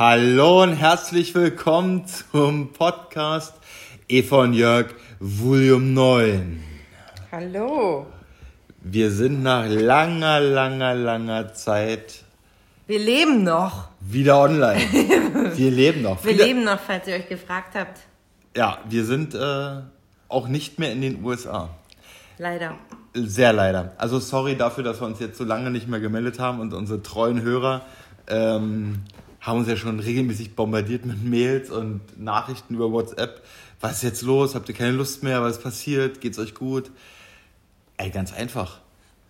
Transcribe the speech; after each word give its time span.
Hallo 0.00 0.62
und 0.62 0.72
herzlich 0.72 1.34
willkommen 1.34 2.06
zum 2.06 2.72
Podcast 2.72 3.52
Eva 4.08 4.44
und 4.44 4.54
Jörg 4.54 4.86
Volume 5.18 5.84
9. 5.84 6.64
Hallo. 7.30 8.06
Wir 8.80 9.10
sind 9.10 9.42
nach 9.42 9.66
langer, 9.68 10.40
langer, 10.40 10.94
langer 10.94 11.52
Zeit 11.52 12.24
Wir 12.86 12.98
leben 12.98 13.44
noch. 13.44 13.90
wieder 14.00 14.40
online. 14.40 14.80
Wir 15.54 15.70
leben 15.70 16.00
noch. 16.00 16.24
Wir 16.24 16.32
Viele- 16.32 16.44
leben 16.46 16.64
noch, 16.64 16.80
falls 16.80 17.06
ihr 17.06 17.16
euch 17.16 17.28
gefragt 17.28 17.74
habt. 17.74 18.00
Ja, 18.56 18.78
wir 18.88 19.04
sind 19.04 19.34
äh, 19.34 19.82
auch 20.28 20.48
nicht 20.48 20.78
mehr 20.78 20.92
in 20.92 21.02
den 21.02 21.22
USA. 21.22 21.68
Leider. 22.38 22.74
Sehr 23.12 23.52
leider. 23.52 23.92
Also 23.98 24.18
sorry 24.18 24.56
dafür, 24.56 24.82
dass 24.82 24.98
wir 24.98 25.06
uns 25.06 25.20
jetzt 25.20 25.36
so 25.36 25.44
lange 25.44 25.70
nicht 25.70 25.88
mehr 25.88 26.00
gemeldet 26.00 26.38
haben 26.40 26.58
und 26.60 26.72
unsere 26.72 27.02
treuen 27.02 27.42
Hörer 27.42 27.82
ähm, 28.28 29.02
haben 29.40 29.60
uns 29.60 29.68
ja 29.68 29.76
schon 29.76 29.98
regelmäßig 30.00 30.54
bombardiert 30.54 31.06
mit 31.06 31.24
Mails 31.24 31.70
und 31.70 32.00
Nachrichten 32.18 32.74
über 32.74 32.92
WhatsApp. 32.92 33.42
Was 33.80 33.98
ist 33.98 34.02
jetzt 34.02 34.22
los? 34.22 34.54
Habt 34.54 34.68
ihr 34.68 34.74
keine 34.74 34.92
Lust 34.92 35.22
mehr? 35.22 35.42
Was 35.42 35.60
passiert? 35.60 36.20
Geht's 36.20 36.38
euch 36.38 36.54
gut? 36.54 36.90
Ey, 37.96 38.10
ganz 38.10 38.32
einfach. 38.32 38.80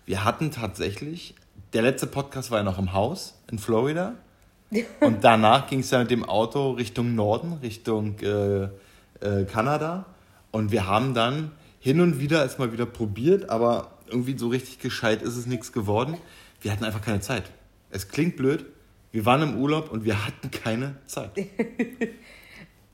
Wir 0.07 0.25
hatten 0.25 0.51
tatsächlich, 0.51 1.35
der 1.73 1.83
letzte 1.83 2.09
Podcast 2.09 2.51
war 2.51 2.59
ja 2.59 2.65
noch 2.65 2.79
im 2.79 2.93
Haus 2.93 3.35
in 3.51 3.59
Florida. 3.59 4.15
Und 5.01 5.25
danach 5.25 5.69
ging 5.69 5.81
es 5.81 5.91
ja 5.91 6.01
mit 6.01 6.11
dem 6.11 6.25
Auto 6.25 6.73
Richtung 6.73 7.15
Norden, 7.15 7.55
Richtung 7.63 8.19
äh, 8.21 8.65
äh, 9.21 9.45
Kanada. 9.45 10.07
Und 10.51 10.73
wir 10.73 10.87
haben 10.87 11.15
dann 11.15 11.53
hin 11.79 12.01
und 12.01 12.21
wieder 12.21 12.45
es 12.45 12.59
mal 12.59 12.73
wieder 12.73 12.87
probiert, 12.87 13.49
aber 13.49 13.93
irgendwie 14.09 14.37
so 14.37 14.49
richtig 14.49 14.81
gescheit 14.81 15.23
ist 15.23 15.37
es 15.37 15.47
nichts 15.47 15.73
geworden. 15.73 16.17
Wir 16.61 16.73
hatten 16.73 16.85
einfach 16.85 17.03
keine 17.03 17.21
Zeit. 17.21 17.45
Es 17.91 18.09
klingt 18.09 18.37
blöd. 18.37 18.67
Wir 19.13 19.27
waren 19.27 19.43
im 19.43 19.57
Urlaub 19.61 19.91
und 19.91 20.05
wir 20.05 20.27
hatten 20.27 20.51
keine 20.51 20.97
Zeit. 21.07 21.31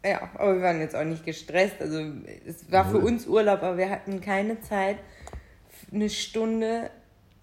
Ja, 0.05 0.21
aber 0.39 0.55
wir 0.55 0.63
waren 0.63 0.79
jetzt 0.81 0.95
auch 0.95 1.03
nicht 1.03 1.25
gestresst. 1.25 1.81
Also 1.81 1.99
es 2.47 2.71
war 2.71 2.85
für 2.85 2.99
Null. 2.99 3.07
uns 3.07 3.27
Urlaub, 3.27 3.61
aber 3.65 3.77
wir 3.77 3.91
hatten 3.91 4.21
keine 4.21 4.61
Zeit, 4.61 4.99
eine 5.93 6.09
Stunde 6.09 6.91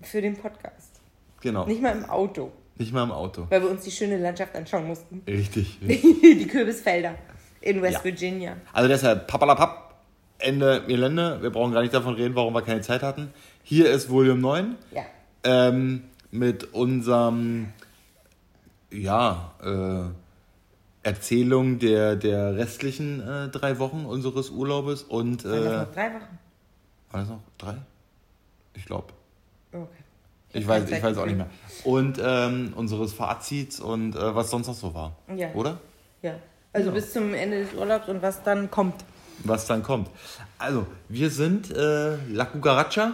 für 0.02 0.22
den 0.22 0.38
Podcast. 0.38 1.02
Genau. 1.42 1.66
Nicht 1.66 1.82
mal 1.82 1.92
im 1.92 2.06
Auto, 2.06 2.54
Nicht 2.78 2.94
mal 2.94 3.04
im 3.04 3.12
Auto. 3.12 3.48
weil 3.50 3.62
wir 3.64 3.70
uns 3.70 3.84
die 3.84 3.92
schöne 3.92 4.18
Landschaft 4.18 4.56
anschauen 4.56 4.88
mussten. 4.88 5.22
Richtig. 5.28 5.78
die 5.82 6.48
Kürbisfelder 6.48 7.16
in 7.60 7.82
West 7.82 7.96
Ja. 7.98 8.04
Virginia. 8.06 8.56
Also 8.72 8.88
deshalb, 8.88 9.28
pappalapapp, 9.28 9.96
Ende 10.40 10.84
Gelände. 10.88 11.40
Wir 11.42 11.50
brauchen 11.50 11.74
gar 11.74 11.82
nicht 11.82 11.94
davon 11.94 12.14
reden, 12.14 12.34
warum 12.36 12.54
wir 12.54 12.62
keine 12.62 12.80
Zeit 12.80 13.02
hatten. 13.04 13.34
Hier 13.64 13.92
ist 13.92 14.10
Volume 14.10 14.40
9 14.40 14.76
Ja. 14.94 15.02
ähm, 15.44 16.04
mit 16.32 16.74
unserem, 16.74 17.74
ja, 18.94 19.52
äh, 19.64 21.08
Erzählung 21.08 21.80
der, 21.80 22.16
der 22.16 22.56
restlichen 22.56 23.20
äh, 23.28 23.50
drei 23.50 23.78
Wochen 23.80 24.06
unseres 24.06 24.50
Urlaubes 24.50 25.04
und, 25.04 25.44
Waren 25.44 25.64
das 25.64 25.74
äh, 25.74 25.78
noch 25.78 25.92
drei 25.94 26.14
Wochen? 26.14 26.40
war 27.12 27.20
das 27.20 27.30
noch 27.30 27.40
drei? 27.58 27.76
Ich 28.74 28.86
glaube. 28.86 29.08
Okay. 29.74 29.88
Ich 30.56 30.68
weiß, 30.68 30.90
ich 30.90 31.02
weiß 31.04 31.18
auch 31.18 31.26
nicht 31.26 31.38
mehr. 31.38 31.50
Und 31.84 32.20
ähm, 32.24 32.74
unseres 32.76 33.12
Fazits 33.14 33.80
und 33.80 34.16
äh, 34.16 34.36
was 34.36 34.50
sonst 34.52 34.68
noch 34.68 34.76
so 34.76 34.94
war. 34.94 35.16
Ja. 35.36 35.52
Oder? 35.54 35.78
Ja. 36.22 36.36
Also 36.72 36.90
Ja. 36.90 36.94
bis 36.96 37.12
zum 37.12 37.34
Ende 37.34 37.64
des 37.66 37.74
Urlaubs 37.74 38.08
und 38.08 38.22
was 38.22 38.42
dann 38.44 38.70
kommt. 38.72 39.04
was 39.44 39.66
dann 39.66 39.84
kommt. 39.84 40.10
Also, 40.60 40.86
wir 41.10 41.30
sind 41.32 41.70
äh, 41.76 42.16
La 42.32 42.46
Cucaracha. 42.46 43.14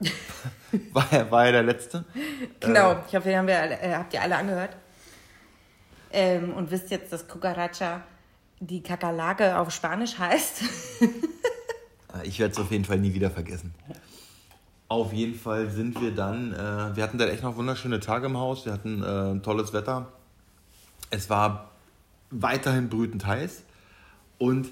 war, 0.92 1.06
ja- 1.12 1.30
war 1.30 1.46
ja 1.46 1.52
der 1.52 1.62
letzte. 1.64 2.04
Genau, 2.60 2.96
ich 3.08 3.14
hoffe, 3.16 3.28
den 3.28 3.38
haben 3.38 3.46
wir 3.48 3.58
alle, 3.60 3.78
äh, 3.80 3.94
habt 3.94 4.14
ihr 4.14 4.22
alle 4.22 4.36
angehört. 4.36 4.70
Ähm, 6.12 6.52
und 6.52 6.70
wisst 6.70 6.90
jetzt, 6.90 7.12
dass 7.12 7.28
Cucaracha 7.28 8.02
die 8.60 8.82
Kakerlake 8.82 9.58
auf 9.58 9.70
Spanisch 9.70 10.18
heißt. 10.18 10.62
Ich 12.24 12.38
werde 12.38 12.52
es 12.52 12.58
auf 12.58 12.70
jeden 12.70 12.84
Fall 12.84 12.98
nie 12.98 13.12
wieder 13.14 13.30
vergessen. 13.30 13.74
Auf 14.88 15.12
jeden 15.12 15.34
Fall 15.34 15.70
sind 15.70 16.00
wir 16.00 16.12
dann, 16.12 16.52
äh, 16.52 16.96
wir 16.96 17.02
hatten 17.02 17.18
da 17.18 17.26
echt 17.26 17.42
noch 17.42 17.56
wunderschöne 17.56 18.00
Tage 18.00 18.26
im 18.26 18.36
Haus, 18.36 18.64
wir 18.64 18.72
hatten 18.72 19.02
äh, 19.02 19.40
tolles 19.42 19.72
Wetter. 19.72 20.12
Es 21.10 21.28
war 21.28 21.72
weiterhin 22.30 22.88
brütend 22.88 23.26
heiß 23.26 23.64
und 24.38 24.68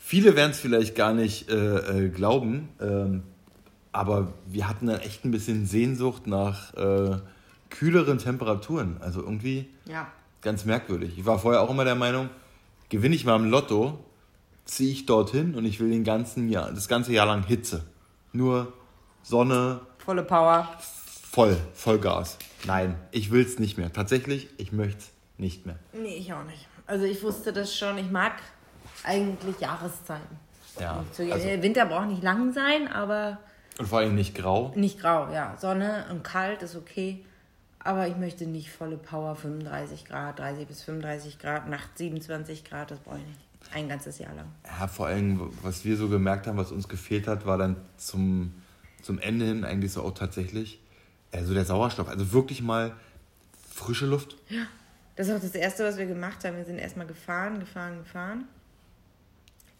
viele 0.00 0.36
werden 0.36 0.52
es 0.52 0.60
vielleicht 0.60 0.94
gar 0.94 1.12
nicht 1.12 1.50
äh, 1.50 2.04
äh, 2.04 2.08
glauben, 2.10 2.68
ähm, 2.80 3.24
aber 3.90 4.32
wir 4.46 4.68
hatten 4.68 4.86
dann 4.86 5.00
echt 5.00 5.24
ein 5.24 5.30
bisschen 5.32 5.66
Sehnsucht 5.66 6.26
nach 6.26 6.74
äh, 6.74 7.18
kühleren 7.70 8.18
Temperaturen. 8.18 8.98
Also 9.00 9.20
irgendwie 9.20 9.68
Ja. 9.86 10.06
Ganz 10.44 10.64
merkwürdig. 10.64 11.18
Ich 11.18 11.26
war 11.26 11.38
vorher 11.40 11.60
auch 11.62 11.70
immer 11.70 11.84
der 11.84 11.94
Meinung, 11.96 12.30
gewinne 12.88 13.14
ich 13.16 13.24
mal 13.24 13.36
im 13.36 13.50
Lotto, 13.50 13.98
ziehe 14.64 14.92
ich 14.92 15.06
dorthin 15.06 15.54
und 15.56 15.64
ich 15.64 15.80
will 15.80 15.90
den 15.90 16.04
ganzen 16.04 16.48
Jahr, 16.48 16.70
das 16.70 16.86
ganze 16.86 17.12
Jahr 17.12 17.26
lang 17.26 17.42
Hitze. 17.44 17.84
Nur 18.32 18.72
Sonne, 19.22 19.80
Volle 20.04 20.22
Power. 20.22 20.68
voll, 21.30 21.56
Vollgas. 21.74 22.38
Nein, 22.66 22.94
ich 23.10 23.30
will 23.30 23.44
es 23.44 23.58
nicht 23.58 23.76
mehr. 23.78 23.92
Tatsächlich, 23.92 24.48
ich 24.58 24.70
möchte 24.72 24.98
es 25.00 25.10
nicht 25.38 25.66
mehr. 25.66 25.78
Nee, 25.92 26.14
ich 26.16 26.32
auch 26.32 26.44
nicht. 26.44 26.66
Also 26.86 27.04
ich 27.06 27.22
wusste 27.22 27.52
das 27.52 27.74
schon. 27.76 27.96
Ich 27.98 28.10
mag 28.10 28.34
eigentlich 29.02 29.58
Jahreszeiten. 29.60 30.38
Ja, 30.78 31.04
So, 31.12 31.22
also, 31.22 31.46
äh, 31.46 31.62
Winter 31.62 31.86
braucht 31.86 32.08
nicht 32.08 32.22
lang 32.22 32.52
sein, 32.52 32.88
aber 32.88 33.38
und 33.78 33.86
vor 33.86 33.98
allem 34.00 34.14
nicht 34.14 34.34
grau. 34.34 34.72
nicht 34.76 35.00
grau. 35.00 35.28
Ja, 35.32 35.56
Sonne 35.60 36.04
und 36.10 36.22
kalt 36.24 36.62
ist 36.62 36.76
okay. 36.76 37.24
Aber 37.84 38.08
ich 38.08 38.16
möchte 38.16 38.46
nicht 38.46 38.70
volle 38.72 38.96
Power, 38.96 39.36
35 39.36 40.06
Grad, 40.06 40.38
30 40.38 40.66
bis 40.66 40.82
35 40.82 41.38
Grad, 41.38 41.68
Nacht 41.68 41.96
27 41.96 42.64
Grad, 42.64 42.90
das 42.90 42.98
brauche 42.98 43.18
ich 43.18 43.26
nicht. 43.26 43.40
Ein 43.74 43.88
ganzes 43.88 44.18
Jahr 44.18 44.34
lang. 44.34 44.46
Ja, 44.64 44.88
vor 44.88 45.06
allem, 45.06 45.50
was 45.62 45.84
wir 45.84 45.96
so 45.96 46.08
gemerkt 46.08 46.46
haben, 46.46 46.56
was 46.56 46.72
uns 46.72 46.88
gefehlt 46.88 47.26
hat, 47.26 47.46
war 47.46 47.58
dann 47.58 47.76
zum, 47.96 48.54
zum 49.02 49.18
Ende 49.18 49.44
hin 49.44 49.64
eigentlich 49.64 49.92
so 49.92 50.02
auch 50.02 50.14
tatsächlich 50.14 50.80
äh, 51.30 51.44
so 51.44 51.52
der 51.54 51.64
Sauerstoff. 51.64 52.08
Also 52.08 52.32
wirklich 52.32 52.62
mal 52.62 52.94
frische 53.70 54.06
Luft. 54.06 54.36
Das 55.16 55.28
ist 55.28 55.34
auch 55.34 55.40
das 55.40 55.54
Erste, 55.54 55.84
was 55.84 55.96
wir 55.98 56.06
gemacht 56.06 56.44
haben. 56.44 56.56
Wir 56.56 56.64
sind 56.64 56.78
erstmal 56.78 57.06
gefahren, 57.06 57.60
gefahren, 57.60 57.98
gefahren. 57.98 58.44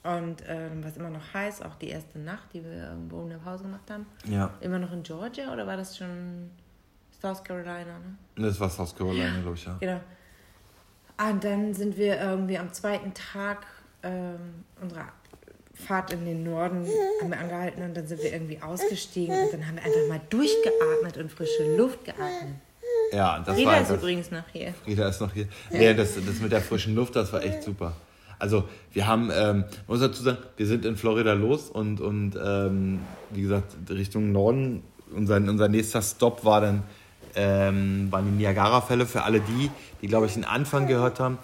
Und 0.02 0.42
äh, 0.46 0.70
war 0.82 0.90
es 0.90 0.96
immer 0.98 1.10
noch 1.10 1.32
heiß, 1.32 1.62
auch 1.62 1.76
die 1.76 1.88
erste 1.88 2.18
Nacht, 2.18 2.52
die 2.52 2.62
wir 2.62 2.90
irgendwo 2.90 3.22
in 3.22 3.30
der 3.30 3.38
Pause 3.38 3.62
gemacht 3.64 3.90
haben. 3.90 4.04
Ja, 4.26 4.52
Immer 4.60 4.78
noch 4.78 4.92
in 4.92 5.02
Georgia 5.02 5.50
oder 5.50 5.66
war 5.66 5.78
das 5.78 5.96
schon 5.96 6.50
South 7.24 7.42
Carolina? 7.42 7.98
Ne? 8.36 8.46
das 8.46 8.60
war 8.60 8.68
South 8.68 8.94
Carolina, 8.94 9.40
glaube 9.40 9.56
ich, 9.56 9.64
ja. 9.64 9.76
Genau. 9.80 10.00
Ah, 11.16 11.30
Und 11.30 11.42
dann 11.42 11.72
sind 11.72 11.96
wir 11.96 12.20
irgendwie 12.20 12.58
am 12.58 12.70
zweiten 12.72 13.14
Tag 13.14 13.66
ähm, 14.02 14.64
unserer 14.82 15.08
Fahrt 15.74 16.12
in 16.12 16.24
den 16.24 16.44
Norden 16.44 16.86
haben 17.20 17.30
wir 17.30 17.38
angehalten 17.38 17.82
und 17.82 17.96
dann 17.96 18.06
sind 18.06 18.22
wir 18.22 18.32
irgendwie 18.32 18.60
ausgestiegen 18.60 19.34
und 19.34 19.52
dann 19.52 19.66
haben 19.66 19.76
wir 19.76 19.84
einfach 19.84 20.08
mal 20.08 20.20
durchgeatmet 20.30 21.16
und 21.16 21.32
frische 21.32 21.76
Luft 21.76 22.04
geatmet. 22.04 22.56
Ja, 23.12 23.40
das 23.40 23.56
Rita 23.56 23.70
war 23.70 23.80
ist 23.80 23.90
das, 23.90 23.96
übrigens 23.98 24.30
noch 24.30 24.44
hier. 24.52 24.74
Rita 24.86 25.08
ist 25.08 25.20
noch 25.20 25.32
hier. 25.32 25.48
Ja, 25.70 25.94
das, 25.94 26.14
das 26.14 26.40
mit 26.40 26.52
der 26.52 26.60
frischen 26.60 26.94
Luft, 26.94 27.16
das 27.16 27.32
war 27.32 27.42
echt 27.42 27.62
super. 27.62 27.96
Also 28.38 28.64
wir 28.92 29.06
haben, 29.06 29.30
ähm, 29.34 29.64
muss 29.88 30.00
dazu 30.00 30.22
sagen, 30.22 30.38
wir 30.56 30.66
sind 30.66 30.84
in 30.84 30.96
Florida 30.96 31.32
los 31.32 31.70
und, 31.70 32.00
und 32.00 32.36
ähm, 32.36 33.00
wie 33.30 33.42
gesagt, 33.42 33.74
Richtung 33.88 34.32
Norden. 34.32 34.82
Unser, 35.12 35.36
unser 35.36 35.68
nächster 35.68 36.02
Stop 36.02 36.44
war 36.44 36.60
dann, 36.60 36.82
ähm, 37.36 38.08
waren 38.10 38.24
die 38.24 38.36
Niagara-Fälle 38.38 39.06
für 39.06 39.22
alle 39.22 39.40
die, 39.40 39.70
die, 40.02 40.06
glaube 40.06 40.26
ich, 40.26 40.34
den 40.34 40.44
Anfang 40.44 40.86
gehört 40.86 41.20
haben. 41.20 41.38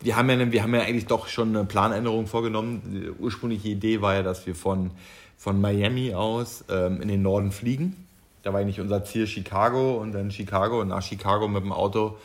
Wir 0.00 0.16
haben, 0.16 0.30
ja, 0.30 0.36
ne- 0.36 0.52
wir 0.52 0.62
haben 0.62 0.74
ja 0.74 0.80
eigentlich 0.80 1.06
doch 1.06 1.28
schon 1.28 1.54
eine 1.54 1.64
Planänderung 1.66 2.26
vorgenommen. 2.26 2.82
Die 2.86 3.10
ursprüngliche 3.22 3.68
Idee 3.68 4.00
war 4.00 4.14
ja, 4.14 4.22
dass 4.22 4.46
wir 4.46 4.54
von, 4.54 4.90
von 5.36 5.60
Miami 5.60 6.14
aus 6.14 6.64
ähm, 6.70 7.02
in 7.02 7.08
den 7.08 7.22
Norden 7.22 7.52
fliegen. 7.52 8.06
Da 8.42 8.52
war 8.52 8.60
eigentlich 8.60 8.80
unser 8.80 9.04
Ziel 9.04 9.26
Chicago 9.26 9.98
und 9.98 10.12
dann 10.12 10.30
Chicago 10.30 10.80
und 10.80 10.88
nach 10.88 11.02
Chicago 11.02 11.46
mit 11.48 11.62
dem 11.62 11.72
Auto 11.72 12.16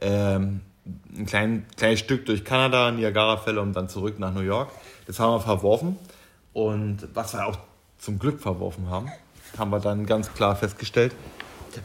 ähm, 0.00 0.60
ein 1.16 1.26
klein, 1.26 1.66
kleines 1.76 2.00
Stück 2.00 2.26
durch 2.26 2.44
Kanada, 2.44 2.90
Niagara-Fälle 2.90 3.60
und 3.60 3.74
dann 3.74 3.88
zurück 3.88 4.18
nach 4.18 4.34
New 4.34 4.40
York. 4.40 4.70
Das 5.06 5.20
haben 5.20 5.32
wir 5.34 5.40
verworfen. 5.40 5.96
Und 6.52 7.06
was 7.14 7.34
wir 7.34 7.46
auch 7.46 7.58
zum 7.98 8.18
Glück 8.18 8.40
verworfen 8.40 8.90
haben, 8.90 9.08
haben 9.56 9.70
wir 9.70 9.78
dann 9.78 10.06
ganz 10.06 10.32
klar 10.34 10.56
festgestellt, 10.56 11.14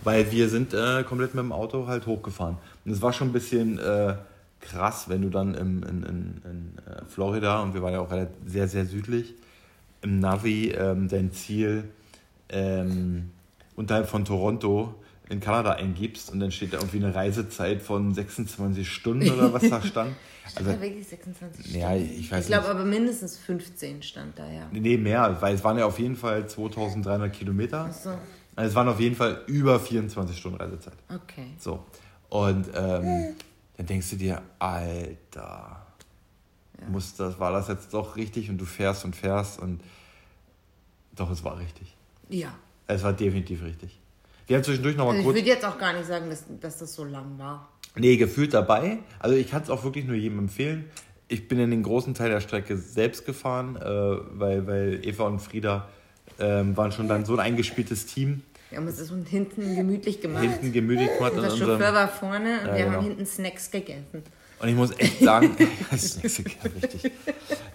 weil 0.04 0.32
wir 0.32 0.50
sind 0.50 0.74
äh, 0.74 1.04
komplett 1.04 1.36
mit 1.36 1.44
dem 1.44 1.52
Auto 1.52 1.88
halt 1.88 2.06
hochgefahren. 2.06 2.58
Und 2.86 2.92
es 2.92 3.02
war 3.02 3.14
schon 3.14 3.30
ein 3.30 3.34
bisschen 3.34 3.80
äh, 3.80 4.16
krass, 4.62 5.10
wenn 5.10 5.22
du 5.22 5.30
dann 5.30 5.54
im, 5.56 5.84
in, 5.84 6.04
in, 6.04 6.42
in 6.44 6.78
äh, 6.86 7.06
Florida, 7.08 7.62
und 7.62 7.74
wir 7.74 7.82
waren 7.82 7.94
ja 7.94 8.00
auch 8.00 8.12
sehr, 8.46 8.68
sehr 8.68 8.86
südlich, 8.86 9.34
im 10.02 10.20
Navi 10.20 10.72
ähm, 10.72 11.08
dein 11.08 11.32
Ziel 11.32 11.86
ähm, 12.50 13.32
unterhalb 13.76 14.08
von 14.08 14.26
Toronto 14.26 14.96
in 15.30 15.40
Kanada 15.40 15.72
eingibst 15.74 16.32
und 16.32 16.40
dann 16.40 16.52
steht 16.52 16.74
da 16.74 16.78
irgendwie 16.78 16.98
eine 16.98 17.14
Reisezeit 17.14 17.82
von 17.82 18.14
26 18.14 18.88
Stunden 18.88 19.30
oder 19.30 19.52
was 19.54 19.70
da 19.70 19.82
stand. 19.82 20.16
Also, 20.56 20.70
ja, 20.70 20.80
wirklich 20.80 21.08
26 21.08 21.74
ja, 21.74 21.90
Stunden. 21.90 22.20
ich 22.20 22.32
weiß 22.32 22.42
Ich 22.44 22.48
glaube 22.52 22.68
aber 22.68 22.86
mindestens 22.86 23.36
15 23.40 24.04
stand 24.04 24.38
da, 24.38 24.48
ja. 24.48 24.70
Nee, 24.72 24.96
mehr, 24.96 25.38
weil 25.40 25.56
es 25.56 25.64
waren 25.64 25.80
ja 25.80 25.88
auf 25.88 25.98
jeden 25.98 26.16
Fall 26.16 26.48
2300 26.48 27.34
Kilometer. 27.34 27.92
So, 27.92 28.12
Also 28.56 28.70
es 28.70 28.76
waren 28.76 28.88
auf 28.88 29.00
jeden 29.00 29.16
Fall 29.16 29.42
über 29.48 29.80
24 29.80 30.38
Stunden 30.38 30.58
Reisezeit. 30.60 30.94
okay. 31.10 31.48
So. 31.60 31.84
Und 32.30 32.68
ähm, 32.76 33.36
dann 33.78 33.86
denkst 33.86 34.10
du 34.10 34.16
dir, 34.16 34.42
Alter, 34.60 35.86
muss 36.90 37.16
das, 37.16 37.40
war 37.40 37.52
das 37.52 37.68
jetzt 37.68 37.94
doch 37.94 38.16
richtig 38.16 38.50
und 38.50 38.58
du 38.58 38.66
fährst 38.66 39.06
und 39.06 39.16
fährst 39.16 39.60
und 39.60 39.82
doch, 41.16 41.30
es 41.32 41.44
war 41.44 41.58
richtig. 41.60 41.96
Ja. 42.30 42.54
Es 42.88 43.04
war 43.04 43.14
definitiv 43.14 43.64
richtig. 43.64 44.00
Wir 44.48 44.58
haben 44.58 44.64
zwischendurch 44.64 44.96
noch 44.96 45.06
mal 45.06 45.12
Also 45.12 45.20
ich 45.20 45.26
kurz. 45.26 45.36
würde 45.38 45.48
jetzt 45.48 45.66
auch 45.66 45.78
gar 45.78 45.94
nicht 45.94 46.06
sagen, 46.08 46.30
dass, 46.30 46.44
dass 46.60 46.78
das 46.78 46.94
so 46.94 47.04
lang 47.04 47.38
war. 47.40 47.70
Nee, 47.96 48.18
gefühlt 48.18 48.54
dabei. 48.54 49.00
Also 49.20 49.36
ich 49.36 49.50
kann 49.50 49.62
es 49.64 49.70
auch 49.70 49.84
wirklich 49.84 50.06
nur 50.06 50.16
jedem 50.16 50.40
empfehlen. 50.40 50.90
Ich 51.28 51.48
bin 51.48 51.58
in 51.60 51.72
den 51.72 51.82
großen 51.84 52.14
Teil 52.14 52.30
der 52.30 52.42
Strecke 52.42 52.78
selbst 52.78 53.26
gefahren, 53.26 53.76
äh, 53.78 53.82
weil, 54.40 54.68
weil 54.68 55.00
Eva 55.06 55.24
und 55.26 55.40
Frieda 55.40 55.88
ähm, 56.40 56.76
waren 56.76 56.92
schon 56.92 57.08
dann 57.08 57.26
so 57.26 57.34
ein 57.34 57.40
eingespieltes 57.40 58.06
Team. 58.06 58.42
Wir 58.70 58.80
haben 58.80 58.88
uns 58.88 58.98
das 58.98 59.12
hinten 59.30 59.76
gemütlich 59.76 60.22
gemacht. 60.22 60.44
Hinten 60.44 60.74
gemütlich 60.74 61.10
gemacht. 61.18 61.34
Unser 61.36 61.52
unserem- 61.54 61.70
Chauffeur 61.80 61.94
war 61.94 62.08
vorne 62.08 62.60
und 62.62 62.68
Ja, 62.68 62.76
wir 62.76 62.86
genau. 62.86 62.98
haben 62.98 63.04
hinten 63.06 63.26
Snacks 63.26 63.72
gegessen. 63.72 64.24
Und 64.60 64.70
ich 64.70 64.76
muss 64.76 64.92
echt 64.98 65.20
sagen, 65.20 65.56
richtig. 65.92 67.12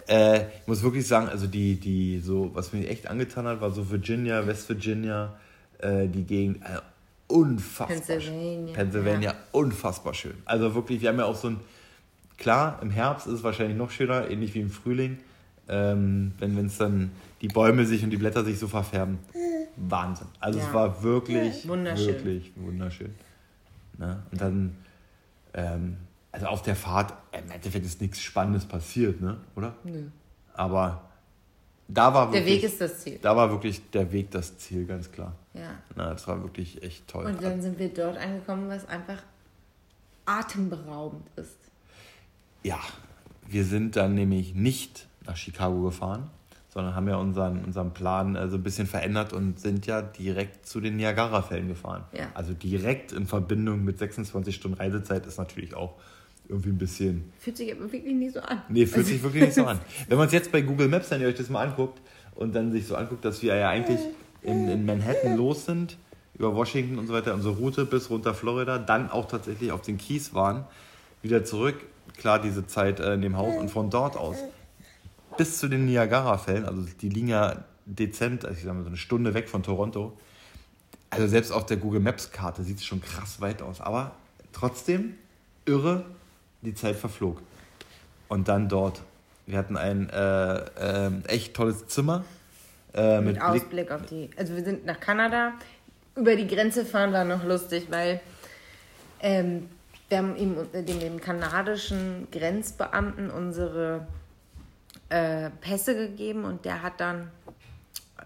Äh, 0.08 0.38
ich 0.40 0.66
muss 0.66 0.82
wirklich 0.82 1.06
sagen, 1.06 1.28
also 1.28 1.46
die, 1.46 1.76
die 1.76 2.18
so, 2.20 2.50
was 2.54 2.72
mir 2.72 2.88
echt 2.88 3.06
angetan 3.06 3.46
hat, 3.46 3.60
war 3.60 3.70
so 3.70 3.88
Virginia, 3.90 4.46
West 4.46 4.68
Virginia, 4.68 5.34
äh, 5.78 6.08
die 6.08 6.24
Gegend, 6.24 6.62
äh, 6.62 6.80
unfassbar 7.28 7.86
Pennsylvania. 7.96 8.74
Pennsylvania, 8.74 9.34
unfassbar 9.52 10.14
schön. 10.14 10.34
Also 10.44 10.74
wirklich, 10.74 11.00
wir 11.00 11.10
haben 11.10 11.18
ja 11.18 11.26
auch 11.26 11.36
so 11.36 11.48
ein, 11.50 11.60
klar, 12.38 12.78
im 12.82 12.90
Herbst 12.90 13.26
ist 13.26 13.34
es 13.34 13.42
wahrscheinlich 13.44 13.76
noch 13.76 13.90
schöner, 13.90 14.28
ähnlich 14.28 14.54
wie 14.54 14.60
im 14.60 14.70
Frühling, 14.70 15.18
ähm, 15.68 16.32
wenn 16.38 16.66
es 16.66 16.78
dann 16.78 17.12
die 17.40 17.48
Bäume 17.48 17.86
sich 17.86 18.02
und 18.04 18.10
die 18.10 18.16
Blätter 18.16 18.44
sich 18.44 18.58
so 18.58 18.68
verfärben. 18.68 19.18
Wahnsinn. 19.76 20.26
Also 20.40 20.58
es 20.58 20.66
Ja. 20.66 20.74
war 20.74 21.02
wirklich, 21.02 21.66
Wunderschön. 21.66 22.06
wirklich 22.08 22.52
wunderschön. 22.56 23.14
Ne? 23.98 24.22
Und 24.30 24.40
dann, 24.40 24.76
ähm, 25.54 25.96
also 26.32 26.46
auf 26.46 26.62
der 26.62 26.76
Fahrt, 26.76 27.14
im 27.32 27.50
Endeffekt 27.50 27.86
ist 27.86 28.00
nichts 28.00 28.20
Spannendes 28.20 28.66
passiert, 28.66 29.20
ne? 29.20 29.38
oder? 29.56 29.74
Nö. 29.84 30.04
Aber 30.54 31.02
da 31.88 32.12
war 32.12 32.30
Der 32.30 32.40
wirklich, 32.44 32.62
Weg 32.62 32.70
ist 32.70 32.80
das 32.80 33.00
Ziel. 33.00 33.18
da 33.22 33.34
war 33.36 33.50
wirklich 33.50 33.90
der 33.90 34.12
Weg 34.12 34.30
das 34.30 34.58
Ziel, 34.58 34.84
ganz 34.86 35.10
klar. 35.10 35.34
Ja. 35.54 35.70
Na, 35.96 36.10
das 36.12 36.26
war 36.28 36.40
wirklich 36.42 36.82
echt 36.82 37.08
toll. 37.08 37.26
Und 37.26 37.42
dann 37.42 37.60
sind 37.62 37.78
wir 37.78 37.88
dort 37.92 38.16
angekommen, 38.18 38.68
was 38.68 38.86
einfach 38.88 39.22
atemberaubend 40.26 41.26
ist. 41.36 41.56
Ja, 42.62 42.78
wir 43.48 43.64
sind 43.64 43.96
dann 43.96 44.14
nämlich 44.14 44.54
nicht 44.54 45.08
nach 45.26 45.36
Chicago 45.36 45.82
gefahren, 45.82 46.30
sondern 46.72 46.94
haben 46.94 47.08
ja 47.08 47.16
unseren, 47.16 47.64
unseren 47.64 47.92
Plan 47.92 48.36
äh, 48.36 48.48
so 48.48 48.56
ein 48.56 48.62
bisschen 48.62 48.86
verändert 48.86 49.32
und 49.32 49.58
sind 49.58 49.86
ja 49.86 50.02
direkt 50.02 50.66
zu 50.66 50.80
den 50.80 50.96
Niagara-Fällen 50.96 51.68
gefahren. 51.68 52.04
Ja. 52.12 52.28
Also 52.34 52.54
direkt 52.54 53.12
in 53.12 53.26
Verbindung 53.26 53.84
mit 53.84 53.98
26 53.98 54.54
Stunden 54.54 54.76
Reisezeit 54.78 55.26
ist 55.26 55.38
natürlich 55.38 55.74
auch 55.74 55.94
irgendwie 56.48 56.70
ein 56.70 56.78
bisschen 56.78 57.32
Fühlt 57.38 57.56
sich 57.56 57.72
aber 57.72 57.92
wirklich 57.92 58.14
nicht 58.14 58.34
so 58.34 58.40
an. 58.40 58.62
Nee, 58.68 58.86
fühlt 58.86 59.06
sich 59.06 59.22
wirklich 59.22 59.44
nicht 59.44 59.54
so 59.54 59.64
an. 59.64 59.78
Wenn 60.08 60.18
man 60.18 60.26
es 60.26 60.32
jetzt 60.32 60.52
bei 60.52 60.60
Google 60.60 60.88
Maps, 60.88 61.10
wenn 61.10 61.20
ihr 61.20 61.28
euch 61.28 61.36
das 61.36 61.48
mal 61.48 61.66
anguckt 61.66 62.00
und 62.34 62.54
dann 62.54 62.72
sich 62.72 62.86
so 62.86 62.96
anguckt, 62.96 63.24
dass 63.24 63.42
wir 63.42 63.54
ja 63.54 63.68
eigentlich 63.68 64.00
in, 64.42 64.68
in 64.68 64.86
Manhattan 64.86 65.36
los 65.36 65.66
sind, 65.66 65.96
über 66.34 66.54
Washington 66.54 66.98
und 66.98 67.06
so 67.06 67.12
weiter, 67.12 67.34
unsere 67.34 67.54
Route 67.54 67.84
bis 67.84 68.10
runter 68.10 68.34
Florida, 68.34 68.78
dann 68.78 69.10
auch 69.10 69.28
tatsächlich 69.28 69.72
auf 69.72 69.82
den 69.82 69.98
Keys 69.98 70.34
waren, 70.34 70.64
wieder 71.22 71.44
zurück, 71.44 71.76
klar 72.16 72.40
diese 72.40 72.66
Zeit 72.66 72.98
äh, 72.98 73.14
in 73.14 73.20
dem 73.20 73.36
Haus 73.36 73.56
und 73.58 73.70
von 73.70 73.90
dort 73.90 74.16
aus 74.16 74.36
bis 75.40 75.56
zu 75.56 75.68
den 75.68 75.86
Niagara-Fällen, 75.86 76.66
also 76.66 76.82
die 77.00 77.08
liegen 77.08 77.28
ja 77.28 77.64
dezent, 77.86 78.44
also 78.44 78.58
ich 78.58 78.62
sag 78.62 78.74
mal 78.74 78.82
so 78.82 78.88
eine 78.88 78.98
Stunde 78.98 79.32
weg 79.32 79.48
von 79.48 79.62
Toronto. 79.62 80.14
Also 81.08 81.26
selbst 81.28 81.50
auf 81.50 81.64
der 81.64 81.78
Google 81.78 82.00
Maps-Karte 82.00 82.62
sieht 82.62 82.76
es 82.76 82.84
schon 82.84 83.00
krass 83.00 83.40
weit 83.40 83.62
aus, 83.62 83.80
aber 83.80 84.16
trotzdem 84.52 85.14
irre, 85.64 86.04
die 86.60 86.74
Zeit 86.74 86.96
verflog. 86.96 87.40
Und 88.28 88.48
dann 88.48 88.68
dort. 88.68 89.00
Wir 89.46 89.56
hatten 89.56 89.78
ein 89.78 90.10
äh, 90.10 90.56
ähm, 90.78 91.22
echt 91.26 91.54
tolles 91.54 91.86
Zimmer. 91.86 92.22
Äh, 92.92 93.22
mit, 93.22 93.24
Mit 93.24 93.34
Blick. 93.36 93.42
Ausblick 93.42 93.90
auf 93.92 94.04
die. 94.04 94.28
Also 94.36 94.54
wir 94.54 94.62
sind 94.62 94.84
nach 94.84 95.00
Kanada. 95.00 95.54
Über 96.16 96.36
die 96.36 96.48
Grenze 96.48 96.84
fahren 96.84 97.14
war 97.14 97.24
noch 97.24 97.44
lustig, 97.44 97.86
weil 97.88 98.20
ähm, 99.20 99.70
wir 100.10 100.18
haben 100.18 100.36
ihm, 100.36 100.56
dem, 100.74 101.00
dem 101.00 101.18
kanadischen 101.18 102.28
Grenzbeamten 102.30 103.30
unsere 103.30 104.06
äh, 105.10 105.50
Pässe 105.60 105.94
gegeben 105.94 106.44
und 106.44 106.64
der 106.64 106.82
hat 106.82 107.00
dann 107.00 107.30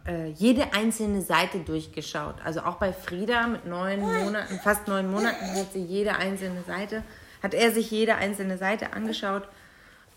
äh, 0.06 0.28
jede 0.30 0.72
einzelne 0.74 1.22
Seite 1.22 1.60
durchgeschaut. 1.60 2.36
Also 2.44 2.60
auch 2.60 2.76
bei 2.76 2.92
Frieda 2.92 3.46
mit 3.46 3.66
neun 3.66 4.00
Monaten, 4.00 4.58
fast 4.62 4.86
neun 4.86 5.10
Monaten 5.10 5.44
hat 5.56 5.72
sie 5.72 5.82
jede 5.82 6.16
einzelne 6.16 6.62
Seite, 6.62 7.02
hat 7.42 7.54
er 7.54 7.72
sich 7.72 7.90
jede 7.90 8.16
einzelne 8.16 8.58
Seite 8.58 8.92
angeschaut 8.92 9.48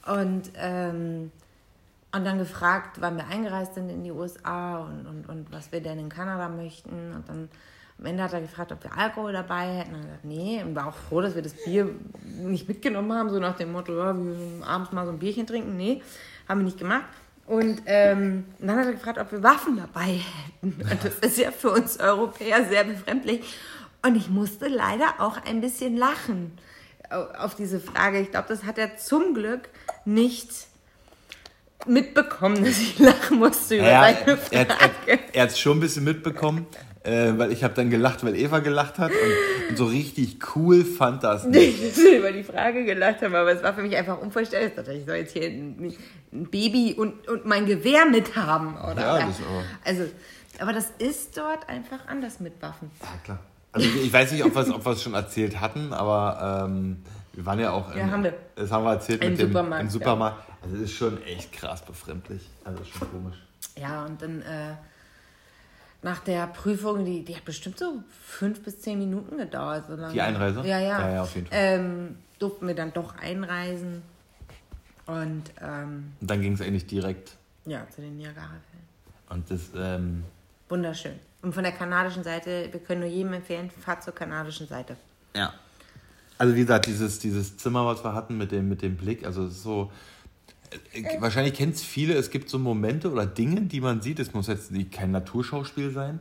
und, 0.05 0.51
ähm, 0.55 1.31
und 2.11 2.25
dann 2.25 2.37
gefragt, 2.37 2.97
wann 2.99 3.17
wir 3.17 3.27
eingereist 3.27 3.75
sind 3.75 3.89
in 3.89 4.03
die 4.03 4.11
USA 4.11 4.79
und, 4.79 5.05
und, 5.07 5.29
und 5.29 5.51
was 5.51 5.71
wir 5.71 5.81
denn 5.81 5.99
in 5.99 6.09
Kanada 6.09 6.49
möchten. 6.49 7.13
Und 7.13 7.29
dann 7.29 7.49
am 7.99 8.05
Ende 8.05 8.23
hat 8.23 8.33
er 8.33 8.41
gefragt, 8.41 8.71
ob 8.71 8.83
wir 8.83 8.97
Alkohol 8.97 9.33
dabei 9.33 9.79
hätten. 9.79 9.95
Und 9.95 10.01
er 10.01 10.03
hat 10.03 10.07
gesagt, 10.07 10.25
nee. 10.25 10.63
Und 10.63 10.75
war 10.75 10.87
auch 10.87 10.95
froh, 10.95 11.21
dass 11.21 11.35
wir 11.35 11.41
das 11.41 11.53
Bier 11.63 11.89
nicht 12.23 12.67
mitgenommen 12.67 13.11
haben, 13.13 13.29
so 13.29 13.39
nach 13.39 13.57
dem 13.57 13.71
Motto, 13.71 13.97
ja, 13.97 14.15
wir 14.15 14.67
abends 14.67 14.91
mal 14.91 15.05
so 15.05 15.11
ein 15.11 15.19
Bierchen 15.19 15.47
trinken. 15.47 15.75
Nee, 15.75 16.01
haben 16.47 16.59
wir 16.61 16.65
nicht 16.65 16.77
gemacht. 16.79 17.05
Und, 17.45 17.81
ähm, 17.85 18.43
und 18.59 18.67
dann 18.67 18.77
hat 18.77 18.85
er 18.87 18.91
gefragt, 18.93 19.17
ob 19.19 19.31
wir 19.31 19.41
Waffen 19.41 19.77
dabei 19.77 20.19
hätten. 20.61 20.81
Und 20.81 20.97
das 21.03 21.15
ist 21.19 21.37
ja 21.37 21.51
für 21.51 21.71
uns 21.71 21.99
Europäer 21.99 22.65
sehr 22.65 22.83
befremdlich. 22.83 23.41
Und 24.05 24.15
ich 24.15 24.29
musste 24.29 24.67
leider 24.67 25.15
auch 25.19 25.37
ein 25.45 25.61
bisschen 25.61 25.95
lachen 25.97 26.57
au- 27.09 27.23
auf 27.43 27.55
diese 27.55 27.79
Frage. 27.79 28.19
Ich 28.19 28.31
glaube, 28.31 28.47
das 28.49 28.63
hat 28.65 28.77
er 28.77 28.97
zum 28.97 29.33
Glück 29.33 29.69
nicht 30.05 30.49
mitbekommen, 31.85 32.55
dass 32.65 32.77
ich 32.79 32.99
lachen 32.99 33.39
musste 33.39 33.77
über 33.77 33.87
Ja, 33.89 34.01
seine 34.03 34.37
Frage. 34.37 34.55
er, 34.55 34.67
er, 35.07 35.19
er 35.33 35.43
hat 35.43 35.49
es 35.51 35.59
schon 35.59 35.77
ein 35.77 35.81
bisschen 35.81 36.03
mitbekommen, 36.03 36.65
äh, 37.03 37.33
weil 37.37 37.51
ich 37.51 37.63
habe 37.63 37.73
dann 37.73 37.89
gelacht, 37.89 38.23
weil 38.25 38.35
Eva 38.35 38.59
gelacht 38.59 38.97
hat 38.99 39.11
und, 39.11 39.69
und 39.69 39.77
so 39.77 39.85
richtig 39.85 40.39
cool 40.55 40.83
fand 40.85 41.23
das 41.23 41.45
nicht. 41.45 41.83
dass 41.83 41.97
wir 41.97 42.19
über 42.19 42.31
die 42.31 42.43
Frage 42.43 42.85
gelacht 42.85 43.21
haben, 43.21 43.35
aber 43.35 43.51
es 43.51 43.63
war 43.63 43.73
für 43.73 43.81
mich 43.81 43.95
einfach 43.95 44.19
unvorstellbar. 44.19 44.67
Ich 44.69 44.75
dachte, 44.75 44.93
ich 44.93 45.05
soll 45.05 45.15
jetzt 45.15 45.33
hier 45.33 45.47
ein, 45.47 45.93
ein 46.33 46.45
Baby 46.49 46.95
und, 46.97 47.27
und 47.27 47.45
mein 47.45 47.65
Gewehr 47.65 48.05
mithaben, 48.05 48.75
oder? 48.77 49.01
Ja, 49.01 49.17
das 49.27 49.37
auch. 49.37 49.63
Also, 49.85 50.03
aber 50.59 50.73
das 50.73 50.91
ist 50.99 51.37
dort 51.37 51.67
einfach 51.69 52.07
anders 52.07 52.39
mit 52.39 52.61
Waffen. 52.61 52.89
Ja, 53.01 53.07
klar. 53.23 53.39
Also 53.73 53.87
ich 53.87 54.11
weiß 54.11 54.31
nicht, 54.31 54.43
ob 54.43 54.55
wir 54.55 54.61
es 54.61 54.69
ob 54.71 54.97
schon 54.97 55.13
erzählt 55.13 55.59
hatten, 55.61 55.93
aber 55.93 56.65
ähm, 56.67 57.03
wir 57.33 57.45
waren 57.45 57.59
ja 57.59 57.71
auch. 57.71 57.93
Ja, 57.95 58.03
im- 58.03 58.11
haben 58.11 58.23
wir. 58.23 58.33
Das 58.55 58.71
haben 58.71 58.83
wir 58.85 58.93
erzählt 58.93 59.23
Im 59.23 59.31
mit 59.31 59.39
dem 59.39 59.47
Supermarkt, 59.49 59.83
im 59.83 59.89
Supermarkt. 59.91 60.43
Also 60.63 60.75
es 60.77 60.81
ist 60.83 60.93
schon 60.93 61.21
echt 61.23 61.53
krass 61.53 61.83
befremdlich. 61.85 62.41
Also 62.63 62.81
ist 62.81 62.89
schon 62.89 63.11
komisch. 63.11 63.37
Ja, 63.79 64.05
und 64.05 64.19
dann 64.19 64.41
äh, 64.41 64.73
nach 66.03 66.19
der 66.19 66.47
Prüfung, 66.47 67.03
die, 67.05 67.23
die 67.25 67.35
hat 67.35 67.45
bestimmt 67.45 67.79
so 67.79 68.03
fünf 68.23 68.63
bis 68.63 68.79
zehn 68.81 68.99
Minuten 68.99 69.37
gedauert. 69.37 69.85
So 69.87 69.95
lange. 69.95 70.13
Die 70.13 70.21
Einreise? 70.21 70.59
Ja, 70.61 70.79
ja. 70.79 70.99
Ja, 70.99 71.09
ja, 71.15 71.21
auf 71.23 71.35
jeden 71.35 71.47
Fall. 71.47 71.57
Ähm, 71.59 72.15
durften 72.39 72.67
wir 72.67 72.75
dann 72.75 72.93
doch 72.93 73.17
einreisen. 73.17 74.01
Und 75.05 75.43
ähm, 75.61 76.13
Und 76.19 76.29
dann 76.29 76.41
ging 76.41 76.53
es 76.53 76.61
eigentlich 76.61 76.85
direkt. 76.85 77.35
ja, 77.65 77.87
zu 77.89 78.01
den 78.01 78.17
Niagara-Fällen. 78.17 78.87
Und 79.29 79.49
das, 79.49 79.61
ähm, 79.75 80.23
Wunderschön. 80.69 81.13
Und 81.41 81.53
von 81.53 81.63
der 81.63 81.71
kanadischen 81.71 82.23
Seite, 82.23 82.67
wir 82.71 82.79
können 82.81 83.01
nur 83.01 83.09
jedem 83.09 83.33
empfehlen, 83.33 83.69
fahrt 83.69 84.03
zur 84.03 84.13
kanadischen 84.13 84.67
Seite. 84.67 84.95
ja. 85.35 85.53
Also 86.39 86.53
wie 86.53 86.59
gesagt, 86.59 86.85
dieses, 86.85 87.17
dieses 87.17 87.57
Zimmer, 87.57 87.83
was 87.87 88.03
wir 88.03 88.13
hatten 88.13 88.37
mit 88.37 88.51
dem, 88.51 88.69
mit 88.69 88.83
dem 88.83 88.95
Blick, 88.95 89.25
also 89.25 89.45
es 89.45 89.53
ist 89.53 89.63
so. 89.63 89.91
Äh, 90.93 91.21
Wahrscheinlich 91.21 91.53
kennt 91.53 91.75
es 91.75 91.83
viele, 91.83 92.13
es 92.15 92.29
gibt 92.29 92.49
so 92.49 92.59
Momente 92.59 93.11
oder 93.11 93.25
Dinge, 93.25 93.61
die 93.61 93.81
man 93.81 94.01
sieht, 94.01 94.19
es 94.19 94.33
muss 94.33 94.47
jetzt 94.47 94.71
nicht 94.71 94.91
kein 94.91 95.11
Naturschauspiel 95.11 95.91
sein, 95.91 96.19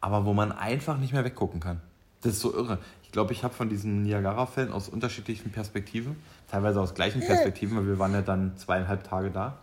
aber 0.00 0.24
wo 0.24 0.32
man 0.32 0.52
einfach 0.52 0.98
nicht 0.98 1.12
mehr 1.12 1.24
weggucken 1.24 1.60
kann. 1.60 1.80
Das 2.22 2.34
ist 2.34 2.40
so 2.40 2.54
irre. 2.54 2.78
Ich 3.02 3.10
glaube, 3.10 3.32
ich 3.32 3.44
habe 3.44 3.52
von 3.52 3.68
diesen 3.68 4.02
Niagara-Fällen 4.02 4.72
aus 4.72 4.88
unterschiedlichen 4.88 5.50
Perspektiven, 5.50 6.16
teilweise 6.50 6.80
aus 6.80 6.94
gleichen 6.94 7.20
Perspektiven, 7.26 7.76
weil 7.76 7.86
wir 7.86 7.98
waren 7.98 8.12
ja 8.12 8.22
dann 8.22 8.56
zweieinhalb 8.56 9.04
Tage 9.04 9.30
da, 9.30 9.58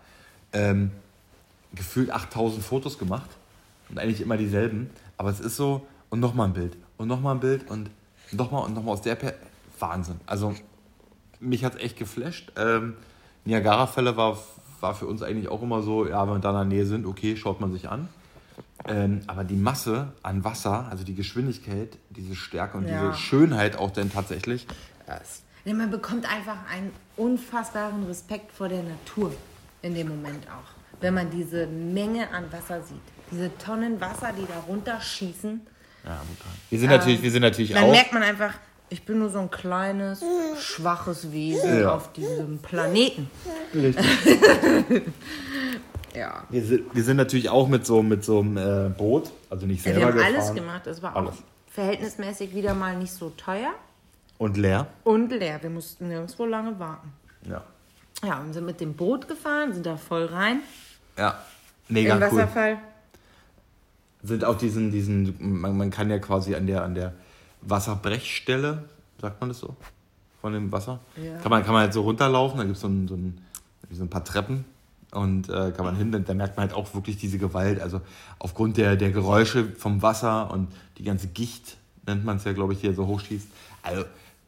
ähm, 0.53 0.91
gefühlt 1.73 2.11
8000 2.11 2.63
Fotos 2.63 2.97
gemacht 2.97 3.29
und 3.89 3.99
eigentlich 3.99 4.21
immer 4.21 4.37
dieselben. 4.37 4.89
Aber 5.17 5.29
es 5.29 5.39
ist 5.39 5.55
so, 5.55 5.85
und 6.09 6.19
nochmal 6.19 6.47
ein 6.47 6.53
Bild 6.53 6.75
und 6.97 7.07
nochmal 7.07 7.35
ein 7.35 7.39
Bild 7.39 7.69
und 7.69 7.89
nochmal 8.31 8.65
und 8.65 8.73
nochmal 8.73 8.93
aus 8.93 9.01
der 9.01 9.15
per 9.15 9.33
Wahnsinn. 9.79 10.19
Also 10.25 10.53
mich 11.39 11.63
hat 11.63 11.75
es 11.75 11.81
echt 11.81 11.97
geflasht. 11.97 12.51
Ähm, 12.57 12.95
Niagara-Fälle 13.49 14.15
war, 14.17 14.37
war 14.79 14.95
für 14.95 15.05
uns 15.07 15.21
eigentlich 15.23 15.49
auch 15.49 15.61
immer 15.61 15.81
so, 15.81 16.07
ja, 16.07 16.25
wenn 16.27 16.35
wir 16.35 16.39
da 16.39 16.49
in 16.49 16.55
der 16.69 16.77
Nähe 16.77 16.85
sind, 16.85 17.05
okay, 17.05 17.35
schaut 17.35 17.59
man 17.59 17.71
sich 17.73 17.89
an. 17.89 18.07
Ähm, 18.87 19.21
aber 19.27 19.43
die 19.43 19.55
Masse 19.57 20.13
an 20.23 20.43
Wasser, 20.45 20.87
also 20.89 21.03
die 21.03 21.13
Geschwindigkeit, 21.15 21.97
diese 22.11 22.35
Stärke 22.35 22.77
und 22.77 22.87
Ja. 22.87 23.09
diese 23.09 23.19
Schönheit 23.19 23.77
auch 23.77 23.91
dann 23.91 24.11
tatsächlich, 24.11 24.65
Ja, 25.65 25.73
Man 25.73 25.91
bekommt 25.91 26.25
einfach 26.31 26.55
einen 26.73 26.91
unfassbaren 27.17 28.05
Respekt 28.05 28.51
vor 28.51 28.69
der 28.69 28.81
Natur 28.83 29.33
in 29.81 29.93
dem 29.95 30.07
Moment 30.07 30.47
auch. 30.47 30.69
Wenn 31.01 31.13
man 31.13 31.29
diese 31.29 31.67
Menge 31.67 32.31
an 32.33 32.45
Wasser 32.51 32.81
sieht. 32.81 33.01
Diese 33.31 33.55
Tonnen 33.57 33.99
Wasser, 34.01 34.31
die 34.37 34.45
da 34.47 34.59
runterschießen. 34.67 35.61
ja, 36.05 36.09
brutal. 36.11 36.51
Wir 36.69 36.79
sind 36.79 36.89
natürlich, 36.89 37.21
wir 37.21 37.31
sind 37.31 37.41
natürlich 37.41 37.71
Dann 37.73 37.83
auch. 37.83 37.91
merkt 37.91 38.13
man 38.13 38.23
einfach, 38.23 38.53
Ich 38.91 39.03
bin 39.05 39.19
nur 39.19 39.29
so 39.29 39.39
ein 39.39 39.51
kleines, 39.51 40.23
schwaches 40.59 41.31
Wesen 41.31 41.81
Ja. 41.81 41.93
auf 41.95 42.11
diesem 42.13 42.59
Planeten. 42.59 43.29
Richtig. 43.73 44.05
Ja. 46.15 46.43
Wir 46.49 46.63
sind, 46.63 46.93
wir 46.95 47.03
sind 47.03 47.17
natürlich 47.17 47.49
auch 47.49 47.67
mit 47.67 47.85
so, 47.85 48.01
mit 48.01 48.25
so 48.25 48.39
einem 48.39 48.57
äh, 48.57 48.89
Boot, 48.89 49.29
also 49.51 49.67
nicht 49.67 49.85
Wir 49.85 49.93
selber 49.93 50.07
haben 50.07 50.17
gefahren. 50.17 50.35
alles 50.35 50.53
gemacht. 50.55 50.87
Es 50.87 51.03
war 51.03 51.11
auch 51.15 51.21
Alles. 51.21 51.35
verhältnismäßig 51.71 52.55
wieder 52.55 52.73
mal 52.73 52.97
nicht 52.97 53.13
so 53.13 53.29
teuer 53.37 53.71
Und 54.39 54.57
leer. 54.57 54.87
und 55.03 55.29
leer. 55.31 55.61
Wir 55.61 55.69
mussten 55.69 56.07
nirgendwo 56.07 56.45
lange 56.45 56.79
warten. 56.79 57.13
Ja. 57.47 57.63
Ja, 58.25 58.39
und 58.39 58.53
sind 58.53 58.65
mit 58.65 58.81
dem 58.81 58.95
Boot 58.95 59.27
gefahren, 59.27 59.71
sind 59.73 59.85
da 59.85 59.97
voll 59.97 60.25
rein. 60.25 60.61
Ja. 61.15 61.37
Mega 61.89 62.15
Im 62.15 62.23
cool. 62.23 62.27
Wasserfall. 62.39 62.77
Sind 64.23 64.43
auch 64.43 64.57
diesen, 64.57 64.91
diesen, 64.91 65.35
man, 65.39 65.77
man 65.77 65.91
kann 65.91 66.09
ja 66.09 66.17
quasi 66.17 66.55
an 66.55 66.65
der, 66.65 66.83
an 66.83 66.95
der 66.95 67.13
Wasserbrechstelle, 67.61 68.83
sagt 69.19 69.39
man 69.41 69.49
das 69.49 69.59
so? 69.59 69.75
Von 70.41 70.53
dem 70.53 70.71
Wasser? 70.71 70.99
Ja. 71.17 71.37
Kann, 71.37 71.49
man, 71.49 71.63
kann 71.63 71.73
man 71.73 71.83
halt 71.83 71.93
so 71.93 72.01
runterlaufen, 72.01 72.57
da 72.57 72.63
gibt 72.63 72.75
es 72.75 72.81
so 72.81 72.87
ein, 72.87 73.07
so, 73.07 73.15
ein, 73.15 73.41
so 73.91 74.03
ein 74.03 74.09
paar 74.09 74.23
Treppen 74.23 74.65
und 75.11 75.49
äh, 75.49 75.71
kann 75.75 75.85
man 75.85 75.95
hin, 75.95 76.11
da 76.11 76.33
merkt 76.33 76.55
man 76.57 76.67
halt 76.67 76.73
auch 76.73 76.93
wirklich 76.93 77.17
diese 77.17 77.37
Gewalt. 77.37 77.81
Also 77.81 78.01
aufgrund 78.37 78.77
der, 78.77 78.95
der 78.95 79.11
Geräusche 79.11 79.65
vom 79.65 80.01
Wasser 80.01 80.51
und 80.51 80.67
die 80.97 81.03
ganze 81.03 81.27
Gicht, 81.27 81.77
nennt 82.05 82.25
man 82.25 82.37
es 82.37 82.43
ja, 82.43 82.53
glaube 82.53 82.73
ich, 82.73 82.81
ja 82.81 82.93
so 82.93 83.07
hochschießt. 83.07 83.47
Also 83.81 84.05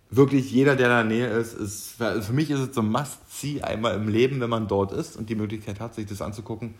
wirklich 0.10 0.51
jeder, 0.51 0.75
der 0.75 0.89
da 0.89 1.01
in 1.01 1.10
der 1.10 1.18
Nähe 1.18 1.38
ist, 1.38 1.53
ist 1.53 1.91
für 1.98 2.22
für 2.22 2.34
mich 2.34 2.50
ist 2.50 2.60
es 2.60 2.75
so 2.75 2.82
ein 2.82 2.89
Must-See 2.89 3.62
einmal 3.62 3.96
im 3.96 4.08
Leben, 4.08 4.39
wenn 4.39 4.50
man 4.50 4.68
dort 4.68 4.91
ist 4.91 5.15
und 5.15 5.30
die 5.30 5.36
Möglichkeit 5.36 5.80
hat, 5.80 5.96
sich 5.96 6.06
das 6.06 6.22
anzugucken. 6.22 6.75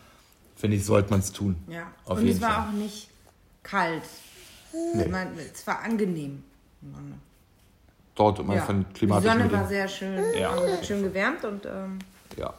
Finde 0.56 0.78
ich, 0.78 0.86
sollte 0.86 1.10
man 1.10 1.22
es 1.22 1.32
tun. 1.32 1.56
Ja. 1.68 1.92
Auf 2.06 2.20
und 2.20 2.26
jeden 2.26 2.38
es 2.38 2.42
war 2.42 2.52
Fall. 2.52 2.68
auch 2.68 2.72
nicht 2.74 3.10
kalt. 3.64 4.04
Nee. 4.94 5.08
Man, 5.08 5.28
es 5.54 5.66
war 5.68 5.82
angenehm. 5.82 6.44
Dort 8.16 8.40
immer 8.40 8.56
Ja. 8.56 8.62
von 8.64 8.86
Die 8.90 8.94
klimatischen 8.94 9.40
Sonne 9.40 9.52
war 9.52 9.68
sehr 9.68 9.88
schön, 9.88 10.24
Ja. 10.40 10.52
also 10.52 10.72
hat 10.74 10.86
schön 10.86 11.04
gewärmt 11.04 11.44
und 11.46 11.66
ähm, 11.66 12.00
Ja. 12.38 12.54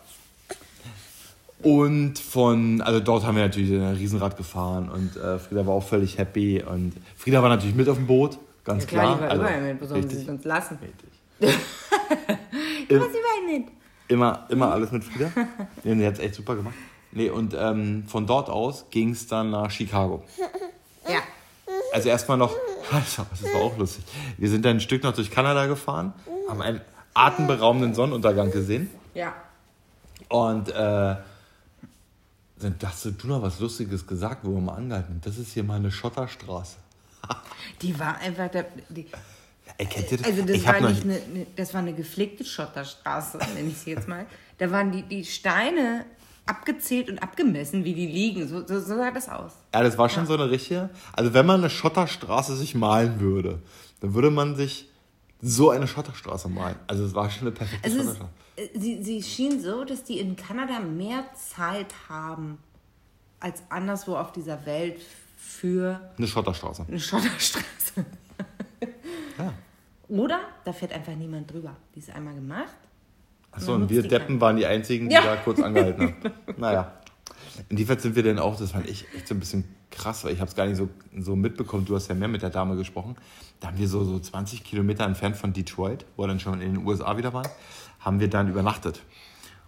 Und 1.63 2.19
von, 2.19 2.81
also 2.81 2.99
dort 2.99 3.25
haben 3.25 3.37
wir 3.37 3.45
natürlich 3.45 3.71
ein 3.71 3.95
Riesenrad 3.95 4.37
gefahren 4.37 4.89
und 4.89 5.17
äh, 5.17 5.39
Frieda 5.39 5.65
war 5.65 5.75
auch 5.75 5.87
völlig 5.87 6.19
happy 6.19 6.61
und 6.63 6.93
Frieda 7.17 7.41
war 7.43 7.49
natürlich 7.51 7.77
mit 7.77 7.89
auf 7.89 7.97
dem 7.97 8.07
Boot, 8.09 8.39
ganz 8.65 8.83
ja, 8.85 8.89
klar, 8.89 9.05
klar. 9.05 9.17
die 9.17 9.21
war 9.23 9.31
also, 9.31 9.43
überall 9.43 9.75
mit, 9.75 9.89
sie 9.89 9.95
richtig, 10.15 10.29
uns 10.29 10.45
lassen? 10.45 10.79
richtig. 10.83 11.11
Die 12.91 12.99
war 12.99 13.07
überall 13.07 13.59
mit. 13.59 13.69
Immer, 14.09 14.47
immer 14.51 14.73
alles 14.73 14.91
mit 14.93 15.05
Frieda. 15.05 15.31
Nee, 15.85 15.95
die 15.95 16.07
hat 16.07 16.15
es 16.15 16.19
echt 16.21 16.35
super 16.35 16.57
gemacht. 16.57 16.75
Nee, 17.13 17.31
und 17.31 17.55
ähm, 17.59 18.05
von 18.07 18.27
dort 18.27 18.51
aus 18.51 18.87
ging 18.91 19.11
es 19.11 19.27
dann 19.27 19.51
nach 19.51 19.71
Chicago. 19.71 20.25
Also 21.93 22.09
erstmal 22.09 22.39
noch, 22.39 22.55
das 22.91 23.19
war 23.19 23.61
auch 23.61 23.77
lustig. 23.77 24.05
Wir 24.39 24.49
sind 24.49 24.65
dann 24.65 24.77
ein 24.77 24.81
Stück 24.81 25.03
noch 25.03 25.15
durch 25.15 25.31
Kanada 25.31 25.67
gefahren, 25.67 26.13
haben 26.49 26.63
einen 26.63 26.81
atemberaubenden 27.15 27.95
Sonnenuntergang 27.95 28.51
gesehen. 28.51 28.91
Ja. 29.15 29.35
Und 30.29 30.69
äh, 30.71 30.73
dann 32.63 32.77
hast 32.85 33.05
du 33.05 33.13
noch 33.25 33.43
was 33.43 33.61
Lustiges 33.61 34.07
gesagt, 34.07 34.45
wo 34.45 34.53
wir 34.55 34.61
mal 34.61 34.75
angehalten. 34.75 35.21
Das 35.23 35.37
ist 35.37 35.53
hier 35.53 35.65
mal 35.65 35.77
eine 35.77 35.91
Schotterstraße. 35.91 36.77
Die 37.83 37.99
war 37.99 38.19
einfach 38.19 38.49
der, 38.49 38.67
die, 38.89 39.07
Ey, 39.79 39.87
kennt 39.87 40.13
ihr 40.13 40.19
das? 40.19 40.27
Also 40.27 40.43
das 40.43 40.57
ich 40.57 40.67
war 40.67 40.81
nicht 40.81 41.05
eine, 41.05 41.15
eine, 41.15 41.47
das 41.57 41.73
war 41.73 41.81
eine 41.81 41.93
gepflegte 41.93 42.45
Schotterstraße, 42.45 43.39
nenne 43.55 43.69
ich 43.69 43.79
sie 43.79 43.91
jetzt 43.91 44.09
mal. 44.09 44.27
Da 44.59 44.71
waren 44.71 44.93
die, 44.93 45.03
die 45.03 45.25
Steine 45.25 46.05
abgezählt 46.47 47.09
und 47.09 47.23
abgemessen, 47.23 47.85
wie 47.85 47.95
die 47.95 48.07
liegen. 48.07 48.49
So, 48.49 48.67
so, 48.67 48.81
so 48.81 48.97
sah 48.97 49.11
das 49.11 49.29
aus. 49.29 49.53
Ja, 49.75 49.83
das 49.83 49.97
war 49.99 50.09
schon 50.09 50.27
so 50.27 50.35
eine 50.35 50.51
richtige. 50.51 50.91
Also 51.13 51.35
wenn 51.35 51.47
man 51.47 51.61
eine 51.61 51.71
Schotterstraße 51.71 52.57
sich 52.57 52.75
malen 52.75 53.21
würde, 53.21 53.61
dann 54.01 54.15
würde 54.15 54.31
man 54.31 54.57
sich 54.57 54.89
so 55.41 55.71
eine 55.71 55.87
Schotterstraße 55.87 56.49
malen. 56.49 56.77
Also 56.87 57.05
es 57.05 57.15
war 57.15 57.31
schon 57.31 57.43
eine 57.49 57.53
perfekte 57.57 57.89
Es 57.89 57.95
ist, 57.95 58.03
Schotterstraße. 58.03 58.31
äh, 58.57 58.69
sie, 58.79 59.03
sie 59.03 59.23
schien 59.23 59.61
so, 59.63 59.85
dass 59.85 60.05
die 60.05 60.19
in 60.19 60.37
Kanada 60.37 60.81
mehr 60.81 61.25
Zeit 61.35 61.93
haben 62.09 62.59
als 63.41 63.63
anderswo 63.71 64.17
auf 64.17 64.33
dieser 64.33 64.65
Welt 64.67 65.01
für 65.39 66.01
Eine 66.17 66.27
Schotterstraße. 66.29 66.85
eine 66.89 67.01
Schotterstraße. 67.01 68.05
Ja. 69.39 69.53
Oder 70.09 70.41
da 70.65 70.73
fährt 70.73 70.93
einfach 70.93 71.15
niemand 71.15 71.51
drüber. 71.53 71.75
Die 71.95 72.01
ist 72.01 72.11
einmal 72.11 72.35
gemacht. 72.35 72.75
Achso, 73.53 73.75
und 73.75 73.91
wir 73.91 74.03
Deppen 74.03 74.41
waren 74.41 74.57
die 74.57 74.67
einzigen, 74.67 75.09
die 75.09 75.15
Ja. 75.15 75.23
da 75.23 75.37
kurz 75.37 75.61
angehalten 75.61 76.03
haben. 76.03 76.33
Naja. 76.57 76.93
Inwiefern 77.69 77.99
sind 77.99 78.17
wir 78.17 78.23
denn 78.23 78.39
auch, 78.39 78.59
das 78.59 78.73
fand 78.73 78.89
ich 78.89 79.07
echt 79.15 79.29
so 79.29 79.35
ein 79.35 79.41
bisschen 79.41 79.65
krass, 79.91 80.25
weil 80.25 80.33
ich 80.33 80.41
habe 80.41 80.49
es 80.49 80.57
gar 80.57 80.67
nicht 80.67 80.77
so, 80.79 80.89
so 81.19 81.37
mitbekommen, 81.37 81.85
du 81.85 81.95
hast 81.95 82.09
ja 82.09 82.15
mehr 82.15 82.29
mit 82.29 82.41
der 82.43 82.49
Dame 82.51 82.77
gesprochen. 82.77 83.17
Da 83.61 83.69
haben 83.69 83.79
wir 83.79 83.89
so, 83.89 84.05
so 84.05 84.19
20 84.19 84.65
Kilometer 84.65 85.05
entfernt 85.05 85.37
von 85.37 85.53
Detroit, 85.53 86.07
wo 86.17 86.23
wir 86.23 86.29
dann 86.29 86.41
schon 86.41 86.61
in 86.63 86.75
den 86.75 86.87
USA 86.87 87.17
wieder 87.19 87.33
waren, 87.35 87.49
haben 88.01 88.21
wir 88.21 88.29
dann 88.29 88.49
übernachtet. 88.49 89.03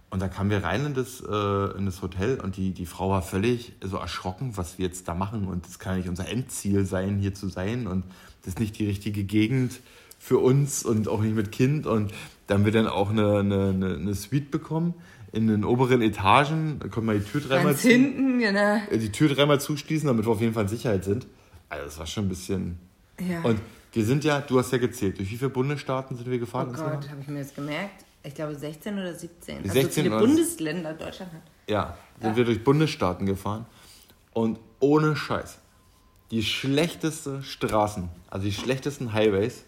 Und 0.09 0.21
dann 0.21 0.31
kamen 0.31 0.49
wir 0.49 0.63
rein 0.63 0.85
in 0.85 0.93
das, 0.93 1.21
äh, 1.21 1.77
in 1.77 1.85
das 1.85 2.01
Hotel 2.01 2.39
und 2.39 2.57
die, 2.57 2.71
die 2.71 2.85
Frau 2.85 3.09
war 3.09 3.21
völlig 3.21 3.73
so 3.81 3.97
erschrocken, 3.97 4.57
was 4.57 4.77
wir 4.77 4.85
jetzt 4.87 5.07
da 5.07 5.13
machen. 5.13 5.45
Und 5.47 5.65
das 5.65 5.77
kann 5.77 5.93
ja 5.93 5.97
nicht 5.99 6.09
unser 6.09 6.27
Endziel 6.27 6.85
sein, 6.85 7.17
hier 7.17 7.33
zu 7.33 7.49
sein. 7.49 7.85
Und 7.87 8.03
das 8.41 8.53
ist 8.53 8.59
nicht 8.59 8.77
die 8.79 8.85
richtige 8.87 9.23
Gegend 9.23 9.79
für 10.25 10.39
uns 10.39 10.83
und 10.83 11.07
auch 11.07 11.21
nicht 11.21 11.35
mit 11.35 11.51
Kind. 11.51 11.85
Und 11.85 12.11
da 12.47 12.55
haben 12.55 12.65
wir 12.65 12.71
dann 12.71 12.87
auch 12.87 13.11
eine, 13.11 13.39
eine, 13.39 13.69
eine, 13.69 14.15
Suite 14.15 14.49
bekommen 14.49 14.95
in 15.31 15.45
den 15.45 15.63
oberen 15.63 16.01
Etagen. 16.01 16.79
Da 16.79 16.87
konnte 16.87 17.05
man 17.05 17.19
die 17.19 17.25
Tür 17.25 17.41
dreimal, 17.41 17.65
Ganz 17.73 17.83
zu, 17.83 17.89
hinten, 17.89 18.39
genau. 18.39 18.77
äh, 18.89 18.97
die 18.97 19.11
Tür 19.11 19.29
dreimal 19.29 19.61
zuschließen, 19.61 20.07
damit 20.07 20.25
wir 20.25 20.31
auf 20.31 20.41
jeden 20.41 20.55
Fall 20.55 20.63
in 20.63 20.69
Sicherheit 20.69 21.03
sind. 21.03 21.27
Also 21.69 21.85
das 21.85 21.99
war 21.99 22.07
schon 22.07 22.25
ein 22.25 22.29
bisschen... 22.29 22.79
Ja. 23.19 23.41
Und 23.41 23.59
wir 23.93 24.03
sind 24.03 24.23
ja, 24.23 24.41
du 24.41 24.57
hast 24.57 24.71
ja 24.71 24.79
gezählt, 24.79 25.19
durch 25.19 25.29
wie 25.29 25.37
viele 25.37 25.51
Bundesstaaten 25.51 26.17
sind 26.17 26.27
wir 26.27 26.37
Oh 26.37 26.39
gefahren? 26.39 26.73
Gott, 26.73 27.07
habe 27.07 27.21
ich 27.21 27.27
mir 27.27 27.39
jetzt 27.39 27.53
gemerkt. 27.53 28.03
Ich 28.23 28.33
glaube 28.33 28.55
16 28.55 28.95
oder 28.95 29.13
17. 29.13 29.57
Also 29.57 29.69
16 29.73 30.03
viele 30.03 30.15
oder- 30.15 30.25
Bundesländer 30.25 30.93
Deutschland 30.93 31.33
hat. 31.33 31.41
Ja, 31.69 31.97
sind 32.19 32.35
wir 32.35 32.45
durch 32.45 32.63
Bundesstaaten 32.63 33.27
gefahren 33.27 33.67
und 34.33 34.59
ohne 34.79 35.15
Scheiß. 35.15 35.59
Die 36.31 36.41
schlechteste 36.41 37.43
Straßen, 37.43 38.09
also 38.29 38.45
die 38.45 38.53
schlechtesten 38.53 39.13
Highways 39.13 39.65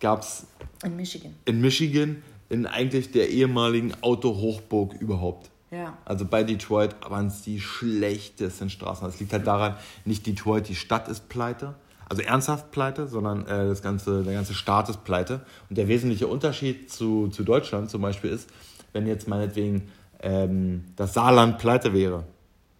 gab 0.00 0.22
es 0.22 0.46
In 0.84 0.96
Michigan. 0.96 1.34
in 1.44 1.60
Michigan, 1.60 2.22
in 2.48 2.66
eigentlich 2.66 3.12
der 3.12 3.30
ehemaligen 3.30 3.92
Autohochburg 4.02 4.94
überhaupt. 4.94 5.50
Ja. 5.70 5.96
Also 6.04 6.24
bei 6.24 6.42
Detroit 6.42 6.96
waren 7.08 7.28
es 7.28 7.42
die 7.42 7.60
schlechtesten 7.60 8.70
Straßen. 8.70 9.06
Das 9.06 9.20
liegt 9.20 9.32
halt 9.32 9.46
daran, 9.46 9.76
nicht 10.04 10.26
Detroit, 10.26 10.68
die 10.68 10.74
Stadt 10.74 11.08
ist 11.08 11.28
pleite, 11.28 11.76
also 12.08 12.22
ernsthaft 12.22 12.72
pleite, 12.72 13.06
sondern 13.06 13.46
äh, 13.46 13.68
das 13.68 13.82
ganze, 13.82 14.24
der 14.24 14.34
ganze 14.34 14.54
Staat 14.54 14.88
ist 14.88 15.04
pleite. 15.04 15.42
Und 15.68 15.78
der 15.78 15.86
wesentliche 15.86 16.26
Unterschied 16.26 16.90
zu, 16.90 17.28
zu 17.28 17.44
Deutschland 17.44 17.88
zum 17.88 18.02
Beispiel 18.02 18.30
ist, 18.30 18.50
wenn 18.92 19.06
jetzt 19.06 19.28
meinetwegen 19.28 19.92
ähm, 20.20 20.86
das 20.96 21.14
Saarland 21.14 21.58
pleite 21.58 21.92
wäre. 21.92 22.24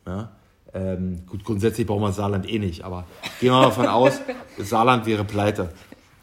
Ja? 0.05 0.33
Ähm, 0.75 1.25
gut, 1.27 1.45
grundsätzlich 1.45 1.87
brauchen 1.87 2.03
wir 2.03 2.09
das 2.09 2.17
Saarland 2.17 2.49
eh 2.49 2.59
nicht, 2.59 2.85
aber 2.85 3.07
gehen 3.41 3.51
wir 3.51 3.59
mal 3.59 3.65
davon 3.67 3.87
aus, 3.87 4.21
das 4.59 4.69
Saarland 4.71 5.07
wäre 5.07 5.25
pleite. 5.25 5.73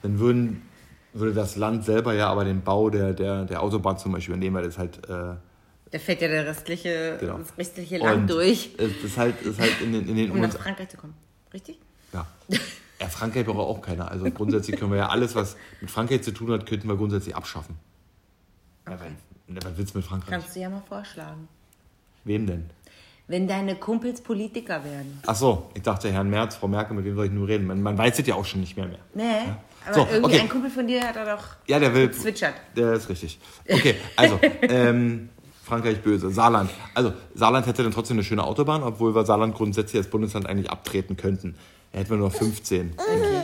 Dann 0.02 0.20
würden, 0.20 0.62
würde 1.20 1.34
das 1.34 1.56
Land 1.56 1.86
selber 1.86 2.14
ja 2.14 2.30
aber 2.30 2.44
den 2.46 2.62
Bau 2.62 2.90
der, 2.90 3.14
der, 3.14 3.46
der 3.46 3.62
Autobahn 3.62 3.98
zum 3.98 4.12
Beispiel 4.14 4.34
übernehmen, 4.36 4.56
weil 4.58 4.64
das 4.66 4.78
halt 4.78 4.98
äh, 5.10 5.36
Da 5.92 6.00
fährt 6.00 6.22
ja 6.22 6.28
der 6.28 6.46
restliche, 6.46 7.18
Genau. 7.20 7.38
das 7.40 7.58
restliche 7.58 7.98
Land 7.98 8.22
Und 8.22 8.30
durch, 8.30 8.72
Es 8.78 9.04
ist 9.04 9.18
halt, 9.18 9.42
ist 9.42 9.60
halt 9.60 9.82
in 9.82 9.94
den, 9.94 10.08
in 10.08 10.16
den 10.16 10.32
um 10.32 10.40
nach. 10.42 10.52
Frankreich 10.52 10.90
zu 10.90 10.98
kommen. 10.98 11.14
Richtig? 11.54 11.80
Ja. 12.14 12.26
ja, 13.00 13.08
Frankreich 13.08 13.46
braucht 13.46 13.58
auch 13.60 13.82
keiner. 13.82 14.10
Also 14.12 14.30
grundsätzlich 14.32 14.78
können 14.80 14.92
wir 14.92 14.98
ja 15.00 15.10
alles, 15.10 15.36
was 15.36 15.56
mit 15.82 15.90
Frankreich 15.92 16.22
zu 16.24 16.32
tun 16.32 16.52
hat, 16.52 16.66
könnten 16.66 16.88
wir 16.88 16.96
grundsätzlich 16.98 17.36
abschaffen. 17.36 17.76
Ja, 18.88 18.94
Okay. 18.94 19.12
weil, 19.48 19.64
was 19.64 19.78
willst 19.78 19.94
du 19.94 20.00
mit 20.00 20.08
Frankreich? 20.08 20.30
Kannst 20.30 20.56
du 20.56 20.60
ja 20.60 20.70
mal 20.70 20.82
vorschlagen. 20.88 21.48
Wem 22.26 22.46
denn? 22.48 22.70
Wenn 23.30 23.46
deine 23.48 23.76
Kumpels 23.76 24.22
Politiker 24.22 24.84
werden. 24.86 25.22
Ach 25.26 25.36
so, 25.36 25.70
ich 25.74 25.82
dachte 25.82 26.10
Herrn 26.12 26.30
Merz, 26.30 26.56
Frau 26.56 26.68
Merkel, 26.70 26.96
mit 26.96 27.04
wem 27.06 27.16
soll 27.16 27.26
ich 27.26 27.32
nur 27.32 27.48
reden? 27.48 27.68
Man, 27.68 27.82
man 27.82 27.98
weiß 27.98 28.20
es 28.20 28.26
ja 28.28 28.36
auch 28.36 28.46
schon 28.46 28.62
nicht 28.62 28.78
mehr 28.78 28.86
mehr. 28.88 29.00
Nee, 29.14 29.54
aber 29.88 29.96
So, 29.96 30.08
irgendwie 30.12 30.34
okay. 30.34 30.40
ein 30.42 30.50
Kumpel 30.50 30.70
von 30.70 30.88
dir 30.88 31.02
hat 31.02 31.16
er 31.16 31.36
doch 31.36 31.44
Ja, 31.68 31.80
der 31.80 31.94
will. 31.94 32.08
gezwitschert. 32.10 32.54
Der 32.76 32.94
ist 32.94 33.10
richtig. 33.10 33.40
Okay, 33.70 33.96
also, 34.16 34.40
ähm, 34.62 35.30
Frankreich 35.64 36.02
böse. 36.02 36.30
Saarland. 36.30 36.70
Also, 36.94 37.14
Saarland 37.36 37.68
hätte 37.68 37.84
dann 37.84 37.92
trotzdem 37.92 38.16
eine 38.18 38.24
schöne 38.24 38.44
Autobahn, 38.44 38.84
obwohl 38.84 39.14
wir 39.16 39.26
Saarland 39.26 39.56
grundsätzlich 39.56 40.00
als 40.00 40.10
Bundesland 40.10 40.46
eigentlich 40.48 40.70
abtreten 40.70 41.18
könnten. 41.18 41.56
Da 41.92 42.00
hätten 42.00 42.10
wir 42.12 42.18
nur 42.18 42.32
15. 42.32 42.94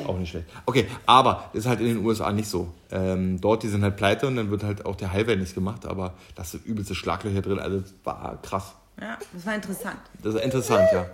Auch 0.05 0.17
nicht 0.17 0.29
schlecht. 0.31 0.45
Okay, 0.65 0.88
aber 1.05 1.50
das 1.53 1.63
ist 1.63 1.69
halt 1.69 1.79
in 1.79 1.88
den 1.88 2.05
USA 2.05 2.31
nicht 2.31 2.47
so. 2.50 2.71
Ähm, 2.91 3.39
dort, 3.41 3.63
die 3.63 3.67
sind 3.69 3.83
halt 3.83 3.95
pleite 3.97 4.27
und 4.27 4.35
dann 4.35 4.51
wird 4.51 4.63
halt 4.63 4.85
auch 4.85 4.95
der 4.95 5.12
Highway 5.13 5.35
nicht 5.38 5.53
gemacht, 5.55 5.85
aber 5.85 6.13
das 6.35 6.51
sind 6.51 6.65
übelste 6.65 6.93
Schlaglöcher 6.95 7.41
drin. 7.41 7.59
Also, 7.59 7.79
das 7.79 7.93
war 8.03 8.38
krass. 8.41 8.73
Ja, 9.01 9.17
das 9.33 9.45
war 9.45 9.55
interessant. 9.55 9.97
Das 10.21 10.35
ist 10.35 10.43
interessant, 10.43 10.88
ja. 10.93 11.05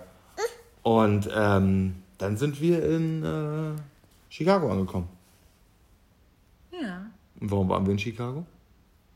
Und 0.83 1.29
ähm, 1.35 1.95
dann 2.17 2.37
sind 2.37 2.59
wir 2.61 2.83
in 2.83 3.23
äh, 3.23 3.79
Chicago 4.29 4.71
angekommen. 4.71 5.07
Ja. 6.81 7.05
Und 7.39 7.51
warum 7.51 7.69
waren 7.69 7.85
wir 7.85 7.93
in 7.93 7.99
Chicago? 7.99 8.45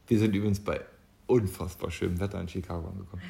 Wir 0.08 0.20
sind 0.20 0.36
übrigens 0.36 0.60
bei 0.60 0.82
unfassbar 1.28 1.92
schönem 1.92 2.20
Wetter 2.20 2.40
in 2.40 2.48
Chicago 2.48 2.88
angekommen. 2.88 3.22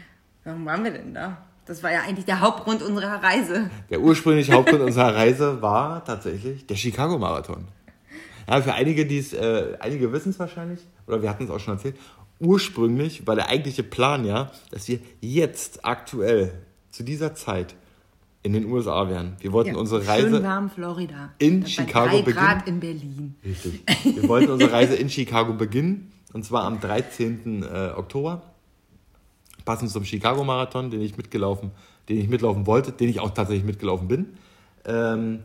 Warum 0.43 0.65
waren 0.65 0.83
wir 0.83 0.91
denn 0.91 1.13
da? 1.13 1.45
Das 1.65 1.81
war 1.81 1.91
ja 1.91 2.01
eigentlich 2.01 2.25
der 2.25 2.41
Hauptgrund 2.41 2.81
unserer 2.81 3.23
Reise. 3.23 3.69
Der 3.89 4.01
ursprüngliche 4.01 4.53
Hauptgrund 4.53 4.81
unserer 4.81 5.15
Reise 5.15 5.61
war 5.61 6.03
tatsächlich 6.03 6.65
der 6.67 6.75
Chicago-Marathon. 6.75 7.67
Ja, 8.49 8.61
für 8.61 8.73
einige, 8.73 9.05
die 9.05 9.19
es, 9.19 9.31
äh, 9.31 9.77
einige 9.79 10.11
wissen 10.11 10.31
es 10.31 10.39
wahrscheinlich, 10.39 10.81
oder 11.07 11.21
wir 11.21 11.29
hatten 11.29 11.45
es 11.45 11.49
auch 11.49 11.59
schon 11.59 11.75
erzählt, 11.75 11.95
ursprünglich 12.39 13.25
war 13.25 13.35
der 13.35 13.47
eigentliche 13.47 13.83
Plan 13.83 14.25
ja, 14.25 14.51
dass 14.71 14.89
wir 14.89 14.99
jetzt 15.21 15.85
aktuell 15.85 16.51
zu 16.91 17.03
dieser 17.03 17.33
Zeit 17.35 17.75
in 18.43 18.53
den 18.53 18.65
USA 18.71 19.09
wären. 19.09 19.35
Wir 19.39 19.51
wollten 19.53 19.71
Ja, 19.71 19.77
unsere 19.77 20.05
Reise 20.05 20.29
Schön 20.29 20.43
warm 20.43 20.69
Florida. 20.69 21.31
in 21.39 21.61
Bei 21.61 21.67
Chicago 21.67 22.09
drei 22.09 22.21
beginnen. 22.21 22.35
Grad 22.45 22.67
in 22.67 22.79
Berlin. 22.79 23.35
Richtig. 23.43 23.83
Wir 24.03 24.27
wollten 24.27 24.51
unsere 24.51 24.71
Reise 24.71 24.95
in 24.95 25.09
Chicago 25.09 25.53
beginnen. 25.53 26.11
Und 26.33 26.43
zwar 26.43 26.63
am 26.65 26.79
13. 26.79 27.63
äh, 27.63 27.91
Oktober. 27.95 28.41
Passend 29.65 29.91
zum 29.91 30.03
Chicago-Marathon, 30.03 30.89
den 30.89 30.99
ich 31.01 31.15
mitgelaufen, 31.15 31.71
den 32.09 32.17
ich 32.19 32.27
mitlaufen 32.27 32.67
wollte, 32.67 32.91
den 32.91 33.07
ich 33.07 33.19
auch 33.21 33.29
tatsächlich 33.29 33.63
mitgelaufen 33.65 34.07
bin. 34.09 34.25
Ähm, 34.85 35.39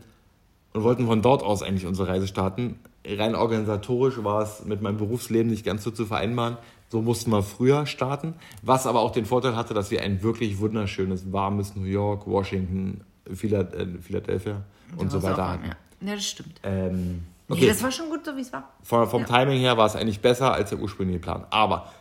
und 0.73 0.83
wollten 0.83 1.05
von 1.05 1.21
dort 1.21 1.41
aus 1.41 1.63
eigentlich 1.63 1.85
unsere 1.85 2.09
Reise 2.09 2.27
starten. 2.27 2.79
Rein 3.07 3.33
organisatorisch 3.35 4.21
war 4.23 4.41
es 4.43 4.65
mit 4.65 4.81
meinem 4.81 4.97
Berufsleben 4.97 5.49
nicht 5.49 5.63
ganz 5.65 5.83
so 5.83 5.91
zu 5.91 6.05
vereinbaren. 6.05 6.57
So 6.89 7.01
mussten 7.01 7.31
wir 7.31 7.43
früher 7.43 7.85
starten. 7.85 8.33
Was 8.63 8.87
aber 8.87 8.99
auch 9.01 9.11
den 9.11 9.25
Vorteil 9.25 9.55
hatte, 9.55 9.73
dass 9.73 9.91
wir 9.91 10.01
ein 10.01 10.21
wirklich 10.23 10.59
wunderschönes, 10.59 11.31
warmes 11.31 11.75
New 11.75 11.83
York, 11.85 12.25
Washington, 12.27 13.01
äh, 13.29 13.35
Philadelphia 13.35 14.63
und 14.97 15.11
so 15.11 15.21
weiter 15.21 15.49
hatten. 15.49 15.65
Ja. 15.65 16.07
ja, 16.07 16.15
das 16.15 16.25
stimmt. 16.25 16.59
Ähm, 16.63 17.23
Nee, 17.51 17.67
das 17.67 17.81
war 17.81 17.91
schon 17.91 18.09
gut, 18.09 18.23
so 18.23 18.35
wie 18.35 18.41
es 18.41 18.53
war. 18.53 18.69
vom, 18.83 19.07
vom 19.09 19.21
Ja. 19.23 19.27
Timing 19.39 19.59
her 19.59 19.75
war 19.75 19.87
es 19.87 19.95
eigentlich 19.95 20.19
besser 20.19 20.53
als 20.53 20.69
der 20.69 20.77
ursprüngliche 20.79 21.19
Plan. 21.19 21.45
Aber, 21.49 21.91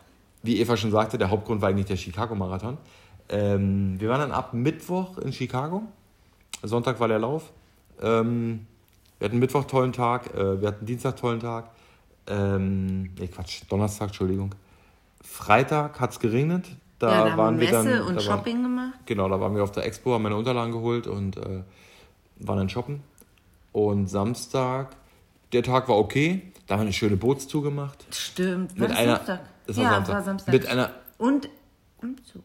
wie 0.43 0.61
Eva 0.61 0.77
schon 0.77 0.91
sagte, 0.91 1.17
der 1.17 1.31
Hauptgrund 1.31 1.63
war 1.63 1.71
eigentlich 1.71 1.87
der 1.87 1.97
Chicago-Marathon. 1.97 2.77
Ähm, 3.31 3.99
wir 3.99 4.11
waren 4.11 4.21
dann 4.21 4.33
ab 4.33 4.53
Mittwoch 4.53 5.17
in 5.17 5.33
Chicago. 5.33 5.85
Sonntag 6.63 7.01
war 7.01 7.09
der 7.09 7.19
Lauf. 7.19 7.51
Ähm, 8.03 8.67
wir 9.19 9.27
hatten 9.29 9.39
Mittwoch 9.39 9.65
tollen 9.65 9.95
Tag, 9.95 10.35
äh, 10.35 10.61
wir 10.61 10.69
hatten 10.69 10.85
Dienstag 10.85 11.17
tollen 11.17 11.41
Tag. 11.41 11.71
Ähm, 12.27 13.05
nee, 13.19 13.29
Quatsch, 13.29 13.63
Donnerstag, 13.71 14.09
Entschuldigung. 14.09 14.55
Freitag 15.21 16.01
hat 16.01 16.11
es 16.13 16.21
geregnet. 16.21 16.67
Da 16.99 17.11
ja, 17.11 17.25
da 17.25 17.31
haben 17.31 17.39
waren 17.39 17.61
wir 17.61 17.71
wir 17.71 17.79
Messe 17.83 17.99
dann. 17.99 18.07
und 18.09 18.17
da 18.17 18.27
waren, 18.27 18.39
Shopping 18.39 18.63
gemacht. 18.63 18.95
Genau, 19.07 19.29
da 19.29 19.41
waren 19.41 19.55
wir 19.55 19.63
auf 19.63 19.71
der 19.73 19.85
Expo, 19.87 20.15
haben 20.15 20.23
meine 20.23 20.37
Unterlagen 20.37 20.73
geholt 20.73 21.07
und 21.07 21.37
äh, 21.37 21.63
waren 22.41 22.59
dann 22.59 22.69
shoppen. 22.69 23.03
Und 23.73 24.09
Samstag, 24.09 24.97
der 25.53 25.63
Tag 25.63 25.89
war 25.89 25.97
okay. 25.97 26.53
Da 26.67 26.75
haben 26.75 26.81
wir 26.81 26.87
eine 26.87 26.93
schöne 26.93 27.17
Bootstour 27.17 27.63
gemacht. 27.63 28.05
Stimmt. 28.11 28.73
Mit 28.73 28.81
war 28.81 28.89
das 28.89 28.99
einer, 28.99 29.17
Samstag? 29.17 29.41
Das 29.67 29.77
war 29.77 29.85
ja, 29.85 29.91
Samstag. 29.91 30.15
war 30.15 30.23
Samstag. 30.23 30.53
Mit 30.53 30.67
einer 30.67 30.91
und 31.19 31.49
im 32.03 32.17
Zoo. 32.25 32.41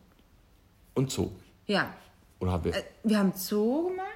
und 0.94 1.12
Zoo. 1.12 1.30
Ja. 1.66 1.94
Oder 2.40 2.52
haben 2.52 2.64
wir? 2.66 2.76
Äh, 2.76 2.84
Wir 3.04 3.20
haben 3.20 3.34
Zoo 3.36 3.90
gemacht. 3.90 4.08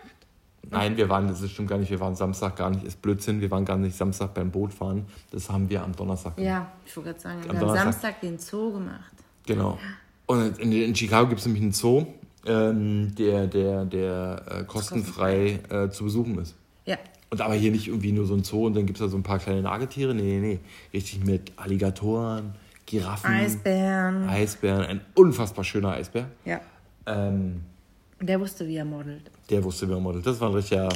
Nein, 0.69 0.97
wir 0.97 1.09
waren, 1.09 1.27
das 1.27 1.49
stimmt 1.49 1.69
gar 1.69 1.77
nicht, 1.77 1.89
wir 1.89 1.99
waren 1.99 2.15
Samstag 2.15 2.55
gar 2.55 2.69
nicht, 2.69 2.83
ist 2.83 3.01
Blödsinn, 3.01 3.41
wir 3.41 3.49
waren 3.51 3.65
gar 3.65 3.77
nicht 3.77 3.95
Samstag 3.95 4.33
beim 4.33 4.51
Bootfahren. 4.51 5.05
Das 5.31 5.49
haben 5.49 5.69
wir 5.69 5.83
am 5.83 5.95
Donnerstag 5.95 6.35
gemacht. 6.35 6.49
Ja, 6.49 6.71
ich 6.85 6.95
wollte 6.95 7.11
gerade 7.11 7.19
sagen, 7.21 7.43
wir 7.43 7.51
Am 7.51 7.69
haben. 7.69 7.75
Samstag 7.77 8.21
den 8.21 8.37
Zoo 8.37 8.73
gemacht. 8.73 9.13
Genau. 9.45 9.77
Und 10.25 10.59
in, 10.59 10.71
in 10.71 10.95
Chicago 10.95 11.29
gibt 11.29 11.39
es 11.39 11.45
nämlich 11.45 11.63
einen 11.63 11.71
Zoo, 11.71 12.05
ähm, 12.45 13.15
der, 13.15 13.47
der, 13.47 13.85
der 13.85 14.41
äh, 14.49 14.63
kostenfrei 14.65 15.59
äh, 15.69 15.89
zu 15.89 16.03
besuchen 16.03 16.37
ist. 16.39 16.55
Ja. 16.85 16.97
Und 17.29 17.41
aber 17.41 17.55
hier 17.55 17.71
nicht 17.71 17.87
irgendwie 17.87 18.11
nur 18.11 18.25
so 18.25 18.35
ein 18.35 18.43
Zoo 18.43 18.67
und 18.67 18.75
dann 18.75 18.85
gibt 18.85 18.99
es 18.99 19.05
da 19.05 19.09
so 19.09 19.17
ein 19.17 19.23
paar 19.23 19.39
kleine 19.39 19.61
Nagetiere. 19.61 20.13
Nee, 20.13 20.39
nee, 20.39 20.39
nee. 20.39 20.59
Richtig 20.93 21.23
mit 21.25 21.51
Alligatoren, 21.57 22.53
Giraffen, 22.85 23.29
Eisbären. 23.31 24.29
Eisbären. 24.29 24.85
Ein 24.85 25.01
unfassbar 25.13 25.63
schöner 25.65 25.91
Eisbär. 25.91 26.29
Ja. 26.45 26.61
Ähm, 27.05 27.61
Der 28.21 28.39
wusste, 28.39 28.67
wie 28.67 28.77
er 28.77 28.85
modelt. 28.85 29.29
Der 29.49 29.63
wusste, 29.63 29.87
wer 29.87 29.97
er 29.97 30.01
modelt. 30.01 30.25
Das 30.25 30.39
war 30.39 30.49
ein 30.49 30.55
richtiger, 30.55 30.89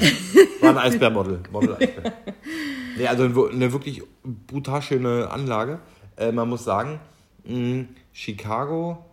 war 0.61 0.69
ein 0.69 0.77
Eisbärmodel. 0.77 1.39
Model 1.51 1.75
Eisbär. 1.75 2.13
Nee, 2.97 3.07
also 3.07 3.23
eine, 3.23 3.49
eine 3.49 3.71
wirklich 3.71 4.03
brutal 4.23 4.81
schöne 4.81 5.29
Anlage. 5.29 5.79
Äh, 6.17 6.31
man 6.31 6.49
muss 6.49 6.63
sagen, 6.63 6.99
mh, 7.45 7.85
Chicago, 8.11 9.05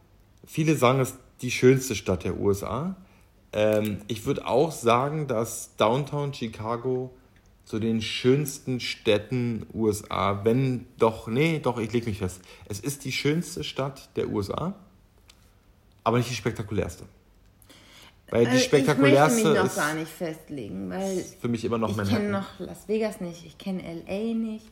viele 0.44 0.74
sagen, 0.76 1.00
es 1.00 1.10
ist 1.10 1.18
die 1.42 1.50
schönste 1.50 1.94
Stadt 1.94 2.24
der 2.24 2.38
USA. 2.38 2.96
Ähm, 3.52 3.98
ich 4.08 4.26
würde 4.26 4.46
auch 4.46 4.72
sagen, 4.72 5.26
dass 5.26 5.76
Downtown 5.76 6.34
Chicago 6.34 7.14
zu 7.64 7.78
den 7.78 8.00
schönsten 8.00 8.80
Städten 8.80 9.66
USA, 9.74 10.44
wenn 10.44 10.86
doch, 10.98 11.28
nee, 11.28 11.58
doch, 11.58 11.78
ich 11.78 11.92
lege 11.92 12.06
mich 12.06 12.18
fest. 12.18 12.40
Es 12.66 12.80
ist 12.80 13.04
die 13.04 13.12
schönste 13.12 13.62
Stadt 13.62 14.08
der 14.16 14.28
USA, 14.30 14.74
aber 16.02 16.16
nicht 16.18 16.30
die 16.30 16.34
spektakulärste. 16.34 17.04
Weil 18.30 18.46
die 18.46 18.56
Äh, 18.56 18.60
spektakulärste 18.60 19.38
ich 19.38 19.44
möchte 19.44 19.62
mich 19.62 19.70
noch 19.70 19.76
gar 19.76 19.94
nicht 19.94 20.10
festlegen, 20.10 20.90
weil 20.90 21.24
für 21.40 21.48
mich 21.48 21.64
immer 21.64 21.78
noch 21.78 21.90
ich 21.98 22.08
kenne 22.08 22.28
noch 22.30 22.58
Las 22.58 22.86
Vegas 22.88 23.20
nicht, 23.20 23.44
ich 23.46 23.56
kenne 23.56 23.82
LA 23.82 24.34
nicht, 24.34 24.66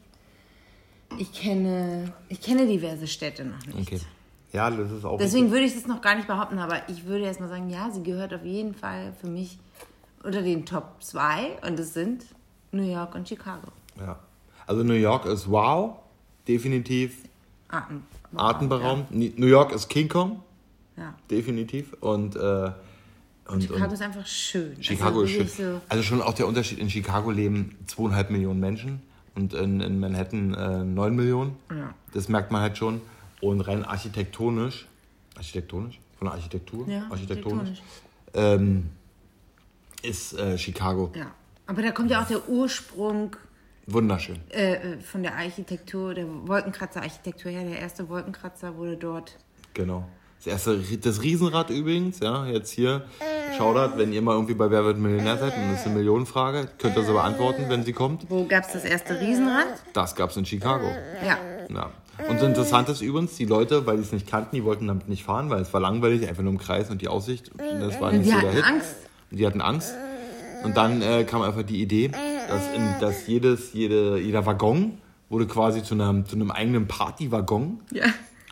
ich 1.19 1.33
kenne, 1.33 2.13
ich 2.29 2.41
kenne 2.41 2.67
diverse 2.67 3.07
Städte 3.07 3.45
noch 3.45 3.65
nicht. 3.67 3.93
Okay. 3.93 4.01
Ja, 4.53 4.71
das 4.71 4.91
ist 4.91 5.05
auch. 5.05 5.19
Deswegen 5.19 5.51
würde 5.51 5.65
ich 5.65 5.75
das 5.75 5.87
noch 5.87 6.01
gar 6.01 6.15
nicht 6.17 6.27
behaupten, 6.29 6.59
aber 6.59 6.89
ich 6.89 7.05
würde 7.07 7.25
erst 7.25 7.41
mal 7.41 7.49
sagen, 7.49 7.69
ja, 7.71 7.91
sie 7.91 8.03
gehört 8.03 8.33
auf 8.35 8.45
jeden 8.45 8.75
Fall 8.75 9.13
für 9.21 9.27
mich 9.27 9.59
unter 10.23 10.43
den 10.43 10.65
Top 10.67 11.03
2 11.03 11.59
und 11.67 11.79
es 11.81 11.95
sind 11.95 12.25
New 12.73 12.83
York 12.91 13.15
und 13.15 13.29
Chicago. 13.29 13.69
Ja. 13.99 14.19
Also 14.67 14.83
New 14.83 14.95
York 14.95 15.25
ist 15.27 15.51
wow, 15.51 15.97
definitiv 16.49 17.25
Atem, 17.69 18.03
atemberaubend. 18.37 19.11
New 19.39 19.47
York 19.47 19.73
ist 19.73 19.89
King 19.89 20.09
Kong, 20.09 20.43
Ja. 20.97 21.15
definitiv. 21.31 21.95
Und, 22.01 22.37
äh, 22.37 22.71
und, 23.49 23.63
Chicago 23.63 23.85
und 23.85 23.93
ist 23.93 24.03
einfach 24.03 24.27
schön. 24.27 24.83
Chicago 24.83 25.21
also 25.21 25.41
ist 25.41 25.57
schön. 25.57 25.73
So, 25.75 25.81
Also 25.89 26.03
schon 26.03 26.23
auch 26.23 26.35
der 26.35 26.47
Unterschied, 26.47 26.79
in 26.79 26.91
Chicago 26.91 27.31
leben 27.31 27.77
zweieinhalb 27.87 28.31
Millionen 28.31 28.61
Menschen 28.61 29.03
und 29.35 29.55
in, 29.55 29.81
in 29.81 30.01
Manhattan 30.01 30.55
äh, 30.55 30.85
neun 30.85 31.15
Millionen. 31.15 31.57
Ja. 31.71 31.95
Das 32.13 32.29
merkt 32.29 32.51
man 32.51 32.63
halt 32.63 32.77
schon. 32.79 33.01
Und 33.41 33.61
rein 33.61 33.85
architektonisch, 33.85 34.87
architektonisch? 35.37 36.01
Von 36.19 36.27
der 36.29 36.35
Architektur? 36.35 36.89
Ja, 36.89 37.07
architektonisch. 37.11 37.83
Ähm, 38.33 38.91
ist 40.03 40.33
äh, 40.39 40.57
Chicago 40.57 41.13
ja. 41.15 41.27
Aber 41.67 41.83
da 41.83 41.91
kommt 41.91 42.11
ja 42.11 42.23
auch 42.23 42.27
der 42.27 42.49
Ursprung 42.49 43.37
wunderschön. 43.87 44.39
äh, 44.51 44.75
äh, 44.75 45.01
von 45.01 45.23
der 45.23 45.35
Architektur, 45.35 46.15
der 46.15 46.27
Wolkenkratzer-Architektur 46.47 47.51
her. 47.51 47.65
Der 47.65 47.81
erste 47.81 48.09
Wolkenkratzer 48.09 48.77
wurde 48.77 48.97
dort. 48.97 49.37
Genau. 49.75 50.09
Das 50.47 50.65
erste, 50.65 50.79
das 50.99 51.23
Riesenrad 51.23 51.71
übrigens, 51.71 52.21
ja, 52.21 52.47
jetzt 52.47 52.71
hier, 52.71 53.03
Shoutout, 53.59 53.99
wenn 53.99 54.13
ihr 54.13 54.23
mal 54.23 54.35
irgendwie 54.35 54.55
bei 54.55 54.71
Wer 54.71 54.85
wird 54.85 54.97
Millionär 54.97 55.39
seid 55.39 55.57
und 55.57 55.73
das 55.73 55.81
ist 55.81 55.87
eine 55.87 55.97
Millionenfrage, 55.97 56.69
könnt 56.79 56.97
ihr 56.97 57.03
sie 57.03 57.13
beantworten, 57.13 57.65
wenn 57.69 57.85
sie 57.85 57.93
kommt. 57.93 58.31
Wo 58.31 58.45
gab 58.45 58.65
es 58.65 58.73
das 58.73 58.85
erste 58.85 59.21
Riesenrad? 59.21 59.67
Das 59.93 60.15
gab 60.15 60.31
es 60.31 60.37
in 60.37 60.47
Chicago. 60.47 60.87
Ja. 61.27 61.37
Ja. 61.69 61.91
Und 62.29 62.39
so 62.39 62.47
interessant 62.47 62.89
ist 62.89 63.01
übrigens, 63.01 63.35
die 63.35 63.45
Leute, 63.45 63.87
weil 63.87 63.97
die 63.97 64.05
es 64.05 64.13
nicht 64.13 64.29
kannten, 64.29 64.55
die 64.55 64.63
wollten 64.63 64.87
damit 64.87 65.09
nicht 65.09 65.25
fahren, 65.25 65.51
weil 65.51 65.63
es 65.63 65.73
war 65.73 65.81
langweilig, 65.81 66.29
einfach 66.29 66.45
nur 66.45 66.53
im 66.53 66.59
Kreis 66.59 66.91
und 66.91 67.03
die 67.03 67.09
Aussicht, 67.09 67.51
das 67.81 68.01
war 68.01 68.13
nicht 68.13 68.27
Die 68.27 68.31
so 68.31 68.39
der 68.39 68.49
hatten 68.49 68.57
Hit. 68.57 68.65
Angst. 68.65 68.97
Und 69.33 69.37
die 69.39 69.47
hatten 69.49 69.61
Angst. 69.61 69.95
Und 70.63 70.77
dann 70.77 71.03
äh, 71.03 71.25
kam 71.25 71.43
einfach 71.43 71.65
die 71.65 71.83
Idee, 71.83 72.13
dass, 72.49 72.73
in, 72.73 73.01
dass 73.01 73.27
jedes, 73.27 73.73
jede, 73.73 74.19
jeder 74.21 74.47
Waggon 74.47 74.99
wurde 75.29 75.47
quasi 75.47 75.83
zu 75.83 75.95
einem, 75.95 76.25
zu 76.25 76.37
einem 76.37 76.53
eigenen 76.53 76.87
Partywaggon. 76.87 77.81
Ja. 77.91 78.05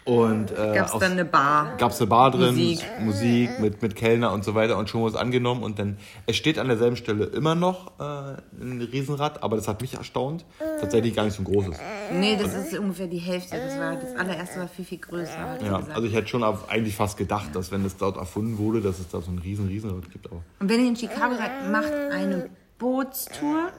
Und 0.04 0.50
äh, 0.52 0.74
Gab 0.74 0.86
es 0.86 0.98
dann 0.98 1.12
eine 1.12 1.24
Bar? 1.24 1.76
gab 1.78 1.92
es 1.92 2.00
eine 2.00 2.08
Bar 2.08 2.30
drin, 2.30 2.54
Musik. 2.54 2.84
Musik, 3.00 3.58
mit, 3.58 3.80
mit 3.80 3.96
Kellner 3.96 4.32
und 4.32 4.44
so 4.44 4.54
weiter 4.54 4.76
und 4.76 4.90
schon 4.90 5.02
was 5.02 5.14
angenommen. 5.14 5.62
Und 5.62 5.78
dann, 5.78 5.96
es 6.26 6.36
steht 6.36 6.58
an 6.58 6.68
derselben 6.68 6.96
Stelle 6.96 7.24
immer 7.24 7.54
noch 7.54 7.92
äh, 7.98 8.36
ein 8.60 8.86
Riesenrad, 8.92 9.42
aber 9.42 9.56
das 9.56 9.66
hat 9.66 9.80
mich 9.80 9.94
erstaunt. 9.94 10.44
Tatsächlich 10.80 11.16
gar 11.16 11.24
nicht 11.24 11.34
so 11.34 11.42
ein 11.42 11.46
großes. 11.46 11.78
Nee, 12.12 12.36
das 12.36 12.52
ist 12.52 12.78
ungefähr 12.78 13.06
die 13.06 13.18
Hälfte. 13.18 13.56
Das, 13.56 13.78
war, 13.78 13.96
das 13.96 14.14
allererste 14.14 14.60
war 14.60 14.68
viel, 14.68 14.84
viel 14.84 14.98
größer. 14.98 15.58
Ja, 15.64 15.78
gesagt. 15.78 15.96
also 15.96 16.06
ich 16.06 16.14
hätte 16.14 16.28
schon 16.28 16.44
eigentlich 16.44 16.94
fast 16.94 17.16
gedacht, 17.16 17.56
dass 17.56 17.72
wenn 17.72 17.82
das 17.82 17.96
dort 17.96 18.18
erfunden 18.18 18.58
wurde, 18.58 18.82
dass 18.82 18.98
es 18.98 19.08
da 19.08 19.22
so 19.22 19.30
ein 19.30 19.38
riesen 19.38 19.68
Riesenrad 19.68 20.10
gibt. 20.10 20.26
Aber 20.26 20.42
Und 20.60 20.68
wenn 20.68 20.80
ihr 20.80 20.88
in 20.88 20.96
Chicago 20.96 21.34
seid, 21.34 21.70
macht 21.70 21.92
eine 22.12 22.50
Bootstour 22.78 23.70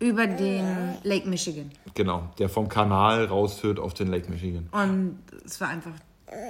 über 0.00 0.26
den 0.26 0.64
Lake 1.04 1.28
Michigan. 1.28 1.70
genau, 1.94 2.30
der 2.38 2.48
vom 2.48 2.68
Kanal 2.68 3.26
rausführt 3.26 3.78
auf 3.78 3.94
den 3.94 4.08
Lake 4.08 4.28
Michigan. 4.30 4.68
Und 4.72 5.18
es 5.44 5.60
war 5.60 5.68
einfach 5.68 5.92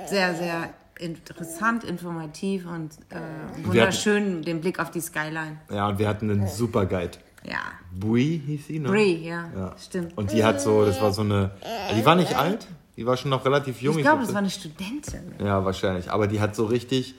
sehr, 0.06 0.34
sehr 0.34 0.70
interessant, 0.98 1.84
informativ 1.84 2.66
und 2.66 2.92
äh, 3.10 3.66
wunderschön, 3.66 4.42
den 4.42 4.60
Blick 4.60 4.78
auf 4.78 4.90
die 4.90 5.00
Skyline. 5.00 5.58
Ja, 5.70 5.88
und 5.88 5.98
wir 5.98 6.06
hatten 6.08 6.30
einen 6.30 6.46
super 6.48 6.86
Guide. 6.86 7.18
Ja. 7.44 7.58
Brie 7.98 8.36
hieß 8.46 8.66
sie, 8.66 8.78
ne? 8.78 8.88
Brie, 8.88 9.26
ja, 9.26 9.48
Ja. 9.56 9.74
stimmt. 9.78 10.16
Und 10.16 10.30
die 10.32 10.44
hat 10.44 10.60
so, 10.60 10.84
das 10.84 11.00
war 11.00 11.12
so 11.12 11.22
eine, 11.22 11.52
die 11.96 12.04
war 12.04 12.14
nicht 12.14 12.36
alt, 12.36 12.66
die 12.98 13.06
war 13.06 13.16
schon 13.16 13.30
noch 13.30 13.46
relativ 13.46 13.80
jung. 13.80 13.96
ich 13.96 14.02
glaube, 14.02 14.22
es 14.24 14.28
war 14.32 14.40
eine 14.40 14.50
Studentin. 14.50 15.32
Ja, 15.42 15.64
wahrscheinlich. 15.64 16.10
Aber 16.10 16.26
die 16.26 16.38
hat 16.40 16.54
so 16.54 16.66
richtig 16.66 17.14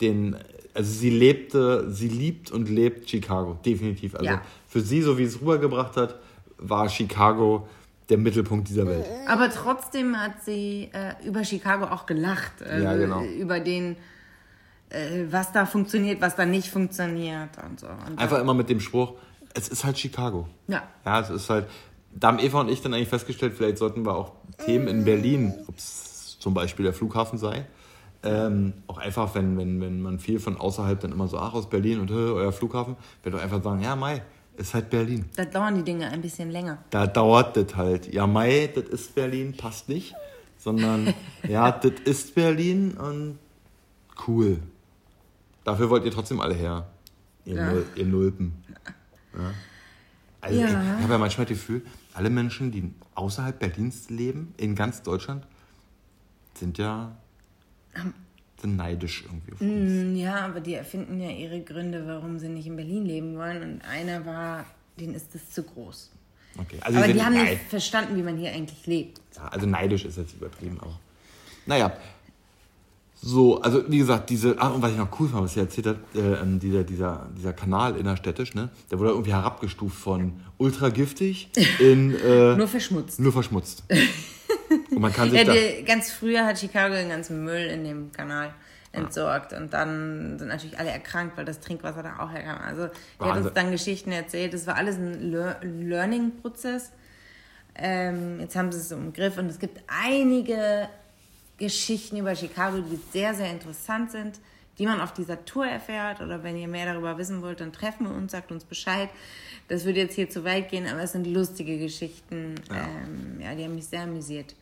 den, 0.00 0.34
also 0.74 0.92
sie 0.92 1.10
lebte, 1.10 1.88
sie 1.92 2.08
liebt 2.08 2.50
und 2.50 2.68
lebt 2.68 3.08
Chicago, 3.08 3.56
definitiv. 3.64 4.16
Also 4.16 4.26
Ja. 4.26 4.42
Für 4.72 4.80
sie, 4.80 5.02
so 5.02 5.18
wie 5.18 5.24
es 5.24 5.38
rübergebracht 5.38 5.98
hat, 5.98 6.18
war 6.56 6.88
Chicago 6.88 7.68
der 8.08 8.16
Mittelpunkt 8.16 8.68
dieser 8.70 8.86
Welt. 8.86 9.04
Aber 9.28 9.50
trotzdem 9.50 10.16
hat 10.18 10.42
sie 10.42 10.88
äh, 10.94 11.26
über 11.26 11.44
Chicago 11.44 11.84
auch 11.84 12.06
gelacht. 12.06 12.62
Also 12.62 12.82
Ja, 12.82 12.96
genau. 12.96 13.22
Über 13.22 13.60
den, 13.60 13.96
äh, 14.88 15.24
was 15.30 15.52
da 15.52 15.66
funktioniert, 15.66 16.22
was 16.22 16.36
da 16.36 16.46
nicht 16.46 16.70
funktioniert 16.70 17.50
und 17.68 17.80
so. 17.80 17.86
Und 17.86 18.18
Einfach 18.18 18.40
immer 18.40 18.54
mit 18.54 18.70
dem 18.70 18.80
Spruch, 18.80 19.12
es 19.52 19.68
ist 19.68 19.84
halt 19.84 19.98
Chicago. 19.98 20.48
Ja. 20.68 20.84
Ja, 21.04 21.20
es 21.20 21.28
ist 21.28 21.50
halt, 21.50 21.66
da 22.14 22.28
haben 22.28 22.38
Eva 22.38 22.60
und 22.60 22.70
ich 22.70 22.80
dann 22.80 22.94
eigentlich 22.94 23.08
festgestellt, 23.08 23.52
vielleicht 23.54 23.76
sollten 23.76 24.06
wir 24.06 24.14
auch 24.14 24.32
Themen 24.64 24.88
in 24.88 25.04
Berlin, 25.04 25.52
ob 25.68 25.76
es 25.76 26.38
zum 26.38 26.54
Beispiel 26.54 26.84
der 26.84 26.94
Flughafen 26.94 27.38
sei, 27.38 27.66
ähm, 28.22 28.72
auch 28.86 28.96
einfach, 28.96 29.34
wenn, 29.34 29.58
wenn, 29.58 29.82
wenn 29.82 30.00
man 30.00 30.18
viel 30.18 30.40
von 30.40 30.56
außerhalb 30.56 30.98
dann 30.98 31.12
immer 31.12 31.28
so, 31.28 31.38
ach, 31.38 31.52
aus 31.52 31.68
Berlin 31.68 32.00
und 32.00 32.10
euer 32.10 32.52
Flughafen, 32.52 32.96
wird 33.22 33.34
doch 33.34 33.42
einfach 33.42 33.62
sagen, 33.62 33.82
ja, 33.82 33.96
Mai, 33.96 34.22
ist 34.62 34.74
halt 34.74 34.90
Berlin. 34.90 35.26
Da 35.36 35.44
dauern 35.44 35.74
die 35.74 35.82
Dinge 35.82 36.08
ein 36.08 36.20
bisschen 36.20 36.50
länger. 36.50 36.78
Da 36.90 37.06
dauert 37.06 37.56
das 37.56 37.76
halt. 37.76 38.12
Ja, 38.12 38.26
Mai, 38.26 38.70
das 38.74 38.84
ist 38.84 39.14
Berlin, 39.14 39.56
passt 39.56 39.88
nicht. 39.88 40.14
Sondern, 40.58 41.12
ja, 41.48 41.70
das 41.70 41.92
ist 42.04 42.34
Berlin 42.34 42.92
und 42.92 43.38
cool. 44.26 44.60
Dafür 45.64 45.90
wollt 45.90 46.04
ihr 46.04 46.10
trotzdem 46.10 46.40
alle 46.40 46.54
her. 46.54 46.88
Ihr, 47.44 47.56
ja. 47.56 47.72
Nul 47.72 47.86
ihr 47.96 48.06
Nulpen. 48.06 48.52
Ja. 49.34 49.54
Also 50.40 50.60
ja. 50.60 50.66
ich, 50.66 50.72
ich 50.72 51.02
habe 51.02 51.12
ja 51.12 51.18
manchmal 51.18 51.46
das 51.46 51.56
Gefühl, 51.56 51.82
alle 52.14 52.30
Menschen, 52.30 52.70
die 52.70 52.92
außerhalb 53.14 53.58
Berlins 53.58 54.10
leben, 54.10 54.54
in 54.56 54.74
ganz 54.74 55.02
Deutschland, 55.02 55.46
sind 56.54 56.78
ja 56.78 57.16
sind 57.94 58.14
neidisch 58.68 59.24
irgendwie 59.24 59.52
auf 59.52 59.60
uns. 59.60 59.70
Mm, 59.70 60.16
ja, 60.16 60.44
aber 60.46 60.60
die 60.60 60.74
erfinden 60.74 61.20
ja 61.20 61.30
ihre 61.30 61.60
Gründe, 61.60 62.06
warum 62.06 62.38
sie 62.38 62.48
nicht 62.48 62.66
in 62.66 62.76
Berlin 62.76 63.04
leben 63.04 63.36
wollen. 63.36 63.62
Und 63.62 63.80
einer 63.82 64.24
war, 64.26 64.64
denen 64.98 65.14
ist 65.14 65.34
das 65.34 65.50
zu 65.50 65.62
groß. 65.62 66.10
Okay. 66.58 66.78
Also 66.80 66.98
aber 66.98 67.12
die, 67.12 67.22
haben 67.22 67.34
nicht 67.34 67.62
verstanden, 67.68 68.16
wie 68.16 68.22
man 68.22 68.36
hier 68.36 68.52
eigentlich 68.52 68.86
lebt. 68.86 69.20
Ja, 69.36 69.48
also 69.48 69.66
neidisch 69.66 70.04
ist 70.04 70.18
jetzt 70.18 70.34
übertrieben 70.34 70.78
auch. 70.80 70.98
Naja, 71.64 71.92
so, 73.24 73.60
also 73.62 73.84
wie 73.88 73.98
gesagt, 73.98 74.30
diese, 74.30 74.56
ach, 74.58 74.74
und 74.74 74.82
was 74.82 74.90
ich 74.90 74.98
noch 74.98 75.08
cool 75.20 75.28
fand, 75.28 75.44
was 75.44 75.56
ihr 75.56 75.62
erzählt 75.62 75.86
habt, 75.86 76.16
äh, 76.16 76.42
ähm, 76.42 76.58
dieser, 76.58 76.82
dieser, 76.82 77.28
dieser 77.38 77.52
Kanal 77.52 77.96
innerstädtisch, 77.96 78.54
ne, 78.54 78.68
der 78.90 78.98
wurde 78.98 79.10
irgendwie 79.10 79.32
herabgestuft 79.32 79.96
von 79.96 80.32
ultra 80.58 80.88
giftig 80.88 81.48
in. 81.78 82.16
Äh, 82.16 82.56
nur 82.56 82.66
verschmutzt. 82.66 83.20
Nur 83.20 83.32
verschmutzt. 83.32 83.84
Und 84.90 85.00
man 85.00 85.12
kann 85.12 85.30
sich 85.30 85.46
ja, 85.46 85.52
die, 85.52 85.84
ganz 85.84 86.10
früher 86.10 86.44
hat 86.44 86.58
Chicago 86.58 86.94
den 86.94 87.08
ganzen 87.08 87.44
Müll 87.44 87.66
in 87.66 87.84
dem 87.84 88.12
Kanal 88.12 88.54
entsorgt. 88.92 89.52
Und 89.52 89.72
dann 89.72 90.38
sind 90.38 90.48
natürlich 90.48 90.78
alle 90.78 90.90
erkrankt, 90.90 91.36
weil 91.36 91.44
das 91.44 91.60
Trinkwasser 91.60 92.02
da 92.02 92.18
auch 92.18 92.30
herkam. 92.30 92.58
Also 92.60 92.88
die 93.20 93.24
hat 93.24 93.36
uns 93.36 93.52
dann 93.54 93.70
Geschichten 93.70 94.12
erzählt. 94.12 94.54
Das 94.54 94.66
war 94.66 94.76
alles 94.76 94.96
ein 94.96 95.30
Le 95.30 95.56
Learning-Prozess. 95.62 96.92
Ähm, 97.74 98.40
jetzt 98.40 98.54
haben 98.54 98.70
sie 98.70 98.78
es 98.78 98.90
im 98.90 99.12
Griff 99.12 99.38
und 99.38 99.46
es 99.46 99.58
gibt 99.58 99.80
einige 99.86 100.88
Geschichten 101.56 102.18
über 102.18 102.34
Chicago, 102.34 102.78
die 102.78 102.98
sehr, 103.12 103.34
sehr 103.34 103.50
interessant 103.50 104.10
sind, 104.10 104.40
die 104.78 104.86
man 104.86 105.00
auf 105.00 105.12
dieser 105.12 105.44
Tour 105.44 105.66
erfährt. 105.66 106.20
Oder 106.20 106.42
wenn 106.42 106.56
ihr 106.56 106.68
mehr 106.68 106.92
darüber 106.92 107.18
wissen 107.18 107.42
wollt, 107.42 107.60
dann 107.60 107.72
treffen 107.72 108.08
wir 108.08 108.14
uns, 108.14 108.32
sagt 108.32 108.52
uns 108.52 108.64
Bescheid. 108.64 109.08
Das 109.68 109.84
würde 109.84 110.00
jetzt 110.00 110.14
hier 110.14 110.28
zu 110.28 110.44
weit 110.44 110.70
gehen, 110.70 110.86
aber 110.86 111.02
es 111.02 111.12
sind 111.12 111.26
lustige 111.26 111.78
Geschichten. 111.78 112.56
Ja, 112.68 112.76
ähm, 112.76 113.40
ja 113.40 113.54
die 113.54 113.64
haben 113.64 113.74
mich 113.74 113.86
sehr 113.86 114.02
amüsiert. 114.02 114.54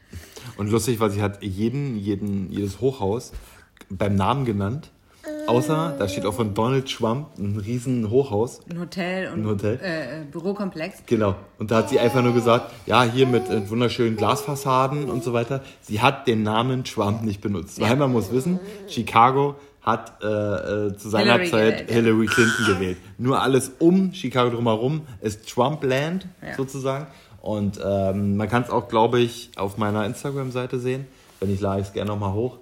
Und 0.57 0.71
lustig, 0.71 1.01
weil 1.01 1.11
sie 1.11 1.23
hat 1.23 1.43
jeden, 1.43 1.97
jeden, 1.97 2.51
jedes 2.51 2.81
Hochhaus 2.81 3.33
beim 3.89 4.15
Namen 4.15 4.45
genannt. 4.45 4.91
Außer, 5.47 5.97
da 5.99 6.09
steht 6.09 6.25
auch 6.25 6.35
von 6.35 6.55
Donald 6.55 6.91
Trump 6.91 7.29
ein 7.39 7.59
riesen 7.59 8.09
Hochhaus. 8.09 8.61
Ein 8.71 8.81
Hotel 8.81 9.33
und 9.33 9.41
ein 9.41 9.47
Hotel. 9.47 9.81
Äh, 9.83 10.25
Bürokomplex. 10.31 11.03
Genau. 11.07 11.35
Und 11.59 11.71
da 11.71 11.79
hat 11.79 11.91
sie 11.91 11.99
einfach 11.99 12.23
nur 12.23 12.33
gesagt, 12.33 12.73
ja, 12.87 13.03
hier 13.03 13.27
mit 13.27 13.49
äh, 13.51 13.69
wunderschönen 13.69 14.17
Glasfassaden 14.17 15.11
und 15.11 15.23
so 15.23 15.33
weiter. 15.33 15.63
Sie 15.83 16.01
hat 16.01 16.27
den 16.27 16.43
Namen 16.43 16.85
Trump 16.85 17.23
nicht 17.23 17.41
benutzt. 17.41 17.79
Ja. 17.79 17.91
Weil 17.91 17.97
man 17.97 18.13
muss 18.13 18.33
wissen, 18.33 18.61
Chicago 18.87 19.57
hat 19.83 20.23
äh, 20.23 20.27
äh, 20.27 20.97
zu 20.97 21.09
seiner 21.09 21.39
Hillary 21.39 21.51
Zeit 21.51 21.89
gewählt, 21.89 21.91
Hillary 21.91 22.27
Clinton 22.27 22.67
gewählt. 22.67 22.99
Nur 23.19 23.41
alles 23.41 23.73
um 23.79 24.13
Chicago 24.13 24.51
drumherum 24.51 25.03
ist 25.21 25.49
Trumpland 25.49 26.27
ja. 26.43 26.55
sozusagen. 26.55 27.07
Und 27.41 27.81
ähm, 27.83 28.37
man 28.37 28.49
kann 28.49 28.63
es 28.63 28.71
auch, 28.71 28.89
glaube 28.89 29.21
ich, 29.21 29.51
auf 29.57 29.79
meiner 29.79 30.05
Instagram-Seite 30.05 30.79
sehen. 30.79 31.07
Wenn 31.41 31.53
ich 31.53 31.61
lade 31.61 31.81
ich 31.81 31.89
es 31.89 31.93
gerne 31.95 32.11
nochmal 32.11 32.35
hoch. 32.35 32.59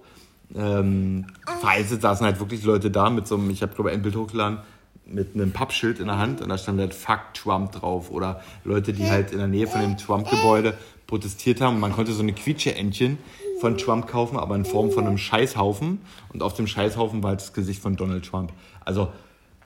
Ähm, 0.55 1.27
vereinzelt 1.61 2.01
saßen 2.01 2.25
halt 2.25 2.39
wirklich 2.39 2.63
Leute 2.63 2.91
da 2.91 3.11
mit 3.11 3.27
so 3.27 3.35
einem, 3.35 3.51
ich 3.51 3.63
habe 3.63 3.75
glaube 3.75 3.91
ich 3.91 3.97
ein 3.97 4.03
Bild 4.03 4.17
hochgeladen, 4.17 4.59
mit 5.05 5.35
einem 5.35 5.53
Pappschild 5.53 6.01
in 6.01 6.07
der 6.07 6.19
Hand 6.19 6.41
und 6.41 6.49
da 6.49 6.57
stand 6.57 6.79
halt 6.81 6.95
Fuck 6.95 7.35
Trump 7.35 7.73
drauf. 7.73 8.11
Oder 8.11 8.41
Leute, 8.65 8.93
die 8.93 9.11
halt 9.11 9.33
in 9.33 9.39
der 9.39 9.49
Nähe 9.49 9.67
von 9.67 9.81
dem 9.81 9.97
Trump-Gebäude 9.97 10.75
protestiert 11.07 11.61
haben. 11.61 11.81
Man 11.81 11.93
konnte 11.93 12.13
so 12.13 12.23
eine 12.23 12.33
Quietsche-Entchen 12.33 13.19
von 13.61 13.77
Trump 13.77 14.07
kaufen, 14.07 14.39
aber 14.39 14.55
in 14.55 14.65
Form 14.65 14.91
von 14.91 15.07
einem 15.07 15.19
Scheißhaufen. 15.19 16.01
Und 16.33 16.43
auf 16.43 16.55
dem 16.55 16.67
Scheißhaufen 16.67 17.23
war 17.23 17.31
halt 17.31 17.41
das 17.41 17.53
Gesicht 17.53 17.83
von 17.83 17.97
Donald 17.97 18.25
Trump. 18.25 18.53
Also, 18.85 19.09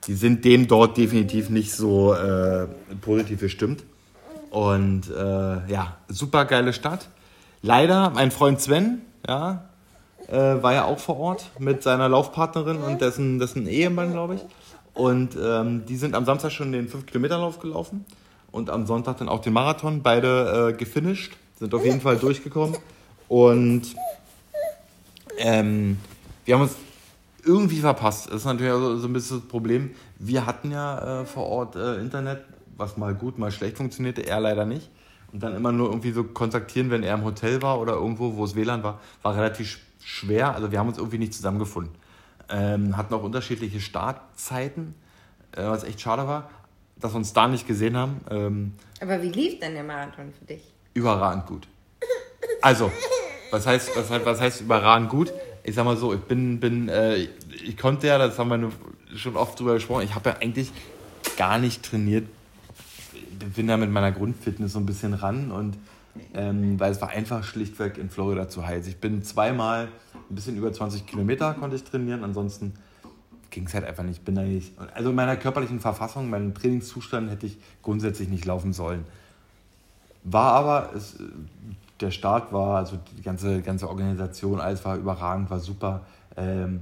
die 0.07 0.15
sind 0.15 0.43
dem 0.43 0.67
dort 0.67 0.97
definitiv 0.97 1.49
nicht 1.49 1.73
so 1.73 2.13
äh, 2.13 2.67
positiv 3.01 3.39
gestimmt. 3.39 3.83
Und 4.49 5.09
äh, 5.09 5.71
ja, 5.71 5.97
super 6.09 6.45
geile 6.45 6.73
Stadt. 6.73 7.07
Leider, 7.61 8.11
mein 8.11 8.29
Freund 8.29 8.59
Sven, 8.59 9.01
ja, 9.27 9.69
äh, 10.27 10.61
war 10.61 10.73
ja 10.73 10.85
auch 10.85 10.99
vor 10.99 11.17
Ort 11.19 11.49
mit 11.59 11.83
seiner 11.83 12.09
Laufpartnerin 12.09 12.77
und 12.77 13.01
dessen, 13.01 13.39
dessen 13.39 13.67
Ehemann, 13.67 14.11
glaube 14.11 14.35
ich. 14.35 14.41
Und 14.93 15.37
ähm, 15.41 15.85
die 15.87 15.95
sind 15.95 16.13
am 16.13 16.25
Samstag 16.25 16.51
schon 16.51 16.71
den 16.71 16.87
5-Kilometer-Lauf 16.87 17.59
gelaufen 17.59 18.05
und 18.51 18.69
am 18.69 18.85
Sonntag 18.85 19.17
dann 19.17 19.29
auch 19.29 19.41
den 19.41 19.53
Marathon. 19.53 20.03
Beide 20.03 20.71
äh, 20.71 20.77
gefinisht, 20.77 21.33
sind 21.57 21.73
auf 21.73 21.83
jeden 21.83 22.01
Fall 22.01 22.17
durchgekommen. 22.17 22.77
Und 23.27 23.95
ähm, 25.37 25.97
wir 26.45 26.55
haben 26.55 26.61
uns 26.61 26.75
irgendwie 27.45 27.79
verpasst. 27.79 28.27
Das 28.27 28.35
ist 28.35 28.45
natürlich 28.45 28.71
also 28.71 28.97
so 28.97 29.07
ein 29.07 29.13
bisschen 29.13 29.39
das 29.39 29.47
Problem. 29.47 29.91
Wir 30.19 30.45
hatten 30.45 30.71
ja 30.71 31.21
äh, 31.21 31.25
vor 31.25 31.45
Ort 31.45 31.75
äh, 31.75 31.99
Internet, 31.99 32.43
was 32.77 32.97
mal 32.97 33.13
gut, 33.13 33.37
mal 33.37 33.51
schlecht 33.51 33.77
funktionierte, 33.77 34.25
er 34.25 34.39
leider 34.39 34.65
nicht. 34.65 34.89
Und 35.31 35.41
dann 35.41 35.55
immer 35.55 35.71
nur 35.71 35.89
irgendwie 35.89 36.11
so 36.11 36.23
kontaktieren, 36.23 36.91
wenn 36.91 37.03
er 37.03 37.15
im 37.15 37.23
Hotel 37.23 37.61
war 37.61 37.79
oder 37.79 37.93
irgendwo, 37.93 38.35
wo 38.35 38.45
es 38.45 38.55
WLAN 38.55 38.83
war, 38.83 38.99
war 39.23 39.35
relativ 39.35 39.79
schwer. 40.03 40.53
Also 40.53 40.71
wir 40.71 40.79
haben 40.79 40.87
uns 40.87 40.97
irgendwie 40.97 41.17
nicht 41.17 41.33
zusammengefunden. 41.33 41.93
Ähm, 42.49 42.97
hatten 42.97 43.13
auch 43.13 43.23
unterschiedliche 43.23 43.79
Startzeiten, 43.79 44.93
äh, 45.53 45.63
was 45.63 45.83
echt 45.83 46.01
schade 46.01 46.27
war, 46.27 46.49
dass 46.97 47.13
wir 47.13 47.17
uns 47.17 47.33
da 47.33 47.47
nicht 47.47 47.67
gesehen 47.67 47.97
haben. 47.97 48.21
Ähm, 48.29 48.73
Aber 49.01 49.21
wie 49.21 49.29
lief 49.29 49.59
denn 49.59 49.73
der 49.73 49.83
Marathon 49.83 50.31
für 50.37 50.45
dich? 50.45 50.61
Überragend 50.93 51.47
gut. 51.47 51.67
Also, 52.61 52.91
was 53.51 53.67
heißt, 53.67 53.91
was 53.95 54.09
was 54.09 54.41
heißt 54.41 54.61
überragend 54.61 55.09
gut? 55.09 55.33
Ich 55.63 55.75
sag 55.75 55.85
mal 55.85 55.97
so, 55.97 56.13
ich 56.13 56.21
bin, 56.21 56.59
bin 56.59 56.89
äh, 56.89 57.27
ich 57.65 57.77
konnte 57.77 58.07
ja, 58.07 58.17
das 58.17 58.37
haben 58.37 58.49
wir 58.49 58.71
schon 59.15 59.35
oft 59.35 59.59
drüber 59.59 59.75
gesprochen, 59.75 60.03
ich 60.03 60.15
habe 60.15 60.31
ja 60.31 60.37
eigentlich 60.37 60.71
gar 61.37 61.57
nicht 61.59 61.83
trainiert. 61.83 62.27
Ich 63.39 63.53
bin 63.53 63.67
da 63.67 63.77
mit 63.77 63.89
meiner 63.89 64.11
Grundfitness 64.11 64.73
so 64.73 64.79
ein 64.79 64.85
bisschen 64.85 65.13
ran 65.13 65.51
und 65.51 65.77
ähm, 66.33 66.79
weil 66.79 66.91
es 66.91 67.01
war 67.01 67.09
einfach 67.09 67.43
schlichtweg 67.43 67.97
in 67.97 68.09
Florida 68.09 68.47
zu 68.47 68.65
heiß. 68.65 68.87
Ich 68.87 68.97
bin 68.97 69.23
zweimal 69.23 69.89
ein 70.29 70.35
bisschen 70.35 70.57
über 70.57 70.71
20 70.71 71.05
Kilometer 71.05 71.53
konnte 71.53 71.75
ich 71.75 71.83
trainieren, 71.83 72.23
ansonsten 72.23 72.73
ging 73.49 73.67
es 73.67 73.73
halt 73.73 73.85
einfach 73.85 74.03
nicht. 74.03 74.25
Bin 74.25 74.35
da 74.35 74.41
nicht. 74.41 74.73
Also 74.93 75.11
in 75.11 75.15
meiner 75.15 75.37
körperlichen 75.37 75.79
Verfassung, 75.79 76.29
meinem 76.29 76.53
Trainingszustand 76.53 77.29
hätte 77.29 77.45
ich 77.45 77.57
grundsätzlich 77.81 78.29
nicht 78.29 78.45
laufen 78.45 78.73
sollen. 78.73 79.05
War 80.23 80.53
aber, 80.53 80.93
es, 80.95 81.17
der 82.03 82.11
Start 82.11 82.53
war, 82.53 82.77
also 82.77 82.97
die 83.17 83.21
ganze, 83.21 83.61
ganze 83.61 83.89
Organisation, 83.89 84.59
alles 84.59 84.83
war 84.85 84.97
überragend, 84.97 85.49
war 85.49 85.59
super. 85.59 86.01
Ähm, 86.37 86.81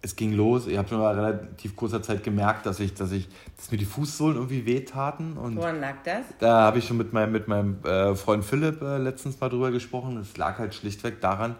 es 0.00 0.14
ging 0.14 0.32
los. 0.32 0.66
Ich 0.66 0.78
habe 0.78 0.88
schon 0.88 0.98
nach 0.98 1.16
relativ 1.16 1.74
kurzer 1.74 2.02
Zeit 2.02 2.22
gemerkt, 2.22 2.66
dass 2.66 2.78
ich, 2.80 2.94
dass 2.94 3.10
ich, 3.10 3.28
dass 3.56 3.70
mir 3.70 3.78
die 3.78 3.84
Fußsohlen 3.84 4.36
irgendwie 4.36 4.64
wehtaten. 4.64 5.36
Und 5.36 5.56
Woran 5.56 5.80
lag 5.80 5.96
das? 6.04 6.22
Da 6.38 6.62
habe 6.62 6.78
ich 6.78 6.86
schon 6.86 6.96
mit 6.96 7.12
meinem, 7.12 7.32
mit 7.32 7.48
meinem 7.48 7.84
äh, 7.84 8.14
Freund 8.14 8.44
Philipp 8.44 8.80
äh, 8.80 8.98
letztens 8.98 9.40
mal 9.40 9.48
drüber 9.48 9.70
gesprochen. 9.70 10.16
Es 10.18 10.36
lag 10.36 10.58
halt 10.58 10.74
schlichtweg 10.74 11.20
daran, 11.20 11.56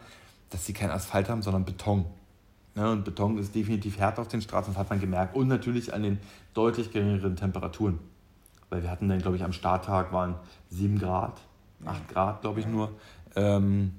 dass 0.50 0.66
sie 0.66 0.72
kein 0.72 0.90
Asphalt 0.90 1.28
haben, 1.28 1.42
sondern 1.42 1.64
Beton. 1.64 2.04
Ja, 2.76 2.92
und 2.92 3.04
Beton 3.04 3.38
ist 3.38 3.56
definitiv 3.56 3.98
härter 3.98 4.22
auf 4.22 4.28
den 4.28 4.40
Straßen, 4.40 4.72
das 4.72 4.78
hat 4.78 4.88
man 4.88 5.00
gemerkt. 5.00 5.34
Und 5.34 5.48
natürlich 5.48 5.92
an 5.92 6.04
den 6.04 6.18
deutlich 6.54 6.92
geringeren 6.92 7.34
Temperaturen. 7.34 7.98
Weil 8.70 8.82
wir 8.82 8.90
hatten 8.90 9.08
dann, 9.08 9.18
glaube 9.18 9.36
ich, 9.36 9.42
am 9.42 9.52
Starttag 9.52 10.12
waren 10.12 10.36
7 10.70 10.98
Grad, 10.98 11.40
8 11.84 12.08
Grad, 12.08 12.40
glaube 12.42 12.60
ich 12.60 12.66
nur. 12.66 12.90
Ähm, 13.36 13.94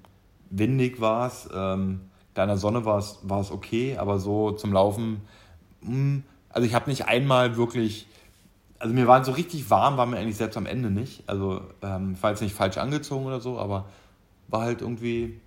windig 0.50 1.00
war 1.00 1.28
es. 1.28 1.50
Ähm, 1.54 2.02
da 2.34 2.46
der 2.46 2.58
Sonne 2.58 2.86
war 2.86 2.98
es, 3.00 3.20
war 3.24 3.46
okay, 3.52 3.98
aber 3.98 4.20
so 4.20 4.52
zum 4.52 4.72
Laufen, 4.72 5.22
mh, 5.82 5.90
hm, 5.90 6.24
also 6.50 6.66
ich 6.66 6.74
habe 6.74 6.90
nicht 6.90 7.06
einmal 7.06 7.58
wirklich, 7.58 8.08
also 8.80 8.94
mir 8.94 9.08
war 9.08 9.24
so 9.24 9.32
richtig 9.32 9.70
warm, 9.70 9.98
war 9.98 10.06
mir 10.06 10.18
eigentlich 10.18 10.38
selbst 10.38 10.58
am 10.58 10.66
Ende 10.66 10.90
nicht. 10.90 11.24
Also 11.28 11.62
ähm, 11.82 12.14
ich 12.16 12.24
war 12.24 12.32
jetzt 12.32 12.42
nicht 12.42 12.56
falsch 12.56 12.78
angezogen 12.78 13.26
oder 13.26 13.40
so, 13.40 13.60
aber 13.60 13.86
war 14.48 14.62
halt 14.62 14.82
irgendwie, 14.82 15.40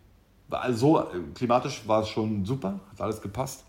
also 0.50 0.78
so 0.78 1.06
klimatisch 1.34 1.82
war 1.86 2.02
es 2.02 2.08
schon 2.08 2.44
super, 2.44 2.80
hat 2.92 3.00
alles 3.00 3.20
gepasst. 3.20 3.64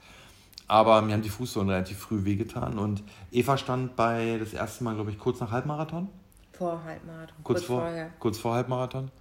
Aber 0.67 1.02
mir 1.02 1.13
haben 1.13 1.21
die 1.21 1.30
Fußsohlen 1.30 1.69
relativ 1.69 1.97
früh 1.97 2.23
wehgetan 2.23 2.78
und 2.78 3.04
Eva 3.32 3.58
stand 3.58 3.95
bei 3.95 4.38
das 4.39 4.54
erste 4.54 4.84
Mal, 4.84 4.95
glaube 4.95 5.12
ich, 5.12 5.19
kurz 5.19 5.39
nach 5.39 5.52
Halbmarathon. 5.52 6.08
Vor 6.63 6.82
Halbmarathon. 6.86 7.36
Kurz, 7.43 7.60
kurz 7.60 7.63
vor, 7.65 7.82
vorher. 7.82 8.10
Kurz 8.19 8.38
vor 8.38 8.54
Halbmarathon. 8.54 9.12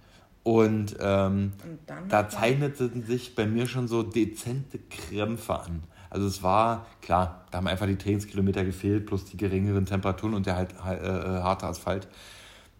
Und, 0.43 0.95
ähm, 1.01 1.51
und 1.65 2.11
da 2.11 2.29
zeichneten 2.29 3.03
sich 3.03 3.35
bei 3.35 3.45
mir 3.45 3.67
schon 3.67 3.89
so 3.89 4.01
dezente 4.01 4.79
Krämpfe 4.79 5.59
an. 5.59 5.83
Also 6.09 6.25
es 6.25 6.41
war, 6.41 6.85
klar, 7.01 7.43
da 7.51 7.57
haben 7.57 7.67
einfach 7.67 7.85
die 7.85 7.97
Trainingskilometer 7.97 8.63
gefehlt, 8.63 9.07
plus 9.07 9.25
die 9.25 9.35
geringeren 9.35 9.85
Temperaturen 9.85 10.35
und 10.35 10.45
der 10.45 10.55
halt 10.55 10.73
äh, 10.85 10.93
äh, 10.93 11.41
harte 11.41 11.65
Asphalt. 11.65 12.07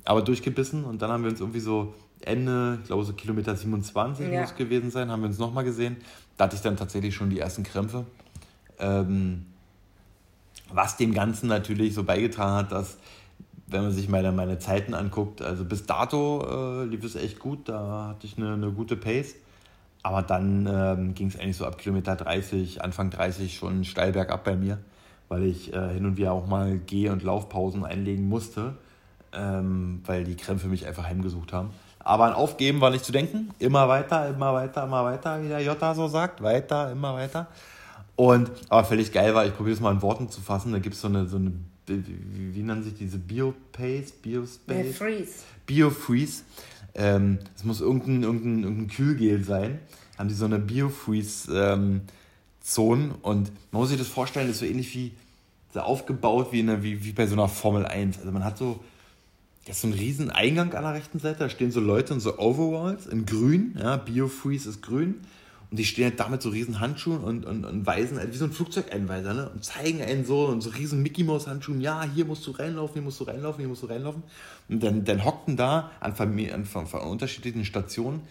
Aber 0.05 0.21
durchgebissen 0.21 0.85
und 0.85 1.01
dann 1.01 1.11
haben 1.11 1.23
wir 1.23 1.31
uns 1.31 1.41
irgendwie 1.41 1.59
so 1.59 1.93
Ende, 2.21 2.79
ich 2.81 2.87
glaube 2.87 3.03
so 3.03 3.11
Kilometer 3.11 3.57
27 3.57 4.31
ja. 4.31 4.41
muss 4.41 4.55
gewesen 4.55 4.91
sein, 4.91 5.11
haben 5.11 5.23
wir 5.23 5.27
uns 5.27 5.39
nochmal 5.39 5.65
gesehen. 5.65 5.97
Da 6.37 6.45
hatte 6.45 6.55
ich 6.55 6.61
dann 6.61 6.77
tatsächlich 6.77 7.13
schon 7.13 7.29
die 7.29 7.39
ersten 7.39 7.63
Krämpfe. 7.63 8.05
Ähm, 8.79 9.45
was 10.71 10.95
dem 10.95 11.13
Ganzen 11.13 11.47
natürlich 11.47 11.93
so 11.93 12.05
beigetragen 12.05 12.55
hat, 12.55 12.71
dass, 12.71 12.97
wenn 13.67 13.83
man 13.83 13.91
sich 13.91 14.09
meine, 14.09 14.31
meine 14.31 14.59
Zeiten 14.59 14.93
anguckt, 14.93 15.41
also 15.41 15.65
bis 15.65 15.85
dato 15.85 16.81
äh, 16.81 16.85
lief 16.85 17.03
es 17.03 17.15
echt 17.15 17.39
gut, 17.39 17.69
da 17.69 18.09
hatte 18.09 18.27
ich 18.27 18.37
eine, 18.37 18.53
eine 18.53 18.71
gute 18.71 18.95
Pace. 18.95 19.35
Aber 20.03 20.21
dann 20.21 20.67
ähm, 20.69 21.13
ging 21.13 21.27
es 21.27 21.39
eigentlich 21.39 21.55
so 21.55 21.65
ab 21.65 21.77
Kilometer 21.77 22.17
30, 22.17 22.83
Anfang 22.83 23.09
30 23.09 23.55
schon 23.55 23.85
steil 23.85 24.11
bergab 24.11 24.43
bei 24.43 24.57
mir, 24.57 24.79
weil 25.29 25.43
ich 25.43 25.73
äh, 25.73 25.93
hin 25.93 26.05
und 26.05 26.17
wieder 26.17 26.33
auch 26.33 26.45
mal 26.45 26.77
Geh- 26.77 27.09
und 27.09 27.23
Laufpausen 27.23 27.85
einlegen 27.85 28.27
musste, 28.27 28.73
ähm, 29.31 30.01
weil 30.05 30.25
die 30.25 30.35
Krämpfe 30.35 30.67
mich 30.67 30.85
einfach 30.85 31.05
heimgesucht 31.05 31.53
haben. 31.53 31.69
Aber 31.99 32.25
an 32.25 32.33
Aufgeben 32.33 32.81
war 32.81 32.89
nicht 32.89 33.05
zu 33.05 33.13
denken. 33.13 33.51
Immer 33.59 33.87
weiter, 33.87 34.27
immer 34.27 34.53
weiter, 34.53 34.83
immer 34.83 35.05
weiter, 35.05 35.41
wie 35.41 35.47
der 35.47 35.61
Jota 35.61 35.95
so 35.95 36.09
sagt. 36.09 36.43
Weiter, 36.43 36.91
immer 36.91 37.13
weiter. 37.13 37.47
Und, 38.17 38.51
aber 38.67 38.83
völlig 38.83 39.13
geil 39.13 39.33
war, 39.33 39.45
ich 39.45 39.55
probiere 39.55 39.75
es 39.75 39.81
mal 39.81 39.91
in 39.91 40.01
Worten 40.01 40.27
zu 40.27 40.41
fassen. 40.41 40.73
Da 40.73 40.79
gibt 40.79 40.95
es 40.95 41.05
eine, 41.05 41.27
so 41.27 41.37
eine 41.37 41.53
wie, 41.87 42.03
wie, 42.05 42.55
wie 42.55 42.63
nennen 42.63 42.83
sich 42.83 42.93
diese 42.93 43.17
Biopace, 43.17 44.11
Biospace? 44.21 44.83
Biofreeze. 44.85 45.33
Biofreeze. 45.65 46.43
Ähm, 46.95 47.39
es 47.55 47.63
muss 47.63 47.81
irgendein, 47.81 48.23
irgendein, 48.23 48.63
irgendein 48.63 48.87
Kühlgel 48.87 49.43
sein. 49.43 49.79
Haben 50.17 50.29
die 50.29 50.35
so 50.35 50.45
eine 50.45 50.59
Biofreeze-Zone 50.59 52.03
ähm, 53.03 53.15
und 53.21 53.51
man 53.71 53.81
muss 53.81 53.89
sich 53.89 53.97
das 53.97 54.07
vorstellen, 54.07 54.47
das 54.47 54.57
ist 54.57 54.59
so 54.59 54.65
ähnlich 54.65 54.93
wie 54.93 55.11
so 55.73 55.79
aufgebaut 55.79 56.49
wie, 56.51 56.59
eine, 56.59 56.83
wie, 56.83 57.03
wie 57.03 57.11
bei 57.11 57.25
so 57.25 57.33
einer 57.33 57.47
Formel 57.47 57.85
1. 57.85 58.19
Also 58.19 58.31
man 58.31 58.45
hat 58.45 58.57
so, 58.59 58.83
das 59.65 59.77
ist 59.77 59.81
so 59.81 59.87
ein 59.87 59.93
riesen 59.93 60.29
Eingang 60.29 60.73
an 60.73 60.83
der 60.83 60.93
rechten 60.93 61.17
Seite, 61.19 61.39
da 61.39 61.49
stehen 61.49 61.71
so 61.71 61.79
Leute 61.79 62.13
in 62.13 62.19
so 62.19 62.37
Overalls 62.37 63.07
in 63.07 63.25
grün, 63.25 63.75
ja, 63.79 63.97
Biofreeze 63.97 64.69
ist 64.69 64.83
grün 64.83 65.21
und 65.73 65.79
die 65.79 65.85
stehen 65.85 66.03
halt 66.03 66.19
damit 66.19 66.43
so 66.43 66.49
riesen 66.49 66.79
Handschuhen 66.79 67.23
und, 67.23 67.47
und, 67.47 67.65
und 67.65 67.83
weisen 67.87 68.19
halt 68.19 68.31
wie 68.31 68.37
so 68.37 68.45
ein 68.45 68.51
Flugzeugeinweiser, 68.51 69.33
ne? 69.33 69.49
Und 69.49 69.65
zeigen 69.65 70.03
einen 70.03 70.23
so 70.23 70.45
und 70.45 70.61
so 70.61 70.69
riesen 70.69 71.01
Mickey 71.01 71.23
Mouse 71.23 71.47
Handschuhen, 71.47 71.81
ja, 71.81 72.03
hier 72.03 72.25
musst 72.25 72.45
du 72.45 72.51
reinlaufen, 72.51 72.93
hier 72.93 73.01
musst 73.01 73.19
du 73.19 73.23
reinlaufen, 73.23 73.59
hier 73.59 73.67
musst 73.67 73.81
du 73.81 73.87
reinlaufen. 73.87 74.21
Und 74.69 74.83
dann, 74.83 75.03
dann 75.03 75.25
hockten 75.25 75.57
da 75.57 75.89
an, 75.99 76.13
Familie, 76.15 76.53
an, 76.53 76.67
an 76.75 77.01
unterschiedlichen 77.01 77.65
Stationen 77.65 78.21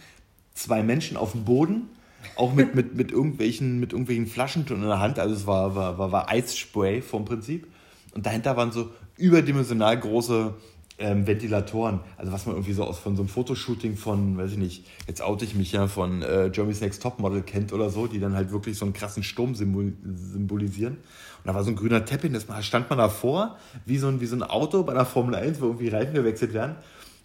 zwei 0.54 0.84
Menschen 0.84 1.16
auf 1.16 1.32
dem 1.32 1.44
Boden, 1.44 1.88
auch 2.36 2.54
mit, 2.54 2.76
mit, 2.76 2.94
mit, 2.94 3.10
irgendwelchen, 3.10 3.80
mit 3.80 3.90
irgendwelchen 3.90 4.28
Flaschen 4.28 4.64
in 4.68 4.82
der 4.82 5.00
Hand. 5.00 5.18
Also 5.18 5.34
es 5.34 5.44
war, 5.44 5.74
war, 5.74 5.98
war, 5.98 6.12
war 6.12 6.28
Eisspray 6.28 7.02
vom 7.02 7.24
Prinzip. 7.24 7.66
Und 8.14 8.24
dahinter 8.24 8.56
waren 8.56 8.70
so 8.70 8.90
überdimensional 9.16 9.98
große 9.98 10.54
ähm, 11.02 11.26
Ventilatoren. 11.26 12.00
Also 12.16 12.32
was 12.32 12.46
man 12.46 12.54
irgendwie 12.54 12.72
so 12.72 12.84
aus 12.84 12.98
von 12.98 13.16
so 13.16 13.22
einem 13.22 13.28
Fotoshooting 13.28 13.96
von, 13.96 14.38
weiß 14.38 14.52
ich 14.52 14.58
nicht, 14.58 14.86
jetzt 15.08 15.20
oute 15.20 15.44
ich 15.44 15.54
mich 15.54 15.72
ja, 15.72 15.88
von 15.88 16.22
äh, 16.22 16.46
Jeremy's 16.46 16.80
Next 16.80 17.02
Topmodel 17.02 17.42
kennt 17.42 17.72
oder 17.72 17.90
so, 17.90 18.06
die 18.06 18.20
dann 18.20 18.34
halt 18.34 18.52
wirklich 18.52 18.78
so 18.78 18.84
einen 18.84 18.94
krassen 18.94 19.22
Sturm 19.22 19.54
symbol 19.54 19.92
symbolisieren. 20.04 20.94
Und 20.94 21.46
da 21.46 21.54
war 21.54 21.64
so 21.64 21.70
ein 21.70 21.76
grüner 21.76 22.04
Teppich, 22.04 22.32
das 22.32 22.46
stand 22.64 22.88
man 22.88 22.98
davor, 22.98 23.58
wie 23.84 23.98
so 23.98 24.06
ein, 24.06 24.20
wie 24.20 24.26
so 24.26 24.36
ein 24.36 24.44
Auto 24.44 24.84
bei 24.84 24.94
der 24.94 25.04
Formel 25.04 25.34
1, 25.34 25.60
wo 25.60 25.66
irgendwie 25.66 25.88
Reifen 25.88 26.14
gewechselt 26.14 26.54
werden. 26.54 26.76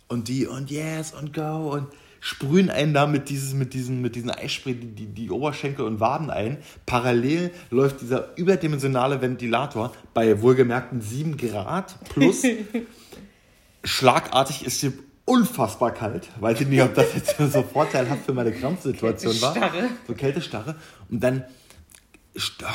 Und 0.08 0.28
die 0.28 0.48
und 0.48 0.72
yes 0.72 1.14
und 1.14 1.34
go 1.34 1.72
und 1.74 1.88
sprühen 2.20 2.72
einen 2.72 2.96
da 2.96 3.06
mit, 3.06 3.30
dieses, 3.30 3.54
mit, 3.54 3.74
diesen, 3.74 4.02
mit 4.02 4.16
diesen 4.16 4.32
Eisspray 4.32 4.74
die, 4.74 4.88
die, 4.88 5.06
die 5.06 5.30
Oberschenkel 5.30 5.86
und 5.86 6.00
Waden 6.00 6.32
ein. 6.32 6.58
Parallel 6.88 7.52
läuft 7.70 8.02
dieser 8.02 8.36
überdimensionale 8.38 9.22
Ventilator 9.22 9.94
bei 10.16 10.42
wohlgemerkten 10.42 11.00
7 11.00 11.38
Grad 11.38 11.96
plus. 12.10 12.44
Schlagartig 13.88 14.66
ist 14.66 14.82
hier 14.82 14.94
unfassbar 15.26 15.92
kalt. 15.92 16.28
Weiß 16.40 16.60
ich 16.60 16.68
nicht, 16.68 16.82
ob 16.82 16.94
das 16.94 17.14
jetzt 17.16 17.38
so 17.38 17.64
vorteilhaft 17.74 18.26
für 18.26 18.34
meine 18.34 18.52
Krampfsituation 18.52 19.42
war. 19.42 19.56
So 20.08 20.14
Kältestarre. 20.14 20.76
Und 21.10 21.24
dann 21.24 21.44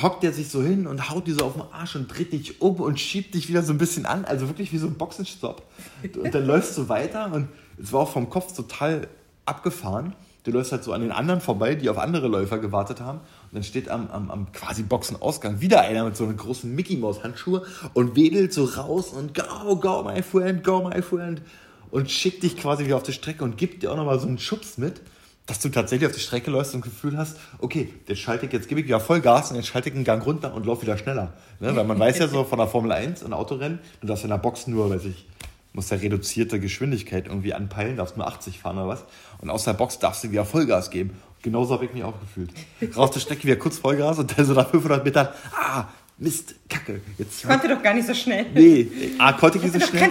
hockt 0.03 0.25
er 0.25 0.33
sich 0.33 0.49
so 0.49 0.63
hin 0.63 0.87
und 0.87 1.11
haut 1.11 1.27
dir 1.27 1.35
so 1.35 1.45
auf 1.45 1.53
den 1.53 1.63
Arsch 1.71 1.97
und 1.97 2.09
dreht 2.09 2.33
dich 2.33 2.61
um 2.61 2.77
und 2.77 2.99
schiebt 2.99 3.35
dich 3.35 3.49
wieder 3.49 3.63
so 3.63 3.73
ein 3.73 3.79
bisschen 3.79 4.07
an. 4.07 4.25
Also 4.25 4.49
wirklich 4.49 4.73
wie 4.73 4.79
so 4.79 4.87
ein 4.87 4.95
Boxenstopp. 4.95 5.63
Und 6.03 6.35
dann 6.35 6.47
läufst 6.47 6.77
du 6.79 6.89
weiter 6.89 7.31
und 7.33 7.49
es 7.81 7.93
war 7.93 8.01
auch 8.01 8.13
vom 8.13 8.31
Kopf 8.31 8.55
total 8.55 9.09
abgefahren. 9.45 10.15
Du 10.45 10.51
läufst 10.51 10.73
halt 10.73 10.83
so 10.83 10.93
an 10.93 11.03
den 11.03 11.13
anderen 11.13 11.41
vorbei, 11.41 11.75
die 11.75 11.89
auf 11.89 11.99
andere 11.99 12.27
Läufer 12.27 12.59
gewartet 12.59 13.01
haben. 13.01 13.21
Und 13.53 13.57
dann 13.57 13.65
steht 13.65 13.91
am, 13.91 14.09
am, 14.11 14.31
am 14.31 14.53
quasi 14.53 14.83
Boxenausgang 14.83 15.61
wieder 15.61 15.83
einer 15.83 16.07
mit 16.07 16.17
so 16.17 16.25
einem 16.25 16.39
großen 16.39 16.75
Mickey 16.75 16.97
Maus 16.97 17.23
Handschuhe 17.23 17.67
und 17.93 18.17
wedelt 18.17 18.51
so 18.55 18.65
raus 18.65 19.11
und 19.11 19.35
go, 19.35 19.77
go, 19.77 20.03
my 20.03 20.23
friend, 20.23 20.65
go, 20.65 20.89
my 20.89 21.03
friend. 21.03 21.43
Und 21.91 22.11
schickt 22.11 22.43
dich 22.45 22.57
quasi 22.57 22.87
wieder 22.87 22.97
auf 22.97 23.03
die 23.03 23.13
Strecke 23.13 23.45
und 23.45 23.59
gibt 23.59 23.83
dir 23.83 23.93
auch 23.93 23.97
nochmal 23.97 24.19
so 24.19 24.27
einen 24.27 24.39
Schubs 24.39 24.79
mit, 24.79 25.03
dass 25.45 25.61
du 25.61 25.69
tatsächlich 25.69 26.09
auf 26.09 26.15
die 26.15 26.21
Strecke 26.23 26.51
läufst 26.51 26.75
und 26.75 26.83
das 26.83 26.91
Gefühl 26.91 27.19
hast, 27.19 27.37
okay, 27.59 27.93
jetzt 28.09 28.21
schalte 28.21 28.47
ich, 28.47 28.53
jetzt 28.55 28.69
gebe 28.69 28.81
ich 28.81 28.87
wieder 28.87 29.01
Vollgas 29.01 29.51
und 29.51 29.57
jetzt 29.57 29.67
schalte 29.67 29.91
ich 29.91 29.95
einen 29.95 30.05
Gang 30.05 30.25
runter 30.25 30.55
und 30.55 30.65
laufe 30.65 30.81
wieder 30.81 30.97
schneller. 30.97 31.35
Ne? 31.61 31.77
Weil 31.77 31.85
man 31.85 31.99
weiß 31.99 32.21
ja 32.21 32.29
so 32.29 32.45
von 32.45 32.59
der 32.59 32.69
Formel 32.69 32.91
1 32.91 33.23
und 33.23 33.35
Autorennen, 33.35 33.81
du 34.01 34.07
darfst 34.07 34.25
in 34.25 34.31
der 34.31 34.39
Box 34.39 34.67
nur, 34.67 34.89
weiß 34.89 35.05
ich, 35.05 35.27
musst 35.75 35.91
ja 35.91 35.97
reduzierte 35.97 36.61
Geschwindigkeit 36.61 37.27
irgendwie 37.27 37.55
anpeilen, 37.55 37.97
darfst 37.97 38.17
nur 38.17 38.27
80 38.27 38.61
fahren 38.61 38.79
oder 38.79 38.89
was. 38.89 39.05
Und 39.41 39.51
aus 39.51 39.65
der 39.65 39.73
Box 39.73 39.99
darfst 39.99 40.25
du 40.25 40.31
wieder 40.31 40.45
Vollgas 40.45 40.91
geben. 40.91 41.11
Genauso 41.43 41.75
habe 41.75 41.85
ich 41.85 41.93
mich 41.93 42.05
auch 42.05 42.19
gefühlt. 42.21 42.51
Raus 42.97 43.11
der 43.11 43.21
Strecke 43.21 43.45
wieder 43.45 43.57
kurz 43.57 43.79
Vollgas 43.79 44.19
und 44.19 44.37
dann 44.37 44.47
so 44.47 44.55
nach 44.55 44.71
500 44.71 45.05
Metern, 45.05 45.29
ah, 45.57 45.87
Mist, 46.19 46.55
Kacke. 46.69 47.01
Jetzt, 47.19 47.43
ich 47.43 47.49
konnte 47.49 47.69
doch 47.69 47.83
gar 47.83 47.95
nicht 47.95 48.07
so 48.07 48.15
schnell. 48.15 48.47
Nee, 48.55 48.89
ah, 49.19 49.33
konnte 49.33 49.59
ich 49.59 49.65
nicht 49.65 49.75
so 49.75 49.81
schnell. 49.81 50.11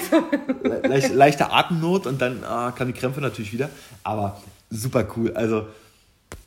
Leicht, 0.83 1.13
leichte 1.13 1.51
Atemnot 1.51 2.05
und 2.05 2.21
dann 2.21 2.43
ah, 2.43 2.71
kam 2.71 2.87
die 2.87 2.93
Krämpfe 2.93 3.21
natürlich 3.21 3.53
wieder. 3.53 3.69
Aber 4.03 4.41
super 4.69 5.07
cool. 5.15 5.31
Also 5.33 5.67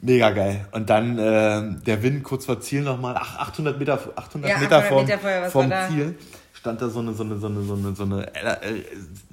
mega 0.01 0.31
geil. 0.31 0.67
Und 0.73 0.91
dann 0.91 1.19
äh, 1.19 1.81
der 1.87 2.03
Wind 2.03 2.25
kurz 2.25 2.45
vor 2.45 2.61
Ziel 2.61 2.83
nochmal, 2.83 3.17
ach, 3.19 3.39
800 3.39 3.79
Meter, 3.79 3.99
800 4.17 4.51
ja, 4.51 4.59
Meter 4.59 4.79
800 4.79 4.89
vom, 4.89 5.05
Meter 5.05 5.19
vorher, 5.19 5.51
vom 5.51 5.73
Ziel 5.89 6.19
stand 6.53 6.81
da 6.81 6.89
so 6.89 7.01
eine, 7.01 7.13
so 7.15 7.25
eine, 7.25 7.39
so 7.39 7.47
eine, 7.47 7.63
so 7.63 7.75
eine, 7.75 7.95
so 7.95 8.05
eine 8.05 8.35
äh, 8.35 8.83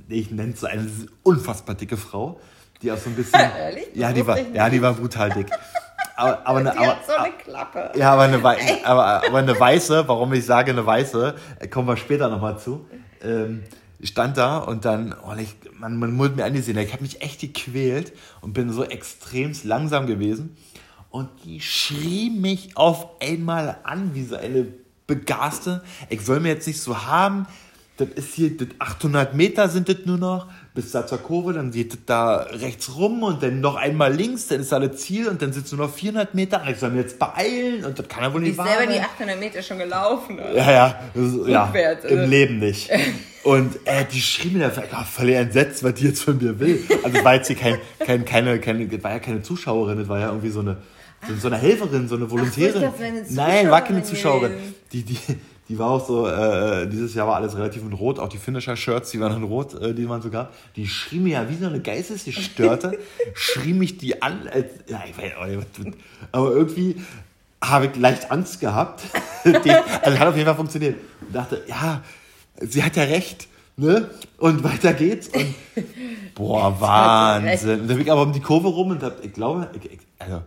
ich 0.09 0.31
nenne 0.31 0.53
es 0.53 0.61
so 0.61 0.67
eine 0.67 0.89
unfassbar 1.23 1.75
dicke 1.75 1.97
Frau, 1.97 2.39
die 2.81 2.91
auch 2.91 2.97
so 2.97 3.09
ein 3.09 3.15
bisschen. 3.15 3.39
Ehrlich? 3.57 3.87
Ja, 3.93 4.11
die 4.11 4.25
war, 4.25 4.39
ja, 4.39 4.69
die 4.69 4.81
war 4.81 4.93
brutal 4.93 5.29
dick. 5.29 5.47
Aber, 6.15 6.45
aber 6.45 6.59
eine, 6.59 6.71
die 6.71 6.77
aber, 6.77 6.87
hat 6.87 7.05
so 7.07 7.13
eine 7.13 7.33
Klappe. 7.33 7.91
Ja, 7.97 8.13
aber 8.13 8.23
eine, 8.23 8.37
aber, 8.83 9.25
aber 9.25 9.37
eine 9.39 9.59
weiße, 9.59 10.07
warum 10.07 10.31
ich 10.33 10.45
sage 10.45 10.69
eine 10.69 10.85
weiße, 10.85 11.33
äh, 11.57 11.67
kommen 11.67 11.87
wir 11.87 11.97
später 11.97 12.29
nochmal 12.29 12.59
zu. 12.59 12.85
Ähm, 13.23 13.63
stand 14.03 14.37
da 14.37 14.59
und 14.59 14.85
dann, 14.85 15.15
oh, 15.25 15.33
ich, 15.39 15.55
man, 15.79 15.97
man 15.97 16.13
muss 16.13 16.35
mir 16.35 16.45
angesehen, 16.45 16.77
ich 16.77 16.93
habe 16.93 17.01
mich 17.01 17.21
echt 17.23 17.41
gequält 17.41 18.13
und 18.41 18.53
bin 18.53 18.71
so 18.71 18.83
extrem 18.83 19.53
langsam 19.63 20.05
gewesen. 20.05 20.55
Und 21.09 21.29
die 21.43 21.59
schrie 21.59 22.29
mich 22.29 22.77
auf 22.77 23.19
einmal 23.19 23.77
an, 23.83 24.13
wie 24.13 24.23
so 24.23 24.35
eine 24.35 24.67
Begaste. 25.07 25.83
Ich 26.09 26.27
will 26.27 26.39
mir 26.39 26.49
jetzt 26.49 26.67
nicht 26.67 26.81
so 26.81 27.05
haben, 27.05 27.47
das 27.97 28.09
ist 28.09 28.33
hier, 28.33 28.55
das 28.55 28.69
800 28.79 29.35
Meter 29.35 29.69
sind 29.69 29.89
das 29.89 29.97
nur 30.05 30.17
noch, 30.17 30.47
bis 30.73 30.91
da 30.91 31.05
zur 31.05 31.17
Kurve, 31.17 31.51
dann 31.51 31.71
geht 31.71 31.97
da 32.05 32.38
rechts 32.38 32.95
rum 32.95 33.23
und 33.23 33.43
dann 33.43 33.60
noch 33.60 33.75
einmal 33.75 34.13
links, 34.13 34.47
dann 34.47 34.62
ist 34.62 34.71
da 34.71 34.79
das 34.79 34.97
Ziel 35.01 35.27
und 35.27 35.41
dann 35.41 35.51
sind 35.51 35.65
es 35.65 35.71
nur 35.73 35.86
noch 35.86 35.93
400 35.93 36.34
Meter. 36.34 36.63
Ich 36.69 36.77
soll 36.77 36.91
mir 36.91 37.01
jetzt 37.01 37.19
beeilen 37.19 37.84
und 37.84 37.99
das 37.99 38.07
kann 38.07 38.23
ja 38.23 38.34
wohl 38.34 38.41
nicht 38.41 38.57
wahr 38.57 38.67
sein. 38.67 38.77
selber 38.77 38.93
die 38.93 38.99
800 39.01 39.39
Meter 39.39 39.62
schon 39.62 39.79
gelaufen, 39.79 40.39
oder? 40.39 40.55
Ja, 40.55 40.71
ja, 40.71 40.99
ist, 41.13 41.47
ja 41.47 41.65
Rückwärts, 41.65 42.05
im 42.05 42.29
Leben 42.29 42.60
nicht. 42.60 42.89
Und 43.43 43.75
äh, 43.86 44.05
die 44.05 44.21
schrie 44.21 44.49
mir 44.49 44.69
da 44.69 44.84
oh, 44.93 45.03
völlig 45.03 45.36
entsetzt, 45.36 45.84
was 45.84 45.95
die 45.95 46.05
jetzt 46.05 46.21
von 46.21 46.38
mir 46.38 46.60
will. 46.60 46.86
Also 47.03 47.23
war 47.23 47.34
jetzt 47.34 47.47
hier 47.47 47.55
kein, 47.55 47.79
kein, 47.97 48.23
keine, 48.23 48.60
keine, 48.60 49.03
war 49.03 49.13
ja 49.13 49.19
keine 49.19 49.41
Zuschauerin, 49.41 49.97
das 49.97 50.07
war 50.07 50.19
ja 50.19 50.27
irgendwie 50.27 50.49
so 50.49 50.60
eine, 50.60 50.77
so, 51.27 51.36
so 51.36 51.47
eine 51.47 51.57
Helferin, 51.57 52.07
so 52.07 52.17
eine 52.17 52.29
Volontärin. 52.29 52.84
Ach, 52.86 53.31
Nein, 53.31 53.71
war 53.71 53.84
keine 53.84 54.03
Zuschauerin. 54.03 54.51
Die, 54.91 55.01
die, 55.01 55.17
die 55.71 55.79
war 55.79 55.89
auch 55.89 56.05
so, 56.05 56.27
äh, 56.27 56.86
dieses 56.86 57.13
Jahr 57.13 57.27
war 57.27 57.38
alles 57.38 57.55
relativ 57.55 57.81
in 57.81 57.93
Rot, 57.93 58.19
auch 58.19 58.27
die 58.27 58.38
Finisher-Shirts, 58.38 59.12
die 59.12 59.21
waren 59.21 59.38
in 59.38 59.43
Rot, 59.43 59.73
äh, 59.75 59.93
die 59.93 60.01
man 60.01 60.21
so 60.21 60.29
gab. 60.29 60.53
Die 60.75 60.86
schrie 60.86 61.19
mir 61.19 61.34
ja 61.41 61.49
wie 61.49 61.55
so 61.55 61.67
eine 61.67 61.79
geistesgestörte, 61.79 62.99
schrie 63.34 63.71
mich 63.71 63.97
die 63.97 64.21
an, 64.21 64.49
als, 64.51 64.67
ja, 64.88 65.01
ich 65.10 65.17
weiß 65.17 65.38
auch 65.38 65.45
nicht, 65.45 65.97
aber 66.34 66.51
irgendwie 66.51 66.97
habe 67.63 67.86
ich 67.86 67.95
leicht 67.95 68.29
Angst 68.31 68.60
gehabt. 68.60 69.01
also 69.45 70.19
hat 70.19 70.27
auf 70.27 70.36
jeden 70.36 70.47
Fall 70.47 70.55
funktioniert. 70.55 70.97
Und 71.21 71.34
dachte, 71.34 71.63
ja, 71.67 72.03
sie 72.60 72.84
hat 72.84 72.97
ja 72.97 73.03
recht. 73.03 73.47
Ne? 73.77 74.10
Und 74.39 74.65
weiter 74.65 74.93
geht's. 74.93 75.29
Und 75.29 75.55
boah, 76.36 76.81
Wahnsinn. 76.81 77.79
Und 77.79 77.88
dann 77.88 77.88
bin 77.88 78.01
ich 78.01 78.12
aber 78.12 78.23
um 78.23 78.34
die 78.34 78.41
Kurve 78.41 78.67
rum 78.67 78.91
und 78.91 79.03
hab, 79.03 79.23
ich 79.23 79.31
glaube, 79.31 79.69
ich, 79.81 79.99
also, 80.19 80.41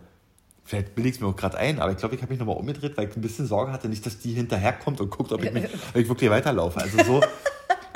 Vielleicht 0.67 0.95
bilde 0.95 1.09
ich 1.09 1.15
es 1.15 1.21
mir 1.21 1.27
auch 1.27 1.35
gerade 1.35 1.57
ein, 1.57 1.79
aber 1.79 1.91
ich 1.91 1.97
glaube, 1.97 2.15
ich 2.15 2.21
habe 2.23 2.31
mich 2.31 2.39
nochmal 2.39 2.57
umgedreht, 2.57 2.97
weil 2.97 3.07
ich 3.07 3.15
ein 3.15 3.21
bisschen 3.21 3.45
Sorge 3.45 3.71
hatte, 3.71 3.87
nicht, 3.87 4.03
dass 4.03 4.17
die 4.17 4.33
hinterherkommt 4.33 4.99
und 4.99 5.11
guckt, 5.11 5.31
ob 5.31 5.43
ich, 5.43 5.53
mich, 5.53 5.65
ob 5.89 5.95
ich 5.95 6.09
wirklich 6.09 6.29
weiterlaufe. 6.31 6.81
Also 6.81 7.03
so, 7.03 7.21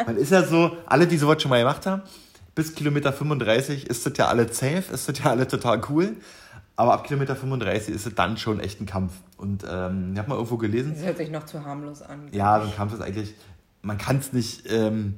man 0.05 0.15
ist 0.17 0.31
ja 0.31 0.43
so, 0.43 0.77
alle, 0.85 1.07
die 1.07 1.17
sowas 1.17 1.41
schon 1.41 1.49
mal 1.49 1.57
gemacht 1.57 1.87
haben, 1.87 2.03
bis 2.53 2.75
Kilometer 2.75 3.11
35 3.11 3.87
ist 3.87 4.05
das 4.05 4.13
ja 4.17 4.27
alle 4.27 4.53
safe, 4.53 4.83
ist 4.93 5.09
das 5.09 5.17
ja 5.17 5.31
alle 5.31 5.47
total 5.47 5.81
cool. 5.89 6.15
Aber 6.75 6.93
ab 6.93 7.05
Kilometer 7.05 7.35
35 7.35 7.93
ist 7.93 8.05
es 8.05 8.15
dann 8.15 8.37
schon 8.37 8.59
echt 8.59 8.79
ein 8.79 8.85
Kampf. 8.85 9.13
Und 9.35 9.65
ähm, 9.69 10.11
ich 10.13 10.19
habe 10.19 10.29
mal 10.29 10.35
irgendwo 10.35 10.57
gelesen. 10.57 10.93
Das 10.93 11.03
hört 11.03 11.17
sich 11.17 11.29
noch 11.29 11.45
zu 11.45 11.65
harmlos 11.65 12.01
an. 12.01 12.29
Ja, 12.31 12.61
so 12.61 12.67
ein 12.67 12.75
Kampf 12.75 12.93
ist 12.93 13.01
eigentlich, 13.01 13.33
man 13.81 13.97
kann 13.97 14.17
es 14.19 14.31
nicht, 14.31 14.71
ähm, 14.71 15.17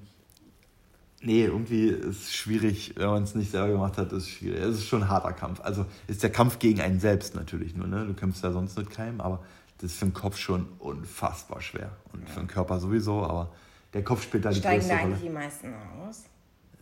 nee, 1.21 1.45
irgendwie 1.45 1.88
ist 1.88 2.23
es 2.23 2.34
schwierig, 2.34 2.93
wenn 2.95 3.07
man 3.07 3.23
es 3.23 3.36
nicht 3.36 3.51
selber 3.51 3.69
gemacht 3.69 3.97
hat, 3.97 4.12
ist 4.12 4.23
es 4.23 4.29
schwierig. 4.29 4.62
Es 4.62 4.77
ist 4.77 4.88
schon 4.88 5.03
ein 5.03 5.10
harter 5.10 5.34
Kampf. 5.34 5.62
Also 5.62 5.86
ist 6.07 6.23
der 6.23 6.31
Kampf 6.31 6.60
gegen 6.60 6.81
einen 6.81 6.99
selbst 6.99 7.36
natürlich 7.36 7.75
nur, 7.75 7.88
ne? 7.88 8.05
Du 8.05 8.13
kämpfst 8.13 8.43
ja 8.43 8.51
sonst 8.51 8.77
mit 8.77 8.89
keinem, 8.89 9.21
aber 9.21 9.39
das 9.77 9.91
ist 9.91 9.99
für 9.99 10.05
den 10.05 10.13
Kopf 10.13 10.38
schon 10.38 10.67
unfassbar 10.79 11.62
schwer. 11.62 11.91
Und 12.13 12.29
für 12.29 12.39
den 12.39 12.47
Körper 12.47 12.79
sowieso, 12.79 13.23
aber 13.23 13.51
der 13.93 14.03
Kopf 14.03 14.23
spielt 14.23 14.45
da 14.45 14.49
die 14.49 14.57
Steigen 14.57 14.79
größte 14.79 14.89
da 14.89 15.01
Rolle. 15.01 15.13
eigentlich 15.13 15.23
die 15.23 15.34
meisten 15.34 15.73
aus? 16.07 16.23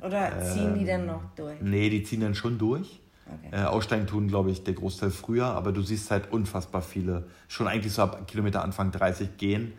Oder 0.01 0.41
ziehen 0.41 0.77
die 0.77 0.85
dann 0.85 1.05
noch 1.05 1.23
durch? 1.35 1.59
Nee, 1.61 1.89
die 1.89 2.03
ziehen 2.03 2.21
dann 2.21 2.35
schon 2.35 2.57
durch. 2.57 2.99
Okay. 3.25 3.61
Äh, 3.61 3.65
aussteigen 3.65 4.07
tun, 4.07 4.27
glaube 4.27 4.49
ich, 4.49 4.63
der 4.63 4.73
Großteil 4.73 5.11
früher, 5.11 5.45
aber 5.45 5.71
du 5.71 5.81
siehst 5.81 6.09
halt 6.09 6.31
unfassbar 6.31 6.81
viele, 6.81 7.27
schon 7.47 7.67
eigentlich 7.67 7.93
so 7.93 8.01
ab 8.01 8.27
Kilometer 8.27 8.63
Anfang 8.63 8.91
30 8.91 9.37
gehen. 9.37 9.73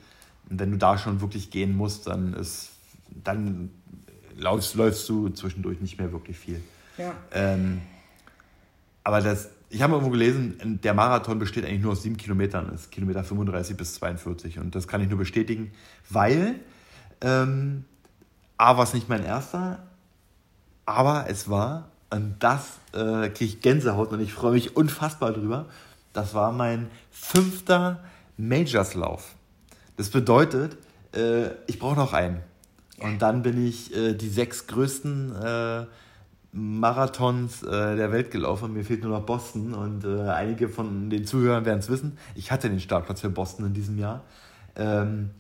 Und 0.49 0.61
wenn 0.61 0.71
du 0.71 0.79
da 0.79 0.99
schon 0.99 1.21
wirklich 1.21 1.51
gehen 1.51 1.77
musst, 1.77 2.07
dann 2.07 2.35
ist, 2.35 2.71
dann 3.25 3.71
läufst, 4.37 4.75
läufst 4.75 5.09
du 5.09 5.29
zwischendurch 5.31 5.81
nicht 5.81 5.99
mehr 5.99 6.13
wirklich 6.13 6.39
viel. 6.39 6.61
Ja. 6.99 7.15
Ähm, 7.33 7.81
aber 9.05 9.21
das, 9.21 9.51
ich 9.71 9.83
habe 9.83 9.95
irgendwo 9.95 10.11
gelesen, 10.11 10.81
der 10.83 10.95
Marathon 10.95 11.39
besteht 11.39 11.65
eigentlich 11.65 11.81
nur 11.81 11.93
aus 11.93 12.03
sieben 12.03 12.17
Kilometern, 12.17 12.73
ist 12.75 12.91
Kilometer 12.91 13.25
35 13.25 13.77
bis 13.77 13.95
42. 13.95 14.59
Und 14.59 14.75
das 14.75 14.89
kann 14.89 15.01
ich 15.01 15.09
nur 15.09 15.19
bestätigen, 15.19 15.73
weil 16.09 16.57
ähm, 17.21 17.85
A 18.57 18.77
war 18.77 18.85
es 18.85 18.93
nicht 18.93 19.09
mein 19.09 19.25
erster, 19.25 19.83
aber 20.85 21.27
es 21.29 21.49
war, 21.49 21.89
und 22.11 22.37
das 22.41 22.79
äh, 22.93 23.29
kriege 23.31 23.45
ich 23.45 23.61
Gänsehaut 23.61 24.13
und 24.13 24.21
ich 24.21 24.33
freue 24.33 24.53
mich 24.53 24.77
unfassbar 24.77 25.33
drüber, 25.33 25.67
das 26.13 26.35
war 26.35 26.53
mein 26.53 26.91
fünfter 27.11 28.03
Majors-Lauf. 28.37 29.35
Das 29.97 30.11
bedeutet, 30.11 30.77
äh, 31.15 31.51
ich 31.67 31.79
brauche 31.79 31.97
noch 31.97 32.13
einen. 32.13 32.41
Und 33.01 33.21
dann 33.23 33.43
bin 33.43 33.67
ich 33.67 33.95
äh, 33.97 34.15
die 34.15 34.29
sechs 34.29 34.67
größten 34.67 35.35
äh, 35.37 35.87
Marathons 36.53 37.63
äh, 37.63 37.97
der 37.97 38.13
Welt 38.13 38.31
gelaufen. 38.31 38.73
Mir 38.73 38.85
fehlt 38.85 39.03
nur 39.03 39.13
noch 39.19 39.25
Boston 39.25 39.73
und 39.75 40.05
äh, 40.05 40.29
einige 40.29 40.69
von 40.69 41.09
den 41.09 41.25
Zuhörern 41.25 41.65
werden 41.65 41.79
es 41.79 41.89
wissen. 41.89 42.19
Ich 42.35 42.51
hatte 42.51 42.69
den 42.69 42.81
Startplatz 42.81 43.21
für 43.21 43.31
Boston 43.31 43.67
in 43.67 43.75
diesem 43.75 43.99
Jahr. 43.99 44.25
Ähm, 44.77 45.31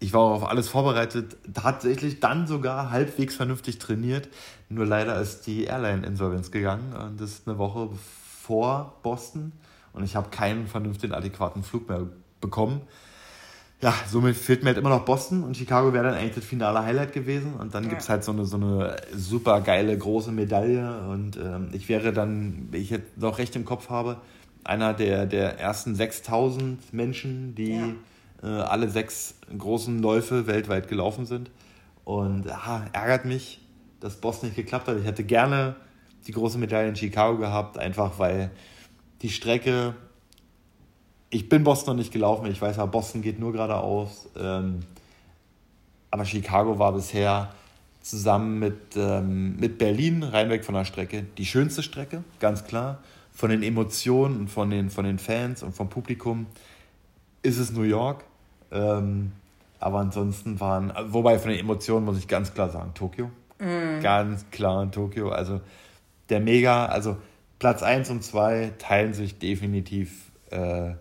ich 0.00 0.12
war 0.12 0.20
auf 0.20 0.48
alles 0.48 0.68
vorbereitet, 0.68 1.36
tatsächlich 1.54 2.20
dann 2.20 2.46
sogar 2.46 2.90
halbwegs 2.90 3.34
vernünftig 3.34 3.78
trainiert. 3.78 4.28
Nur 4.68 4.86
leider 4.86 5.20
ist 5.20 5.46
die 5.46 5.64
Airline 5.64 6.06
insolvenz 6.06 6.50
gegangen 6.50 6.92
und 6.92 7.20
das 7.20 7.30
ist 7.30 7.48
eine 7.48 7.58
Woche 7.58 7.88
vor 8.42 8.98
Boston 9.02 9.52
und 9.92 10.04
ich 10.04 10.14
habe 10.14 10.28
keinen 10.30 10.66
vernünftigen, 10.66 11.14
adäquaten 11.14 11.64
Flug 11.64 11.88
mehr 11.88 12.06
bekommen. 12.40 12.82
Ja, 13.80 13.94
somit 14.10 14.36
fehlt 14.36 14.62
mir 14.64 14.70
halt 14.70 14.78
immer 14.78 14.88
noch 14.88 15.04
Boston 15.04 15.44
und 15.44 15.56
Chicago 15.56 15.92
wäre 15.92 16.04
dann 16.04 16.14
eigentlich 16.14 16.34
das 16.34 16.44
finale 16.44 16.82
Highlight 16.82 17.12
gewesen. 17.12 17.54
Und 17.54 17.74
dann 17.74 17.84
Ja. 17.84 17.90
gibt's 17.90 18.08
halt 18.08 18.24
so 18.24 18.32
eine, 18.32 18.44
so 18.44 18.56
eine 18.56 18.96
super 19.14 19.60
geile 19.60 19.96
große 19.96 20.32
Medaille. 20.32 21.00
Und 21.08 21.36
ähm, 21.36 21.68
ich 21.72 21.88
wäre 21.88 22.12
dann, 22.12 22.68
wie 22.72 22.78
ich 22.78 22.90
jetzt 22.90 23.16
noch 23.18 23.38
recht 23.38 23.54
im 23.54 23.64
Kopf 23.64 23.88
habe, 23.88 24.16
einer 24.64 24.94
der, 24.94 25.26
der 25.26 25.60
ersten 25.60 25.94
6000 25.94 26.92
Menschen, 26.92 27.54
die 27.54 27.94
äh, 28.42 28.46
alle 28.46 28.88
sechs 28.88 29.36
großen 29.56 30.02
Läufe 30.02 30.48
weltweit 30.48 30.88
gelaufen 30.88 31.24
sind. 31.24 31.50
Und 32.04 32.50
aha, 32.50 32.86
ärgert 32.92 33.26
mich, 33.26 33.60
dass 34.00 34.16
Boston 34.16 34.48
nicht 34.48 34.56
geklappt 34.56 34.88
hat. 34.88 34.98
Ich 34.98 35.04
hätte 35.04 35.22
gerne 35.22 35.76
die 36.26 36.32
große 36.32 36.58
Medaille 36.58 36.88
in 36.88 36.96
Chicago 36.96 37.38
gehabt, 37.38 37.78
einfach 37.78 38.18
weil 38.18 38.50
die 39.22 39.30
Strecke 39.30 39.94
ich 41.30 41.48
bin 41.48 41.64
Boston 41.64 41.94
noch 41.94 42.02
nicht 42.02 42.12
gelaufen, 42.12 42.46
ich 42.46 42.60
weiß 42.60 42.76
ja, 42.76 42.86
Boston 42.86 43.22
geht 43.22 43.38
nur 43.38 43.52
geradeaus. 43.52 44.28
Ähm, 44.36 44.80
aber 46.10 46.24
Chicago 46.24 46.78
war 46.78 46.92
bisher 46.92 47.52
zusammen 48.00 48.58
mit, 48.58 48.96
ähm, 48.96 49.56
mit 49.56 49.78
Berlin, 49.78 50.22
reinweg 50.22 50.64
von 50.64 50.74
der 50.74 50.84
Strecke, 50.84 51.26
die 51.36 51.44
schönste 51.44 51.82
Strecke, 51.82 52.24
ganz 52.40 52.64
klar. 52.64 52.98
Von 53.32 53.50
den 53.50 53.62
Emotionen 53.62 54.36
und 54.40 54.48
von 54.48 54.70
den, 54.70 54.90
von 54.90 55.04
den 55.04 55.18
Fans 55.18 55.62
und 55.62 55.72
vom 55.72 55.88
Publikum 55.88 56.46
ist 57.42 57.58
es 57.58 57.70
New 57.72 57.82
York. 57.82 58.24
Ähm, 58.72 59.32
aber 59.80 59.98
ansonsten 59.98 60.58
waren, 60.58 60.92
wobei 61.06 61.38
von 61.38 61.50
den 61.50 61.60
Emotionen 61.60 62.04
muss 62.04 62.18
ich 62.18 62.26
ganz 62.26 62.52
klar 62.52 62.70
sagen, 62.70 62.92
Tokio. 62.94 63.30
Ganz 64.02 64.50
klar 64.50 64.90
Tokio. 64.90 65.30
Also 65.30 65.60
der 66.30 66.40
Mega, 66.40 66.86
also 66.86 67.16
Platz 67.58 67.82
1 67.82 68.10
und 68.10 68.24
2 68.24 68.72
teilen 68.78 69.14
sich 69.14 69.38
definitiv 69.38 70.30
äh, 70.50 70.92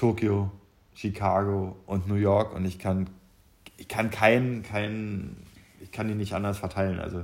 Tokio, 0.00 0.50
Chicago 0.94 1.76
und 1.84 2.08
New 2.08 2.14
York 2.14 2.54
und 2.54 2.64
ich 2.64 2.78
kann, 2.78 3.10
ich 3.76 3.86
kann 3.86 4.10
keinen, 4.10 4.62
keinen, 4.62 5.46
ich 5.78 5.92
kann 5.92 6.08
die 6.08 6.14
nicht 6.14 6.32
anders 6.32 6.56
verteilen. 6.56 7.00
Also 7.00 7.18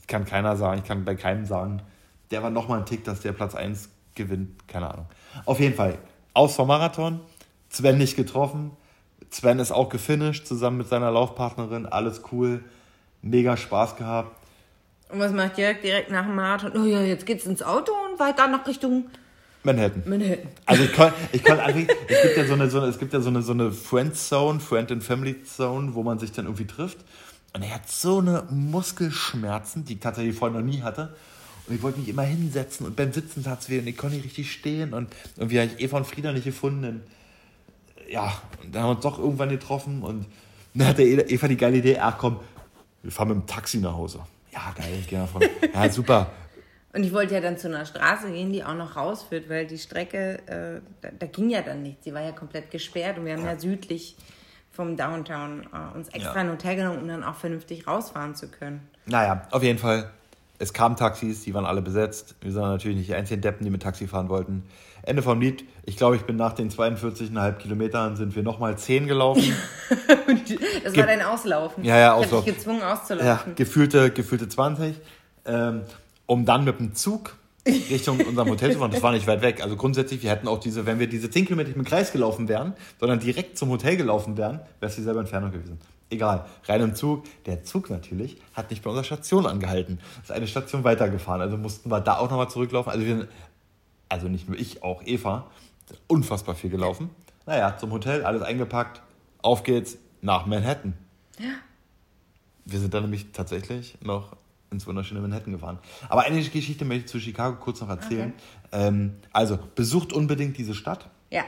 es 0.00 0.06
kann 0.06 0.26
keiner 0.26 0.56
sagen, 0.56 0.78
ich 0.78 0.86
kann 0.86 1.04
bei 1.04 1.16
keinem 1.16 1.44
sagen, 1.44 1.82
der 2.30 2.44
war 2.44 2.50
nochmal 2.50 2.78
ein 2.78 2.86
Tick, 2.86 3.02
dass 3.02 3.18
der 3.18 3.32
Platz 3.32 3.56
1 3.56 3.88
gewinnt, 4.14 4.68
keine 4.68 4.92
Ahnung. 4.92 5.06
Auf 5.44 5.58
jeden 5.58 5.74
Fall, 5.74 5.98
aus 6.32 6.54
vom 6.54 6.68
Marathon, 6.68 7.18
Sven 7.68 7.98
nicht 7.98 8.14
getroffen, 8.14 8.70
Sven 9.30 9.58
ist 9.58 9.72
auch 9.72 9.88
gefinisht, 9.88 10.46
zusammen 10.46 10.78
mit 10.78 10.88
seiner 10.88 11.10
Laufpartnerin, 11.10 11.86
alles 11.86 12.22
cool, 12.30 12.62
mega 13.22 13.56
Spaß 13.56 13.96
gehabt. 13.96 14.36
Und 15.08 15.18
was 15.18 15.32
macht 15.32 15.58
Jörg 15.58 15.80
direkt 15.80 16.12
nach 16.12 16.26
dem 16.26 16.36
Marathon? 16.36 16.80
Oh 16.80 16.86
ja, 16.86 17.02
jetzt 17.02 17.26
geht's 17.26 17.44
ins 17.44 17.64
Auto 17.64 17.90
und 18.08 18.20
weiter 18.20 18.46
nach 18.46 18.68
Richtung 18.68 19.06
Manhattan. 19.62 20.02
Manhattan. 20.06 20.48
Also 20.66 20.84
ich 20.84 20.92
kann, 20.92 21.12
ich 21.32 21.42
kann 21.42 21.60
einfach, 21.60 21.94
es 22.08 22.22
gibt 22.22 22.36
ja 22.36 22.44
so 22.44 22.54
eine, 22.54 22.70
so 22.70 22.80
eine, 22.80 22.86
es 22.88 22.98
gibt 22.98 23.12
ja 23.12 23.20
so 23.20 23.28
eine, 23.28 23.42
so 23.42 23.52
eine 23.52 23.72
Friend 23.72 24.16
Zone, 24.16 24.60
Friend 24.60 24.90
and 24.92 25.04
Family 25.04 25.42
Zone, 25.44 25.94
wo 25.94 26.02
man 26.02 26.18
sich 26.18 26.32
dann 26.32 26.46
irgendwie 26.46 26.66
trifft. 26.66 26.98
Und 27.52 27.62
er 27.62 27.74
hat 27.74 27.90
so 27.90 28.18
eine 28.18 28.44
Muskelschmerzen, 28.50 29.84
die 29.84 29.94
ich 29.94 30.00
tatsächlich 30.00 30.36
vorher 30.36 30.60
noch 30.60 30.66
nie 30.66 30.82
hatte. 30.82 31.14
Und 31.66 31.74
ich 31.74 31.82
wollte 31.82 32.00
mich 32.00 32.08
immer 32.08 32.22
hinsetzen 32.22 32.86
und 32.86 32.96
beim 32.96 33.12
Sitzen 33.12 33.44
tat 33.44 33.60
es 33.60 33.68
weh 33.68 33.78
und 33.78 33.86
ich 33.86 33.96
konnte 33.96 34.16
nicht 34.16 34.24
richtig 34.24 34.50
stehen. 34.50 34.94
Und 34.94 35.08
irgendwie 35.36 35.60
habe 35.60 35.70
ich 35.72 35.80
Eva 35.84 35.98
und 35.98 36.06
Frieda 36.06 36.32
nicht 36.32 36.44
gefunden. 36.44 36.84
Und 36.84 37.02
ja, 38.10 38.32
und 38.62 38.74
dann 38.74 38.82
haben 38.82 38.88
wir 38.88 38.96
uns 38.96 39.02
doch 39.02 39.18
irgendwann 39.18 39.50
getroffen 39.50 40.02
und 40.02 40.26
dann 40.74 40.88
hatte 40.88 41.02
Eva 41.02 41.48
die 41.48 41.56
geile 41.56 41.78
Idee, 41.78 41.98
ach 41.98 42.18
komm, 42.18 42.40
wir 43.02 43.12
fahren 43.12 43.28
mit 43.28 43.36
dem 43.38 43.46
Taxi 43.46 43.78
nach 43.78 43.92
Hause. 43.92 44.20
Ja, 44.52 44.72
geil, 44.76 44.98
ich 45.00 45.08
gehe 45.08 45.26
vorne. 45.26 45.48
Ja, 45.72 45.88
super. 45.90 46.30
Und 46.92 47.04
ich 47.04 47.12
wollte 47.12 47.34
ja 47.34 47.40
dann 47.40 47.56
zu 47.56 47.68
einer 47.68 47.86
Straße 47.86 48.30
gehen, 48.32 48.52
die 48.52 48.64
auch 48.64 48.74
noch 48.74 48.96
rausführt, 48.96 49.48
weil 49.48 49.66
die 49.66 49.78
Strecke, 49.78 50.38
äh, 50.46 50.80
da, 51.02 51.08
da 51.18 51.26
ging 51.26 51.48
ja 51.50 51.62
dann 51.62 51.82
nichts. 51.82 52.02
Die 52.04 52.12
war 52.12 52.22
ja 52.22 52.32
komplett 52.32 52.70
gesperrt 52.70 53.16
und 53.18 53.26
wir 53.26 53.34
haben 53.34 53.44
ja, 53.44 53.58
südlich 53.58 54.16
vom 54.72 54.96
Downtown 54.96 55.66
äh, 55.72 55.96
uns 55.96 56.08
extra 56.08 56.34
Ja. 56.34 56.40
ein 56.40 56.50
Hotel 56.50 56.76
genommen, 56.76 56.98
um 57.02 57.08
dann 57.08 57.22
auch 57.24 57.36
vernünftig 57.36 57.86
rausfahren 57.86 58.34
zu 58.34 58.48
können. 58.48 58.80
Naja, 59.06 59.42
auf 59.52 59.62
jeden 59.62 59.78
Fall. 59.78 60.10
Es 60.58 60.72
kamen 60.74 60.96
Taxis, 60.96 61.42
die 61.44 61.54
waren 61.54 61.64
alle 61.64 61.80
besetzt. 61.80 62.34
Wir 62.42 62.52
sind 62.52 62.60
natürlich 62.62 62.96
nicht 62.98 63.08
die 63.08 63.14
einzigen 63.14 63.40
Deppen, 63.40 63.64
die 63.64 63.70
mit 63.70 63.82
Taxi 63.82 64.06
fahren 64.06 64.28
wollten. 64.28 64.64
Ende 65.02 65.22
vom 65.22 65.40
Lied. 65.40 65.64
Ich 65.86 65.96
glaube, 65.96 66.16
ich 66.16 66.22
bin 66.22 66.36
nach 66.36 66.52
den 66.52 66.70
42,5 66.70 67.52
Kilometern 67.54 68.16
sind 68.16 68.36
wir 68.36 68.42
nochmal 68.42 68.76
10 68.76 69.06
gelaufen. 69.06 69.42
Das 70.84 70.96
war 70.96 71.06
dein 71.06 71.22
Auslaufen. 71.22 71.84
Ja, 71.84 71.96
ja, 71.96 72.06
Ich 72.06 72.10
habe 72.12 72.24
Auslaufen. 72.24 72.46
dich 72.46 72.56
gezwungen 72.56 72.80
ja, 72.80 72.92
auszulaufen. 72.92 73.54
gefühlte, 73.54 74.10
gefühlte 74.10 74.48
20. 74.48 74.96
Ähm, 75.46 75.82
um 76.30 76.44
dann 76.44 76.62
mit 76.62 76.78
dem 76.78 76.94
Zug 76.94 77.36
Richtung 77.66 78.20
unserem 78.20 78.50
Hotel 78.50 78.72
zu 78.72 78.78
fahren. 78.78 78.92
Das 78.92 79.02
war 79.02 79.10
nicht 79.10 79.26
weit 79.26 79.42
weg. 79.42 79.64
Also 79.64 79.74
grundsätzlich, 79.74 80.22
wir 80.22 80.30
hätten 80.30 80.46
auch 80.46 80.60
diese, 80.60 80.86
wenn 80.86 81.00
wir 81.00 81.08
diese 81.08 81.28
10 81.28 81.46
Kilometer 81.46 81.70
nicht 81.70 81.76
im 81.76 81.84
Kreis 81.84 82.12
gelaufen 82.12 82.46
wären, 82.46 82.74
sondern 83.00 83.18
direkt 83.18 83.58
zum 83.58 83.68
Hotel 83.70 83.96
gelaufen 83.96 84.36
wären, 84.36 84.60
wäre 84.78 84.90
es 84.90 84.94
dieselbe 84.94 85.18
Entfernung 85.18 85.50
gewesen. 85.50 85.80
Egal, 86.08 86.46
rein 86.66 86.82
im 86.82 86.94
Zug. 86.94 87.24
Der 87.46 87.64
Zug 87.64 87.90
natürlich 87.90 88.36
hat 88.54 88.70
nicht 88.70 88.84
bei 88.84 88.90
unserer 88.90 89.02
Station 89.02 89.44
angehalten. 89.44 89.98
Ist 90.22 90.30
eine 90.30 90.46
Station 90.46 90.84
weitergefahren. 90.84 91.40
Also 91.40 91.56
mussten 91.56 91.90
wir 91.90 92.00
da 92.00 92.18
auch 92.18 92.30
nochmal 92.30 92.48
zurücklaufen. 92.48 92.92
Also 92.92 93.04
wir 93.04 93.16
sind, 93.16 93.28
also 94.08 94.28
nicht 94.28 94.48
nur 94.48 94.56
ich, 94.56 94.84
auch 94.84 95.02
Eva, 95.04 95.50
unfassbar 96.06 96.54
viel 96.54 96.70
gelaufen. 96.70 97.10
Naja, 97.44 97.76
zum 97.76 97.90
Hotel, 97.90 98.24
alles 98.24 98.42
eingepackt. 98.42 99.02
Auf 99.42 99.64
geht's 99.64 99.98
nach 100.22 100.46
Manhattan. 100.46 100.94
Wir 102.64 102.78
sind 102.78 102.94
dann 102.94 103.02
nämlich 103.02 103.32
tatsächlich 103.32 103.98
noch 104.00 104.36
ins 104.70 104.86
wunderschöne 104.86 105.20
Manhattan 105.20 105.52
gefahren. 105.52 105.78
Aber 106.08 106.22
eine 106.22 106.42
Geschichte 106.42 106.84
möchte 106.84 107.04
ich 107.04 107.10
zu 107.10 107.20
Chicago 107.20 107.56
kurz 107.56 107.80
noch 107.80 107.88
erzählen. 107.88 108.32
Ähm, 108.72 109.16
also, 109.32 109.58
besucht 109.74 110.12
unbedingt 110.12 110.56
diese 110.56 110.74
Stadt. 110.74 111.08
Ja. 111.30 111.44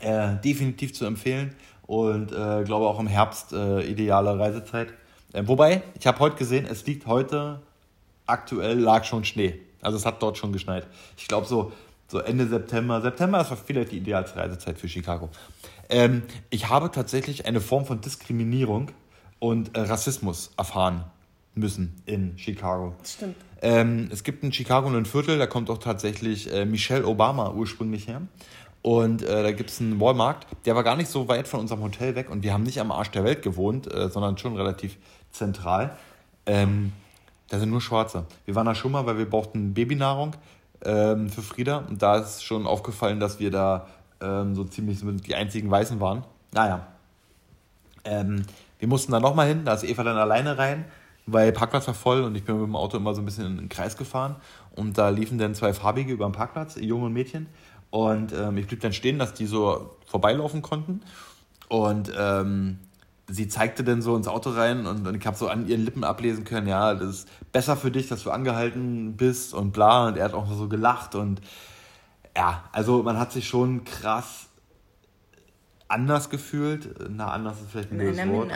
Äh, 0.00 0.36
definitiv 0.40 0.94
zu 0.94 1.04
empfehlen. 1.04 1.54
Und 1.86 2.32
äh, 2.32 2.64
glaube 2.64 2.86
auch 2.86 3.00
im 3.00 3.06
Herbst 3.06 3.52
äh, 3.52 3.80
ideale 3.82 4.38
Reisezeit. 4.38 4.92
Äh, 5.32 5.42
wobei, 5.46 5.82
ich 5.98 6.06
habe 6.06 6.18
heute 6.20 6.36
gesehen, 6.36 6.66
es 6.66 6.86
liegt 6.86 7.06
heute, 7.06 7.60
aktuell 8.26 8.78
lag 8.78 9.04
schon 9.04 9.24
Schnee. 9.24 9.58
Also 9.80 9.96
es 9.96 10.04
hat 10.04 10.22
dort 10.22 10.38
schon 10.38 10.52
geschneit. 10.52 10.86
Ich 11.16 11.28
glaube 11.28 11.46
so, 11.46 11.72
so 12.06 12.18
Ende 12.18 12.46
September. 12.46 13.00
September 13.00 13.40
ist 13.40 13.52
vielleicht 13.66 13.92
die 13.92 13.98
ideale 13.98 14.26
Reisezeit 14.34 14.78
für 14.78 14.88
Chicago. 14.88 15.30
Ähm, 15.88 16.22
ich 16.50 16.68
habe 16.68 16.90
tatsächlich 16.90 17.46
eine 17.46 17.60
Form 17.60 17.86
von 17.86 18.00
Diskriminierung 18.00 18.90
und 19.38 19.76
äh, 19.76 19.80
Rassismus 19.80 20.50
erfahren 20.56 21.04
müssen 21.54 22.00
in 22.06 22.36
Chicago. 22.38 22.94
Stimmt. 23.04 23.36
Ähm, 23.60 24.08
es 24.12 24.22
gibt 24.22 24.44
in 24.44 24.52
Chicago 24.52 24.88
ein 24.88 25.04
Viertel, 25.04 25.38
da 25.38 25.46
kommt 25.46 25.70
auch 25.70 25.78
tatsächlich 25.78 26.52
äh, 26.52 26.64
Michelle 26.64 27.06
Obama 27.06 27.50
ursprünglich 27.50 28.06
her. 28.06 28.22
Und 28.82 29.22
äh, 29.22 29.42
da 29.42 29.50
gibt 29.50 29.70
es 29.70 29.80
einen 29.80 30.00
Walmart, 30.00 30.46
der 30.64 30.76
war 30.76 30.84
gar 30.84 30.96
nicht 30.96 31.10
so 31.10 31.26
weit 31.26 31.48
von 31.48 31.60
unserem 31.60 31.82
Hotel 31.82 32.14
weg 32.14 32.30
und 32.30 32.44
wir 32.44 32.52
haben 32.52 32.62
nicht 32.62 32.80
am 32.80 32.92
Arsch 32.92 33.10
der 33.10 33.24
Welt 33.24 33.42
gewohnt, 33.42 33.92
äh, 33.92 34.08
sondern 34.08 34.38
schon 34.38 34.56
relativ 34.56 34.96
zentral. 35.32 35.96
Ähm, 36.46 36.92
da 37.48 37.58
sind 37.58 37.70
nur 37.70 37.80
Schwarze. 37.80 38.24
Wir 38.44 38.54
waren 38.54 38.66
da 38.66 38.74
schon 38.74 38.92
mal, 38.92 39.04
weil 39.04 39.18
wir 39.18 39.28
brauchten 39.28 39.74
Babynahrung 39.74 40.36
ähm, 40.84 41.28
für 41.28 41.42
Frieda 41.42 41.78
und 41.78 42.00
da 42.02 42.18
ist 42.18 42.44
schon 42.44 42.66
aufgefallen, 42.66 43.18
dass 43.18 43.40
wir 43.40 43.50
da 43.50 43.88
ähm, 44.20 44.54
so 44.54 44.64
ziemlich 44.64 45.00
die 45.26 45.34
einzigen 45.34 45.70
Weißen 45.70 45.98
waren. 46.00 46.24
Naja. 46.52 46.86
Ähm, 48.04 48.44
wir 48.78 48.88
mussten 48.88 49.10
da 49.10 49.18
nochmal 49.18 49.48
hin, 49.48 49.64
da 49.64 49.74
ist 49.74 49.82
Eva 49.84 50.04
dann 50.04 50.16
alleine 50.16 50.56
rein, 50.56 50.84
weil 51.30 51.52
Parkplatz 51.52 51.86
war 51.86 51.94
voll 51.94 52.22
und 52.22 52.34
ich 52.34 52.44
bin 52.44 52.56
mit 52.56 52.66
dem 52.66 52.76
Auto 52.76 52.96
immer 52.96 53.14
so 53.14 53.20
ein 53.20 53.24
bisschen 53.24 53.46
in 53.46 53.56
den 53.56 53.68
Kreis 53.68 53.96
gefahren 53.96 54.36
und 54.72 54.96
da 54.96 55.10
liefen 55.10 55.38
dann 55.38 55.54
zwei 55.54 55.74
Farbige 55.74 56.12
über 56.12 56.26
den 56.26 56.32
Parkplatz, 56.32 56.76
Junge 56.76 57.06
und 57.06 57.12
Mädchen. 57.12 57.46
Und 57.90 58.32
ähm, 58.32 58.56
ich 58.58 58.66
blieb 58.66 58.80
dann 58.80 58.92
stehen, 58.92 59.18
dass 59.18 59.34
die 59.34 59.46
so 59.46 59.96
vorbeilaufen 60.06 60.62
konnten. 60.62 61.00
Und 61.68 62.12
ähm, 62.18 62.78
sie 63.28 63.48
zeigte 63.48 63.84
dann 63.84 64.02
so 64.02 64.16
ins 64.16 64.28
Auto 64.28 64.50
rein 64.50 64.86
und, 64.86 65.06
und 65.06 65.14
ich 65.14 65.26
habe 65.26 65.36
so 65.36 65.48
an 65.48 65.68
ihren 65.68 65.84
Lippen 65.84 66.04
ablesen 66.04 66.44
können, 66.44 66.66
ja, 66.66 66.94
das 66.94 67.08
ist 67.08 67.28
besser 67.52 67.76
für 67.76 67.90
dich, 67.90 68.08
dass 68.08 68.22
du 68.22 68.30
angehalten 68.30 69.16
bist 69.16 69.52
und 69.52 69.72
bla. 69.72 70.08
Und 70.08 70.16
er 70.16 70.24
hat 70.24 70.34
auch 70.34 70.50
so 70.50 70.68
gelacht 70.68 71.14
und 71.14 71.40
ja, 72.36 72.64
also 72.72 73.02
man 73.02 73.18
hat 73.18 73.32
sich 73.32 73.48
schon 73.48 73.84
krass 73.84 74.47
anders 75.88 76.30
gefühlt. 76.30 76.94
Na, 77.08 77.30
anders 77.30 77.60
ist 77.60 77.70
vielleicht 77.70 77.90
ein 77.90 77.98
blödes 77.98 78.28
Wort. 78.28 78.50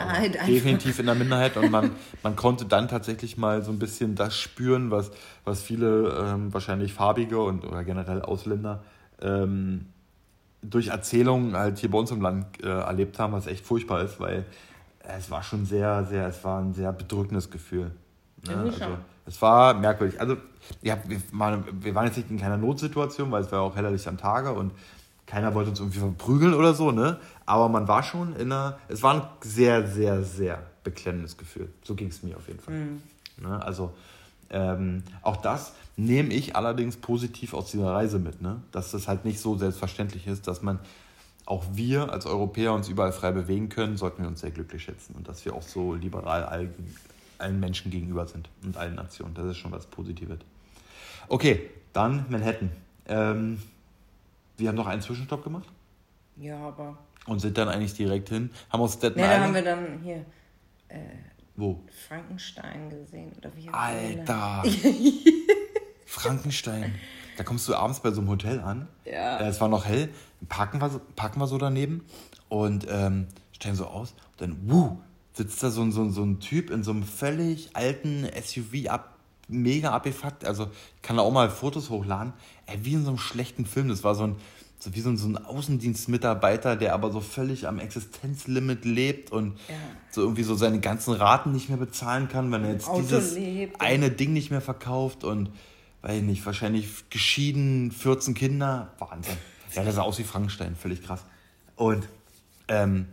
Definitiv 0.47 0.99
in 0.99 1.07
der 1.07 1.15
Minderheit. 1.15 1.57
Und 1.57 1.71
man, 1.71 1.91
man 2.21 2.35
konnte 2.35 2.65
dann 2.65 2.87
tatsächlich 2.87 3.37
mal 3.37 3.63
so 3.63 3.71
ein 3.71 3.79
bisschen 3.79 4.15
das 4.15 4.37
spüren, 4.37 4.91
was, 4.91 5.11
was 5.43 5.61
viele 5.61 6.31
ähm, 6.33 6.53
wahrscheinlich 6.53 6.93
Farbige 6.93 7.41
und 7.41 7.65
oder 7.65 7.83
generell 7.83 8.21
Ausländer 8.21 8.83
ähm, 9.21 9.87
durch 10.61 10.87
Erzählungen 10.87 11.55
halt 11.55 11.79
hier 11.79 11.91
bei 11.91 11.97
uns 11.97 12.11
im 12.11 12.21
Land 12.21 12.63
äh, 12.63 12.67
erlebt 12.67 13.19
haben, 13.19 13.33
was 13.33 13.47
echt 13.47 13.65
furchtbar 13.65 14.01
ist, 14.03 14.19
weil 14.19 14.45
es 14.99 15.29
war 15.29 15.43
schon 15.43 15.65
sehr, 15.65 16.05
sehr, 16.05 16.27
es 16.27 16.43
war 16.43 16.61
ein 16.61 16.73
sehr 16.73 16.93
bedrückendes 16.93 17.51
Gefühl. 17.51 17.91
Ne? 18.47 18.55
Also, 18.55 18.97
es 19.25 19.41
war 19.41 19.73
merkwürdig. 19.73 20.19
Also, 20.19 20.37
ja, 20.81 20.97
wir, 21.05 21.21
waren, 21.31 21.63
wir 21.81 21.95
waren 21.95 22.05
jetzt 22.05 22.17
nicht 22.17 22.29
in 22.29 22.39
keiner 22.39 22.57
Notsituation, 22.57 23.31
weil 23.31 23.43
es 23.43 23.51
war 23.51 23.61
auch 23.61 23.75
heller 23.75 23.91
Licht 23.91 24.07
am 24.07 24.17
Tage 24.17 24.51
und 24.53 24.71
keiner 25.33 25.55
wollte 25.55 25.71
uns 25.71 25.79
irgendwie 25.79 25.97
verprügeln 25.97 26.53
oder 26.53 26.75
so, 26.75 26.91
ne? 26.91 27.19
Aber 27.47 27.67
man 27.67 27.87
war 27.87 28.03
schon 28.03 28.35
in 28.35 28.51
einer, 28.51 28.77
es 28.87 29.01
war 29.01 29.15
ein 29.15 29.21
sehr, 29.41 29.87
sehr, 29.87 30.21
sehr 30.21 30.61
beklemmendes 30.83 31.37
Gefühl. 31.37 31.69
So 31.83 31.95
ging 31.95 32.09
es 32.09 32.21
mir 32.21 32.37
auf 32.37 32.47
jeden 32.47 32.59
Fall. 32.59 32.75
Mhm. 32.75 33.01
Ne? 33.41 33.65
Also, 33.65 33.95
ähm, 34.51 35.01
auch 35.23 35.37
das 35.37 35.73
nehme 35.97 36.31
ich 36.35 36.55
allerdings 36.55 36.97
positiv 36.97 37.55
aus 37.55 37.71
dieser 37.71 37.91
Reise 37.91 38.19
mit, 38.19 38.43
ne? 38.43 38.61
dass 38.71 38.91
das 38.91 39.07
halt 39.07 39.25
nicht 39.25 39.39
so 39.39 39.57
selbstverständlich 39.57 40.27
ist, 40.27 40.47
dass 40.47 40.61
man 40.61 40.77
auch 41.47 41.63
wir 41.73 42.13
als 42.13 42.27
Europäer 42.27 42.73
uns 42.73 42.87
überall 42.87 43.11
frei 43.11 43.31
bewegen 43.31 43.69
können, 43.69 43.97
sollten 43.97 44.21
wir 44.21 44.29
uns 44.29 44.41
sehr 44.41 44.51
glücklich 44.51 44.83
schätzen 44.83 45.15
und 45.15 45.27
dass 45.27 45.43
wir 45.45 45.55
auch 45.55 45.63
so 45.63 45.95
liberal 45.95 46.43
allen, 46.43 46.71
allen 47.39 47.59
Menschen 47.59 47.89
gegenüber 47.89 48.27
sind 48.27 48.49
und 48.63 48.77
allen 48.77 48.93
Nationen. 48.93 49.33
Das 49.33 49.45
ist 49.47 49.57
schon 49.57 49.71
was 49.71 49.87
Positives. 49.87 50.37
Okay, 51.27 51.71
dann 51.91 52.25
Manhattan. 52.29 52.69
Ähm, 53.07 53.57
wir 54.57 54.69
haben 54.69 54.75
noch 54.75 54.87
einen 54.87 55.01
Zwischenstopp 55.01 55.43
gemacht. 55.43 55.67
Ja, 56.37 56.57
aber. 56.57 56.97
Und 57.25 57.39
sind 57.39 57.57
dann 57.57 57.69
eigentlich 57.69 57.93
direkt 57.93 58.29
hin. 58.29 58.49
Haben 58.69 58.81
uns 58.81 58.93
Staten 58.93 59.19
nee, 59.19 59.25
da 59.25 59.39
haben 59.39 59.53
wir 59.53 59.63
dann 59.63 59.99
hier. 60.03 60.25
Äh, 60.89 60.99
Wo? 61.55 61.81
Frankenstein 62.07 62.89
gesehen. 62.89 63.31
Oder 63.37 63.55
wie 63.55 63.69
Alter! 63.69 64.63
Frankenstein. 66.05 66.95
Da 67.37 67.43
kommst 67.43 67.67
du 67.67 67.75
abends 67.75 67.99
bei 67.99 68.11
so 68.11 68.21
einem 68.21 68.29
Hotel 68.29 68.59
an. 68.59 68.87
Ja. 69.05 69.39
Äh, 69.39 69.47
es 69.47 69.59
war 69.61 69.69
noch 69.69 69.85
hell. 69.85 70.09
Parken 70.49 70.81
wir, 70.81 71.01
parken 71.15 71.39
wir 71.39 71.47
so 71.47 71.57
daneben 71.57 72.05
und 72.49 72.85
ähm, 72.89 73.27
stellen 73.51 73.75
so 73.75 73.87
aus. 73.87 74.11
Und 74.11 74.41
dann, 74.41 74.69
wuh, 74.69 74.97
sitzt 75.33 75.63
da 75.63 75.71
so 75.71 75.81
ein, 75.81 75.91
so, 75.91 76.09
so 76.09 76.23
ein 76.23 76.39
Typ 76.39 76.69
in 76.69 76.83
so 76.83 76.91
einem 76.91 77.03
völlig 77.03 77.75
alten 77.75 78.27
SUV 78.43 78.89
ab, 78.89 79.12
mega 79.53 79.91
abgefuckt. 79.91 80.45
Also 80.45 80.69
ich 80.95 81.01
kann 81.01 81.17
da 81.17 81.23
auch 81.23 81.31
mal 81.31 81.49
Fotos 81.49 81.89
hochladen. 81.89 82.33
Ey, 82.65 82.79
wie 82.83 82.93
in 82.93 83.03
so 83.03 83.09
einem 83.09 83.17
schlechten 83.17 83.65
Film. 83.65 83.89
Das 83.89 84.03
war 84.03 84.15
so 84.15 84.25
ein, 84.25 84.35
so 84.79 84.93
wie 84.93 85.01
so 85.01 85.09
ein, 85.09 85.17
so 85.17 85.27
ein 85.27 85.37
Außendienstmitarbeiter, 85.37 86.75
der 86.75 86.93
aber 86.93 87.11
so 87.11 87.21
völlig 87.21 87.67
am 87.67 87.79
Existenzlimit 87.79 88.85
lebt 88.85 89.31
und 89.31 89.57
ja. 89.69 89.75
so 90.11 90.21
irgendwie 90.21 90.43
so 90.43 90.55
seine 90.55 90.79
ganzen 90.79 91.13
Raten 91.13 91.51
nicht 91.51 91.69
mehr 91.69 91.77
bezahlen 91.77 92.27
kann, 92.27 92.51
wenn 92.51 92.63
er 92.63 92.73
jetzt 92.73 92.87
Auto 92.87 93.01
dieses 93.01 93.35
lebt. 93.35 93.79
eine 93.79 94.11
Ding 94.11 94.33
nicht 94.33 94.51
mehr 94.51 94.61
verkauft 94.61 95.23
und 95.23 95.49
weiß 96.01 96.17
ich 96.17 96.23
nicht, 96.23 96.45
wahrscheinlich 96.45 97.09
geschieden, 97.09 97.91
14 97.91 98.33
Kinder. 98.33 98.91
Wahnsinn. 98.99 99.37
Ja, 99.73 99.83
das 99.83 99.95
sah 99.95 100.01
aus 100.01 100.19
wie 100.19 100.23
Frankenstein, 100.23 100.75
völlig 100.75 101.01
krass. 101.01 101.23
Und, 101.75 102.07
ähm, 102.67 103.07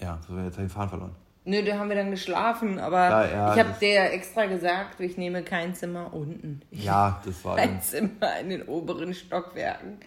ja, 0.00 0.20
so 0.26 0.34
wäre 0.34 0.46
jetzt 0.46 0.58
den 0.58 0.70
Faden 0.70 0.88
verloren. 0.88 1.14
Nö, 1.50 1.64
da 1.64 1.78
haben 1.78 1.88
wir 1.88 1.96
dann 1.96 2.12
geschlafen, 2.12 2.78
aber 2.78 3.08
ja, 3.08 3.26
ja, 3.26 3.52
ich 3.52 3.58
habe 3.58 3.74
dir 3.80 4.12
extra 4.12 4.46
gesagt, 4.46 5.00
ich 5.00 5.16
nehme 5.16 5.42
kein 5.42 5.74
Zimmer 5.74 6.14
unten. 6.14 6.62
Ja, 6.70 7.20
das 7.24 7.44
war 7.44 7.56
Ein 7.56 7.82
Zimmer 7.82 8.38
in 8.40 8.50
den 8.50 8.62
oberen 8.68 9.12
Stockwerken. 9.12 9.98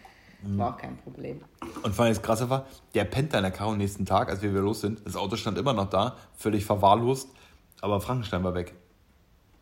Mhm. 0.41 0.57
War 0.57 0.73
auch 0.73 0.77
kein 0.77 0.95
Problem. 0.95 1.41
Und 1.81 1.93
vor 1.93 2.05
allem 2.05 2.13
das 2.13 2.23
Krasse 2.23 2.49
war, 2.49 2.65
der 2.93 3.03
pennt 3.03 3.33
da 3.33 3.39
in 3.39 3.43
der 3.43 3.51
Karre 3.51 3.71
am 3.71 3.77
nächsten 3.77 4.05
Tag, 4.05 4.29
als 4.29 4.41
wir 4.41 4.51
wieder 4.51 4.61
los 4.61 4.79
sind. 4.79 5.05
Das 5.05 5.17
Auto 5.17 5.35
stand 5.35 5.57
immer 5.57 5.73
noch 5.73 5.89
da, 5.89 6.15
völlig 6.37 6.65
verwahrlost, 6.65 7.27
aber 7.81 7.99
Frankenstein 7.99 8.45
war 8.45 8.55
weg. 8.55 8.73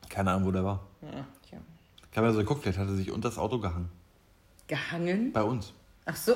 Keine 0.08 0.30
Ahnung, 0.32 0.50
wo 0.50 0.52
der 0.52 0.64
war. 0.64 0.82
Ja, 1.02 1.26
ich 2.12 2.18
habe 2.18 2.28
ja 2.28 2.34
so 2.34 2.40
geguckt, 2.40 2.62
vielleicht 2.62 2.78
hat 2.78 2.90
er 2.90 2.96
sich 2.96 3.10
unter 3.10 3.30
das 3.30 3.40
Auto 3.40 3.58
gehangen. 3.58 3.90
Gehangen? 4.68 5.32
Bei 5.32 5.42
uns. 5.42 5.74
Ach 6.06 6.16
so. 6.16 6.36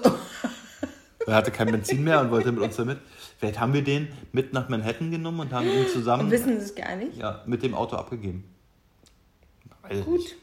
Er 1.27 1.35
hatte 1.35 1.51
kein 1.51 1.71
Benzin 1.71 2.03
mehr 2.03 2.21
und 2.21 2.31
wollte 2.31 2.51
mit 2.51 2.63
uns 2.63 2.75
damit. 2.75 2.99
Vielleicht 3.45 3.59
haben 3.59 3.73
wir 3.73 3.83
den 3.83 4.07
mit 4.31 4.53
nach 4.53 4.69
Manhattan 4.69 5.11
genommen 5.11 5.41
und 5.41 5.53
haben 5.53 5.67
ihn 5.67 5.87
zusammen. 5.87 6.23
Und 6.23 6.31
wissen 6.31 6.57
es 6.57 6.73
gar 6.73 6.95
nicht? 6.95 7.15
Ja, 7.15 7.43
mit 7.45 7.61
dem 7.61 7.75
Auto 7.75 7.95
abgegeben. 7.95 8.43
Weil 9.83 10.01
Gut. 10.01 10.17
Nicht. 10.17 10.35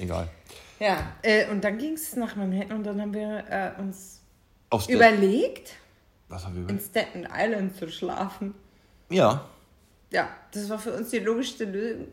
Egal. 0.00 0.28
Ja, 0.80 1.12
äh, 1.22 1.48
und 1.52 1.62
dann 1.62 1.78
ging 1.78 1.92
es 1.92 2.16
nach 2.16 2.34
Manhattan 2.34 2.78
und 2.78 2.84
dann 2.84 3.00
haben 3.00 3.14
wir 3.14 3.44
äh, 3.48 3.80
uns 3.80 4.22
Aufs 4.70 4.88
überlegt, 4.88 5.74
Was 6.28 6.44
haben 6.44 6.56
wir 6.56 6.62
überlegt? 6.62 6.84
in 6.84 6.90
Staten 6.90 7.28
Island 7.32 7.76
zu 7.76 7.88
schlafen. 7.88 8.54
Ja. 9.08 9.44
Ja, 10.10 10.28
das 10.50 10.68
war 10.68 10.80
für 10.80 10.94
uns 10.94 11.10
die 11.10 11.20
logischste 11.20 11.64
Lösung 11.64 12.08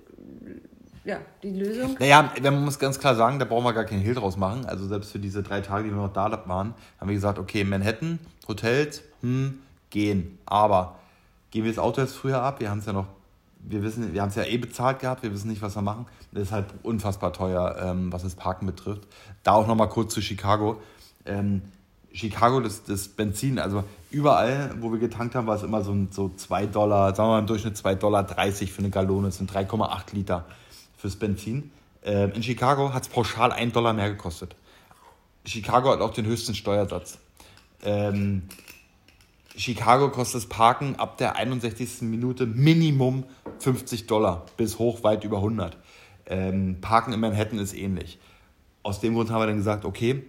ja, 1.06 1.22
die 1.42 1.52
Lösung? 1.52 1.96
Naja, 1.98 2.32
man 2.44 2.64
muss 2.64 2.78
ganz 2.78 3.00
klar 3.00 3.16
sagen, 3.16 3.40
da 3.40 3.46
brauchen 3.46 3.64
wir 3.64 3.74
gar 3.74 3.86
keinen 3.86 4.02
Hehl 4.02 4.14
draus 4.14 4.38
machen. 4.38 4.66
Also 4.66 4.86
selbst 4.86 5.12
für 5.12 5.18
diese 5.18 5.42
drei 5.42 5.62
Tage, 5.62 5.86
die 5.86 5.90
wir 5.90 5.98
noch 5.98 6.14
da 6.14 6.30
waren, 6.48 6.76
haben 7.00 7.08
wir 7.08 7.16
gesagt, 7.16 7.40
okay, 7.40 7.64
Manhattan, 7.64 8.20
Hotels, 8.48 9.02
hm, 9.22 9.60
gehen. 9.90 10.38
Aber 10.46 10.96
geben 11.52 11.66
wir 11.66 11.72
das 11.72 11.80
Auto 11.80 12.02
jetzt 12.02 12.16
früher 12.16 12.42
ab? 12.42 12.60
Wir 12.60 12.70
haben 12.70 12.80
es 12.80 12.86
ja 12.86 12.94
noch, 12.94 13.08
wir 13.60 13.84
wissen, 13.84 14.14
wir 14.14 14.22
haben 14.22 14.30
es 14.30 14.36
ja 14.36 14.44
eh 14.44 14.58
bezahlt 14.58 15.00
gehabt, 15.00 15.24
wir 15.24 15.34
wissen 15.34 15.50
nicht, 15.50 15.62
was 15.62 15.76
wir 15.76 15.82
machen. 15.82 16.06
Das 16.32 16.44
ist 16.44 16.52
halt 16.52 16.68
unfassbar 16.84 17.34
teuer, 17.34 17.78
ähm, 17.82 18.12
was 18.12 18.24
das 18.24 18.36
Parken 18.36 18.66
betrifft. 18.66 19.08
Da 19.44 19.54
auch 19.54 19.68
nochmal 19.68 19.90
kurz 19.90 20.14
zu 20.14 20.22
Chicago. 20.22 20.82
Ähm, 21.26 21.62
Chicago, 22.12 22.60
das, 22.60 22.84
das 22.84 23.08
Benzin, 23.08 23.60
also 23.60 23.84
überall, 24.10 24.76
wo 24.80 24.92
wir 24.92 25.00
getankt 25.00 25.36
haben, 25.36 25.46
war 25.46 25.56
es 25.56 25.64
immer 25.64 25.84
so, 25.84 25.96
so 26.10 26.32
2 26.36 26.66
Dollar, 26.68 27.14
sagen 27.14 27.30
wir 27.30 27.34
mal 27.34 27.40
im 27.40 27.48
Durchschnitt 27.48 27.76
2,30 27.76 27.96
Dollar 27.96 28.28
für 28.28 28.80
eine 28.80 28.90
Gallone, 28.90 29.28
das 29.28 29.38
sind 29.38 29.52
3,8 29.52 30.16
Liter 30.16 30.46
fürs 30.98 31.16
Benzin. 31.16 31.72
Ähm, 32.04 32.32
in 32.34 32.44
Chicago 32.44 32.94
hat 32.94 33.04
es 33.04 33.10
pauschal 33.10 33.52
1 33.52 33.74
Dollar 33.74 33.94
mehr 33.94 34.10
gekostet. 34.10 34.56
Chicago 35.46 35.92
hat 35.92 36.02
auch 36.02 36.14
den 36.14 36.26
höchsten 36.26 36.56
Steuersatz. 36.56 37.20
Ähm, 37.84 38.44
Chicago 39.60 40.10
kostet 40.10 40.43
das 40.43 40.49
Parken 40.49 40.95
ab 40.95 41.18
der 41.18 41.36
61. 41.36 42.03
Minute 42.03 42.45
Minimum 42.45 43.26
50 43.60 44.07
Dollar 44.07 44.45
bis 44.55 44.80
hoch 44.80 45.03
weit 45.03 45.26
über 45.26 45.38
100. 45.38 45.78
Ähm, 46.28 46.78
Parken 46.80 47.12
in 47.12 47.20
Manhattan 47.20 47.60
ist 47.60 47.74
ähnlich. 47.74 48.20
Aus 48.84 49.01
dem 49.01 49.16
Grund 49.16 49.30
haben 49.30 49.41
wir 49.41 49.47
dann 49.47 49.57
gesagt, 49.57 49.84
okay, 49.84 50.24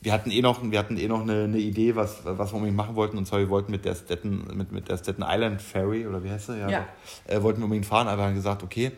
wir 0.00 0.12
hatten 0.12 0.32
eh 0.32 0.42
noch, 0.42 0.68
wir 0.68 0.78
hatten 0.80 0.96
eh 0.96 1.06
noch 1.06 1.20
eine, 1.20 1.44
eine 1.44 1.58
Idee, 1.58 1.94
was, 1.94 2.22
was 2.24 2.50
wir 2.50 2.56
unbedingt 2.56 2.76
machen 2.76 2.96
wollten. 2.96 3.16
Und 3.16 3.26
zwar, 3.26 3.38
wir 3.38 3.50
wollten 3.50 3.70
mit 3.70 3.84
der 3.84 3.94
Staten, 3.94 4.44
mit, 4.52 4.72
mit 4.72 4.88
der 4.88 4.96
Staten 4.96 5.22
Island 5.24 5.62
Ferry, 5.62 6.04
oder 6.04 6.24
wie 6.24 6.30
heißt 6.30 6.46
sie? 6.46 6.58
Ja. 6.58 6.68
ja. 6.68 6.86
Äh, 7.28 7.42
wollten 7.44 7.60
wir 7.60 7.64
unbedingt 7.66 7.86
fahren, 7.86 8.08
aber 8.08 8.24
haben 8.24 8.34
gesagt, 8.34 8.64
okay, 8.64 8.90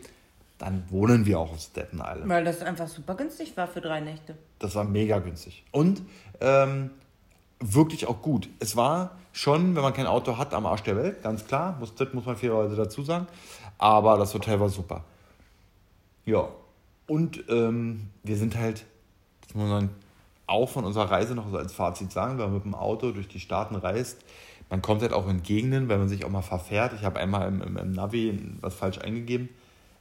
dann 0.57 0.83
wohnen 0.89 1.27
wir 1.27 1.39
auch 1.39 1.51
auf 1.51 1.59
Staten 1.59 1.97
Island. 1.97 2.27
Weil 2.27 2.43
das 2.43 2.63
einfach 2.63 2.87
super 2.87 3.13
günstig 3.13 3.55
war 3.55 3.67
für 3.67 3.81
drei 3.81 3.99
Nächte. 3.99 4.35
Das 4.57 4.73
war 4.73 4.83
mega 4.83 5.19
günstig. 5.19 5.63
Und 5.71 6.01
ähm, 6.41 6.89
wirklich 7.59 8.07
auch 8.07 8.23
gut. 8.23 8.49
Es 8.59 8.75
war 8.75 9.18
schon, 9.31 9.75
wenn 9.75 9.83
man 9.83 9.93
kein 9.93 10.07
Auto 10.07 10.37
hat, 10.37 10.53
am 10.53 10.65
Arsch 10.65 10.83
der 10.83 10.95
Welt, 10.95 11.21
ganz 11.21 11.45
klar. 11.45 11.77
Muss, 11.79 11.95
das 11.95 12.13
muss 12.13 12.25
man 12.25 12.35
fairerweise 12.35 12.75
dazu 12.75 13.03
sagen. 13.03 13.27
Aber 13.77 14.17
das 14.17 14.33
Hotel 14.33 14.59
war 14.59 14.69
super. 14.69 15.03
Ja. 16.25 16.49
Und 17.07 17.43
ähm, 17.49 18.09
wir 18.23 18.37
sind 18.37 18.55
halt, 18.57 18.85
das 19.45 19.55
muss 19.55 19.69
man 19.69 19.89
auch 20.45 20.69
von 20.69 20.85
unserer 20.85 21.09
Reise 21.09 21.35
noch 21.35 21.49
so 21.49 21.57
als 21.57 21.73
Fazit 21.73 22.11
sagen, 22.11 22.37
wenn 22.37 22.45
man 22.45 22.53
mit 22.53 22.65
dem 22.65 22.75
Auto 22.75 23.11
durch 23.11 23.27
die 23.27 23.39
Staaten 23.39 23.75
reist, 23.75 24.23
man 24.69 24.81
kommt 24.81 25.01
halt 25.01 25.13
auch 25.13 25.27
in 25.27 25.41
Gegenden, 25.41 25.89
wenn 25.89 25.99
man 25.99 26.09
sich 26.09 26.25
auch 26.25 26.29
mal 26.29 26.41
verfährt. 26.41 26.93
Ich 26.93 27.03
habe 27.03 27.19
einmal 27.19 27.47
im, 27.47 27.61
im, 27.61 27.77
im 27.77 27.91
Navi 27.91 28.39
was 28.61 28.75
falsch 28.75 28.99
eingegeben 28.99 29.49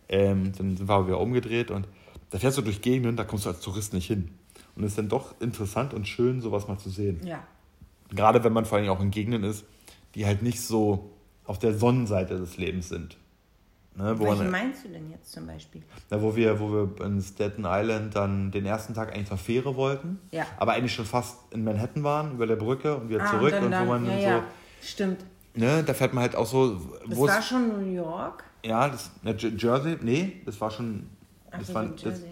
Ähm, 0.09 0.53
dann 0.57 0.77
sind 0.77 0.89
wir 0.89 0.95
aber 0.95 1.07
wieder 1.07 1.21
umgedreht 1.21 1.71
und 1.71 1.87
da 2.31 2.39
fährst 2.39 2.59
du 2.59 2.63
durch 2.63 2.83
Gegenden, 2.83 3.17
da 3.17 3.25
kommst 3.25 3.47
du 3.47 3.51
als 3.51 3.61
Tourist 3.61 3.95
nicht 3.95 4.07
hin. 4.07 4.31
Und 4.77 4.85
es 4.85 4.93
ist 4.93 4.99
dann 4.99 5.09
doch 5.09 5.41
interessant 5.41 5.95
und 5.95 6.07
schön, 6.07 6.41
sowas 6.41 6.69
mal 6.69 6.79
zu 6.79 6.91
sehen. 6.91 7.21
Ja. 7.27 7.43
Gerade 8.11 8.43
wenn 8.45 8.53
man 8.53 8.65
vor 8.65 8.79
allem 8.79 8.89
auch 8.91 9.01
in 9.01 9.11
Gegenden 9.11 9.45
ist, 9.45 9.65
die 10.15 10.27
halt 10.27 10.43
nicht 10.43 10.61
so 10.63 11.11
auf 11.45 11.59
der 11.59 11.75
Sonnenseite 11.75 12.39
des 12.39 12.57
Lebens 12.57 12.89
sind. 12.89 13.17
Ne, 13.95 14.17
wo, 14.19 14.25
Welche 14.27 14.43
man, 14.45 14.51
meinst 14.53 14.85
du 14.85 14.89
denn 14.91 15.11
jetzt 15.11 15.33
zum 15.33 15.47
Beispiel? 15.47 15.83
na, 16.09 16.23
wo, 16.23 16.37
wir, 16.37 16.61
wo 16.61 16.71
wir 16.71 17.05
in 17.05 17.21
Staten 17.21 17.65
Island 17.67 18.15
dann 18.15 18.51
den 18.53 18.65
ersten 18.65 18.95
Tag 18.95 19.13
eigentlich 19.13 19.29
zur 19.29 19.39
Fähre 19.39 19.75
wollten, 19.75 20.21
Ja. 20.31 20.47
aber 20.59 20.73
eigentlich 20.75 20.95
schon 20.95 21.05
fast 21.05 21.37
in 21.53 21.65
Manhattan 21.65 22.05
waren, 22.05 22.33
über 22.35 22.47
der 22.47 22.55
Brücke 22.57 22.97
und 22.97 23.09
wieder 23.09 23.23
Ah, 23.25 23.31
zurück. 23.31 23.51
dann, 23.51 23.65
und 23.65 23.71
dann, 23.73 23.87
wo 23.87 23.91
man 23.93 24.05
ja, 24.07 24.11
dann 24.13 24.21
ja. 24.23 24.45
Stimmt. 24.81 25.21
so, 25.55 25.61
ne, 25.61 25.83
da 25.83 25.95
fährt 25.95 26.15
man 26.15 26.23
halt 26.23 26.37
auch 26.37 26.47
so, 26.47 26.81
Das 27.09 27.19
war 27.19 27.43
schon 27.43 27.69
New 27.69 27.93
York. 27.93 28.45
ja, 28.65 28.89
das, 28.89 29.11
Jer- 29.25 29.57
Jersey, 29.57 29.97
nee, 30.01 30.43
das 30.47 30.61
war 30.61 30.71
schon, 30.71 31.09
Ach 31.51 31.59
das, 31.59 31.67
so, 31.67 31.75
war, 31.75 31.83
so 31.85 31.91
das, 31.95 32.03
Jersey. 32.05 32.29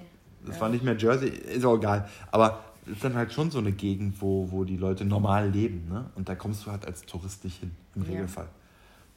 das 0.47 0.61
war 0.61 0.69
nicht 0.69 0.85
mehr 0.85 0.97
Jersey, 0.97 1.31
ist 1.31 1.65
auch 1.65 1.77
egal, 1.79 2.09
aber 2.31 2.61
ist 2.87 3.03
dann 3.05 3.15
halt 3.15 3.33
schon 3.33 3.51
so 3.51 3.59
eine 3.59 3.73
Gegend, 3.73 4.21
wo, 4.21 4.51
wo 4.51 4.65
die 4.65 4.77
Leute 4.77 5.05
normal 5.05 5.51
leben, 5.51 5.89
ne, 5.89 6.11
und 6.15 6.29
da 6.29 6.35
kommst 6.35 6.67
du 6.67 6.71
halt 6.71 6.87
als 6.87 7.03
Tourist 7.03 7.45
nicht 7.45 7.59
hin, 7.61 7.73
im 7.95 8.03
Ja. 8.03 8.09
Regelfall. 8.11 8.49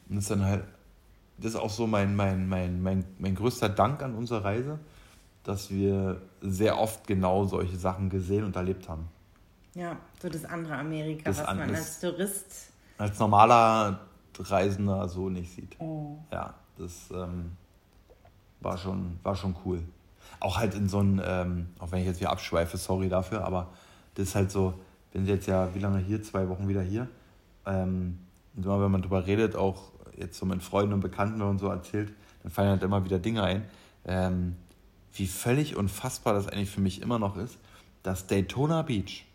Und 0.10 0.16
das 0.16 0.24
ist 0.26 0.32
dann 0.32 0.44
halt, 0.44 0.64
das 1.38 1.52
ist 1.54 1.56
auch 1.60 1.70
so 1.70 1.86
mein, 1.88 2.16
mein, 2.16 2.48
mein, 2.50 2.82
mein, 2.82 3.06
mein 3.20 3.36
größter 3.36 3.70
Dank 3.70 4.02
an 4.02 4.16
unserer 4.16 4.44
Reise, 4.44 4.80
dass 5.44 5.70
wir 5.72 6.22
sehr 6.42 6.78
oft 6.78 7.08
genau 7.08 7.46
solche 7.46 7.78
Sachen 7.78 8.10
gesehen 8.10 8.44
und 8.44 8.56
erlebt 8.56 8.90
haben. 8.90 9.08
Ja, 9.76 9.96
so 10.22 10.30
das 10.30 10.46
andere 10.46 10.76
Amerika, 10.78 11.24
Das 11.26 11.40
was 11.40 11.46
an- 11.46 11.58
man 11.60 11.70
als 11.76 12.00
Tourist. 12.00 12.72
Als 12.98 13.18
normaler 13.20 14.00
Reisender 14.38 15.08
so 15.08 15.30
nicht 15.30 15.52
sieht. 15.54 15.76
Oh. 15.80 16.18
Ja, 16.32 16.54
das 16.78 17.10
ähm, 17.14 17.52
war, 18.62 18.78
schon, 18.78 19.20
war 19.24 19.36
schon 19.36 19.56
cool. 19.66 19.82
Auch 20.40 20.58
halt 20.58 20.74
in 20.76 20.88
so 20.88 21.00
einem, 21.00 21.22
ähm, 21.24 21.68
auch 21.80 21.92
wenn 21.92 22.00
ich 22.00 22.06
jetzt 22.06 22.20
wieder 22.20 22.32
abschweife, 22.32 22.78
sorry 22.78 23.10
dafür, 23.10 23.44
aber 23.44 23.70
das 24.16 24.30
ist 24.30 24.36
halt 24.36 24.52
so, 24.52 24.74
wir 25.12 25.22
sind 25.22 25.30
jetzt 25.30 25.48
ja, 25.48 25.74
wie 25.74 25.80
lange 25.80 26.00
hier? 26.00 26.22
Zwei 26.24 26.48
Wochen 26.50 26.68
wieder 26.68 26.82
hier. 26.82 27.08
Ähm, 27.66 28.20
und 28.56 28.66
immer 28.66 28.82
wenn 28.82 28.92
man 28.92 29.02
drüber 29.02 29.26
redet, 29.26 29.56
auch 29.56 29.92
jetzt 30.18 30.38
so 30.38 30.46
mit 30.46 30.62
Freunden 30.62 30.94
und 30.94 31.00
Bekannten 31.00 31.42
und 31.42 31.60
so 31.60 31.68
erzählt, 31.68 32.14
dann 32.44 32.52
fallen 32.52 32.70
halt 32.70 32.84
immer 32.84 33.04
wieder 33.06 33.20
Dinge 33.20 33.44
ein. 33.44 33.66
Ähm, 34.06 34.56
wie 35.14 35.28
völlig 35.28 35.76
unfassbar 35.76 36.34
das 36.34 36.48
eigentlich 36.48 36.70
für 36.70 36.82
mich 36.82 37.02
immer 37.02 37.20
noch 37.20 37.38
ist, 37.38 37.58
dass 38.04 38.28
Daytona 38.28 38.84
Beach, 38.84 39.26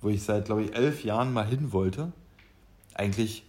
wo 0.00 0.08
ich 0.08 0.22
seit, 0.22 0.46
glaube 0.46 0.62
ich, 0.62 0.74
elf 0.74 1.04
Jahren 1.04 1.32
mal 1.32 1.46
hin 1.46 1.72
wollte, 1.72 2.12
eigentlich 2.94 3.44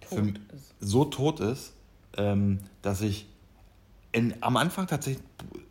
Tot 0.00 0.40
so 0.80 1.04
tot 1.04 1.40
ist, 1.40 1.72
ähm, 2.16 2.58
dass 2.82 3.00
ich 3.00 3.26
in, 4.12 4.34
am 4.40 4.56
Anfang 4.56 4.86
tatsächlich 4.86 5.24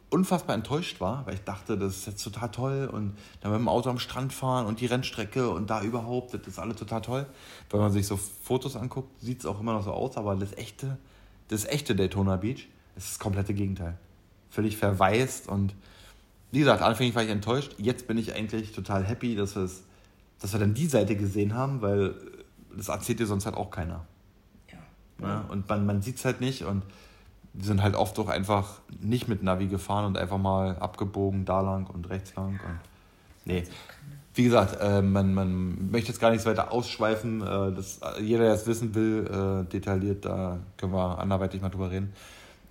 unfassbar 0.10 0.56
enttäuscht 0.56 1.00
war, 1.00 1.26
weil 1.26 1.36
ich 1.36 1.44
dachte, 1.44 1.78
das 1.78 1.98
ist 1.98 2.08
jetzt 2.08 2.24
total 2.24 2.52
toll 2.52 2.90
und 2.92 3.16
dann 3.40 3.52
mit 3.52 3.62
dem 3.62 3.70
Auto 3.70 3.90
am 3.90 3.98
Strand 3.98 4.34
fahren 4.34 4.66
und 4.66 4.82
die 4.82 4.86
Rennstrecke 4.86 5.50
und 5.50 5.70
da 5.70 5.82
überhaupt, 5.82 6.34
das 6.34 6.46
ist 6.46 6.60
alles 6.60 6.76
total 6.76 7.02
toll. 7.02 7.26
Wenn 7.70 7.80
man 7.80 7.94
sich 7.94 8.06
so 8.08 8.18
Fotos 8.18 8.76
anguckt, 8.76 9.10
sieht 9.22 9.40
es 9.40 9.46
auch 9.46 9.62
immer 9.62 9.74
noch 9.74 9.84
so 9.84 9.92
aus, 9.92 10.18
aber 10.18 10.36
das 10.36 10.52
echte, 10.58 10.98
das 11.48 11.66
echte 11.66 11.96
Daytona 11.96 12.36
Beach 12.36 12.68
ist 12.98 13.10
das 13.10 13.20
komplette 13.20 13.54
Gegenteil. 13.54 13.98
Völlig 14.50 14.76
verwaist 14.76 15.48
und 15.48 15.74
wie 16.52 16.60
gesagt, 16.60 16.82
anfänglich 16.82 17.16
war 17.16 17.24
ich 17.24 17.30
enttäuscht. 17.30 17.76
Jetzt 17.78 18.08
bin 18.08 18.18
ich 18.18 18.36
eigentlich 18.36 18.74
total 18.74 19.06
happy, 19.06 19.36
dass, 19.36 19.54
dass 19.54 20.52
wir 20.52 20.60
dann 20.60 20.74
die 20.74 20.88
Seite 20.88 21.16
gesehen 21.16 21.54
haben, 21.54 21.82
weil 21.82 22.16
das 22.76 22.90
erzählt 22.90 23.20
dir 23.20 23.28
sonst 23.28 23.46
halt 23.46 23.56
auch 23.56 23.72
keiner. 23.72 24.06
Ja. 24.70 25.26
Ne? 25.26 25.46
Und 25.48 25.70
man, 25.70 25.86
man 25.86 26.02
sieht 26.02 26.18
es 26.18 26.26
halt 26.26 26.42
nicht 26.42 26.64
und 26.64 26.84
wir 27.54 27.66
sind 27.66 27.84
halt 27.84 27.96
oft 27.96 28.18
auch 28.20 28.30
einfach 28.30 28.80
nicht 29.02 29.28
mit 29.28 29.44
Navi 29.44 29.68
gefahren 29.68 30.06
und 30.06 30.18
einfach 30.18 30.38
mal 30.38 30.78
abgebogen, 30.78 31.46
da 31.46 31.62
lang 31.62 31.88
und 31.88 32.10
rechts 32.10 32.36
lang. 32.36 32.60
Und 32.66 32.80
nee. 33.46 33.64
Wie 34.34 34.44
gesagt, 34.46 34.78
äh, 34.80 35.02
man, 35.02 35.34
man 35.34 35.92
möchte 35.92 36.10
jetzt 36.10 36.22
gar 36.22 36.30
nichts 36.32 36.46
weiter 36.46 36.72
ausschweifen. 36.72 37.42
Äh, 37.42 37.74
das, 37.74 38.00
jeder, 38.22 38.46
der 38.46 38.54
es 38.54 38.66
wissen 38.66 38.96
will, 38.96 39.28
äh, 39.28 39.70
detailliert, 39.70 40.24
da 40.24 40.60
können 40.78 40.94
wir 40.94 41.20
anderweitig 41.20 41.62
mal 41.62 41.70
drüber 41.70 41.92
reden. 41.92 42.14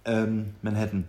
Ähm, 0.07 0.55
Manhattan. 0.63 1.05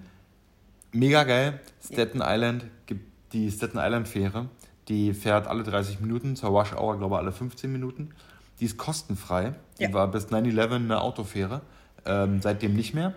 Mega 0.92 1.24
geil. 1.24 1.62
Staten 1.82 2.20
Island 2.22 2.66
gibt 2.86 3.06
die 3.32 3.50
Staten 3.50 3.78
Island 3.78 4.10
Fähre. 4.10 4.50
Die 4.90 5.14
fährt 5.14 5.48
alle 5.48 5.64
30 5.64 6.02
Minuten, 6.02 6.36
zur 6.36 6.50
Rush 6.50 6.74
Hour, 6.74 6.98
glaube 6.98 7.16
ich, 7.16 7.20
alle 7.20 7.32
15 7.32 7.72
Minuten. 7.72 8.10
Die 8.60 8.66
ist 8.66 8.78
kostenfrei. 8.78 9.54
Die 9.80 9.84
Ja. 9.84 9.94
war 9.94 10.10
bis 10.10 10.28
9-11 10.32 10.76
eine 10.76 11.00
Autofähre. 11.00 11.62
Ähm, 12.06 12.42
seitdem 12.42 12.74
nicht 12.74 12.94
mehr. 12.94 13.14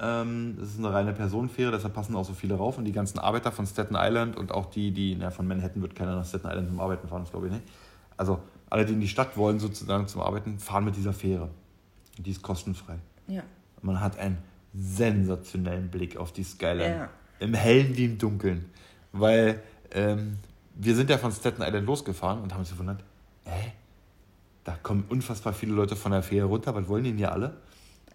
Ähm, 0.00 0.56
das 0.58 0.70
ist 0.70 0.78
eine 0.78 0.92
reine 0.92 1.12
Personenfähre, 1.12 1.72
deshalb 1.72 1.94
passen 1.94 2.14
auch 2.14 2.24
so 2.24 2.32
viele 2.32 2.54
rauf. 2.54 2.78
Und 2.78 2.84
die 2.84 2.92
ganzen 2.92 3.18
Arbeiter 3.18 3.50
von 3.50 3.66
Staten 3.66 3.96
Island 3.96 4.36
und 4.36 4.52
auch 4.52 4.66
die, 4.66 4.92
die, 4.92 5.16
na, 5.16 5.30
von 5.30 5.46
Manhattan 5.46 5.82
wird 5.82 5.94
keiner 5.94 6.14
nach 6.14 6.26
Staten 6.26 6.46
Island 6.46 6.68
zum 6.68 6.80
Arbeiten 6.80 7.08
fahren, 7.08 7.22
das 7.22 7.30
glaube 7.30 7.46
ich 7.46 7.52
nicht. 7.52 7.64
Also 8.16 8.40
alle, 8.70 8.84
die 8.84 8.92
in 8.92 9.00
die 9.00 9.08
Stadt 9.08 9.36
wollen, 9.36 9.58
sozusagen 9.58 10.06
zum 10.08 10.20
Arbeiten, 10.20 10.58
fahren 10.58 10.84
mit 10.84 10.96
dieser 10.96 11.12
Fähre. 11.12 11.50
Und 12.16 12.26
die 12.26 12.30
ist 12.30 12.42
kostenfrei. 12.42 12.96
Ja. 13.26 13.42
Man 13.82 14.00
hat 14.00 14.18
einen 14.18 14.38
sensationellen 14.74 15.88
Blick 15.88 16.16
auf 16.16 16.32
die 16.32 16.44
Skyline. 16.44 16.96
Ja. 16.96 17.08
Im 17.40 17.54
Hellen 17.54 17.96
wie 17.96 18.04
im 18.04 18.18
Dunkeln. 18.18 18.66
Weil 19.12 19.62
ähm, 19.92 20.38
wir 20.74 20.94
sind 20.94 21.10
ja 21.10 21.18
von 21.18 21.32
Staten 21.32 21.62
Island 21.62 21.86
losgefahren 21.86 22.40
und 22.40 22.52
haben 22.52 22.60
uns 22.60 22.70
gewundert, 22.70 23.02
hä? 23.44 23.72
Da 24.64 24.76
kommen 24.82 25.04
unfassbar 25.08 25.54
viele 25.54 25.72
Leute 25.72 25.96
von 25.96 26.12
der 26.12 26.22
Fähre 26.22 26.46
runter, 26.46 26.74
was 26.74 26.86
wollen 26.88 27.04
die 27.04 27.10
denn 27.10 27.18
hier 27.18 27.32
alle? 27.32 27.56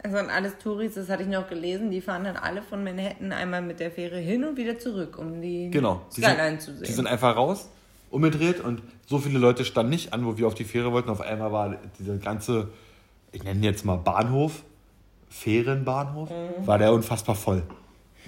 Also 0.03 0.17
und 0.17 0.29
alles 0.29 0.57
Touris, 0.57 0.95
das 0.95 1.07
hatte 1.09 1.23
ich 1.23 1.29
noch 1.29 1.47
gelesen, 1.47 1.89
die 1.89 2.01
fahren 2.01 2.25
dann 2.25 2.35
alle 2.35 2.61
von 2.61 2.83
Manhattan 2.83 3.31
einmal 3.31 3.61
mit 3.61 3.79
der 3.79 3.89
Fähre 3.89 4.17
hin 4.17 4.43
und 4.43 4.57
wieder 4.57 4.77
zurück, 4.77 5.17
um 5.17 5.41
die 5.41 5.71
Genau. 5.71 6.01
Skyline 6.11 6.49
sind, 6.49 6.61
zu 6.61 6.73
sehen. 6.75 6.83
Die 6.85 6.91
sind 6.91 7.07
einfach 7.07 7.35
raus, 7.37 7.69
umgedreht 8.09 8.59
und 8.59 8.81
so 9.05 9.17
viele 9.19 9.39
Leute 9.39 9.63
standen 9.63 9.91
nicht 9.91 10.11
an, 10.13 10.25
wo 10.25 10.37
wir 10.37 10.45
auf 10.47 10.55
die 10.55 10.65
Fähre 10.65 10.91
wollten. 10.91 11.09
Auf 11.09 11.21
einmal 11.21 11.51
war 11.53 11.77
dieser 11.97 12.17
ganze, 12.17 12.67
ich 13.31 13.43
nenne 13.43 13.59
ihn 13.59 13.63
jetzt 13.63 13.85
mal 13.85 13.95
Bahnhof, 13.95 14.63
Fährenbahnhof, 15.29 16.29
Mhm. 16.29 16.67
war 16.67 16.77
der 16.77 16.91
unfassbar 16.93 17.35
voll. 17.35 17.63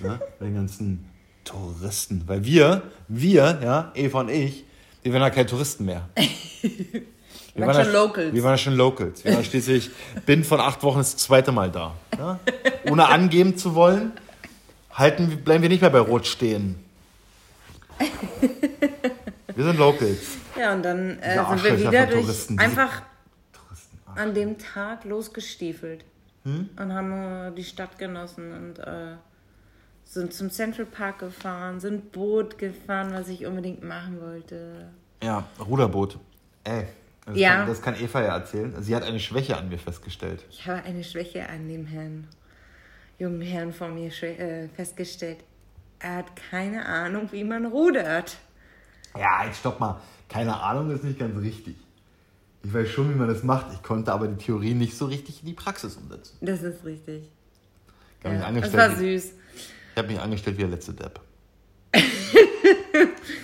Ne? 0.01 0.19
Mit 0.39 0.49
den 0.49 0.55
ganzen 0.55 1.05
Touristen. 1.43 2.23
Weil 2.25 2.43
wir, 2.45 2.83
wir, 3.09 3.59
ja, 3.61 3.91
Eva 3.95 4.21
und 4.21 4.29
ich, 4.29 4.63
wir 5.03 5.11
waren 5.13 5.21
ja 5.21 5.29
keine 5.29 5.45
Touristen 5.45 5.85
mehr. 5.85 6.07
Wir 7.55 7.65
waren 7.65 7.75
schon 7.75 7.85
ja, 7.93 7.99
Locals. 7.99 8.33
Wir 8.33 8.43
waren 8.43 8.51
ja 8.51 8.57
schon 8.57 8.75
Locals. 8.75 9.23
Wir 9.23 9.33
waren 9.33 9.43
schließlich, 9.43 9.89
bin 10.25 10.43
von 10.43 10.59
acht 10.59 10.83
Wochen 10.83 10.97
das 10.97 11.15
zweite 11.15 11.51
Mal 11.51 11.71
da. 11.71 11.95
Ja? 12.17 12.39
Ohne 12.89 13.07
angeben 13.07 13.57
zu 13.57 13.75
wollen, 13.75 14.11
halten, 14.91 15.41
bleiben 15.43 15.61
wir 15.61 15.69
nicht 15.69 15.81
mehr 15.81 15.89
bei 15.89 15.99
Rot 15.99 16.27
stehen. 16.27 16.75
Wir 19.55 19.63
sind 19.63 19.79
Locals. 19.79 20.19
ja, 20.59 20.73
und 20.73 20.83
dann 20.83 21.17
äh, 21.19 21.35
sind 21.35 21.63
wir 21.63 21.79
wieder 21.79 22.05
durch 22.07 22.21
Touristen, 22.21 22.59
einfach 22.59 23.01
an 24.15 24.33
dem 24.33 24.57
Tag 24.57 25.05
losgestiefelt 25.05 26.03
Hm? 26.45 26.69
und 26.79 26.93
haben 26.93 27.11
äh, 27.11 27.51
die 27.55 27.63
Stadt 27.63 27.97
genossen 27.97 28.51
und 28.53 28.79
äh, 28.79 29.15
sind 30.03 30.31
zum 30.31 30.51
Central 30.51 30.85
Park 30.85 31.19
gefahren, 31.19 31.79
sind 31.79 32.11
Boot 32.11 32.59
gefahren, 32.59 33.09
was 33.13 33.29
ich 33.29 33.47
unbedingt 33.47 33.83
machen 33.83 34.21
wollte. 34.21 34.89
Ja, 35.23 35.47
Ruderboot. 35.59 36.19
Ey, 36.63 36.85
das, 37.25 37.37
Ja. 37.37 37.57
kann, 37.57 37.67
das 37.67 37.81
kann 37.81 37.95
Eva 37.95 38.21
ja 38.21 38.37
erzählen. 38.37 38.73
Sie 38.81 38.95
hat 38.95 39.03
eine 39.03 39.19
Schwäche 39.19 39.57
an 39.57 39.69
mir 39.69 39.79
festgestellt. 39.79 40.45
Ich 40.49 40.65
habe 40.67 40.83
eine 40.83 41.03
Schwäche 41.03 41.47
an 41.49 41.67
dem 41.67 41.85
Herrn, 41.85 42.27
jungen 43.17 43.41
Herrn 43.41 43.73
vor 43.73 43.89
mir 43.89 44.11
äh, 44.23 44.67
festgestellt. 44.69 45.37
Er 45.99 46.17
hat 46.17 46.35
keine 46.51 46.85
Ahnung, 46.85 47.29
wie 47.31 47.43
man 47.43 47.65
rudert. 47.65 48.37
Ja, 49.17 49.45
jetzt 49.45 49.59
stopp 49.59 49.79
mal. 49.79 49.99
Keine 50.29 50.59
Ahnung 50.59 50.91
ist 50.91 51.03
nicht 51.03 51.17
ganz 51.17 51.39
richtig. 51.41 51.75
Ich 52.63 52.73
weiß 52.73 52.89
schon, 52.89 53.09
wie 53.13 53.15
man 53.15 53.27
das 53.27 53.43
macht. 53.43 53.67
Ich 53.73 53.81
konnte 53.83 54.11
aber 54.11 54.27
die 54.27 54.43
Theorie 54.43 54.73
nicht 54.73 54.97
so 54.97 55.05
richtig 55.05 55.41
in 55.41 55.47
die 55.47 55.53
Praxis 55.53 55.95
umsetzen. 55.95 56.35
Das 56.41 56.61
ist 56.63 56.83
richtig. 56.83 57.29
Ich 58.19 58.25
habe 58.25 58.35
Ja, 58.37 58.51
das 58.51 58.73
war 58.73 58.89
süß. 58.95 59.25
ich 59.25 59.97
hab 59.97 60.07
mich 60.07 60.19
angestellt 60.19 60.57
wie 60.57 60.61
der 60.61 60.71
letzte 60.71 60.93
Depp. 60.93 61.19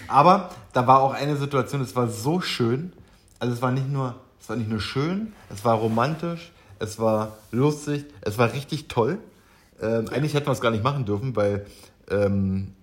aber 0.08 0.50
da 0.74 0.86
war 0.88 1.02
auch 1.02 1.14
eine 1.14 1.36
Situation, 1.38 1.82
es 1.82 1.96
war 1.96 2.08
so 2.08 2.42
schön. 2.42 2.94
Also 3.42 3.56
es 3.56 3.62
war 3.64 3.72
nicht 3.72 3.90
nur, 3.90 4.22
es 4.40 4.50
war 4.50 4.56
nicht 4.56 4.70
nur 4.70 4.80
schön, 4.80 5.34
es 5.50 5.66
war 5.66 5.74
romantisch, 5.74 6.52
es 6.78 7.00
war 7.00 7.40
lustig, 7.50 8.06
es 8.22 8.38
war 8.38 8.54
richtig 8.54 8.88
toll. 8.88 9.18
Ähm, 9.82 10.08
Eigentlich 10.10 10.36
hätten 10.36 10.46
wir 10.46 10.52
es 10.52 10.62
gar 10.62 10.70
nicht 10.70 10.84
machen 10.84 11.06
dürfen, 11.06 11.36
weil 11.36 11.66
ähm, 12.12 12.76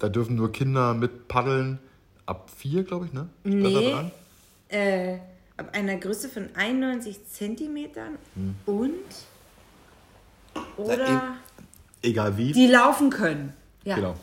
da 0.00 0.08
dürfen 0.08 0.34
nur 0.34 0.50
Kinder 0.50 0.94
mit 0.94 1.28
paddeln 1.28 1.78
ab 2.26 2.50
vier, 2.50 2.82
glaube 2.82 3.06
ich, 3.06 3.12
ne? 3.12 3.28
Nee. 3.44 3.94
Äh, 4.68 5.18
ab 5.56 5.68
einer 5.74 5.96
Größe 5.96 6.28
von 6.28 6.48
91 6.56 7.28
Zentimetern 7.28 8.18
und 8.66 8.94
oder 10.76 11.36
Egal 12.02 12.36
wie. 12.36 12.50
die 12.50 12.66
laufen 12.66 13.10
können. 13.10 13.52
Ja. 13.84 13.94
Genau. 13.94 14.16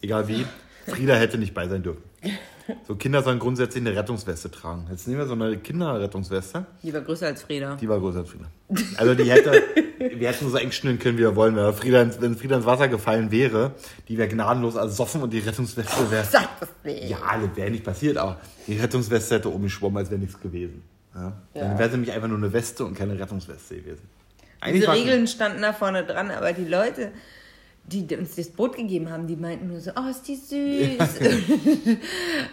Egal 0.00 0.26
wie. 0.26 0.46
Frieda 0.86 1.16
hätte 1.16 1.36
nicht 1.36 1.52
bei 1.52 1.68
sein 1.68 1.82
dürfen. 1.82 2.02
So 2.86 2.94
Kinder 2.96 3.22
sollen 3.22 3.38
grundsätzlich 3.38 3.84
eine 3.86 3.96
Rettungsweste 3.96 4.50
tragen. 4.50 4.86
Jetzt 4.90 5.06
nehmen 5.06 5.20
wir 5.20 5.26
so 5.26 5.34
eine 5.34 5.56
Kinderrettungsweste. 5.58 6.66
Die 6.82 6.92
war 6.92 7.00
größer 7.00 7.26
als 7.26 7.42
Frieda. 7.42 7.76
Die 7.76 7.88
war 7.88 7.98
größer 7.98 8.20
als 8.20 8.30
Frieda. 8.30 8.46
Also 8.96 9.14
die 9.14 9.30
hätte, 9.30 9.62
wir 9.98 10.28
hätten 10.28 10.50
so 10.50 10.56
eng 10.56 10.72
schnüren 10.72 10.98
können, 10.98 11.16
wie 11.18 11.22
wir 11.22 11.36
wollen. 11.36 11.54
Wenn 11.56 11.72
Frieda, 11.74 12.02
ins- 12.02 12.20
wenn 12.20 12.36
Frieda 12.36 12.56
ins 12.56 12.66
Wasser 12.66 12.88
gefallen 12.88 13.30
wäre, 13.30 13.72
die 14.08 14.18
wäre 14.18 14.28
gnadenlos 14.28 14.74
ersoffen 14.74 15.22
und 15.22 15.32
die 15.32 15.38
Rettungsweste 15.38 16.10
wäre... 16.10 16.24
Sag 16.24 16.58
das 16.60 16.68
nicht. 16.84 17.08
Ja, 17.10 17.18
das 17.40 17.56
wäre 17.56 17.70
nicht 17.70 17.84
passiert, 17.84 18.16
aber 18.16 18.40
die 18.66 18.76
Rettungsweste 18.78 19.36
hätte 19.36 19.48
umgeschwommen, 19.48 19.98
als 19.98 20.10
wäre 20.10 20.20
nichts 20.20 20.40
gewesen. 20.40 20.82
Ja? 21.14 21.32
Dann 21.54 21.72
Ja. 21.72 21.78
wäre 21.78 21.88
sie 21.90 21.96
nämlich 21.96 22.12
einfach 22.12 22.28
nur 22.28 22.38
eine 22.38 22.52
Weste 22.52 22.84
und 22.84 22.94
keine 22.94 23.18
Rettungsweste 23.18 23.76
gewesen. 23.76 24.08
Diese 24.72 24.88
war- 24.88 24.94
Regeln 24.94 25.26
standen 25.28 25.62
da 25.62 25.72
vorne 25.72 26.04
dran, 26.04 26.30
aber 26.32 26.52
die 26.52 26.64
Leute, 26.64 27.12
die 27.88 28.16
uns 28.16 28.34
das 28.34 28.48
Boot 28.48 28.76
gegeben 28.76 29.10
haben, 29.10 29.26
die 29.26 29.36
meinten 29.36 29.68
nur 29.68 29.80
so, 29.80 29.92
oh, 29.96 30.08
ist 30.10 30.26
die 30.26 30.34
süß. 30.34 30.98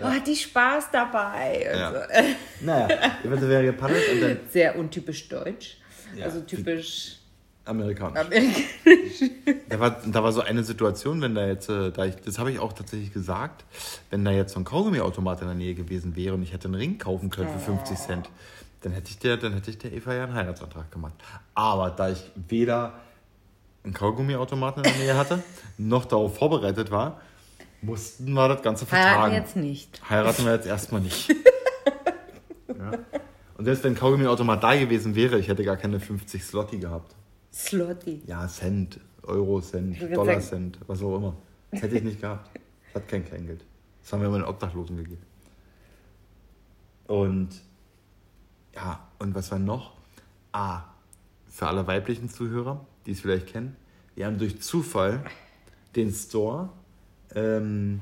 oh, 0.01 0.05
hat 0.05 0.27
die 0.27 0.35
Spaß 0.35 0.91
dabei. 0.91 1.69
Und 1.73 1.79
Ja. 1.79 1.91
so. 1.91 1.99
Naja, 2.65 2.87
Weste 3.23 3.49
wäre 3.49 3.65
gepaddelt 3.65 4.03
und 4.13 4.21
dann 4.21 4.37
Sehr 4.49 4.77
untypisch 4.77 5.27
deutsch. 5.29 5.77
Ja. 6.15 6.25
Also 6.25 6.41
typisch 6.41 7.17
amerikanisch. 7.65 8.19
amerikanisch. 8.19 9.31
Da 9.69 9.79
war, 9.79 10.01
da 10.05 10.23
war 10.23 10.31
so 10.31 10.41
eine 10.41 10.63
Situation, 10.63 11.21
wenn 11.21 11.33
da 11.33 11.47
jetzt, 11.47 11.69
äh, 11.69 11.91
da 11.91 12.05
ich, 12.05 12.15
das 12.17 12.37
habe 12.37 12.51
ich 12.51 12.59
auch 12.59 12.73
tatsächlich 12.73 13.11
gesagt, 13.11 13.65
wenn 14.11 14.23
da 14.23 14.31
jetzt 14.31 14.53
so 14.53 14.59
ein 14.59 14.65
Kaugummiautomat 14.65 15.41
in 15.41 15.47
der 15.47 15.55
Nähe 15.55 15.73
gewesen 15.73 16.15
wäre 16.15 16.35
und 16.35 16.43
ich 16.43 16.53
hätte 16.53 16.67
einen 16.67 16.75
Ring 16.75 16.99
kaufen 16.99 17.31
können 17.31 17.49
für 17.49 17.59
50 17.59 17.97
Cent, 17.97 18.29
dann 18.81 18.91
hätte 18.91 19.09
ich 19.09 19.17
der, 19.17 19.37
dann 19.37 19.53
hätte 19.53 19.71
ich 19.71 19.77
der 19.79 19.93
Eva 19.93 20.13
ja 20.13 20.25
einen 20.25 20.33
Heiratsantrag 20.35 20.91
gemacht. 20.91 21.13
Aber 21.55 21.89
da 21.89 22.09
ich 22.09 22.31
weder 22.35 22.93
einen 23.83 23.93
Kaugummiautomaten 23.93 24.83
in 24.83 24.91
der 24.91 24.99
Nähe 24.99 25.17
hatte, 25.17 25.43
noch 25.77 26.05
darauf 26.05 26.37
vorbereitet 26.37 26.91
war, 26.91 27.19
mussten 27.81 28.31
wir 28.33 28.47
das 28.47 28.61
Ganze 28.61 28.89
Heiraten 28.89 29.13
vertagen. 29.13 29.33
jetzt 29.33 29.55
nicht. 29.55 30.09
Heiraten 30.09 30.45
wir 30.45 30.53
jetzt 30.53 30.67
erstmal 30.67 31.01
nicht. 31.01 31.29
ja. 32.67 32.91
Und 33.57 33.65
selbst 33.65 33.83
wenn 33.83 33.93
ein 33.93 33.97
Kaugummiautomat 33.97 34.63
da 34.63 34.75
gewesen 34.75 35.15
wäre, 35.15 35.37
ich 35.39 35.47
hätte 35.47 35.63
gar 35.63 35.77
keine 35.77 35.99
50 35.99 36.43
Slotti 36.43 36.77
gehabt. 36.77 37.15
Slotty. 37.53 38.23
Ja, 38.25 38.47
Cent, 38.47 38.99
Euro, 39.23 39.61
Cent, 39.61 40.01
Dollar, 40.13 40.39
Cent, 40.39 40.79
was 40.87 41.01
auch 41.03 41.17
immer. 41.17 41.35
Das 41.71 41.83
hätte 41.83 41.97
ich 41.97 42.03
nicht 42.03 42.21
gehabt. 42.21 42.49
Das 42.93 43.01
hat 43.01 43.09
kein 43.09 43.25
Kleingeld. 43.25 43.63
Das 44.01 44.11
haben 44.11 44.21
wir 44.21 44.27
immer 44.27 44.39
den 44.39 44.45
Obdachlosen 44.45 44.97
gegeben. 44.97 45.21
Und 47.07 47.49
ja, 48.75 49.07
und 49.19 49.35
was 49.35 49.51
war 49.51 49.59
noch? 49.59 49.93
Ah, 50.51 50.81
für 51.47 51.67
alle 51.67 51.85
weiblichen 51.85 52.29
Zuhörer, 52.29 52.85
die 53.05 53.11
es 53.11 53.21
vielleicht 53.21 53.47
kennen, 53.47 53.75
wir 54.15 54.25
haben 54.25 54.37
durch 54.37 54.61
Zufall 54.61 55.23
den 55.95 56.11
Store 56.11 56.69
ähm, 57.35 58.01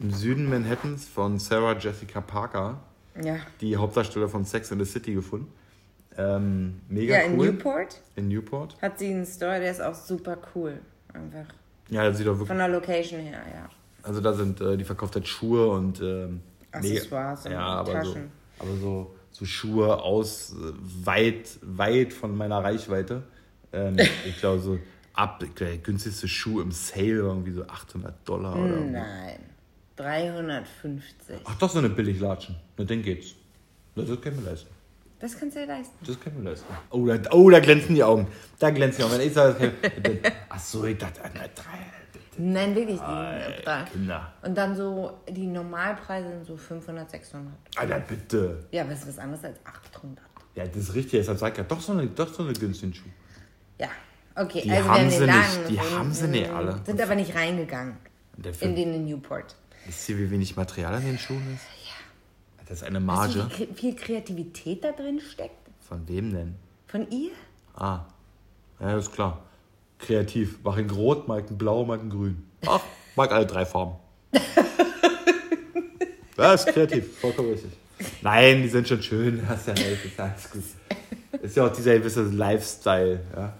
im 0.00 0.10
Süden 0.10 0.48
Manhattans 0.50 1.06
von 1.08 1.38
Sarah 1.38 1.76
Jessica 1.78 2.20
Parker, 2.20 2.80
Ja. 3.22 3.36
die 3.60 3.76
Hauptdarsteller 3.76 4.28
von 4.28 4.44
Sex 4.44 4.70
in 4.70 4.78
the 4.78 4.84
City, 4.84 5.14
gefunden. 5.14 5.50
Ähm, 6.18 6.80
mega 6.88 7.14
Ja, 7.16 7.20
in 7.22 7.38
cool. 7.38 7.52
Newport 7.52 8.00
In 8.16 8.28
Newport. 8.28 8.76
hat 8.80 8.98
sie 8.98 9.08
einen 9.08 9.26
Store, 9.26 9.60
der 9.60 9.70
ist 9.70 9.82
auch 9.82 9.94
super 9.94 10.38
cool. 10.54 10.78
Einfach. 11.12 11.52
Ja, 11.90 12.04
das 12.08 12.18
sieht 12.18 12.26
auch 12.26 12.32
wirklich 12.32 12.48
Von 12.48 12.58
der 12.58 12.68
Location 12.68 13.20
her, 13.20 13.40
ja. 13.54 13.68
Also 14.02 14.20
da 14.20 14.32
sind, 14.32 14.60
äh, 14.60 14.76
die 14.76 14.84
verkauft 14.84 15.14
halt 15.14 15.26
Schuhe 15.28 15.68
und 15.68 16.00
ähm, 16.00 16.40
Accessoires 16.72 17.44
mega- 17.44 17.56
und 17.56 17.62
ja, 17.62 17.66
aber 17.66 18.04
so, 18.04 18.12
Taschen. 18.12 18.30
aber 18.58 18.76
so, 18.76 19.14
so 19.32 19.44
Schuhe 19.44 20.02
aus 20.02 20.52
äh, 20.54 20.72
weit, 21.06 21.58
weit 21.62 22.12
von 22.12 22.36
meiner 22.36 22.62
Reichweite. 22.62 23.22
Ähm, 23.76 23.96
ich 24.26 24.38
glaube 24.38 24.60
so 24.60 24.78
ab, 25.12 25.42
der 25.58 25.78
günstigste 25.78 26.28
Schuh 26.28 26.60
im 26.60 26.72
Sale 26.72 27.22
war 27.22 27.30
irgendwie 27.30 27.52
so 27.52 27.66
800 27.66 28.28
Dollar 28.28 28.56
oder. 28.56 28.80
Nein. 28.80 29.38
350. 29.96 31.36
Ach 31.44 31.54
doch, 31.58 31.70
so 31.70 31.78
eine 31.78 31.88
Billiglatschen. 31.88 32.56
Na, 32.76 32.84
dann 32.84 33.02
geht's. 33.02 33.34
Das 33.94 34.20
können 34.20 34.44
wir 34.44 34.50
leisten. 34.50 34.68
Das 35.18 35.38
kannst 35.38 35.56
du 35.56 35.60
dir 35.60 35.66
leisten. 35.66 35.96
Das 36.06 36.20
können 36.20 36.36
wir 36.42 36.50
leisten. 36.50 36.66
Oh, 36.90 37.06
da, 37.06 37.30
oh, 37.30 37.48
da 37.48 37.60
glänzen 37.60 37.94
die 37.94 38.04
Augen. 38.04 38.26
Da 38.58 38.68
glänzen 38.68 38.98
die 38.98 39.04
Augen. 39.04 39.14
Wenn 39.14 39.26
ich 39.26 39.32
sage, 39.32 39.72
ach 40.50 40.60
so, 40.60 40.84
ich 40.84 40.98
dachte, 40.98 41.22
na, 41.32 41.40
drei, 41.54 41.78
Nein, 42.38 42.74
wirklich. 42.74 43.00
Die. 43.00 43.90
Kinder. 43.92 44.32
Und 44.42 44.54
dann 44.56 44.76
so, 44.76 45.18
die 45.28 45.46
Normalpreise 45.46 46.28
sind 46.28 46.46
so 46.46 46.56
500, 46.56 47.10
600. 47.10 47.54
Alter, 47.76 48.00
bitte. 48.00 48.66
Ja, 48.70 48.82
aber 48.82 48.90
das 48.90 49.00
ist 49.00 49.08
was 49.08 49.18
anderes 49.18 49.44
als 49.44 49.58
800. 49.64 50.22
Ja, 50.54 50.66
das 50.66 50.76
ist 50.76 50.94
richtig. 50.94 51.20
Deshalb 51.20 51.38
sag 51.38 51.52
ich 51.52 51.58
ja, 51.58 51.64
doch 51.64 51.80
so 51.80 51.92
eine, 51.92 52.06
doch 52.06 52.32
so 52.32 52.42
eine 52.42 52.52
günstigen 52.52 52.92
Schuh. 52.92 53.08
Ja, 53.78 53.88
okay. 54.34 54.62
Die 54.62 54.70
also 54.70 54.88
haben 54.88 55.10
sie 55.10 55.26
nicht, 55.26 55.68
die 55.68 55.80
haben 55.80 56.12
sie 56.12 56.28
nicht 56.28 56.50
alle. 56.50 56.80
Sind 56.84 57.00
aber 57.00 57.14
nicht 57.14 57.34
reingegangen 57.34 57.96
in 58.60 58.76
den 58.76 58.94
in 58.94 59.04
Newport. 59.06 59.54
wisst 59.86 60.08
ihr, 60.08 60.18
wie 60.18 60.30
wenig 60.30 60.56
Material 60.56 60.94
an 60.94 61.04
den 61.04 61.18
Schuhen 61.18 61.54
ist? 61.54 61.64
Ja. 61.86 62.64
Das 62.68 62.78
ist 62.78 62.84
eine 62.84 63.06
Weißt 63.06 63.34
du, 63.34 63.38
Marge. 63.38 63.50
wie 63.58 63.74
viel 63.74 63.96
Kreativität 63.96 64.84
da 64.84 64.92
drin 64.92 65.20
steckt? 65.20 65.54
Von 65.80 66.06
wem 66.08 66.32
denn? 66.32 66.54
Von 66.86 67.10
ihr? 67.10 67.30
Ah, 67.74 68.00
ja, 68.80 68.98
ist 68.98 69.12
klar. 69.12 69.42
Kreativ. 69.98 70.58
Mach 70.62 70.76
ihn 70.76 70.90
rot, 70.90 71.28
mag 71.28 71.50
ihn 71.50 71.56
blau, 71.56 71.84
mag 71.84 72.02
ihn 72.02 72.10
grün. 72.10 72.46
Ach, 72.66 72.82
mag 73.14 73.32
alle 73.32 73.46
drei 73.46 73.64
Farben. 73.64 73.96
Ja, 76.36 76.52
ist 76.52 76.66
kreativ, 76.66 77.18
vollkommen 77.18 77.50
richtig. 77.50 77.70
Nein, 78.20 78.62
die 78.62 78.68
sind 78.68 78.86
schon 78.86 79.02
schön. 79.02 79.42
Hast 79.48 79.68
ja 79.68 79.72
recht, 79.72 80.04
ist 80.04 80.20
alles 80.20 80.50
gut. 80.50 80.62
Ist 81.40 81.56
ja 81.56 81.66
auch 81.66 81.72
dieser 81.72 81.98
gewisse 81.98 82.24
Lifestyle. 82.24 83.20
Ja. 83.34 83.52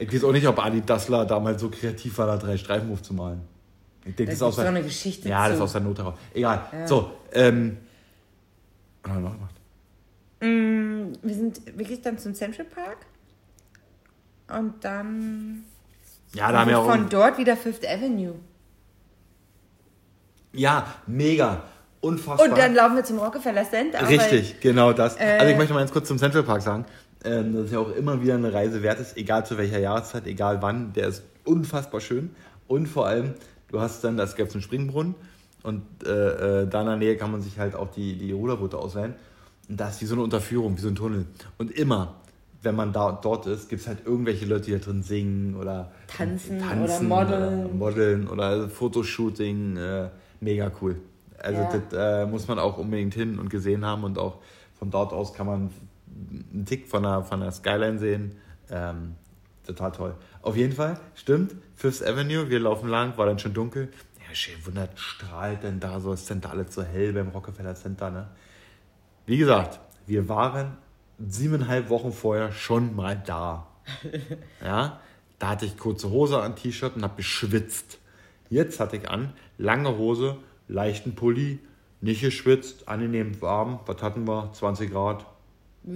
Ich 0.00 0.12
weiß 0.12 0.24
auch 0.24 0.32
nicht, 0.32 0.46
ob 0.46 0.58
Adi 0.58 0.80
Dassler 0.80 1.26
damals 1.26 1.60
so 1.60 1.68
kreativ 1.68 2.16
war, 2.18 2.26
da 2.26 2.36
drei 2.38 2.56
Streifen 2.56 2.90
aufzumalen. 2.92 3.42
Ich 4.04 4.14
denke, 4.16 4.24
Da 4.24 4.24
das 4.26 4.34
ist 4.36 4.42
aus 4.42 4.56
so 4.56 4.62
eine 4.62 4.82
Geschichte 4.82 5.28
Ja, 5.28 5.42
das 5.44 5.52
ist 5.52 5.58
zu. 5.58 5.64
aus 5.64 5.72
der 5.72 5.80
Not 5.82 5.98
heraus. 5.98 6.14
Egal. 6.32 6.62
So, 6.86 7.10
ähm. 7.32 7.76
Was 9.02 9.12
haben 9.12 9.22
wir 9.22 9.28
noch 9.28 9.36
gemacht? 9.36 9.54
Mm, 10.40 11.12
Wir 11.22 11.34
sind 11.34 11.78
wirklich 11.78 12.00
dann 12.00 12.18
zum 12.18 12.34
Central 12.34 12.64
Park. 12.66 12.96
Und 14.58 14.82
dann 14.84 15.64
Ja, 16.34 16.50
da 16.50 16.60
haben 16.60 16.70
wir 16.70 16.78
auch. 16.78 16.86
von 16.90 17.08
dort 17.10 17.36
wieder 17.36 17.56
Fifth 17.56 17.86
Avenue. 17.86 18.34
Ja, 20.52 20.86
mega. 21.06 21.62
Unfassbar. 22.00 22.48
Und 22.48 22.56
dann 22.58 22.74
laufen 22.74 22.96
wir 22.96 23.04
zum 23.04 23.18
Rockefeller 23.18 23.68
Center. 23.68 24.08
Richtig, 24.08 24.60
genau 24.60 24.92
das. 24.94 25.16
Äh, 25.20 25.36
also 25.38 25.52
ich 25.52 25.58
möchte 25.58 25.74
mal 25.74 25.80
ganz 25.80 25.92
kurz 25.92 26.08
zum 26.08 26.16
Central 26.18 26.42
Park 26.42 26.62
sagen, 26.62 26.86
ähm, 27.24 27.54
dass 27.54 27.66
es 27.66 27.72
ja 27.72 27.78
auch 27.78 27.94
immer 27.94 28.22
wieder 28.22 28.34
eine 28.34 28.52
Reise 28.52 28.82
wert 28.82 29.00
ist, 29.00 29.16
egal 29.16 29.44
zu 29.46 29.58
welcher 29.58 29.78
Jahreszeit, 29.78 30.26
egal 30.26 30.62
wann. 30.62 30.92
Der 30.92 31.08
ist 31.08 31.22
unfassbar 31.44 32.00
schön. 32.00 32.30
Und 32.66 32.86
vor 32.86 33.06
allem, 33.06 33.34
du 33.68 33.80
hast 33.80 34.02
dann, 34.04 34.16
das 34.16 34.36
gibt 34.36 34.52
einen 34.52 34.62
Springbrunnen 34.62 35.14
und 35.62 35.82
äh, 36.06 36.62
äh, 36.62 36.66
da 36.68 36.80
in 36.80 36.86
der 36.86 36.96
Nähe 36.96 37.16
kann 37.16 37.32
man 37.32 37.42
sich 37.42 37.58
halt 37.58 37.74
auch 37.74 37.90
die, 37.90 38.16
die 38.16 38.32
Ruderboote 38.32 38.78
ausleihen. 38.78 39.14
Und 39.68 39.78
das 39.80 39.96
ist 39.96 40.02
wie 40.02 40.06
so 40.06 40.14
eine 40.14 40.22
Unterführung, 40.22 40.76
wie 40.76 40.80
so 40.80 40.88
ein 40.88 40.94
Tunnel. 40.94 41.26
Und 41.58 41.70
immer, 41.70 42.14
wenn 42.62 42.74
man 42.74 42.92
da 42.92 43.12
dort 43.12 43.46
ist, 43.46 43.68
gibt 43.68 43.82
es 43.82 43.88
halt 43.88 43.98
irgendwelche 44.04 44.46
Leute, 44.46 44.66
die 44.66 44.72
da 44.72 44.78
drin 44.78 45.02
singen 45.02 45.56
oder 45.56 45.92
Tanzen 46.06 46.58
oder 46.58 47.00
modeln. 47.02 47.66
Oder 47.66 47.74
modeln 47.74 48.28
oder 48.28 48.68
Fotoshooting. 48.68 49.76
Äh, 49.76 50.08
mega 50.40 50.70
cool. 50.80 50.96
Also 51.38 51.60
Ja. 51.62 51.68
das 51.90 52.26
äh, 52.26 52.26
muss 52.26 52.48
man 52.48 52.58
auch 52.58 52.78
unbedingt 52.78 53.14
hin 53.14 53.38
und 53.38 53.48
gesehen 53.50 53.84
haben 53.84 54.04
und 54.04 54.18
auch 54.18 54.38
von 54.78 54.90
dort 54.90 55.12
aus 55.12 55.34
kann 55.34 55.46
man 55.46 55.70
einen 56.52 56.64
Tick 56.66 56.88
von 56.88 57.02
der, 57.02 57.22
von 57.24 57.40
der 57.40 57.52
Skyline 57.52 57.98
sehen. 57.98 58.36
Ähm, 58.70 59.14
total 59.66 59.92
toll. 59.92 60.14
Auf 60.42 60.56
jeden 60.56 60.72
Fall, 60.72 60.98
stimmt, 61.14 61.54
Fifth 61.76 62.02
Avenue, 62.02 62.48
wir 62.50 62.60
laufen 62.60 62.88
lang, 62.88 63.16
war 63.18 63.26
dann 63.26 63.38
schon 63.38 63.54
dunkel. 63.54 63.88
Ja, 64.26 64.34
schön 64.34 64.54
wundert, 64.64 64.98
strahlt 64.98 65.62
denn 65.62 65.80
da 65.80 66.00
so, 66.00 66.12
es 66.12 66.26
sind 66.26 66.44
da 66.44 66.50
alles 66.50 66.74
so 66.74 66.82
hell 66.82 67.12
beim 67.12 67.28
Rockefeller 67.28 67.74
Center, 67.74 68.10
ne? 68.10 68.28
Wie 69.26 69.38
gesagt, 69.38 69.80
wir 70.06 70.28
waren 70.28 70.76
siebeneinhalb 71.18 71.90
Wochen 71.90 72.12
vorher 72.12 72.52
schon 72.52 72.94
mal 72.94 73.20
da. 73.24 73.66
Ja, 74.64 75.00
da 75.38 75.48
hatte 75.48 75.64
ich 75.66 75.78
kurze 75.78 76.10
Hose 76.10 76.40
an, 76.40 76.54
T-Shirt 76.54 76.96
und 76.96 77.02
habe 77.02 77.16
geschwitzt. 77.16 77.98
Jetzt 78.50 78.78
hatte 78.78 78.96
ich 78.96 79.08
an, 79.08 79.32
lange 79.56 79.96
Hose, 79.96 80.36
leichten 80.68 81.14
Pulli, 81.14 81.60
nicht 82.00 82.20
geschwitzt, 82.20 82.88
angenehm 82.88 83.40
warm. 83.40 83.80
Was 83.86 84.02
hatten 84.02 84.26
wir? 84.26 84.52
20 84.52 84.90
Grad. 84.90 85.26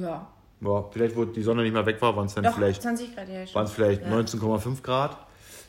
Ja. 0.01 0.28
Ja, 0.61 0.84
vielleicht, 0.90 1.14
wo 1.16 1.24
die 1.24 1.42
Sonne 1.42 1.62
nicht 1.62 1.72
mehr 1.72 1.84
weg 1.84 2.01
war, 2.01 2.16
waren 2.16 2.26
es 2.26 2.34
dann 2.34 2.45
Doch, 2.45 2.55
vielleicht, 2.55 2.80
20 2.82 3.14
Grad, 3.14 3.28
ja 3.28 3.47
schon. 3.47 3.55
waren 3.57 3.64
es 3.66 3.72
vielleicht 3.72 4.03
ja. 4.03 4.09
19,5 4.09 4.82
Grad. 4.82 5.16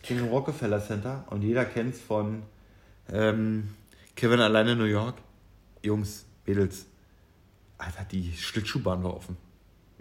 In 0.07 0.17
dem 0.17 0.27
Rockefeller 0.27 0.79
Center 0.81 1.25
und 1.31 1.41
jeder 1.41 1.65
kennt 1.65 1.95
es 1.95 2.01
von 2.01 2.43
ähm, 3.11 3.69
Kevin 4.15 4.39
alleine 4.39 4.73
in 4.73 4.77
New 4.77 4.83
York. 4.85 5.15
Jungs, 5.81 6.25
Mädels, 6.45 6.85
Alter, 7.77 8.05
die 8.11 8.31
Schlittschuhbahn 8.33 9.03
war 9.03 9.15
offen. 9.15 9.35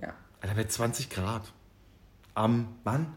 Ja. 0.00 0.12
Alter, 0.40 0.54
bei 0.54 0.64
20 0.64 1.08
Grad. 1.10 1.52
Am, 2.34 2.68
wann? 2.84 3.14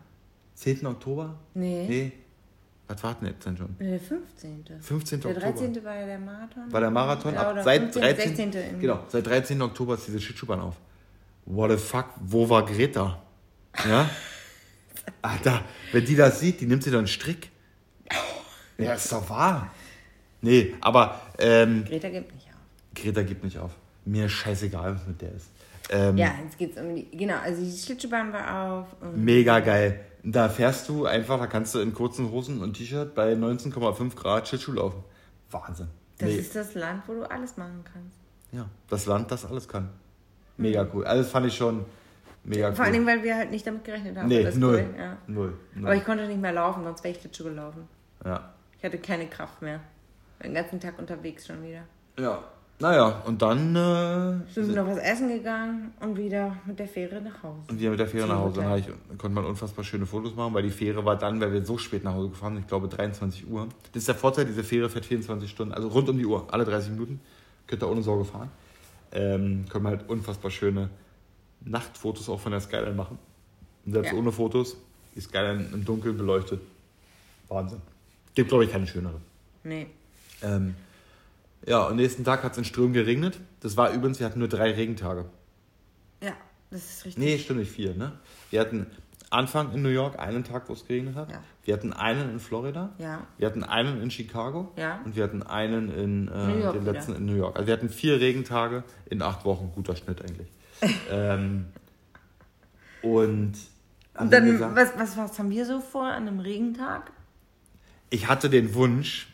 10. 0.55 0.85
Oktober? 0.87 1.35
Nee. 1.53 1.85
Nee. 1.87 2.11
Was 2.87 3.03
war 3.03 3.13
denn 3.15 3.27
jetzt 3.27 3.45
denn 3.45 3.57
schon? 3.57 3.75
Der 3.79 3.99
15. 3.99 4.63
15. 4.79 5.19
Der 5.21 5.31
Oktober. 5.31 5.51
13. 5.51 5.83
war 5.83 5.95
ja 5.95 6.05
der 6.05 6.19
Marathon. 6.19 6.71
War 6.71 6.79
der 6.79 6.89
Marathon 6.91 7.33
Ja, 7.33 7.51
ab 7.51 7.57
seit 7.63 7.81
15., 7.81 8.01
13. 8.01 8.35
16. 8.35 8.51
im- 8.75 8.79
Genau, 8.79 8.99
seit 9.09 9.27
13. 9.27 9.61
Oktober 9.61 9.95
ist 9.95 10.07
diese 10.07 10.21
Schlittschuhbahn 10.21 10.61
auf. 10.61 10.77
What 11.49 11.71
the 11.71 11.77
fuck, 11.77 12.07
wo 12.19 12.49
war 12.49 12.65
Greta? 12.65 13.21
Ja? 13.87 14.09
Alter, 15.21 15.63
wenn 15.93 16.05
die 16.05 16.15
das 16.15 16.39
sieht, 16.41 16.59
die 16.61 16.65
nimmt 16.65 16.83
sie 16.83 16.91
doch 16.91 16.97
einen 16.97 17.07
Strick. 17.07 17.49
Ja, 18.77 18.93
ist 18.93 19.11
doch 19.11 19.27
wahr. 19.29 19.71
Nee, 20.41 20.75
aber 20.81 21.19
ähm, 21.39 21.83
Greta 21.85 22.09
gibt 22.09 22.33
nicht 22.33 22.47
auf. 22.47 22.93
Greta 22.95 23.23
gibt 23.23 23.43
nicht 23.43 23.57
auf. 23.57 23.71
Mir 24.05 24.25
ist 24.25 24.33
scheißegal, 24.33 24.95
was 24.95 25.07
mit 25.07 25.21
der 25.21 25.31
ist. 25.31 25.47
Ähm, 25.89 26.17
Ja, 26.17 26.35
jetzt 26.43 26.57
geht's 26.57 26.77
um 26.79 26.93
die. 26.95 27.09
Genau, 27.17 27.37
also 27.37 27.63
die 27.63 27.75
Schlittschuhbahn 27.75 28.31
war 28.33 28.71
auf. 28.71 28.87
Mega 29.15 29.61
geil. 29.61 30.01
Da 30.23 30.49
fährst 30.49 30.89
du 30.89 31.05
einfach, 31.05 31.39
da 31.39 31.47
kannst 31.47 31.73
du 31.73 31.79
in 31.79 31.93
kurzen 31.93 32.29
Hosen 32.29 32.61
und 32.61 32.73
T-Shirt 32.75 33.15
bei 33.15 33.33
19,5 33.33 34.15
Grad 34.15 34.47
Schlittschuh 34.47 34.73
laufen. 34.73 35.03
Wahnsinn. 35.49 35.87
das 36.17 36.29
Nee. 36.29 36.35
ist 36.35 36.55
das 36.55 36.73
Land, 36.75 37.03
wo 37.07 37.13
du 37.13 37.31
alles 37.31 37.55
machen 37.55 37.83
kannst. 37.91 38.17
Ja, 38.51 38.69
das 38.89 39.05
Land, 39.05 39.31
das 39.31 39.45
alles 39.45 39.67
kann. 39.67 39.89
Mega 40.57 40.87
cool. 40.93 41.05
Also 41.05 41.23
das 41.23 41.31
fand 41.31 41.47
ich 41.47 41.55
schon 41.55 41.85
mega 42.43 42.69
cool. 42.69 42.75
Vor 42.75 42.85
allem, 42.85 43.05
weil 43.05 43.23
wir 43.23 43.35
halt 43.35 43.51
nicht 43.51 43.65
damit 43.65 43.83
gerechnet 43.83 44.17
haben. 44.17 44.27
nee, 44.27 44.43
null. 44.55 44.85
cool, 44.93 44.99
ja. 44.99 45.17
null. 45.27 45.53
Null. 45.75 45.85
Aber 45.85 45.95
ich 45.95 46.05
konnte 46.05 46.27
nicht 46.27 46.41
mehr 46.41 46.53
laufen, 46.53 46.83
sonst 46.83 47.03
wäre 47.03 47.13
ich 47.13 47.21
Schlittschuh 47.21 47.45
gelaufen. 47.45 47.87
ja. 48.25 48.53
Ich 48.77 48.83
hatte 48.83 48.99
keine 48.99 49.25
Kraft 49.25 49.59
mehr. 49.63 49.79
Den 50.43 50.53
ganzen 50.53 50.79
Tag 50.79 50.99
unterwegs 50.99 51.47
schon 51.47 51.63
wieder. 51.63 51.81
ja. 52.19 52.43
Naja, 52.79 53.23
und 53.25 53.41
dann 53.41 53.75
äh, 53.75 54.53
Sind 54.53 54.67
wir 54.67 54.83
noch 54.83 54.87
was 54.87 54.99
essen 54.99 55.29
gegangen 55.29 55.93
und 55.99 56.15
wieder 56.15 56.57
mit 56.67 56.77
der 56.77 56.87
Fähre 56.87 57.19
nach 57.21 57.41
Hause. 57.41 57.63
Und 57.69 57.79
wir 57.79 57.89
mit 57.89 57.99
der 57.99 58.07
Fähre 58.07 58.27
nach 58.27 58.37
Hause. 58.37 58.61
Dann 58.61 58.77
ich, 58.77 58.85
konnte 59.17 59.29
man 59.29 59.45
unfassbar 59.45 59.83
schöne 59.83 60.05
Fotos 60.05 60.35
machen, 60.35 60.53
weil 60.53 60.61
die 60.61 60.69
Fähre 60.69 61.03
war 61.03 61.15
dann, 61.15 61.41
weil 61.41 61.51
wir 61.51 61.65
so 61.65 61.79
spät 61.79 62.03
nach 62.03 62.13
Hause 62.13 62.29
gefahren 62.29 62.53
sind, 62.53 62.61
ich 62.61 62.67
glaube 62.67 62.87
23 62.87 63.49
Uhr. 63.49 63.67
Das 63.93 64.03
ist 64.03 64.07
der 64.07 64.13
Vorteil, 64.13 64.45
diese 64.45 64.63
Fähre 64.63 64.89
fährt 64.89 65.07
24 65.07 65.49
Stunden, 65.49 65.73
also 65.73 65.87
rund 65.87 66.07
um 66.07 66.19
die 66.19 66.25
Uhr, 66.27 66.45
alle 66.51 66.65
30 66.65 66.91
Minuten. 66.91 67.19
Könnt 67.65 67.81
ihr 67.81 67.89
ohne 67.89 68.03
Sorge 68.03 68.25
fahren. 68.25 68.51
Ähm, 69.17 69.65
können 69.69 69.83
wir 69.85 69.89
halt 69.89 70.07
unfassbar 70.09 70.51
schöne 70.51 70.89
Nachtfotos 71.61 72.29
auch 72.29 72.39
von 72.39 72.51
der 72.51 72.61
Skyline 72.61 72.93
machen. 72.93 73.17
Und 73.85 73.93
selbst 73.93 74.11
Ja. 74.11 74.17
ohne 74.17 74.31
Fotos, 74.31 74.77
die 75.15 75.21
Skyline 75.21 75.65
im 75.73 75.83
Dunkeln 75.83 76.17
beleuchtet. 76.17 76.61
Wahnsinn. 77.47 77.81
Gibt, 78.35 78.49
glaube 78.49 78.65
ich, 78.65 78.71
keine 78.71 78.85
schönere. 78.85 79.19
Nee. 79.63 79.87
Ähm, 80.43 80.75
ja, 81.65 81.87
und 81.87 81.95
nächsten 81.95 82.23
Tag 82.23 82.43
hat 82.43 82.51
es 82.51 82.57
in 82.59 82.65
Strömen 82.65 82.93
geregnet. 82.93 83.39
Das 83.61 83.75
war 83.75 83.91
übrigens, 83.91 84.19
wir 84.19 84.27
hatten 84.27 84.37
nur 84.39 84.47
drei 84.47 84.71
Regentage. 84.73 85.25
Ja, 86.21 86.33
das 86.69 86.85
ist 86.85 87.05
richtig. 87.05 87.23
Nee, 87.23 87.37
stimmt 87.39 87.59
nicht 87.61 87.71
vier, 87.71 87.95
ne? 87.95 88.11
Wir 88.51 88.59
hatten 88.61 88.85
Anfang 89.29 89.73
in 89.73 89.81
New 89.81 89.89
York 89.89 90.17
einen 90.19 90.43
Tag, 90.43 90.69
wo 90.69 90.73
es 90.73 90.85
geregnet 90.87 91.15
hat. 91.15 91.31
Ja. 91.31 91.41
Wir 91.63 91.73
hatten 91.73 91.91
einen 91.93 92.29
in 92.31 92.39
Florida. 92.39 92.93
Ja. 92.97 93.27
Wir 93.37 93.47
hatten 93.47 93.63
einen 93.63 94.01
in 94.01 94.09
Chicago. 94.09 94.71
Ja. 94.77 95.01
Und 95.03 95.15
wir 95.15 95.23
hatten 95.23 95.43
einen 95.43 95.89
in 95.91 96.25
New 96.25 96.31
äh, 96.31 96.61
York 96.61 96.73
den 96.73 96.81
wieder. 96.83 96.93
letzten 96.93 97.15
in 97.15 97.25
New 97.25 97.35
York. 97.35 97.55
Also 97.57 97.67
wir 97.67 97.73
hatten 97.73 97.89
vier 97.89 98.19
Regentage 98.19 98.83
in 99.09 99.21
acht 99.21 99.43
Wochen. 99.45 99.71
Guter 99.75 99.95
Schnitt 99.95 100.21
eigentlich. 100.21 100.47
ähm, 101.11 101.65
und 103.01 103.53
Und 104.17 104.31
dann, 104.33 104.45
gesagt, 104.45 104.75
was, 104.75 104.97
was, 104.97 105.17
was 105.17 105.39
haben 105.39 105.49
wir 105.49 105.65
so 105.65 105.79
vor 105.81 106.05
an 106.05 106.27
einem 106.27 106.39
Regentag? 106.39 107.11
ich 108.09 108.27
hatte 108.27 108.49
den 108.49 108.73
Wunsch, 108.73 109.27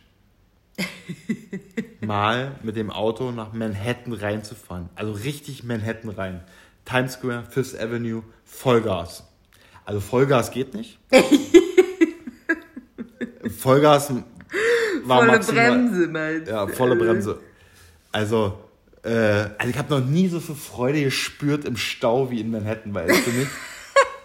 mal 2.02 2.54
mit 2.64 2.76
dem 2.76 2.90
Auto 2.90 3.32
nach 3.32 3.54
Manhattan 3.54 4.14
reinzufahren. 4.14 4.90
Also 4.96 5.12
richtig 5.14 5.64
Manhattan 5.64 6.10
rein. 6.10 6.42
Times 6.86 7.14
Square, 7.14 7.44
Fifth 7.50 7.80
Avenue, 7.80 8.24
Vollgas. 8.44 9.24
Also 9.86 10.00
Vollgas 10.00 10.52
geht 10.52 10.74
nicht. 10.74 11.00
Vollgas 13.58 14.12
war 15.06 15.20
Volle 15.20 15.32
maximal, 15.32 15.72
Bremse, 15.72 16.08
meinst 16.08 16.48
Ja, 16.50 16.68
volle 16.68 16.96
Bremse. 16.96 17.40
Also, 18.12 18.58
äh, 19.04 19.10
also 19.58 19.70
ich 19.70 19.78
habe 19.78 20.00
noch 20.00 20.06
nie 20.06 20.28
so 20.28 20.40
viel 20.40 20.56
Freude 20.56 21.04
gespürt 21.04 21.66
im 21.66 21.78
Stau 21.78 22.32
wie 22.32 22.40
in 22.40 22.52
Manhattan, 22.52 22.94
weil 22.94 23.10
es 23.10 23.20
für 23.20 23.32
mich 23.32 23.48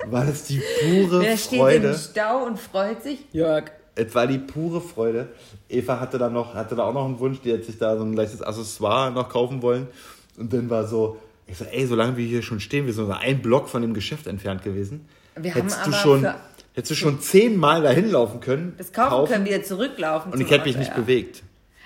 war 0.07 0.25
das 0.25 0.45
die 0.45 0.63
pure 0.81 1.21
Wer 1.21 1.37
steht 1.37 1.59
Freude. 1.59 1.89
im 1.89 1.97
Stau 1.97 2.45
und 2.47 2.59
freut 2.59 3.03
sich? 3.03 3.25
Jörg. 3.33 3.71
Es 3.95 4.15
war 4.15 4.29
die 4.29 4.39
pure 4.39 4.81
Freude. 4.81 5.29
Eva 5.69 5.99
hatte 5.99 6.19
da 6.19 6.29
noch, 6.29 6.55
hatte 6.55 6.77
da 6.77 6.85
auch 6.85 6.95
noch 6.95 7.05
einen 7.05 7.19
Wunsch, 7.19 7.41
die 7.43 7.53
hat 7.53 7.65
sich 7.65 7.79
da 7.79 7.97
so 7.97 8.05
ein 8.05 8.13
leichtes 8.13 8.43
Accessoire 8.43 9.11
noch 9.11 9.29
kaufen 9.29 9.61
wollen. 9.61 9.89
Und 10.37 10.53
dann 10.53 10.71
war 10.71 10.87
so, 10.87 11.19
ich 11.49 11.59
so, 11.59 11.65
ey, 11.65 11.85
solange 11.87 12.17
wir 12.17 12.25
hier 12.25 12.43
schon 12.43 12.61
stehen, 12.61 12.87
wir 12.87 12.93
sind 12.93 13.07
nur 13.07 13.19
ein 13.19 13.43
Block 13.43 13.69
von 13.69 13.83
dem 13.83 13.95
Geschäft 13.95 14.29
entfernt 14.29 14.63
gewesen. 14.63 15.09
Wir 15.41 15.55
hättest 15.55 15.87
du 15.87 15.93
schon, 15.93 16.27
hättest 16.75 16.91
du 16.91 16.95
schon 16.95 17.21
zehnmal 17.21 17.83
dahin 17.83 18.11
laufen 18.11 18.41
können. 18.41 18.75
Das 18.79 18.93
kaufen, 18.93 19.33
können, 19.33 19.45
wieder 19.45 19.63
zurücklaufen. 19.63 20.33
Und 20.33 20.41
ich 20.41 20.51
hätte 20.51 20.65
mich 20.65 20.77
Auto, 20.77 20.79
nicht 20.81 20.91
ja. 20.91 20.97
bewegt. 20.97 21.43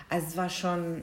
Also 0.09 0.27
es 0.29 0.37
war 0.37 0.51
schon. 0.51 1.03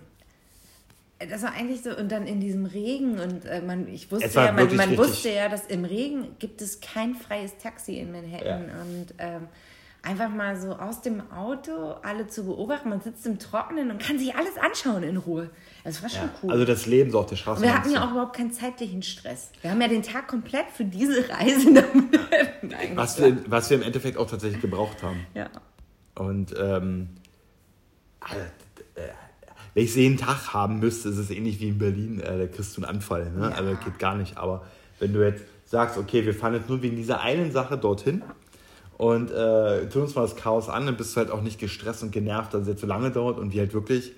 Das 1.19 1.43
war 1.43 1.51
eigentlich 1.51 1.81
so, 1.81 1.89
und 1.89 2.09
dann 2.09 2.25
in 2.25 2.39
diesem 2.39 2.65
Regen 2.65 3.19
und 3.19 3.43
äh, 3.43 3.61
man, 3.61 3.89
ich 3.89 4.09
wusste 4.09 4.39
ja, 4.39 4.53
man, 4.53 4.73
man 4.73 4.97
wusste 4.97 5.29
ja, 5.29 5.49
dass 5.49 5.65
im 5.65 5.83
Regen 5.83 6.37
gibt 6.39 6.61
es 6.61 6.79
kein 6.79 7.13
freies 7.13 7.57
Taxi 7.57 7.97
in 7.97 8.13
Manhattan 8.13 8.69
und 8.81 9.13
ähm, 9.17 9.49
einfach 10.01 10.29
mal 10.29 10.57
so 10.57 10.75
aus 10.75 11.01
dem 11.01 11.29
Auto 11.31 11.95
alle 12.03 12.27
zu 12.27 12.45
beobachten, 12.45 12.87
man 12.87 13.01
sitzt 13.01 13.25
im 13.25 13.37
Trockenen 13.37 13.91
und 13.91 14.01
kann 14.01 14.17
sich 14.17 14.33
alles 14.33 14.57
anschauen 14.57 15.03
in 15.03 15.17
Ruhe. 15.17 15.49
Das 15.83 16.01
war 16.03 16.09
schon 16.09 16.21
Ja. 16.23 16.29
cool. 16.43 16.51
Also 16.51 16.65
das 16.65 16.85
Leben 16.85 17.09
so 17.11 17.19
auf 17.19 17.25
der 17.27 17.35
Straße. 17.37 17.61
und 17.61 17.67
wir 17.67 17.73
hatten 17.75 17.91
ja 17.91 18.05
auch 18.05 18.11
überhaupt 18.11 18.35
keinen 18.35 18.51
zeitlichen 18.51 19.01
Stress. 19.01 19.51
Wir 19.61 19.71
haben 19.71 19.81
ja 19.81 19.87
den 19.87 20.03
Tag 20.03 20.27
komplett 20.27 20.65
für 20.73 20.83
diese 20.85 21.27
Reise 21.29 21.71
Manhattan 21.71 22.73
eigentlich 22.73 22.97
was, 22.97 23.19
wir, 23.19 23.37
was 23.47 23.69
wir 23.69 23.77
im 23.77 23.83
Endeffekt 23.83 24.17
auch 24.17 24.29
tatsächlich 24.29 24.61
gebraucht 24.61 25.01
haben. 25.03 25.25
ja. 25.33 25.49
Und 26.15 26.53
ähm, 26.59 27.09
also, 28.19 28.41
äh, 28.95 29.01
wenn 29.73 29.83
ich 29.83 29.91
es 29.91 29.95
jeden 29.95 30.17
Tag 30.17 30.53
haben 30.53 30.79
müsste, 30.79 31.07
ist 31.09 31.17
es 31.17 31.29
ähnlich 31.29 31.59
wie 31.61 31.69
in 31.69 31.77
Berlin, 31.77 32.19
äh, 32.19 32.39
da 32.39 32.47
kriegst 32.47 32.75
du 32.75 32.81
einen 32.81 32.95
Anfall. 32.95 33.31
Ne? 33.31 33.49
Ja. 33.49 33.55
Also 33.55 33.75
geht 33.83 33.99
gar 33.99 34.15
nicht. 34.15 34.37
Aber 34.37 34.65
wenn 34.99 35.13
du 35.13 35.23
jetzt 35.25 35.43
sagst, 35.65 35.97
okay, 35.97 36.25
wir 36.25 36.33
fahren 36.33 36.55
jetzt 36.55 36.67
nur 36.67 36.81
wegen 36.81 36.97
dieser 36.97 37.21
einen 37.21 37.51
Sache 37.53 37.77
dorthin 37.77 38.21
und 38.97 39.31
äh, 39.31 39.87
tun 39.87 40.01
uns 40.01 40.15
mal 40.15 40.23
das 40.23 40.35
Chaos 40.35 40.67
an, 40.67 40.87
dann 40.87 40.97
bist 40.97 41.15
du 41.15 41.19
halt 41.21 41.31
auch 41.31 41.41
nicht 41.41 41.57
gestresst 41.59 42.03
und 42.03 42.11
genervt, 42.11 42.53
dass 42.53 42.63
es 42.63 42.67
jetzt 42.67 42.81
so 42.81 42.87
lange 42.87 43.11
dauert 43.11 43.37
und 43.39 43.53
wir 43.53 43.61
halt 43.61 43.73
wirklich, 43.73 44.11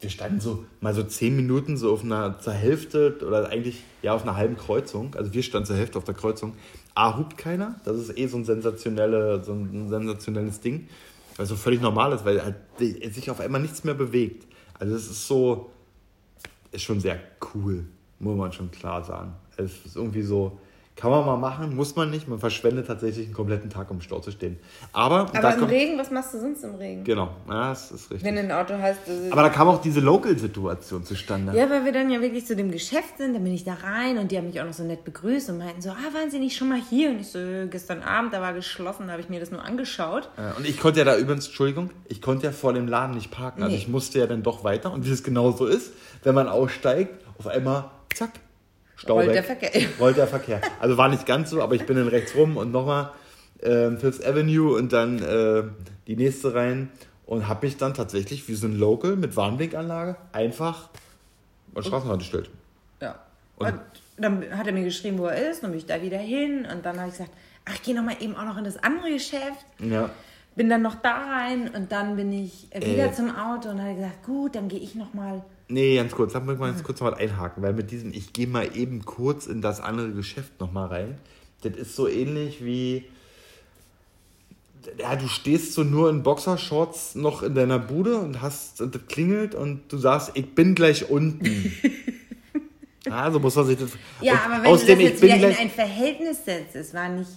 wir 0.00 0.10
standen 0.10 0.40
so 0.40 0.64
mal 0.80 0.94
so 0.94 1.02
zehn 1.02 1.34
Minuten 1.34 1.76
so 1.76 1.92
auf 1.92 2.04
einer 2.04 2.38
zur 2.38 2.52
Hälfte 2.52 3.18
oder 3.26 3.48
eigentlich 3.48 3.82
ja 4.02 4.14
auf 4.14 4.22
einer 4.22 4.36
halben 4.36 4.56
Kreuzung. 4.56 5.14
Also 5.16 5.32
wir 5.32 5.42
standen 5.42 5.66
zur 5.66 5.76
Hälfte 5.76 5.98
auf 5.98 6.04
der 6.04 6.14
Kreuzung. 6.14 6.54
A 6.94 7.16
hupt 7.16 7.36
keiner, 7.36 7.80
das 7.84 7.96
ist 7.96 8.16
eh 8.16 8.26
so 8.26 8.36
ein, 8.36 8.44
sensationelle, 8.44 9.42
so 9.42 9.52
ein 9.52 9.88
sensationelles 9.88 10.60
Ding. 10.60 10.88
Weil 11.36 11.44
es 11.44 11.50
so 11.50 11.56
völlig 11.56 11.80
normal 11.80 12.12
ist, 12.12 12.24
weil 12.24 12.42
halt 12.44 12.56
sich 13.14 13.30
auf 13.30 13.40
einmal 13.40 13.60
nichts 13.60 13.84
mehr 13.84 13.94
bewegt. 13.94 14.46
Also 14.78 14.94
es 14.94 15.08
ist 15.08 15.26
so, 15.26 15.70
ist 16.72 16.82
schon 16.82 17.00
sehr 17.00 17.18
cool, 17.54 17.84
muss 18.18 18.36
man 18.36 18.52
schon 18.52 18.70
klar 18.70 19.04
sagen. 19.04 19.34
Es 19.56 19.84
ist 19.84 19.96
irgendwie 19.96 20.22
so, 20.22 20.58
kann 20.98 21.10
man 21.12 21.24
mal 21.24 21.36
machen, 21.36 21.76
muss 21.76 21.94
man 21.94 22.10
nicht. 22.10 22.26
Man 22.26 22.38
verschwendet 22.40 22.88
tatsächlich 22.88 23.26
einen 23.26 23.34
kompletten 23.34 23.70
Tag, 23.70 23.88
um 23.90 23.98
im 23.98 24.00
Stau 24.00 24.18
zu 24.18 24.32
stehen. 24.32 24.58
Aber, 24.92 25.30
Aber 25.32 25.52
im 25.54 25.58
kommt, 25.60 25.70
Regen, 25.70 25.96
was 25.98 26.10
machst 26.10 26.34
du 26.34 26.40
sonst 26.40 26.64
im 26.64 26.74
Regen? 26.74 27.04
genau, 27.04 27.28
ja, 27.48 27.68
das 27.70 27.92
ist 27.92 28.10
richtig. 28.10 28.24
Wenn 28.24 28.34
du 28.34 28.40
ein 28.40 28.50
Auto 28.52 28.74
hast. 28.80 28.98
Aber 29.30 29.42
da 29.42 29.48
kam 29.48 29.68
auch 29.68 29.80
diese 29.80 30.00
Local-Situation 30.00 31.04
zustande. 31.04 31.56
Ja, 31.56 31.70
weil 31.70 31.84
wir 31.84 31.92
dann 31.92 32.10
ja 32.10 32.20
wirklich 32.20 32.46
zu 32.46 32.56
dem 32.56 32.70
Geschäft 32.72 33.18
sind, 33.18 33.34
dann 33.34 33.44
bin 33.44 33.54
ich 33.54 33.62
da 33.64 33.74
rein 33.74 34.18
und 34.18 34.32
die 34.32 34.36
haben 34.36 34.46
mich 34.46 34.60
auch 34.60 34.66
noch 34.66 34.72
so 34.72 34.82
nett 34.82 35.04
begrüßt 35.04 35.50
und 35.50 35.58
meinten 35.58 35.80
so, 35.80 35.90
ah, 35.90 36.14
waren 36.14 36.30
Sie 36.30 36.40
nicht 36.40 36.56
schon 36.56 36.68
mal 36.68 36.80
hier? 36.90 37.10
Und 37.10 37.20
ich 37.20 37.28
so, 37.28 37.38
"Äh, 37.38 37.68
gestern 37.68 38.02
Abend, 38.02 38.32
da 38.32 38.40
war 38.40 38.52
geschlossen, 38.52 39.06
da 39.06 39.12
habe 39.12 39.22
ich 39.22 39.28
mir 39.28 39.38
das 39.40 39.50
nur 39.52 39.62
angeschaut. 39.64 40.28
Äh, 40.36 40.56
Und 40.58 40.66
ich 40.66 40.80
konnte 40.80 40.98
ja 40.98 41.04
da 41.04 41.16
übrigens, 41.16 41.46
Entschuldigung, 41.46 41.90
ich 42.08 42.20
konnte 42.20 42.46
ja 42.46 42.52
vor 42.52 42.72
dem 42.72 42.88
Laden 42.88 43.14
nicht 43.14 43.30
parken. 43.30 43.62
Also 43.62 43.74
Nee. 43.76 43.80
ich 43.82 43.88
musste 43.88 44.18
ja 44.18 44.26
dann 44.26 44.42
doch 44.42 44.64
weiter. 44.64 44.92
Und 44.92 45.06
wie 45.06 45.12
es 45.12 45.22
genau 45.22 45.52
so 45.52 45.66
ist, 45.66 45.92
wenn 46.24 46.34
man 46.34 46.48
aussteigt, 46.48 47.24
auf 47.38 47.46
einmal, 47.46 47.84
zack, 48.14 48.30
Stau 48.98 49.14
Rollt 49.14 49.28
weg. 49.28 49.34
der 49.34 49.44
Verkehr. 49.44 49.70
Rollt 50.00 50.16
der 50.18 50.26
Verkehr. 50.26 50.60
Also 50.80 50.96
war 50.98 51.08
nicht 51.08 51.24
ganz 51.24 51.50
so, 51.50 51.62
aber 51.62 51.74
ich 51.74 51.86
bin 51.86 51.96
dann 51.96 52.08
rechts 52.08 52.34
rum 52.34 52.56
und 52.56 52.70
nochmal 52.72 53.12
ähm, 53.62 53.98
Fifth 53.98 54.24
Avenue 54.26 54.76
und 54.76 54.92
dann 54.92 55.22
äh, 55.22 55.62
die 56.06 56.16
nächste 56.16 56.54
rein 56.54 56.90
und 57.26 57.48
habe 57.48 57.66
mich 57.66 57.76
dann 57.76 57.94
tatsächlich 57.94 58.46
wie 58.48 58.54
so 58.54 58.66
ein 58.66 58.76
Local 58.78 59.16
mit 59.16 59.36
Warnblinkanlage 59.36 60.16
einfach 60.32 60.90
an 61.74 61.82
Straßenrand 61.82 62.20
gestellt. 62.20 62.50
Ja. 63.00 63.18
Und- 63.56 63.68
Und, 63.68 63.80
dann 64.20 64.58
hat 64.58 64.66
er 64.66 64.72
mir 64.72 64.82
geschrieben, 64.82 65.18
wo 65.18 65.26
er 65.26 65.48
ist, 65.50 65.62
dann 65.62 65.70
bin 65.70 65.78
ich 65.78 65.86
da 65.86 66.02
wieder 66.02 66.18
hin 66.18 66.66
und 66.72 66.84
dann 66.84 66.98
habe 66.98 67.08
ich 67.08 67.16
gesagt, 67.16 67.30
ach, 67.64 67.74
ich 67.74 67.82
gehe 67.84 67.94
nochmal 67.94 68.16
eben 68.20 68.34
auch 68.34 68.44
noch 68.46 68.58
in 68.58 68.64
das 68.64 68.76
andere 68.82 69.10
Geschäft. 69.12 69.64
Ja. 69.78 70.10
Bin 70.56 70.68
dann 70.68 70.82
noch 70.82 70.96
da 70.96 71.14
rein 71.30 71.70
und 71.72 71.92
dann 71.92 72.16
bin 72.16 72.32
ich 72.32 72.66
äh, 72.70 72.80
wieder 72.84 73.06
Äh. 73.06 73.12
zum 73.12 73.30
Auto 73.36 73.68
und 73.68 73.80
habe 73.80 73.94
gesagt, 73.94 74.24
gut, 74.24 74.56
dann 74.56 74.66
gehe 74.66 74.80
ich 74.80 74.96
nochmal. 74.96 75.44
Nee, 75.68 75.96
ganz 75.96 76.12
kurz, 76.12 76.32
lass 76.32 76.44
mich 76.44 76.58
mal 76.58 76.70
ganz 76.72 76.82
kurz 76.82 77.00
noch 77.00 77.10
mal 77.10 77.16
einhaken, 77.16 77.62
weil 77.62 77.74
mit 77.74 77.90
diesem, 77.90 78.12
ich 78.12 78.32
gehe 78.32 78.46
mal 78.46 78.74
eben 78.74 79.04
kurz 79.04 79.46
in 79.46 79.60
das 79.60 79.80
andere 79.80 80.12
Geschäft 80.12 80.58
nochmal 80.60 80.88
rein, 80.88 81.18
das 81.62 81.76
ist 81.76 81.94
so 81.94 82.08
ähnlich 82.08 82.64
wie, 82.64 83.04
ja, 84.98 85.14
du 85.16 85.28
stehst 85.28 85.74
so 85.74 85.84
nur 85.84 86.08
in 86.08 86.22
Boxershorts 86.22 87.16
noch 87.16 87.42
in 87.42 87.54
deiner 87.54 87.78
Bude 87.78 88.18
und 88.18 88.40
hast, 88.40 88.80
und 88.80 88.94
das 88.94 89.06
klingelt 89.08 89.54
und 89.54 89.92
du 89.92 89.98
sagst, 89.98 90.30
ich 90.34 90.54
bin 90.54 90.74
gleich 90.74 91.10
unten. 91.10 91.72
ja, 93.06 93.30
so 93.30 93.38
muss 93.38 93.54
man 93.56 93.66
sich 93.66 93.78
das... 93.78 93.90
Ja, 94.22 94.40
aber 94.46 94.62
wenn 94.62 94.70
du 94.72 94.78
das 94.78 94.88
ich 94.88 94.98
jetzt 94.98 95.22
wieder 95.22 95.34
in 95.36 95.56
ein 95.56 95.70
Verhältnis 95.70 96.44
setzt, 96.44 96.76
es 96.76 96.94
war 96.94 97.08
nicht. 97.10 97.30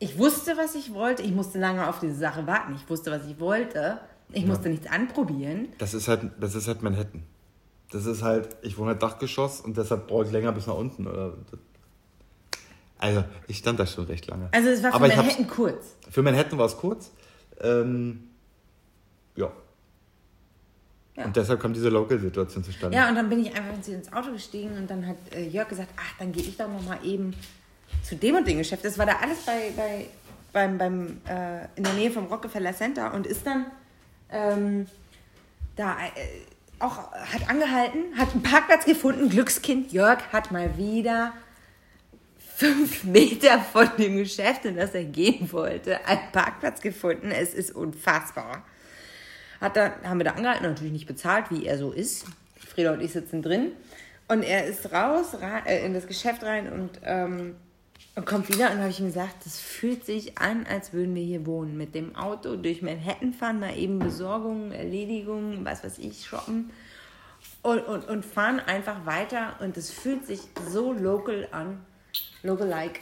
Ich 0.00 0.18
wusste, 0.18 0.56
was 0.56 0.74
ich 0.74 0.92
wollte. 0.92 1.22
Ich 1.22 1.30
musste 1.30 1.60
lange 1.60 1.88
auf 1.88 2.00
diese 2.00 2.16
Sache 2.16 2.44
warten. 2.48 2.74
Ich 2.74 2.90
wusste, 2.90 3.12
was 3.12 3.24
ich 3.26 3.38
wollte. 3.38 4.00
Ich 4.32 4.46
musste 4.46 4.68
nichts 4.68 4.86
anprobieren. 4.86 5.68
das 5.78 5.94
ist 5.94 6.08
halt, 6.08 6.22
das 6.40 6.54
ist 6.54 6.66
halt 6.66 6.82
Manhattan. 6.82 7.22
Das 7.92 8.06
ist 8.06 8.22
halt, 8.22 8.56
ich 8.62 8.78
wohne 8.78 8.92
halt 8.92 9.02
Dachgeschoss 9.02 9.60
und 9.60 9.76
deshalb 9.76 10.08
brauche 10.08 10.24
ich 10.24 10.32
länger 10.32 10.50
bis 10.52 10.66
nach 10.66 10.74
unten. 10.74 11.06
Oder, 11.06 11.34
also, 12.98 13.24
ich 13.48 13.58
stand 13.58 13.78
da 13.78 13.86
schon 13.86 14.06
recht 14.06 14.26
lange. 14.28 14.48
Also 14.52 14.70
es 14.70 14.82
war 14.82 14.90
für 14.90 14.96
Aber 14.96 15.08
Manhattan 15.08 15.46
kurz. 15.46 15.96
Für 16.10 16.22
Manhattan 16.22 16.58
war 16.58 16.66
es 16.66 16.76
kurz. 16.76 17.10
Ähm, 17.60 18.30
ja. 19.36 19.52
Ja. 21.16 21.26
Und 21.26 21.36
deshalb 21.36 21.60
kommt 21.60 21.76
diese 21.76 21.90
Local-Situation 21.90 22.64
zustande. 22.64 22.96
Ja, 22.96 23.10
und 23.10 23.14
dann 23.14 23.28
bin 23.28 23.40
ich 23.40 23.54
einfach 23.54 23.74
ins 23.86 24.10
Auto 24.10 24.32
gestiegen 24.32 24.78
und 24.78 24.90
dann 24.90 25.06
hat 25.06 25.16
äh, 25.34 25.46
Jörg 25.46 25.68
gesagt, 25.68 25.90
ach, 25.96 26.18
dann 26.18 26.32
gehe 26.32 26.42
ich 26.42 26.56
doch 26.56 26.68
noch 26.68 26.82
mal 26.82 26.98
eben 27.04 27.34
zu 28.02 28.16
dem 28.16 28.36
und 28.36 28.46
dem 28.46 28.56
Geschäft. 28.56 28.84
Das 28.86 28.96
war 28.96 29.04
da 29.04 29.16
alles 29.16 29.44
bei, 29.44 29.72
bei, 29.76 30.06
beim, 30.54 30.78
beim, 30.78 31.20
äh, 31.28 31.64
in 31.76 31.84
der 31.84 31.92
Nähe 31.92 32.10
vom 32.10 32.24
Rockefeller 32.24 32.72
Center 32.72 33.12
und 33.12 33.26
ist 33.26 33.46
dann 33.46 33.66
ähm, 34.30 34.86
da 35.76 35.96
äh, 36.06 36.51
auch, 36.82 37.12
hat 37.12 37.48
angehalten, 37.48 38.16
hat 38.16 38.32
einen 38.32 38.42
Parkplatz 38.42 38.84
gefunden. 38.84 39.28
Glückskind 39.28 39.92
Jörg 39.92 40.20
hat 40.32 40.50
mal 40.50 40.76
wieder 40.76 41.32
fünf 42.38 43.04
Meter 43.04 43.60
von 43.60 43.88
dem 43.98 44.16
Geschäft, 44.16 44.64
in 44.64 44.76
das 44.76 44.94
er 44.94 45.04
gehen 45.04 45.52
wollte, 45.52 46.04
einen 46.06 46.32
Parkplatz 46.32 46.80
gefunden. 46.80 47.30
Es 47.30 47.54
ist 47.54 47.74
unfassbar. 47.74 48.64
Hat 49.60 49.76
da, 49.76 49.92
haben 50.04 50.18
wir 50.18 50.24
da 50.24 50.32
angehalten, 50.32 50.64
natürlich 50.64 50.92
nicht 50.92 51.06
bezahlt, 51.06 51.50
wie 51.50 51.66
er 51.66 51.78
so 51.78 51.92
ist. 51.92 52.26
Frieda 52.56 52.92
und 52.92 53.00
ich 53.00 53.12
sitzen 53.12 53.42
drin. 53.42 53.72
Und 54.28 54.42
er 54.42 54.66
ist 54.66 54.92
raus 54.92 55.36
äh, 55.66 55.84
in 55.84 55.94
das 55.94 56.06
Geschäft 56.06 56.42
rein 56.42 56.72
und, 56.72 57.00
ähm, 57.04 57.56
und 58.14 58.26
kommt 58.26 58.48
wieder. 58.48 58.70
Und 58.70 58.78
habe 58.78 58.90
ich 58.90 59.00
ihm 59.00 59.06
gesagt, 59.06 59.46
das 59.46 59.58
fühlt 59.58 60.04
sich 60.04 60.38
an, 60.38 60.66
als 60.66 60.92
würden 60.92 61.14
wir 61.14 61.22
hier 61.22 61.46
wohnen. 61.46 61.76
Mit 61.76 61.94
dem 61.94 62.14
Auto 62.14 62.56
durch 62.56 62.82
Manhattan 62.82 63.32
fahren, 63.32 63.60
mal 63.60 63.76
eben 63.76 63.98
Besorgungen, 63.98 64.72
Erledigungen, 64.72 65.64
was 65.64 65.82
weiß 65.82 65.98
ich, 65.98 66.26
shoppen. 66.26 66.70
Und, 67.62 67.80
und, 67.80 68.08
und 68.08 68.24
fahren 68.24 68.60
einfach 68.60 69.06
weiter. 69.06 69.56
Und 69.60 69.76
es 69.76 69.90
fühlt 69.90 70.26
sich 70.26 70.40
so 70.68 70.92
local 70.92 71.48
an. 71.52 71.80
Local-like. 72.42 73.00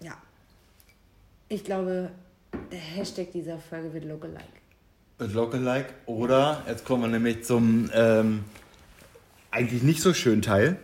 Ja. 0.00 0.16
Ich 1.48 1.64
glaube, 1.64 2.10
der 2.72 2.78
Hashtag 2.78 3.32
dieser 3.32 3.58
Folge 3.58 3.92
wird 3.92 4.04
Local-like. 4.04 4.44
Local-like. 5.18 5.92
Oder, 6.06 6.62
jetzt 6.66 6.84
kommen 6.84 7.02
wir 7.02 7.08
nämlich 7.08 7.44
zum 7.44 7.90
ähm, 7.92 8.44
eigentlich 9.50 9.82
nicht 9.82 10.00
so 10.00 10.14
schönen 10.14 10.42
Teil. 10.42 10.78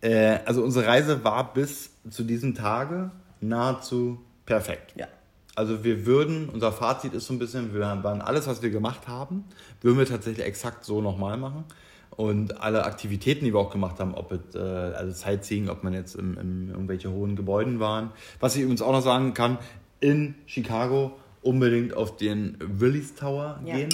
Äh, 0.00 0.38
also 0.44 0.62
unsere 0.62 0.86
Reise 0.86 1.24
war 1.24 1.52
bis 1.52 1.90
zu 2.08 2.24
diesem 2.24 2.54
Tage 2.54 3.10
nahezu 3.40 4.20
perfekt. 4.46 4.94
Ja. 4.96 5.06
Also 5.54 5.82
wir 5.82 6.06
würden, 6.06 6.48
unser 6.48 6.70
Fazit 6.70 7.14
ist 7.14 7.26
so 7.26 7.34
ein 7.34 7.38
bisschen, 7.38 7.74
wir 7.74 7.80
waren 7.80 8.20
alles, 8.20 8.46
was 8.46 8.62
wir 8.62 8.70
gemacht 8.70 9.08
haben, 9.08 9.44
würden 9.80 9.98
wir 9.98 10.06
tatsächlich 10.06 10.46
exakt 10.46 10.84
so 10.84 11.00
nochmal 11.00 11.36
machen. 11.36 11.64
Und 12.10 12.60
alle 12.60 12.84
Aktivitäten, 12.84 13.44
die 13.44 13.52
wir 13.52 13.60
auch 13.60 13.70
gemacht 13.70 14.00
haben, 14.00 14.14
ob 14.14 14.32
es, 14.32 14.54
äh, 14.54 14.58
also 14.58 15.12
Sightseeing, 15.12 15.68
ob 15.68 15.84
man 15.84 15.94
jetzt 15.94 16.14
in, 16.14 16.36
in 16.36 16.68
irgendwelche 16.70 17.10
hohen 17.10 17.36
Gebäuden 17.36 17.80
waren. 17.80 18.10
Was 18.40 18.56
ich 18.56 18.62
übrigens 18.62 18.82
auch 18.82 18.92
noch 18.92 19.02
sagen 19.02 19.34
kann, 19.34 19.58
in 20.00 20.34
Chicago 20.46 21.18
unbedingt 21.42 21.94
auf 21.94 22.16
den 22.16 22.56
Willis 22.60 23.14
Tower 23.14 23.60
ja. 23.64 23.76
gehen. 23.76 23.90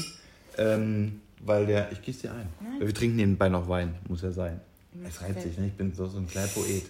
Ähm, 0.56 1.20
weil 1.40 1.66
der, 1.66 1.92
ich 1.92 2.02
gieße 2.02 2.22
dir 2.22 2.32
ein. 2.32 2.48
Nein. 2.60 2.80
Wir 2.80 2.94
trinken 2.94 3.16
nebenbei 3.16 3.48
noch 3.48 3.68
Wein, 3.68 3.94
muss 4.08 4.22
ja 4.22 4.30
sein. 4.30 4.60
Es 5.02 5.20
reizt 5.20 5.42
sich, 5.42 5.58
ne? 5.58 5.66
ich 5.66 5.72
bin 5.72 5.92
so, 5.92 6.06
so 6.06 6.18
ein 6.18 6.26
kleiner 6.28 6.48
Poet. 6.48 6.84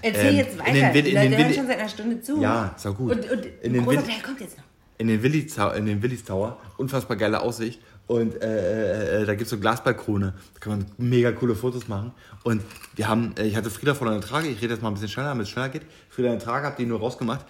Erzähl 0.00 0.30
ähm, 0.30 0.36
jetzt 0.36 0.58
weiter, 0.58 0.68
in 0.68 0.92
den, 0.92 1.06
in 1.06 1.32
Leute 1.32 1.38
hören 1.38 1.54
schon 1.54 1.66
seit 1.66 1.78
einer 1.78 1.88
Stunde 1.88 2.20
zu. 2.20 2.40
Ja, 2.40 2.74
ist 2.76 2.86
auch 2.86 2.96
gut. 2.96 3.12
Und, 3.12 3.30
und 3.30 3.46
in 3.62 3.72
den 3.72 3.84
großer 3.84 4.04
Teil 4.04 4.22
kommt 4.22 4.40
jetzt 4.40 4.56
noch. 4.56 4.64
In 4.98 5.08
den 5.08 5.22
Willis, 5.22 5.56
in 5.76 5.86
den 5.86 6.02
Willis 6.02 6.24
Tower, 6.24 6.60
unfassbar 6.76 7.16
geile 7.16 7.40
Aussicht. 7.40 7.80
Und 8.06 8.40
äh, 8.40 9.20
äh, 9.20 9.22
äh 9.22 9.26
da 9.26 9.32
gibt 9.32 9.42
es 9.42 9.50
so 9.50 9.58
Glasbalkone. 9.58 10.34
Da 10.54 10.60
kann 10.60 10.78
man 10.78 10.86
mega 10.98 11.32
coole 11.32 11.54
Fotos 11.54 11.88
machen. 11.88 12.12
Und 12.44 12.62
wir 12.94 13.08
haben, 13.08 13.34
äh, 13.36 13.44
ich 13.44 13.56
hatte 13.56 13.70
Frieda 13.70 13.94
vor 13.94 14.08
der 14.08 14.20
Trage, 14.20 14.48
ich 14.48 14.62
rede 14.62 14.74
jetzt 14.74 14.82
mal 14.82 14.88
ein 14.88 14.94
bisschen 14.94 15.08
schneller, 15.08 15.28
damit 15.28 15.44
es 15.44 15.50
schneller 15.50 15.70
geht. 15.70 15.82
Frieda 16.08 16.32
in 16.32 16.38
der 16.38 16.44
Trage, 16.44 16.66
hab 16.66 16.76
die 16.76 16.86
nur 16.86 17.00
rausgemacht, 17.00 17.44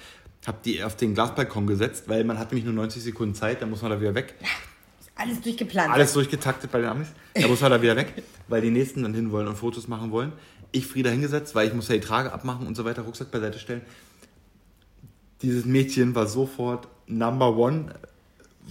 hab 0.46 0.62
die 0.62 0.82
auf 0.82 0.96
den 0.96 1.14
Glasbalkon 1.14 1.66
gesetzt, 1.66 2.04
weil 2.06 2.24
man 2.24 2.38
hat 2.38 2.52
nämlich 2.52 2.64
nur 2.64 2.74
90 2.74 3.02
Sekunden 3.02 3.34
Zeit, 3.34 3.60
dann 3.60 3.70
muss 3.70 3.82
man 3.82 3.90
da 3.90 4.00
wieder 4.00 4.14
weg. 4.14 4.34
Alles 5.14 5.40
durchgeplant. 5.40 5.92
Alles 5.92 6.12
durchgetaktet 6.12 6.70
bei 6.70 6.80
den 6.80 6.88
Amis. 6.88 7.08
Da 7.34 7.46
muss 7.48 7.60
man 7.60 7.70
da 7.70 7.82
wieder 7.82 7.96
weg, 7.96 8.22
weil 8.48 8.60
die 8.60 8.70
Nächsten 8.70 9.02
dann 9.02 9.14
hin 9.14 9.30
wollen 9.30 9.46
und 9.46 9.56
Fotos 9.56 9.88
machen 9.88 10.10
wollen. 10.10 10.32
Ich 10.72 10.86
Frieda 10.86 11.10
hingesetzt, 11.10 11.54
weil 11.54 11.68
ich 11.68 11.74
muss 11.74 11.88
ja 11.88 11.94
die 11.94 12.00
Trage 12.00 12.32
abmachen 12.32 12.66
und 12.66 12.76
so 12.76 12.84
weiter, 12.84 13.02
Rucksack 13.02 13.30
beiseite 13.30 13.58
stellen. 13.58 13.82
Dieses 15.42 15.64
Mädchen 15.64 16.14
war 16.14 16.26
sofort 16.26 16.88
Number 17.06 17.56
One 17.56 17.92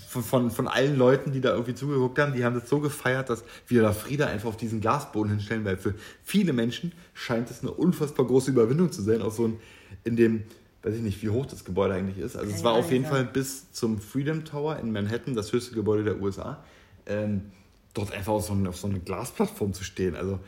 von, 0.08 0.24
von, 0.24 0.52
von 0.52 0.68
allen 0.68 0.98
Leuten, 0.98 1.32
die 1.32 1.42
da 1.42 1.52
irgendwie 1.52 1.76
zugeguckt 1.76 2.18
haben, 2.18 2.34
die 2.34 2.46
haben 2.46 2.56
das 2.56 2.70
so 2.70 2.80
gefeiert, 2.80 3.30
dass 3.30 3.44
wir 3.68 3.82
da 3.82 3.92
Frieda 3.94 4.28
einfach 4.28 4.50
auf 4.50 4.58
diesen 4.58 4.82
Glasboden 4.82 5.32
hinstellen, 5.32 5.66
weil 5.66 5.78
für 5.78 5.96
viele 6.24 6.54
Menschen 6.54 6.94
scheint 7.14 7.52
es 7.52 7.62
eine 7.62 7.72
unfassbar 7.72 8.26
große 8.26 8.52
Überwindung 8.52 8.92
zu 8.92 9.02
sein, 9.02 9.22
auch 9.22 9.34
so 9.34 9.48
ein, 9.48 9.60
in 10.04 10.16
dem, 10.16 10.44
weiß 10.84 10.96
ich 10.96 11.02
nicht, 11.02 11.22
wie 11.22 11.30
hoch 11.30 11.46
das 11.46 11.64
Gebäude 11.64 11.94
eigentlich 11.94 12.18
ist. 12.18 12.36
Also 12.36 12.52
es 12.52 12.64
war 12.64 12.74
auf 12.74 12.92
jeden 12.92 13.06
Fall 13.06 13.24
bis 13.24 13.72
zum 13.72 14.00
Freedom 14.00 14.46
Tower 14.46 14.78
in 14.78 14.92
Manhattan, 14.92 15.36
das 15.36 15.52
höchste 15.54 15.76
Gebäude 15.76 16.04
der 16.04 16.20
USA, 16.20 16.64
ähm, 17.06 17.52
dort 17.94 18.12
einfach 18.12 18.34
auf 18.34 18.46
so, 18.46 18.54
eine, 18.54 18.70
auf 18.70 18.78
so 18.78 18.88
eine 18.88 19.00
Glasplattform 19.00 19.74
zu 19.74 19.84
stehen. 19.84 20.16
Also 20.16 20.40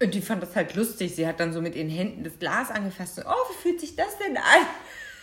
und 0.00 0.12
die 0.12 0.20
fand 0.20 0.42
das 0.42 0.54
halt 0.54 0.74
lustig. 0.74 1.14
Sie 1.14 1.26
hat 1.26 1.40
dann 1.40 1.52
so 1.52 1.62
mit 1.62 1.74
ihren 1.74 1.88
Händen 1.88 2.22
das 2.22 2.38
Glas 2.38 2.70
angefasst. 2.70 3.18
Und, 3.18 3.24
oh, 3.26 3.50
wie 3.50 3.62
fühlt 3.62 3.80
sich 3.80 3.96
das 3.96 4.18
denn 4.18 4.36
an? 4.36 4.66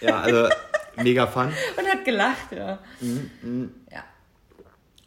Ja, 0.02 0.20
also 0.20 0.50
mega 0.96 1.28
fun. 1.28 1.54
Und 1.78 1.88
hat 1.88 2.04
gelacht, 2.04 2.52
ja. 2.52 2.80
Mhm, 3.00 3.30
mh. 3.42 3.68
Ja. 3.92 4.04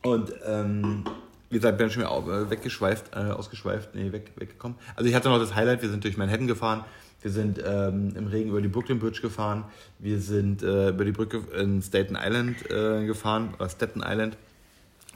Und 0.03 0.33
ähm, 0.47 1.05
wie 1.51 1.57
gesagt, 1.57 1.79
bin 1.79 1.91
schon 1.91 2.03
wieder 2.03 2.43
äh, 2.43 2.51
weggeschweift, 2.51 3.15
äh, 3.15 3.31
ausgeschweift, 3.33 3.95
nee, 3.95 4.13
weg, 4.13 4.33
weggekommen. 4.37 4.79
Also 4.95 5.09
ich 5.09 5.17
hatte 5.17 5.29
noch 5.29 5.41
das 5.41 5.55
Highlight, 5.57 5.83
wir 5.83 5.89
sind 5.89 6.05
durch 6.05 6.17
Manhattan 6.17 6.47
gefahren, 6.47 6.85
wir 7.27 7.33
sind 7.33 7.61
ähm, 7.67 8.13
im 8.15 8.29
Regen 8.29 8.51
über 8.51 8.63
die 8.63 8.69
Brooklyn 8.69 9.01
Bridge 9.01 9.21
gefahren, 9.21 9.65
wir 9.99 10.21
sind 10.21 10.63
äh, 10.63 10.91
über 10.91 11.05
die 11.05 11.11
Brücke 11.11 11.43
in 11.61 11.83
Staten 11.83 12.17
Island 12.17 12.71
äh, 12.71 13.05
gefahren, 13.05 13.53
oder 13.59 13.69
Staten 13.69 14.01
Island, 14.07 14.37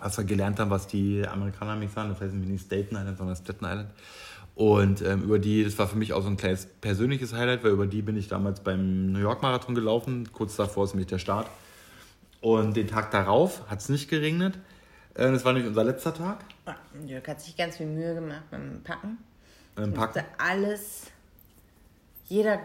was 0.01 0.19
wir 0.19 0.25
gelernt 0.25 0.59
haben, 0.59 0.71
was 0.71 0.89
die 0.89 1.25
Amerikaner 1.25 1.75
nämlich 1.75 1.93
sagen, 1.93 2.09
das 2.09 2.21
heißt 2.21 2.35
nicht 2.35 2.67
Staten 2.67 2.97
Island, 2.97 3.17
sondern 3.17 3.37
Staten 3.37 3.65
Island. 3.65 3.91
Und 4.57 5.03
ähm, 5.03 5.23
über 5.23 5.39
die, 5.39 5.63
das 5.63 5.79
war 5.79 5.87
für 5.87 5.97
mich 5.97 6.13
auch 6.13 6.23
so 6.23 6.29
ein 6.29 6.37
kleines 6.37 6.67
persönliches 6.81 7.33
Highlight, 7.33 7.63
weil 7.63 7.71
über 7.71 7.87
die 7.87 8.03
bin 8.03 8.17
ich 8.17 8.27
damals 8.27 8.59
beim 8.59 9.13
New 9.13 9.21
York 9.21 9.41
Marathon 9.41 9.77
gelaufen. 9.77 10.33
Kurz 10.33 10.57
davor 10.57 10.87
ist 10.87 10.95
nämlich 10.95 11.07
der 11.07 11.19
Start. 11.19 11.47
Und 12.41 12.77
den 12.77 12.89
Tag 12.89 13.13
darauf 13.13 13.71
hat 13.71 13.79
es 13.79 13.89
nicht 13.89 14.11
geregnet. 14.11 14.59
Äh, 15.15 15.31
das 15.31 15.45
war 15.45 15.53
nämlich 15.53 15.69
unser 15.69 15.85
letzter 15.85 16.13
Tag. 16.13 16.39
Ah, 16.67 16.75
Jörg 17.07 17.29
hat 17.29 17.41
sich 17.41 17.57
ganz 17.57 17.77
viel 17.77 17.87
Mühe 17.87 18.17
gemacht 18.17 18.43
beim 18.51 18.81
Packen. 18.83 19.19
Beim 19.77 19.95
Packen. 19.95 20.25
alles, 20.39 21.05
jeder 22.31 22.61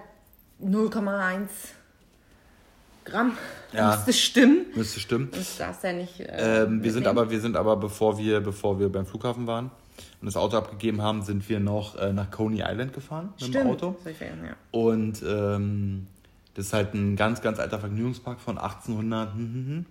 0,1 0.64 1.48
Gramm 3.04 3.38
ja, 3.74 3.96
müsste 3.96 4.14
stimmen. 4.14 4.66
Müsste 4.76 5.00
stimmen. 5.00 5.30
Das 5.32 5.58
darfst 5.58 5.84
ja 5.84 5.94
nicht. 5.94 6.20
Äh, 6.20 6.64
ähm, 6.64 6.84
wir 6.84 6.92
sind 6.92 7.06
aber, 7.06 7.30
wir 7.30 7.40
sind 7.40 7.56
aber, 7.56 7.76
bevor 7.76 8.18
wir, 8.18 8.40
bevor 8.40 8.80
wir 8.80 8.90
beim 8.90 9.06
Flughafen 9.06 9.46
waren, 9.46 9.70
und 10.22 10.26
das 10.26 10.38
Auto 10.38 10.58
abgegeben 10.58 11.02
haben, 11.02 11.22
sind 11.22 11.48
wir 11.50 11.60
noch 11.60 11.96
äh, 11.98 12.14
nach 12.14 12.32
Coney 12.32 12.64
Island 12.66 12.94
gefahren 12.94 13.34
mit 13.34 13.42
Stimmt. 13.42 13.56
dem 13.56 13.68
Auto. 13.68 13.96
Werden, 14.04 14.46
ja. 14.46 14.56
Und 14.72 15.24
ähm, 15.28 16.08
das 16.54 16.68
ist 16.68 16.74
halt 16.74 16.94
ein 16.94 17.16
ganz, 17.16 17.42
ganz 17.42 17.60
alter 17.60 17.80
Vergnügungspark 17.80 18.40
von 18.40 18.58
1800, 18.58 19.34
hm, 19.34 19.40
hm, 19.40 19.68
hm. 19.68 19.86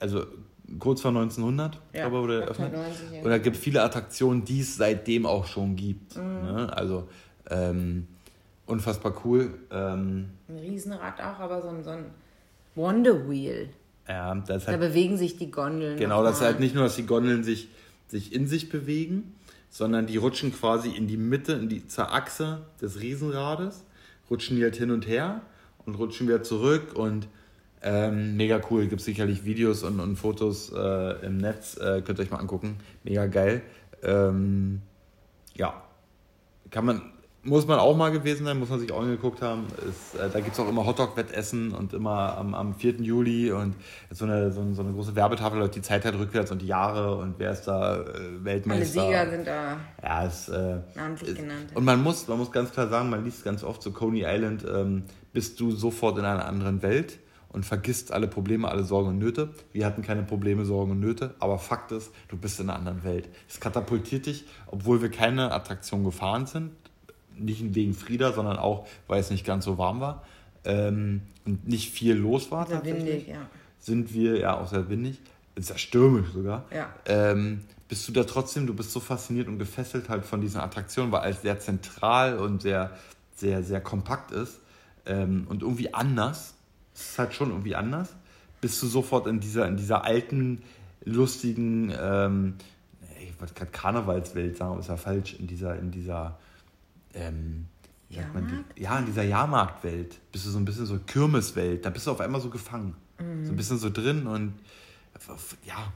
also 0.00 0.26
kurz 0.78 1.02
vor 1.02 1.10
1900, 1.10 1.80
ja, 1.92 2.00
glaube 2.00 2.16
ich, 2.16 2.22
wurde 2.22 2.42
eröffnet. 2.42 2.72
90, 2.72 3.12
ja. 3.12 3.22
Und 3.22 3.30
da 3.30 3.38
gibt 3.38 3.56
viele 3.56 3.82
Attraktionen, 3.82 4.44
die 4.44 4.60
es 4.60 4.76
seitdem 4.76 5.26
auch 5.26 5.46
schon 5.46 5.76
gibt. 5.76 6.16
Mhm. 6.16 6.22
Ne? 6.22 6.72
Also 6.74 7.08
ähm, 7.50 8.08
unfassbar 8.66 9.14
cool. 9.24 9.54
Ähm, 9.70 10.30
ein 10.48 10.58
Riesenrad 10.58 11.20
auch, 11.20 11.38
aber 11.40 11.62
so 11.62 11.68
ein, 11.68 11.84
so 11.84 11.90
ein 11.90 12.06
Wonder 12.74 13.28
Wheel. 13.28 13.68
Ja, 14.08 14.34
das 14.34 14.64
da 14.64 14.72
halt, 14.72 14.80
bewegen 14.80 15.16
sich 15.16 15.36
die 15.36 15.50
Gondeln. 15.50 15.98
Genau, 15.98 16.22
das 16.22 16.36
ist 16.36 16.42
halt 16.42 16.60
nicht 16.60 16.74
nur, 16.74 16.84
dass 16.84 16.96
die 16.96 17.06
Gondeln 17.06 17.42
sich 17.44 17.68
sich 18.08 18.32
in 18.32 18.46
sich 18.46 18.68
bewegen, 18.68 19.34
sondern 19.70 20.06
die 20.06 20.16
rutschen 20.16 20.52
quasi 20.52 20.90
in 20.90 21.08
die 21.08 21.16
Mitte, 21.16 21.54
in 21.54 21.68
die 21.68 21.86
zur 21.86 22.12
Achse 22.12 22.62
des 22.80 23.00
Riesenrades, 23.00 23.84
rutschen 24.30 24.56
die 24.56 24.62
halt 24.62 24.76
hin 24.76 24.90
und 24.90 25.06
her 25.06 25.40
und 25.84 25.96
rutschen 25.96 26.28
wieder 26.28 26.42
zurück 26.42 26.94
und 26.94 27.28
ähm, 27.82 28.36
mega 28.36 28.60
cool. 28.70 28.86
Gibt 28.86 29.02
sicherlich 29.02 29.44
Videos 29.44 29.82
und, 29.82 30.00
und 30.00 30.16
Fotos 30.16 30.72
äh, 30.72 31.26
im 31.26 31.38
Netz, 31.38 31.76
äh, 31.76 32.02
könnt 32.02 32.18
ihr 32.18 32.22
euch 32.22 32.30
mal 32.30 32.38
angucken. 32.38 32.76
Mega 33.02 33.26
geil. 33.26 33.62
Ähm, 34.02 34.80
ja, 35.54 35.82
kann 36.70 36.84
man 36.84 37.02
muss 37.44 37.66
man 37.66 37.78
auch 37.78 37.96
mal 37.96 38.10
gewesen 38.10 38.46
sein, 38.46 38.58
muss 38.58 38.70
man 38.70 38.80
sich 38.80 38.90
auch 38.90 39.02
angeguckt 39.02 39.42
haben. 39.42 39.66
Ist, 39.88 40.18
äh, 40.18 40.30
da 40.30 40.40
gibt 40.40 40.54
es 40.54 40.60
auch 40.60 40.68
immer 40.68 40.86
Hotdog-Wettessen 40.86 41.72
und 41.72 41.92
immer 41.92 42.36
am, 42.38 42.54
am 42.54 42.74
4. 42.74 42.94
Juli 43.02 43.52
und 43.52 43.74
so 44.10 44.24
eine, 44.24 44.50
so, 44.50 44.62
eine, 44.62 44.74
so 44.74 44.82
eine 44.82 44.92
große 44.92 45.14
Werbetafel, 45.14 45.58
läuft 45.58 45.76
die 45.76 45.82
Zeit 45.82 46.04
halt 46.04 46.18
rückwärts 46.18 46.50
und 46.50 46.62
die 46.62 46.66
Jahre 46.66 47.16
und 47.16 47.34
wer 47.38 47.52
ist 47.52 47.64
da 47.64 48.00
äh, 48.00 48.44
Weltmeister. 48.44 49.02
Alle 49.02 49.08
Sieger 49.08 49.30
sind 49.30 49.46
da. 49.46 49.76
Ja, 50.02 50.24
ist, 50.24 50.48
äh, 50.48 50.78
namentlich 50.94 51.30
ist, 51.30 51.36
genannt. 51.36 51.70
Und 51.74 51.84
man 51.84 52.02
muss, 52.02 52.26
man 52.28 52.38
muss 52.38 52.50
ganz 52.50 52.72
klar 52.72 52.88
sagen, 52.88 53.10
man 53.10 53.24
liest 53.24 53.44
ganz 53.44 53.62
oft 53.62 53.82
so 53.82 53.92
Coney 53.92 54.24
Island, 54.26 54.64
ähm, 54.64 55.04
bist 55.32 55.60
du 55.60 55.70
sofort 55.72 56.18
in 56.18 56.24
einer 56.24 56.46
anderen 56.46 56.82
Welt 56.82 57.18
und 57.48 57.66
vergisst 57.66 58.10
alle 58.12 58.26
Probleme, 58.26 58.68
alle 58.68 58.84
Sorgen 58.84 59.10
und 59.10 59.18
Nöte. 59.18 59.50
Wir 59.72 59.84
hatten 59.86 60.02
keine 60.02 60.22
Probleme, 60.22 60.64
Sorgen 60.64 60.92
und 60.92 61.00
Nöte, 61.00 61.34
aber 61.40 61.58
Fakt 61.58 61.92
ist, 61.92 62.10
du 62.28 62.36
bist 62.36 62.58
in 62.58 62.70
einer 62.70 62.78
anderen 62.78 63.04
Welt. 63.04 63.28
Es 63.48 63.60
katapultiert 63.60 64.26
dich, 64.26 64.46
obwohl 64.66 65.02
wir 65.02 65.10
keine 65.10 65.52
Attraktion 65.52 66.04
gefahren 66.04 66.46
sind 66.46 66.72
nicht 67.38 67.74
wegen 67.74 67.94
Frieda, 67.94 68.32
sondern 68.32 68.58
auch, 68.58 68.86
weil 69.08 69.20
es 69.20 69.30
nicht 69.30 69.44
ganz 69.44 69.64
so 69.64 69.78
warm 69.78 70.00
war 70.00 70.24
ähm, 70.64 71.22
und 71.44 71.66
nicht 71.68 71.90
viel 71.90 72.14
los 72.14 72.50
war. 72.50 72.66
Sehr 72.66 72.84
windig, 72.84 73.28
ja. 73.28 73.48
Sind 73.78 74.14
wir, 74.14 74.38
ja, 74.38 74.58
auch 74.58 74.68
sehr 74.68 74.88
windig, 74.88 75.18
ja 75.58 75.78
stürmisch 75.78 76.30
sogar, 76.32 76.64
Ja. 76.74 76.88
ähm, 77.06 77.60
bist 77.88 78.08
du 78.08 78.12
da 78.12 78.24
trotzdem, 78.24 78.66
du 78.66 78.74
bist 78.74 78.92
so 78.92 78.98
fasziniert 78.98 79.46
und 79.46 79.58
gefesselt 79.58 80.08
halt 80.08 80.24
von 80.24 80.40
diesen 80.40 80.60
Attraktionen, 80.60 81.12
weil 81.12 81.30
es 81.30 81.42
sehr 81.42 81.60
zentral 81.60 82.38
und 82.38 82.62
sehr, 82.62 82.90
sehr, 83.36 83.62
sehr 83.62 83.80
kompakt 83.80 84.30
ist 84.32 84.58
ähm, 85.06 85.46
und 85.48 85.62
irgendwie 85.62 85.92
anders. 85.92 86.54
Es 86.94 87.10
ist 87.10 87.18
halt 87.18 87.34
schon 87.34 87.50
irgendwie 87.50 87.74
anders. 87.74 88.14
Bist 88.60 88.82
du 88.82 88.86
sofort 88.86 89.26
in 89.26 89.40
dieser, 89.40 89.68
in 89.68 89.76
dieser 89.76 90.04
alten, 90.04 90.62
lustigen, 91.04 91.92
ähm, 92.00 92.54
ich 93.20 93.38
wollte 93.38 93.54
gerade 93.54 93.70
Karnevalswelt 93.70 94.56
sagen, 94.56 94.72
aber 94.72 94.80
ist 94.80 94.88
ja 94.88 94.96
falsch, 94.96 95.34
in 95.38 95.46
dieser, 95.46 95.78
in 95.78 95.90
dieser, 95.90 96.38
ähm, 97.14 97.66
man? 98.32 98.64
Ja, 98.76 98.98
in 98.98 99.06
dieser 99.06 99.22
Jahrmarktwelt. 99.22 100.20
Bist 100.30 100.46
du 100.46 100.50
so 100.50 100.58
ein 100.58 100.64
bisschen 100.64 100.86
so 100.86 100.98
Kirmeswelt. 100.98 101.84
Da 101.84 101.90
bist 101.90 102.06
du 102.06 102.10
auf 102.10 102.20
einmal 102.20 102.40
so 102.40 102.50
gefangen. 102.50 102.96
So 103.18 103.52
ein 103.52 103.56
bisschen 103.56 103.78
so 103.78 103.90
drin 103.90 104.26
und 104.26 104.54
ja, 105.64 105.92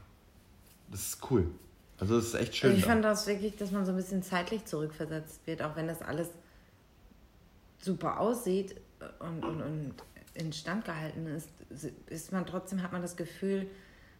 das 0.90 1.00
ist 1.00 1.30
cool. 1.30 1.50
Also 1.98 2.16
das 2.16 2.26
ist 2.26 2.34
echt 2.34 2.56
schön. 2.56 2.70
Also 2.70 2.78
ich 2.78 2.84
da. 2.84 2.90
fand 2.90 3.04
das 3.04 3.26
wirklich, 3.26 3.56
dass 3.56 3.72
man 3.72 3.84
so 3.84 3.92
ein 3.92 3.96
bisschen 3.96 4.22
zeitlich 4.22 4.64
zurückversetzt 4.64 5.46
wird, 5.46 5.62
auch 5.62 5.74
wenn 5.76 5.88
das 5.88 6.00
alles 6.00 6.28
super 7.78 8.20
aussieht 8.20 8.76
und, 9.18 9.44
und, 9.44 9.62
und 9.62 9.94
instand 10.34 10.84
gehalten 10.84 11.26
ist, 11.26 11.50
ist 12.06 12.32
man 12.32 12.46
trotzdem, 12.46 12.82
hat 12.82 12.92
man 12.92 13.02
das 13.02 13.16
Gefühl, 13.16 13.66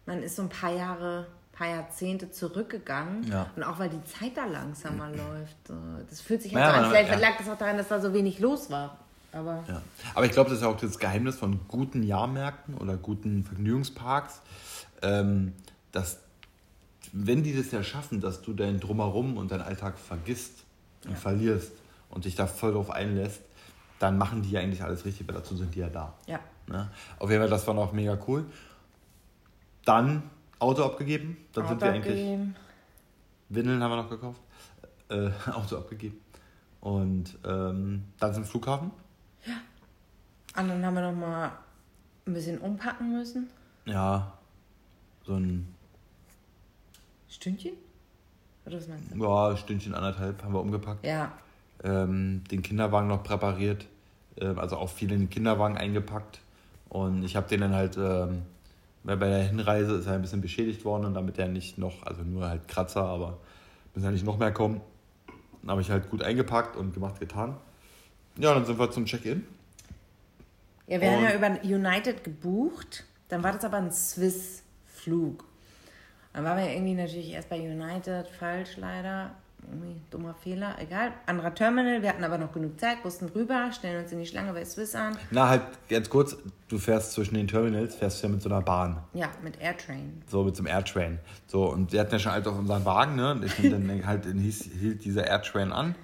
man 0.07 0.23
ist 0.23 0.37
so 0.37 0.43
ein 0.43 0.49
paar 0.49 0.75
Jahre, 0.75 1.29
paar 1.59 1.69
Jahrzehnte 1.69 2.31
zurückgegangen. 2.31 3.29
Ja. 3.29 3.51
Und 3.57 3.65
auch 3.65 3.79
weil 3.79 3.91
die 3.91 4.03
Zeit 4.05 4.37
da 4.37 4.45
langsamer 4.45 5.11
läuft. 5.11 5.57
so. 5.67 5.75
Das 6.09 6.21
fühlt 6.21 6.43
sich 6.43 6.53
Ja, 6.53 6.61
halt 6.61 6.75
so 6.75 6.81
an. 6.83 6.91
Vielleicht 6.91 7.11
ja. 7.11 7.19
lag 7.19 7.39
das 7.39 7.49
auch 7.49 7.59
daran, 7.59 7.77
dass 7.77 7.89
da 7.89 8.01
so 8.01 8.15
wenig 8.15 8.39
los 8.39 8.71
war. 8.71 8.99
Aber 9.33 9.65
Ja. 9.69 9.83
Aber 10.15 10.25
ich 10.25 10.33
glaube, 10.33 10.51
das 10.51 10.59
ist 10.59 10.65
ja 10.65 10.71
auch 10.71 10.77
das 10.77 10.99
Geheimnis 10.99 11.37
von 11.37 11.61
guten 11.69 12.03
Jahrmärkten 12.03 12.75
oder 12.75 12.97
guten 12.97 13.45
Vergnügungsparks, 13.45 14.41
ähm, 15.03 15.53
dass 15.93 16.19
wenn 17.13 17.43
die 17.43 17.57
das 17.57 17.71
ja 17.73 17.83
schaffen, 17.83 18.21
dass 18.21 18.43
du 18.43 18.53
dein 18.53 18.81
Drumherum 18.81 19.37
und 19.37 19.51
deinen 19.51 19.63
Alltag 19.63 19.99
vergisst 19.99 20.65
und 21.07 21.19
verlierst 21.19 21.73
und 22.11 22.25
dich 22.25 22.37
da 22.37 22.47
voll 22.47 22.73
drauf 22.73 22.91
einlässt, 22.91 23.41
dann 23.99 24.17
machen 24.19 24.43
die 24.43 24.51
ja 24.53 24.61
eigentlich 24.61 24.83
alles 24.83 25.05
richtig, 25.05 25.27
weil 25.27 25.35
dazu 25.35 25.57
sind 25.57 25.75
die 25.75 25.81
ja 25.81 25.89
da. 25.89 26.15
ja. 26.27 26.39
Ne? 26.69 26.91
Auf 27.19 27.31
jeden 27.31 27.41
Fall, 27.41 27.51
das 27.51 27.67
war 27.67 27.73
noch 27.73 27.93
mega 27.93 28.19
cool. 28.27 28.45
Dann 29.87 30.23
Auto 30.59 30.85
abgegeben, 30.85 31.37
dann 31.53 31.69
sind 31.69 31.81
wir 31.81 31.89
eigentlich... 31.89 32.13
Abgegeben. 32.13 32.57
Windeln 33.51 33.83
haben 33.83 33.91
wir 33.91 33.97
noch 33.97 34.11
gekauft, 34.11 34.41
äh, 35.09 35.31
Auto 35.53 35.79
abgegeben. 35.79 36.21
Und 36.81 37.39
ähm, 37.45 38.05
dann 38.19 38.35
zum 38.35 38.45
Flughafen. 38.45 38.91
Und 40.57 40.69
dann 40.69 40.85
haben 40.85 40.95
wir 40.95 41.13
noch 41.13 41.19
mal 41.19 41.53
ein 42.27 42.35
bisschen 42.35 42.59
umpacken 42.59 43.13
müssen. 43.13 43.49
Ja, 43.87 44.33
so 45.25 45.35
ein 45.35 45.75
Stündchen? 47.29 47.75
Oder 48.67 48.77
was 48.77 48.89
meinst 48.89 49.15
du? 49.15 49.25
ja, 49.25 49.57
Stündchen, 49.57 49.95
anderthalb 49.95 50.43
haben 50.43 50.53
wir 50.53 50.61
umgepackt. 50.61 51.05
Ja. 51.05 51.33
Ähm, 51.85 52.43
den 52.51 52.63
Kinderwagen 52.63 53.09
noch 53.09 53.23
präpariert, 53.23 53.87
ähm, 54.41 54.59
also 54.59 54.77
auch 54.77 54.91
viel 54.91 55.13
in 55.13 55.21
den 55.21 55.31
Kinderwagen 55.31 55.79
eingepackt. 55.79 56.41
Und 56.89 57.23
ich 57.23 57.37
habe 57.37 57.49
den 57.49 57.61
dann 57.61 57.75
halt, 57.75 57.97
ähm, 57.97 58.43
weil 59.09 59.17
bei 59.17 59.31
der 59.31 59.43
Hinreise 59.45 59.95
ist 59.95 60.07
er 60.07 60.13
ein 60.13 60.21
bisschen 60.21 60.43
beschädigt 60.43 60.85
worden 60.85 61.07
und 61.07 61.15
damit 61.15 61.39
er 61.39 61.49
nicht 61.49 61.79
noch, 61.79 62.03
also 62.03 62.21
nur 62.23 62.47
halt 62.47 62.69
Kratzer, 62.69 63.03
aber 63.05 63.39
müssen 63.95 64.05
ja 64.05 64.11
nicht 64.11 64.27
noch 64.27 64.37
mehr 64.37 64.53
kommen. 64.53 64.83
Dann 65.63 65.71
habe 65.71 65.81
ich 65.81 65.91
halt 65.91 66.11
gut 66.11 66.23
eingepackt 66.23 66.77
und 66.77 66.93
gemacht, 66.93 67.19
getan. 67.19 67.57
Ja, 68.37 68.53
dann 68.53 68.67
sind 68.67 68.79
wir 68.79 68.91
zum 68.91 69.07
Check-in. 69.07 69.47
Ja, 70.89 71.01
wir 71.01 71.11
haben 71.11 71.23
ja 71.25 71.31
Und- 71.31 71.37
über 71.65 71.65
United 71.75 72.23
gebucht. 72.23 73.05
Dann 73.31 73.43
war 73.43 73.53
das 73.53 73.65
aber 73.65 73.79
ein 73.79 73.91
Swiss-Flug. 73.91 75.43
Dann 76.35 76.45
waren 76.45 76.59
wir 76.59 76.71
irgendwie 76.71 76.93
natürlich 76.95 77.31
erst 77.33 77.49
bei 77.49 77.59
United, 77.59 78.27
falsch 78.29 78.77
leider. 78.77 79.31
Dummer 80.11 80.35
Fehler, 80.35 80.77
egal. 80.81 81.13
Anderer 81.27 81.55
Terminal, 81.55 82.01
wir 82.01 82.09
hatten 82.09 82.25
aber 82.25 82.39
noch 82.39 82.53
genug 82.53 82.81
Zeit, 82.81 83.05
mussten 83.05 83.27
rüber, 83.27 83.71
stellen 83.73 84.03
uns 84.03 84.11
in 84.11 84.19
die 84.19 84.27
Schlange 84.27 84.55
bei 84.55 84.65
Swiss 84.65 84.95
an. 84.95 85.19
Na, 85.31 85.49
halt 85.49 85.63
ganz 85.89 86.09
kurz, 86.09 86.37
du 86.69 86.79
fährst 86.79 87.13
zwischen 87.13 87.35
den 87.35 87.47
Terminals, 87.47 87.95
fährst 87.95 88.23
du 88.23 88.27
ja 88.27 88.33
mit 88.33 88.41
so 88.41 88.49
einer 88.49 88.63
Bahn. 88.63 89.03
Ja, 89.13 89.29
mit 89.43 89.61
Airtrain. 89.61 90.23
So 90.27 90.45
mit 90.45 90.57
so 90.57 90.63
einem 90.63 90.69
Airtrain. 90.75 91.19
So, 91.47 91.71
und 91.71 91.93
wir 91.93 92.01
hatten 92.01 92.13
ja 92.13 92.19
schon 92.19 92.33
halt 92.33 92.47
auf 92.47 92.59
unseren 92.59 92.85
Wagen, 92.87 93.17
ne? 93.17 93.33
Und 93.33 93.45
ich 93.45 93.55
bin 93.57 93.71
dann 93.71 94.07
halt 94.07 94.25
hieß, 94.25 94.71
hielt 94.81 95.05
dieser 95.05 95.27
Airtrain 95.27 95.73
an. 95.73 95.95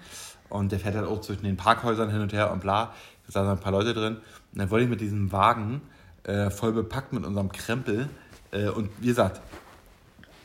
Und 0.51 0.71
der 0.71 0.79
fährt 0.79 0.97
halt 0.97 1.07
auch 1.07 1.23
zwischen 1.23 1.45
den 1.45 1.57
Parkhäusern 1.57 2.11
hin 2.11 2.21
und 2.21 2.33
her 2.35 2.53
und 2.53 2.61
bla. 2.61 2.93
Da 3.27 3.33
saßen 3.33 3.51
ein 3.53 3.61
paar 3.61 3.73
Leute 3.73 3.95
drin. 3.95 4.17
Und 4.53 4.59
dann 4.59 4.71
wollte 4.71 4.85
ich 4.85 4.91
mit 4.91 5.01
diesem 5.01 5.33
Wagen 5.33 5.81
äh, 6.25 6.51
voll 6.51 6.73
bepackt 6.73 7.15
mit 7.15 7.25
unserem 7.25 7.51
Krempel. 7.51 8.11
Äh, 8.53 8.69
und 8.69 8.91
wie 9.01 9.07
gesagt, 9.07 9.41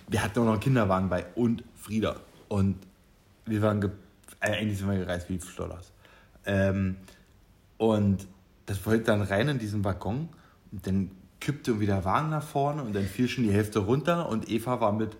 wir 0.08 0.24
hatten 0.24 0.40
auch 0.40 0.46
noch 0.46 0.54
einen 0.54 0.62
Kinderwagen 0.62 1.10
bei 1.10 1.26
und 1.36 1.64
Frieda. 1.76 2.16
Und 2.48 2.78
wir 3.50 3.62
waren, 3.62 3.82
ge 3.82 3.90
äh, 4.42 4.52
eigentlich 4.52 4.78
sind 4.80 4.90
wir 4.90 4.98
gereist 4.98 5.30
wie 5.30 5.40
Flollers. 5.40 5.92
Ähm, 6.46 6.96
und 7.78 8.28
das 8.66 8.86
wollte 8.86 9.06
dann 9.06 9.22
rein 9.22 9.48
in 9.50 9.60
diesen 9.60 9.84
Waggon 9.84 10.30
und 10.72 10.86
dann 10.88 11.12
kippte 11.40 11.72
irgendwie 11.72 11.88
der 11.88 12.04
Wagen 12.06 12.30
nach 12.30 12.44
vorne 12.44 12.84
und 12.84 12.94
dann 12.96 13.06
fiel 13.06 13.28
schon 13.28 13.44
die 13.46 13.52
Hälfte 13.52 13.80
runter 13.80 14.28
und 14.30 14.50
Eva 14.50 14.80
war 14.82 14.92
mit, 14.92 15.16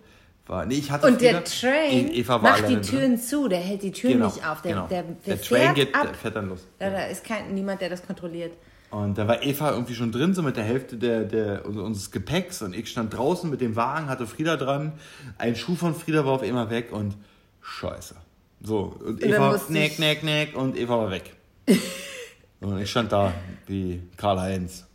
war, 0.46 0.66
nee, 0.66 0.74
ich 0.74 0.90
hatte 0.90 1.06
Und 1.06 1.20
der 1.20 1.42
Train 1.44 2.08
E- 2.10 2.20
Eva 2.20 2.34
war 2.42 2.50
macht 2.50 2.60
die 2.60 2.64
alleine 2.64 2.80
Türen 2.82 3.10
drin. 3.12 3.18
zu, 3.18 3.48
der 3.48 3.60
hält 3.60 3.82
die 3.82 3.92
Türen 3.92 4.14
Genau, 4.14 4.26
nicht 4.26 4.46
auf. 4.46 4.62
Der, 4.62 4.74
genau. 4.74 4.86
der, 4.88 5.02
der, 5.02 5.14
der 5.26 5.40
Train 5.42 5.74
geht, 5.74 5.94
ab. 5.94 6.02
der 6.04 6.14
fährt 6.14 6.36
dann 6.36 6.48
los. 6.48 6.66
Da, 6.78 6.90
da 6.90 7.04
ist 7.06 7.24
kein, 7.24 7.54
niemand, 7.54 7.80
der 7.80 7.88
das 7.88 8.06
kontrolliert. 8.06 8.52
Und 8.90 9.16
da 9.16 9.28
war 9.28 9.42
Eva 9.44 9.70
irgendwie 9.70 9.94
schon 9.94 10.10
drin, 10.10 10.34
so 10.34 10.42
mit 10.42 10.56
der 10.56 10.64
Hälfte 10.64 10.96
der, 10.96 11.22
der, 11.24 11.64
unseres 11.64 12.10
Gepäcks. 12.10 12.60
Und 12.60 12.74
ich 12.74 12.88
stand 12.90 13.14
draußen 13.16 13.48
mit 13.48 13.60
dem 13.60 13.76
Wagen, 13.76 14.08
hatte 14.08 14.26
Frieda 14.26 14.56
dran. 14.56 14.92
Ein 15.38 15.54
Schuh 15.54 15.76
von 15.76 15.94
Frieda 15.94 16.24
war 16.26 16.32
auf 16.32 16.42
einmal 16.42 16.70
weg 16.70 16.90
und 16.92 17.14
scheiße. 17.62 18.16
So, 18.62 18.96
und 19.04 19.22
Eva, 19.22 19.54
ich- 19.56 19.68
neck, 19.68 20.22
neck 20.22 20.56
und 20.56 20.76
Eva 20.76 20.98
war 20.98 21.10
weg. 21.10 21.34
und 22.60 22.78
ich 22.80 22.90
stand 22.90 23.10
da 23.12 23.32
wie 23.66 24.02
Karl-Heinz. 24.16 24.86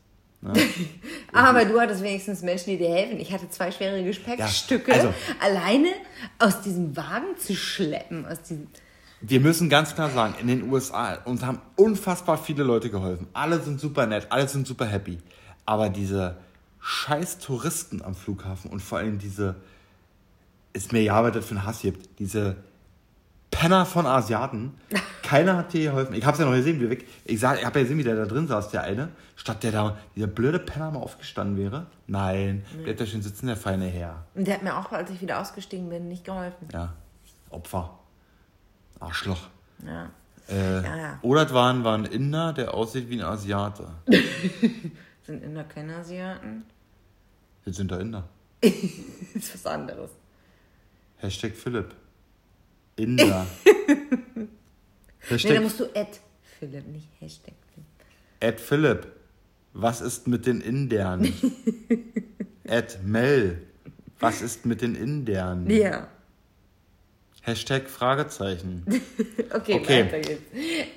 Ne? 0.41 0.53
Aber 1.33 1.65
du 1.65 1.79
hattest 1.79 2.03
wenigstens 2.03 2.41
Menschen, 2.43 2.71
die 2.71 2.77
dir 2.77 2.89
helfen. 2.93 3.19
Ich 3.19 3.33
hatte 3.33 3.49
zwei 3.49 3.71
schwere 3.71 4.03
Gepäckstücke 4.03 4.91
Ja, 4.91 4.97
also- 4.97 5.13
alleine 5.41 5.89
aus 6.39 6.61
diesem 6.61 6.95
Wagen 6.95 7.37
zu 7.39 7.55
schleppen. 7.55 8.25
Aus 8.27 8.41
diesem 8.41 8.67
Wir 9.21 9.39
müssen 9.39 9.69
ganz 9.69 9.95
klar 9.95 10.11
sagen, 10.11 10.35
in 10.39 10.47
den 10.47 10.71
USA, 10.71 11.15
uns 11.25 11.41
haben 11.43 11.59
unfassbar 11.75 12.37
viele 12.37 12.63
Leute 12.63 12.91
geholfen. 12.91 13.27
Alle 13.33 13.59
sind 13.59 13.79
super 13.79 14.05
nett, 14.05 14.27
alle 14.29 14.47
sind 14.47 14.67
super 14.67 14.85
happy. 14.85 15.17
Aber 15.65 15.89
diese 15.89 16.37
scheiß 16.79 17.39
Touristen 17.39 18.03
am 18.03 18.13
Flughafen 18.13 18.69
und 18.69 18.79
vor 18.81 18.99
allem 18.99 19.17
diese, 19.17 19.55
ist 20.75 20.91
mir 20.91 21.01
ja, 21.01 21.23
was 21.23 21.33
das 21.33 21.45
für 21.45 21.55
ein 21.55 21.65
Hass 21.65 21.81
gibt, 21.81 22.19
diese 22.19 22.57
Penner 23.51 23.85
von 23.85 24.05
Asiaten, 24.05 24.73
keiner 25.23 25.55
hat 25.57 25.71
dir 25.73 25.91
geholfen. 25.91 26.13
Ich 26.15 26.25
hab's 26.25 26.39
ja 26.39 26.45
noch 26.45 26.51
gesehen, 26.53 26.79
wie 26.81 26.89
weg. 26.89 27.07
Ich, 27.23 27.39
sag, 27.39 27.57
ich 27.59 27.65
hab 27.65 27.75
ja 27.75 27.81
gesehen, 27.83 27.97
wie 27.97 28.03
der 28.03 28.15
da 28.15 28.25
drin 28.25 28.47
saß, 28.47 28.69
der 28.71 28.83
eine. 28.83 29.09
Statt 29.37 29.63
der 29.63 29.71
da, 29.71 29.97
dieser 30.15 30.27
blöde 30.27 30.59
Penner 30.59 30.91
mal 30.91 30.99
aufgestanden 30.99 31.57
wäre. 31.57 31.85
Nein, 32.07 32.65
bleibt 32.83 32.99
da 32.99 33.05
schön 33.05 33.21
sitzen, 33.21 33.47
der 33.47 33.55
feine 33.57 33.85
Herr. 33.87 34.25
Und 34.35 34.45
der 34.47 34.55
hat 34.55 34.63
mir 34.63 34.77
auch, 34.77 34.91
als 34.91 35.09
ich 35.11 35.21
wieder 35.21 35.39
ausgestiegen 35.39 35.89
bin, 35.89 36.07
nicht 36.09 36.25
geholfen. 36.25 36.67
Ja, 36.73 36.93
Opfer. 37.49 37.97
Arschloch. 38.99 39.47
Ja. 39.85 40.09
Äh, 40.49 40.83
Ja, 40.83 40.97
ja. 40.97 41.19
Oder 41.21 41.45
es 41.45 41.53
war, 41.53 41.73
ein- 41.73 41.83
war 41.83 41.97
ein 41.97 42.05
Inder, 42.05 42.53
der 42.53 42.73
aussieht 42.73 43.09
wie 43.09 43.19
ein 43.21 43.25
Asiate. 43.25 43.87
Sind 45.25 45.43
in 45.43 45.55
der 45.55 45.63
keine 45.63 45.95
Asiaten? 45.97 46.65
Jetzt 47.65 47.77
sind 47.77 47.91
da 47.91 47.97
Inder. 47.99 48.23
ist 48.61 49.53
was 49.53 49.65
anderes. 49.65 50.11
Hashtag 51.17 51.55
Philipp. 51.55 51.93
Inder. 52.97 53.45
Nee, 55.27 55.31
da 55.31 55.37
Hashtag 55.37 55.61
musst 55.63 55.79
du 55.79 55.85
Ed 55.95 56.19
Philipp, 56.59 56.85
nicht 56.87 57.07
Hashtag 57.19 57.55
Philipp. 57.73 57.87
Ed 58.41 58.59
Philipp. 58.61 59.07
Was 59.73 59.99
ist 60.01 60.27
mit 60.27 60.45
den 60.45 60.61
Indern? 60.61 61.33
Ed 62.63 62.99
Mel. 63.03 63.63
Was 64.19 64.43
ist 64.43 64.67
mit 64.67 64.83
den 64.83 64.93
Indern? 64.93 65.67
Ja. 65.67 66.07
Hashtag 67.41 67.89
Fragezeichen. 67.89 68.83
Okay, 69.53 69.75
Okay. 69.75 70.05
weiter 70.05 70.19
geht's. 70.19 70.41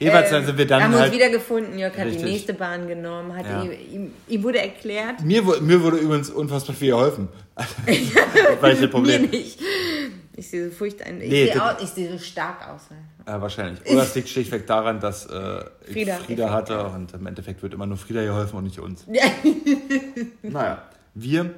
Jeweils 0.00 0.30
dann 0.30 0.44
sind 0.44 0.58
wir 0.58 0.66
dann 0.66 0.82
haben 0.82 0.94
halt. 0.94 1.04
uns 1.06 1.12
wieder 1.14 1.30
gefunden. 1.30 1.78
Jörg 1.78 1.96
hat 1.96 2.06
Richtig. 2.06 2.24
die 2.24 2.30
nächste 2.32 2.54
Bahn 2.54 2.88
genommen. 2.88 3.34
Hat 3.36 3.46
Ja. 3.46 3.62
ihm, 3.62 4.10
ihm, 4.26 4.42
wurde 4.42 4.58
erklärt, 4.58 5.22
Mir, 5.22 5.42
mir 5.60 5.80
wurde 5.82 5.98
übrigens 5.98 6.28
unfassbar 6.28 6.74
viel 6.74 6.90
geholfen. 6.90 7.28
Weil 7.86 7.94
ich 7.94 8.12
das 8.60 8.80
mir 8.80 8.88
Problem. 8.88 9.30
nicht. 9.30 9.60
Ich 10.38 10.48
sehe 10.48 10.68
so 10.68 10.74
furcht 10.74 11.02
ein. 11.02 11.20
Ich, 11.20 11.30
Nee, 11.30 11.52
sehe 11.52 11.62
aus, 11.62 11.82
ich 11.82 11.88
sehe 11.88 12.12
so 12.12 12.18
stark 12.18 12.68
aus. 12.68 12.82
Ja, 13.26 13.40
wahrscheinlich. 13.42 13.84
Oder 13.90 14.02
es 14.02 14.14
liegt 14.14 14.28
schlichtweg 14.28 14.66
daran, 14.68 15.00
dass 15.00 15.26
äh, 15.26 15.64
ich 15.86 15.92
Frieda. 15.92 16.16
Frieda, 16.16 16.50
hatte 16.50 16.84
und 16.84 17.12
im 17.12 17.26
Endeffekt 17.26 17.60
wird 17.62 17.74
immer 17.74 17.86
nur 17.86 17.96
Frieda 17.96 18.22
geholfen 18.22 18.56
und 18.56 18.64
nicht 18.64 18.78
uns. 18.78 19.04
Ja. 19.10 19.24
Naja, 20.42 20.82
wir 21.14 21.54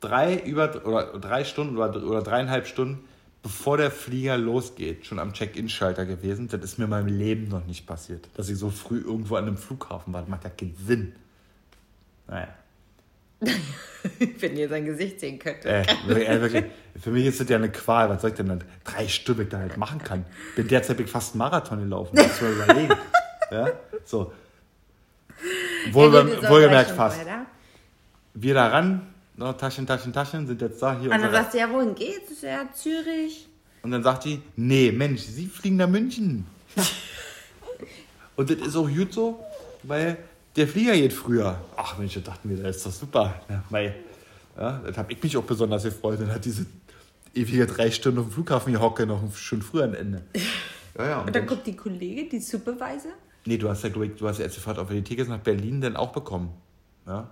drei 0.00 0.36
über 0.36 0.86
oder 0.86 1.18
drei 1.18 1.44
Stunden 1.44 1.78
oder, 1.78 2.04
oder 2.04 2.22
dreieinhalb 2.22 2.66
Stunden 2.66 3.04
bevor 3.42 3.76
der 3.78 3.90
Flieger 3.90 4.36
losgeht, 4.36 5.06
schon 5.06 5.18
am 5.18 5.32
Check-in-Schalter 5.32 6.04
gewesen. 6.04 6.48
Das 6.48 6.60
ist 6.60 6.78
mir 6.78 6.84
in 6.84 6.90
meinem 6.90 7.06
Leben 7.06 7.48
noch 7.48 7.64
nicht 7.64 7.86
passiert, 7.86 8.28
dass 8.34 8.50
ich 8.50 8.58
so 8.58 8.68
früh 8.68 9.00
irgendwo 9.00 9.36
an 9.36 9.46
einem 9.46 9.56
Flughafen 9.56 10.12
war. 10.12 10.20
Das 10.20 10.28
macht 10.28 10.44
ja 10.44 10.50
keinen 10.50 10.74
Sinn. 10.74 11.14
Naja. 12.26 12.48
Wenn 13.40 14.56
ihr 14.56 14.68
sein 14.68 14.84
Gesicht 14.84 15.20
sehen 15.20 15.38
könntet. 15.38 15.66
Äh, 15.66 15.86
wirklich, 16.06 16.28
äh, 16.28 16.40
wirklich. 16.40 16.64
Für 17.00 17.10
mich 17.10 17.26
ist 17.26 17.40
das 17.40 17.48
ja 17.48 17.56
eine 17.56 17.70
Qual. 17.70 18.08
Was 18.08 18.22
soll 18.22 18.30
ich 18.30 18.36
denn 18.36 18.48
dann? 18.48 18.64
Drei 18.84 19.06
Stunden, 19.06 19.42
ich 19.42 19.48
da 19.48 19.58
halt 19.58 19.76
machen 19.76 20.02
kann. 20.02 20.24
Bin 20.56 20.66
derzeit 20.68 21.08
fast 21.08 21.32
einen 21.32 21.38
Marathon 21.38 21.80
gelaufen. 21.80 22.16
Das 22.16 22.40
mal 22.40 22.52
überlegen. 22.52 22.94
ja, 23.50 23.70
so. 24.04 24.32
Wohl, 25.92 26.12
Ja, 26.12 26.20
ist 26.22 26.48
wohlgemerkt 26.48 26.90
drei 26.90 26.94
fast. 26.94 27.20
Weiter. 27.20 27.46
Wir 28.34 28.54
da 28.54 28.68
ran, 28.68 29.06
no, 29.36 29.52
Taschen, 29.52 29.86
Taschen, 29.86 30.12
Taschen, 30.12 30.46
sind 30.46 30.60
jetzt 30.60 30.82
da, 30.82 30.98
hier 30.98 31.10
Und 31.10 31.20
dann 31.20 31.32
sagst 31.32 31.54
du, 31.54 31.58
ja, 31.58 31.70
wohin 31.70 31.94
geht's? 31.94 32.42
Ja, 32.42 32.68
Zürich. 32.72 33.48
Und 33.82 33.90
dann 33.90 34.02
sagt 34.02 34.24
die, 34.24 34.42
nee, 34.56 34.92
Mensch, 34.92 35.22
Sie 35.22 35.46
fliegen 35.46 35.76
nach 35.76 35.88
München. 35.88 36.46
Und 38.36 38.50
das 38.50 38.68
ist 38.68 38.76
auch 38.76 38.88
gut 38.88 39.12
so, 39.12 39.44
weil 39.82 40.16
der 40.58 40.68
Flieger 40.68 40.92
geht 40.94 41.12
früher. 41.12 41.58
Ach 41.76 41.96
Mensch, 41.98 42.14
da 42.14 42.20
dachten 42.20 42.50
wir, 42.50 42.62
das 42.62 42.76
ist 42.76 42.86
doch 42.86 42.92
super. 42.92 43.40
Ja, 43.48 43.64
weil, 43.70 43.94
ja, 44.56 44.82
das 44.84 44.98
habe 44.98 45.12
ich 45.12 45.22
mich 45.22 45.36
auch 45.36 45.44
besonders 45.44 45.84
gefreut. 45.84 46.20
Dann 46.20 46.32
hat 46.32 46.44
diese 46.44 46.66
ewige 47.34 47.66
drei 47.66 47.90
Stunden 47.90 48.18
auf 48.18 48.26
dem 48.26 48.32
Flughafen 48.32 48.72
gehockt, 48.72 49.06
noch 49.06 49.34
schon 49.36 49.62
früher 49.62 49.84
ein 49.84 49.94
Ende. 49.94 50.22
Ja, 50.96 51.06
ja. 51.06 51.20
Und 51.22 51.34
dann 51.34 51.46
kommt 51.46 51.66
die 51.66 51.76
Kollegin, 51.76 52.28
die 52.28 52.40
Supervisor. 52.40 53.12
Nee, 53.44 53.56
du 53.56 53.68
hast 53.68 53.84
ja, 53.84 53.88
glaub 53.88 54.04
ich, 54.04 54.16
du 54.16 54.28
hast 54.28 54.38
ja 54.38 54.44
erst 54.44 54.56
gefragt, 54.56 54.78
ob 54.78 54.90
wir 54.90 54.96
die 54.96 55.04
Tickets 55.04 55.28
nach 55.28 55.38
Berlin 55.38 55.80
dann 55.80 55.96
auch 55.96 56.12
bekommen. 56.12 56.50
Ja. 57.06 57.30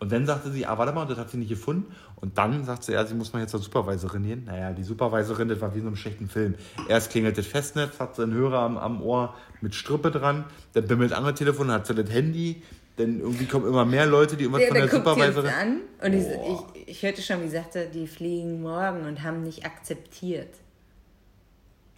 Und 0.00 0.12
dann 0.12 0.26
sagte 0.26 0.50
sie, 0.52 0.64
ah, 0.64 0.78
warte 0.78 0.92
mal, 0.92 1.06
das 1.06 1.18
hat 1.18 1.30
sie 1.30 1.38
nicht 1.38 1.48
gefunden. 1.48 1.92
Und 2.16 2.38
dann 2.38 2.64
sagt 2.64 2.84
sie, 2.84 2.92
ja, 2.92 3.04
sie 3.04 3.14
muss 3.14 3.32
mal 3.32 3.40
jetzt 3.40 3.50
zur 3.50 3.60
Supervisorin 3.60 4.22
gehen. 4.22 4.44
Naja, 4.44 4.72
die 4.72 4.84
Supervisorin, 4.84 5.48
das 5.48 5.60
war 5.60 5.74
wie 5.74 5.78
in 5.78 5.82
so 5.82 5.88
einem 5.88 5.96
schlechten 5.96 6.28
Film. 6.28 6.54
Erst 6.88 7.10
klingelt 7.10 7.36
das 7.36 7.46
Festnetz, 7.46 7.98
hat 7.98 8.14
sie 8.14 8.22
einen 8.22 8.32
Hörer 8.32 8.60
am, 8.60 8.78
am 8.78 9.02
Ohr 9.02 9.34
mit 9.60 9.74
Strippe 9.74 10.10
dran, 10.12 10.44
dann 10.74 10.86
bimmelt 10.86 11.12
andere 11.12 11.34
Telefon, 11.34 11.70
hat 11.72 11.86
sie 11.86 11.94
das 11.94 12.10
Handy, 12.10 12.62
dann 12.96 13.18
irgendwie 13.20 13.46
kommen 13.46 13.66
immer 13.66 13.84
mehr 13.84 14.06
Leute, 14.06 14.36
die 14.36 14.44
irgendwas 14.44 14.62
Ja, 14.62 14.68
von 14.68 14.76
der 14.76 14.88
guckt 14.88 15.04
sie 15.04 15.10
Supervisorin... 15.10 15.50
an 15.50 15.80
und 16.04 16.12
ich, 16.12 16.26
ich, 16.26 16.88
ich 16.88 17.02
hörte 17.02 17.22
schon, 17.22 17.42
wie 17.42 17.48
sie 17.48 17.56
sagte, 17.56 17.88
die 17.92 18.06
fliegen 18.06 18.62
morgen 18.62 19.04
und 19.04 19.22
haben 19.22 19.42
nicht 19.42 19.64
akzeptiert. 19.64 20.54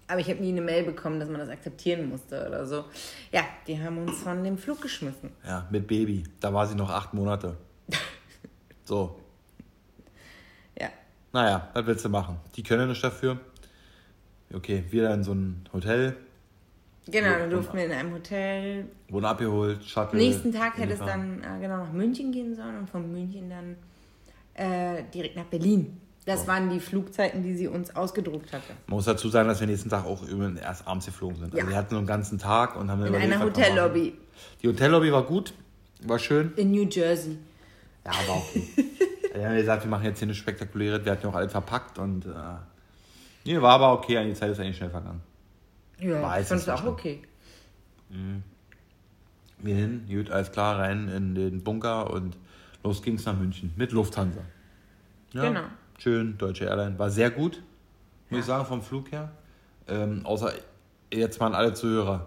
Aber 0.08 0.20
ich 0.20 0.28
habe 0.28 0.40
nie 0.40 0.50
eine 0.50 0.60
Mail 0.60 0.84
bekommen, 0.84 1.20
dass 1.20 1.28
man 1.28 1.38
das 1.38 1.50
akzeptieren 1.50 2.08
musste 2.08 2.44
oder 2.46 2.66
so. 2.66 2.84
Ja, 3.30 3.42
die 3.66 3.80
haben 3.80 3.98
uns 3.98 4.18
von 4.18 4.42
dem 4.42 4.58
Flug 4.58 4.80
geschmissen. 4.80 5.30
Ja, 5.46 5.68
mit 5.70 5.86
Baby. 5.86 6.24
Da 6.40 6.52
war 6.52 6.66
sie 6.66 6.74
noch 6.74 6.90
acht 6.90 7.14
Monate. 7.14 7.56
So, 8.90 9.14
Ja. 10.76 10.88
naja, 11.32 11.68
was 11.74 11.86
willst 11.86 12.04
du 12.04 12.08
machen? 12.08 12.38
Die 12.56 12.64
können 12.64 12.88
nichts 12.88 13.02
dafür. 13.02 13.38
Okay, 14.52 14.82
wir 14.90 15.04
dann 15.04 15.20
in 15.20 15.24
so 15.24 15.32
ein 15.32 15.64
Hotel, 15.72 16.16
Genau, 17.06 17.38
dann 17.38 17.50
durften 17.50 17.76
wir 17.76 17.84
in 17.86 17.92
einem 17.92 18.12
Hotel. 18.12 18.86
wurden 19.08 19.26
abgeholt, 19.26 19.84
Shuttle. 19.84 20.18
Nächsten 20.18 20.52
Tag 20.52 20.76
hätte 20.76 20.94
es 20.94 20.98
dann 20.98 21.40
äh, 21.40 21.60
genau 21.60 21.76
nach 21.84 21.92
München 21.92 22.32
gehen 22.32 22.56
sollen 22.56 22.78
und 22.78 22.90
von 22.90 23.10
München 23.12 23.48
dann 23.48 23.76
äh, 24.54 25.04
direkt 25.14 25.36
nach 25.36 25.44
Berlin. 25.44 26.00
Das 26.26 26.48
waren 26.48 26.68
die 26.68 26.80
Flugzeiten, 26.80 27.44
die 27.44 27.54
sie 27.54 27.68
uns 27.68 27.94
ausgedruckt 27.94 28.52
hatte. 28.52 28.72
Man 28.88 28.96
muss 28.96 29.04
dazu 29.04 29.28
sagen, 29.28 29.48
dass 29.48 29.60
wir 29.60 29.68
nächsten 29.68 29.88
Tag 29.88 30.04
auch 30.04 30.22
erst 30.60 30.86
abends 30.88 31.06
geflogen 31.06 31.36
sind. 31.38 31.54
Ja. 31.54 31.60
Also 31.60 31.70
wir 31.70 31.76
hatten 31.76 31.90
so 31.90 31.98
einen 31.98 32.06
ganzen 32.08 32.38
Tag 32.38 32.74
und 32.76 32.90
haben 32.90 33.02
In 33.02 33.06
überlegt, 33.08 33.32
einer. 33.34 33.44
Hotellobby 33.44 34.14
Die 34.62 34.68
Hotellobby 34.68 35.12
war 35.12 35.22
gut, 35.22 35.54
war 36.02 36.18
schön. 36.18 36.52
in 36.56 36.72
New 36.72 36.86
Jersey. 36.88 37.38
Ja, 38.04 38.12
war 38.28 38.36
okay. 38.36 38.68
wir 39.34 39.48
haben 39.48 39.56
gesagt, 39.56 39.84
wir 39.84 39.90
machen 39.90 40.04
jetzt 40.04 40.18
hier 40.18 40.26
eine 40.26 40.34
spektakuläre, 40.34 41.04
wir 41.04 41.12
hatten 41.12 41.22
ja 41.24 41.30
auch 41.30 41.34
alles 41.34 41.52
verpackt 41.52 41.98
und 41.98 42.26
äh, 42.26 42.30
nee, 43.44 43.60
war 43.60 43.74
aber 43.74 43.92
okay, 43.92 44.24
die 44.26 44.34
Zeit 44.34 44.50
ist 44.50 44.60
eigentlich 44.60 44.76
schnell 44.76 44.90
vergangen. 44.90 45.20
Ja, 45.98 46.22
Weiß 46.22 46.42
ich 46.42 46.48
fand 46.48 46.60
es 46.62 46.68
auch 46.68 46.84
okay. 46.84 47.22
Wir 49.58 49.74
hin, 49.74 50.06
gut, 50.08 50.30
alles 50.30 50.50
klar, 50.50 50.78
rein 50.78 51.08
in 51.08 51.34
den 51.34 51.62
Bunker 51.62 52.10
und 52.10 52.36
los 52.82 53.02
ging's 53.02 53.26
nach 53.26 53.36
München 53.36 53.72
mit 53.76 53.92
Lufthansa. 53.92 54.40
Ja, 55.32 55.42
Genau. 55.42 55.62
Schön, 55.98 56.38
Deutsche 56.38 56.64
Airline. 56.64 56.98
War 56.98 57.10
sehr 57.10 57.30
gut, 57.30 57.62
muss 58.30 58.40
ich 58.40 58.46
sagen, 58.46 58.64
vom 58.64 58.80
Flug 58.80 59.12
her. 59.12 59.30
Ähm, 59.86 60.24
außer 60.24 60.50
jetzt 61.12 61.38
mal 61.40 61.48
an 61.48 61.54
alle 61.54 61.74
Zuhörer. 61.74 62.26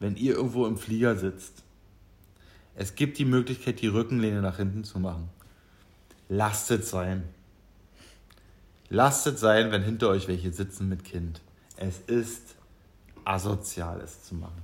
Wenn 0.00 0.16
ihr 0.16 0.34
irgendwo 0.34 0.66
im 0.66 0.76
Flieger 0.76 1.14
sitzt, 1.14 1.62
es 2.76 2.94
gibt 2.94 3.18
die 3.18 3.24
Möglichkeit, 3.24 3.80
die 3.80 3.88
Rückenlehne 3.88 4.42
nach 4.42 4.58
hinten 4.58 4.84
zu 4.84 5.00
machen. 5.00 5.30
Lasst 6.28 6.70
es 6.70 6.90
sein. 6.90 7.24
Lasst 8.88 9.26
es 9.26 9.40
sein, 9.40 9.72
wenn 9.72 9.82
hinter 9.82 10.10
euch 10.10 10.28
welche 10.28 10.52
sitzen 10.52 10.88
mit 10.88 11.04
Kind. 11.04 11.40
Es 11.76 12.00
ist 12.00 12.54
asozial, 13.24 14.00
es 14.00 14.22
zu 14.24 14.34
machen. 14.34 14.62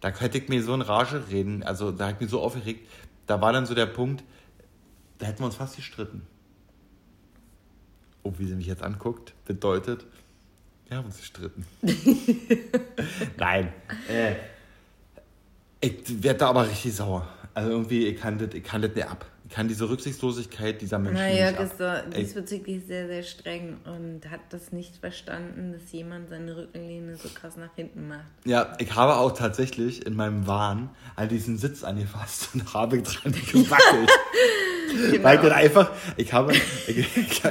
Da 0.00 0.10
hätte 0.10 0.38
ich 0.38 0.48
mir 0.48 0.62
so 0.62 0.74
in 0.74 0.82
Rage 0.82 1.28
reden, 1.30 1.62
also 1.62 1.92
da 1.92 2.06
hat 2.06 2.14
ich 2.14 2.20
mich 2.20 2.30
so 2.30 2.40
aufgeregt. 2.40 2.88
Da 3.26 3.40
war 3.40 3.52
dann 3.52 3.66
so 3.66 3.74
der 3.74 3.86
Punkt, 3.86 4.24
da 5.18 5.26
hätten 5.26 5.40
wir 5.40 5.46
uns 5.46 5.56
fast 5.56 5.76
gestritten. 5.76 6.26
Oh, 8.22 8.32
wie 8.38 8.46
sie 8.46 8.54
mich 8.54 8.66
jetzt 8.66 8.82
anguckt, 8.82 9.32
bedeutet, 9.44 10.04
wir 10.88 10.98
haben 10.98 11.06
uns 11.06 11.18
gestritten. 11.18 11.66
Nein. 13.36 13.72
Äh, 14.08 14.36
ich 15.80 16.22
werde 16.22 16.40
da 16.40 16.48
aber 16.48 16.68
richtig 16.68 16.94
sauer. 16.94 17.26
Also 17.54 17.70
irgendwie, 17.70 18.06
ich 18.06 18.20
kann 18.20 18.38
das, 18.38 18.54
ich 18.54 18.62
kann 18.64 18.82
das 18.82 18.94
nicht 18.94 19.06
ab. 19.06 19.26
Ich 19.48 19.54
kann 19.54 19.66
diese 19.66 19.88
Rücksichtslosigkeit 19.88 20.80
dieser 20.82 20.98
Menschen 20.98 21.16
Naja, 21.22 21.50
nicht 21.50 21.58
ab. 21.58 21.64
ist 21.64 22.14
Ey, 22.14 22.22
diesbezüglich 22.22 22.82
sehr, 22.86 23.06
sehr 23.06 23.22
streng 23.22 23.78
und 23.86 24.30
hat 24.30 24.40
das 24.50 24.72
nicht 24.72 24.96
verstanden, 24.98 25.72
dass 25.72 25.90
jemand 25.90 26.28
seine 26.28 26.54
Rückenlehne 26.54 27.16
so 27.16 27.30
krass 27.30 27.56
nach 27.56 27.74
hinten 27.74 28.08
macht. 28.08 28.26
Ja, 28.44 28.76
ich 28.78 28.94
habe 28.94 29.16
auch 29.16 29.32
tatsächlich 29.32 30.04
in 30.04 30.14
meinem 30.14 30.46
Wahn 30.46 30.90
an 31.16 31.28
diesen 31.30 31.56
Sitz 31.56 31.82
angefasst 31.82 32.50
und 32.54 32.74
habe 32.74 33.00
dran 33.00 33.32
gewackelt. 33.52 34.10
Weil 35.22 35.36
ich 35.36 35.42
dann 35.42 35.52
einfach, 35.52 35.90
ich 36.16 36.32
habe, 36.32 36.52
ich, 36.52 36.98
ich, 37.16 37.42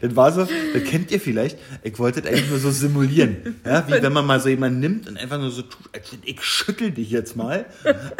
das 0.00 0.16
war 0.16 0.32
so, 0.32 0.46
das 0.46 0.84
kennt 0.84 1.10
ihr 1.10 1.20
vielleicht, 1.20 1.58
ich 1.82 1.98
wollte 1.98 2.22
das 2.22 2.30
eigentlich 2.30 2.50
nur 2.50 2.58
so 2.58 2.70
simulieren. 2.70 3.60
Ja, 3.64 3.86
wie 3.88 4.02
wenn 4.02 4.12
man 4.12 4.26
mal 4.26 4.40
so 4.40 4.48
jemanden 4.48 4.80
nimmt 4.80 5.08
und 5.08 5.16
einfach 5.16 5.38
nur 5.38 5.50
so 5.50 5.62
tut, 5.62 5.90
ich 6.24 6.42
schüttel 6.42 6.90
dich 6.90 7.10
jetzt 7.10 7.36
mal. 7.36 7.66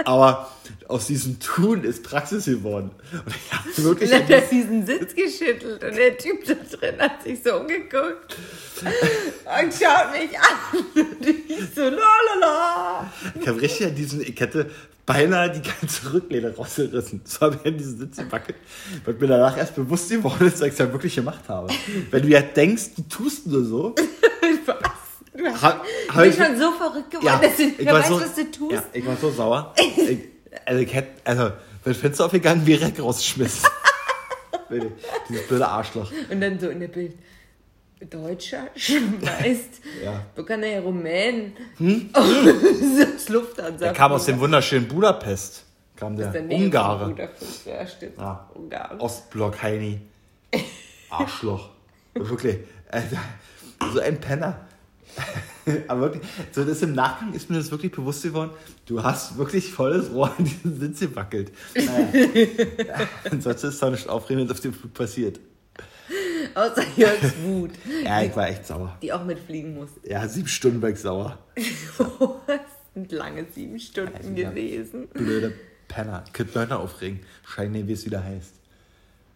Aber 0.04 0.50
aus 0.88 1.06
diesem 1.06 1.40
Tun 1.40 1.84
ist 1.84 2.02
Praxis 2.02 2.44
geworden. 2.44 2.90
Und 3.12 3.34
ich 3.34 3.52
habe 3.52 3.84
wirklich 3.84 4.12
hat 4.12 4.30
er 4.30 4.40
diesen 4.40 4.86
Sitz 4.86 5.14
geschüttelt 5.14 5.82
und 5.82 5.96
der 5.96 6.18
Typ 6.18 6.44
da 6.44 6.54
drin 6.54 6.98
hat 6.98 7.22
sich 7.22 7.42
so 7.42 7.54
umgeguckt 7.56 8.36
und 8.82 9.72
schaut 9.72 10.12
mich 10.12 10.38
an 10.38 10.56
und 10.94 11.26
ich 11.26 11.74
so 11.74 11.82
lalala. 11.82 13.12
Ich 13.40 13.48
habe 13.48 13.60
richtig 13.60 13.86
an 13.86 13.94
diesen, 13.94 14.20
ich 14.20 14.38
hätte 14.38 14.70
beinahe 15.06 15.50
die 15.50 15.62
ganze 15.62 16.12
Rücklehne 16.12 16.54
rausgerissen. 16.54 17.22
So 17.24 17.40
habe 17.40 17.58
ich 17.62 17.66
an 17.72 17.76
diesen 17.78 17.98
Sitz 17.98 18.16
gewackelt. 18.18 18.56
Weil 19.04 19.14
mir 19.14 19.26
danach 19.28 19.56
erst 19.56 19.74
bewusst 19.74 20.10
geworden 20.10 20.46
ist, 20.46 20.60
dass 20.60 20.66
ich 20.68 20.72
es 20.74 20.78
ja 20.78 20.90
wirklich 20.92 21.14
gemacht 21.14 21.48
habe. 21.48 21.72
Wenn 22.10 22.22
du 22.22 22.28
ja 22.28 22.40
denkst, 22.40 22.90
du 22.96 23.02
tust 23.02 23.46
nur 23.46 23.64
so. 23.64 23.94
Du 25.34 25.46
hast 25.46 25.62
Ha- 25.62 25.80
hab 26.10 26.22
bist 26.24 26.38
ich- 26.38 26.44
schon 26.44 26.58
so 26.58 26.72
verrückt 26.72 27.10
geworden, 27.10 27.26
Ja, 27.26 27.38
dass 27.38 27.56
du 27.56 27.62
ich 27.62 27.68
nicht 27.68 27.80
mehr 27.84 27.94
war 27.94 28.00
weißt, 28.00 28.08
so, 28.10 28.20
was 28.20 28.34
du 28.34 28.50
tust. 28.50 28.72
Ja, 28.74 28.84
ich 28.92 29.06
war 29.06 29.16
so 29.16 29.30
sauer. 29.30 29.74
Ich, 29.78 30.18
also 30.66 30.80
ich 30.82 30.92
hätte, 30.94 31.08
also, 31.24 31.44
wenn 31.44 31.92
das 31.94 31.96
Fenster 31.96 32.26
aufgegangen 32.26 32.66
wäre, 32.66 32.86
ich 32.94 33.00
rausgeschmissen. 33.02 33.66
Dieses 35.28 35.46
blöde 35.48 35.66
Arschloch. 35.66 36.12
Und 36.30 36.40
dann 36.40 36.60
so 36.60 36.68
in 36.68 36.80
der 36.80 36.88
Bild. 36.88 37.14
Deutscher 38.10 38.68
schmeißt 38.76 39.80
Ja. 40.04 40.24
bekannter 40.34 40.80
Rumän 40.80 41.52
das 42.12 43.28
Lufthansa. 43.28 43.78
Der 43.84 43.92
kam 43.92 44.12
aus 44.12 44.26
dem 44.26 44.38
wunderschönen 44.40 44.88
Budapest. 44.88 45.64
Kam 45.96 46.16
der, 46.16 46.32
der 46.32 46.42
Ungare. 46.44 47.08
Budapest. 47.10 47.66
Ja, 47.66 47.86
stimmt. 47.86 48.18
Ja. 48.18 48.50
Ungarn. 48.54 48.98
Ostblock 49.00 49.62
Heini. 49.62 50.00
Arschloch. 51.10 51.70
Wirklich. 52.14 52.58
Alter, 52.90 53.18
so 53.92 54.00
ein 54.00 54.20
Penner. 54.20 54.66
Aber 55.86 56.00
wirklich, 56.00 56.22
so 56.50 56.64
das 56.64 56.82
im 56.82 56.94
Nachgang 56.94 57.32
ist 57.34 57.48
mir 57.50 57.56
das 57.58 57.70
wirklich 57.70 57.92
bewusst 57.92 58.22
geworden. 58.22 58.50
Du 58.86 59.02
hast 59.02 59.36
wirklich 59.38 59.70
volles 59.72 60.10
Rohr 60.12 60.32
an 60.36 60.44
diesen 60.44 60.80
Sitz 60.80 61.00
gewackelt. 61.00 61.52
Naja. 61.74 63.06
Ansonsten 63.30 63.68
ist 63.68 63.82
doch 63.82 63.90
nicht 63.90 64.08
aufregend 64.08 64.50
auf 64.50 64.60
dem 64.60 64.72
Flug 64.74 64.92
passiert. 64.94 65.38
Außer 66.54 66.84
Jörgs 66.96 67.32
Wut, 67.42 67.70
Ja, 68.04 68.22
ich 68.22 68.34
war 68.36 68.48
echt 68.48 68.66
sauer. 68.66 68.96
die 69.02 69.12
auch 69.12 69.24
mitfliegen 69.24 69.74
muss. 69.74 69.90
Ja, 70.04 70.26
sieben 70.28 70.48
Stunden 70.48 70.80
war 70.82 70.90
ich 70.90 70.98
sauer. 70.98 71.38
das 72.46 72.60
sind 72.94 73.12
lange 73.12 73.46
sieben 73.54 73.78
Stunden 73.80 74.36
Ja. 74.36 74.50
gewesen. 74.50 75.08
Blöde 75.08 75.52
Penner. 75.88 76.24
Ich 76.26 76.32
könnte 76.32 76.58
Leute 76.58 76.76
aufregen. 76.78 77.20
Scheine, 77.46 77.86
wie 77.86 77.92
es 77.92 78.04
wieder 78.06 78.22
heißt. 78.24 78.54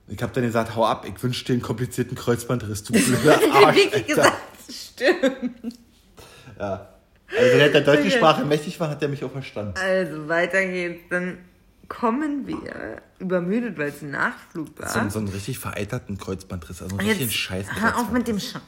Ich 0.08 0.22
habe 0.22 0.32
dann 0.32 0.44
gesagt, 0.44 0.76
hau 0.76 0.84
ab, 0.86 1.04
ich 1.08 1.20
wünsche 1.22 1.44
dir 1.44 1.54
einen 1.54 1.62
komplizierten 1.62 2.16
Kreuzbandriss, 2.16 2.84
du 2.84 2.92
blöder 2.92 3.40
Ich 3.42 3.52
Arsch. 3.52 3.76
wirklich 3.76 4.06
gesagt, 4.06 4.36
stimmt. 4.70 5.78
Ja. 6.58 6.88
Also 7.36 7.52
wenn 7.52 7.60
er 7.60 7.68
der 7.70 7.80
deutschen 7.80 8.10
Sprache 8.12 8.44
mächtig 8.44 8.78
war, 8.78 8.88
hat 8.88 9.02
er 9.02 9.08
mich 9.08 9.24
auch 9.24 9.32
verstanden. 9.32 9.74
Also, 9.76 10.28
weiter 10.28 10.64
geht's. 10.64 11.00
Dann 11.10 11.38
kommen 11.88 12.46
wir 12.46 13.02
übermüdet, 13.18 13.78
weil 13.78 13.88
es 13.88 14.02
ein 14.02 14.10
Nachflug 14.10 14.78
war. 14.78 14.88
So, 14.88 15.08
so 15.08 15.18
einen 15.18 15.28
richtig 15.28 15.58
vereiterten 15.58 16.18
Kreuzbandriss, 16.18 16.82
also 16.82 16.96
einen 16.96 17.08
richtigen 17.08 17.30
Scheiß. 17.30 17.66
hör 17.80 17.98
auf 17.98 18.10
mit 18.10 18.28
dem 18.28 18.38
Scheiß. 18.38 18.60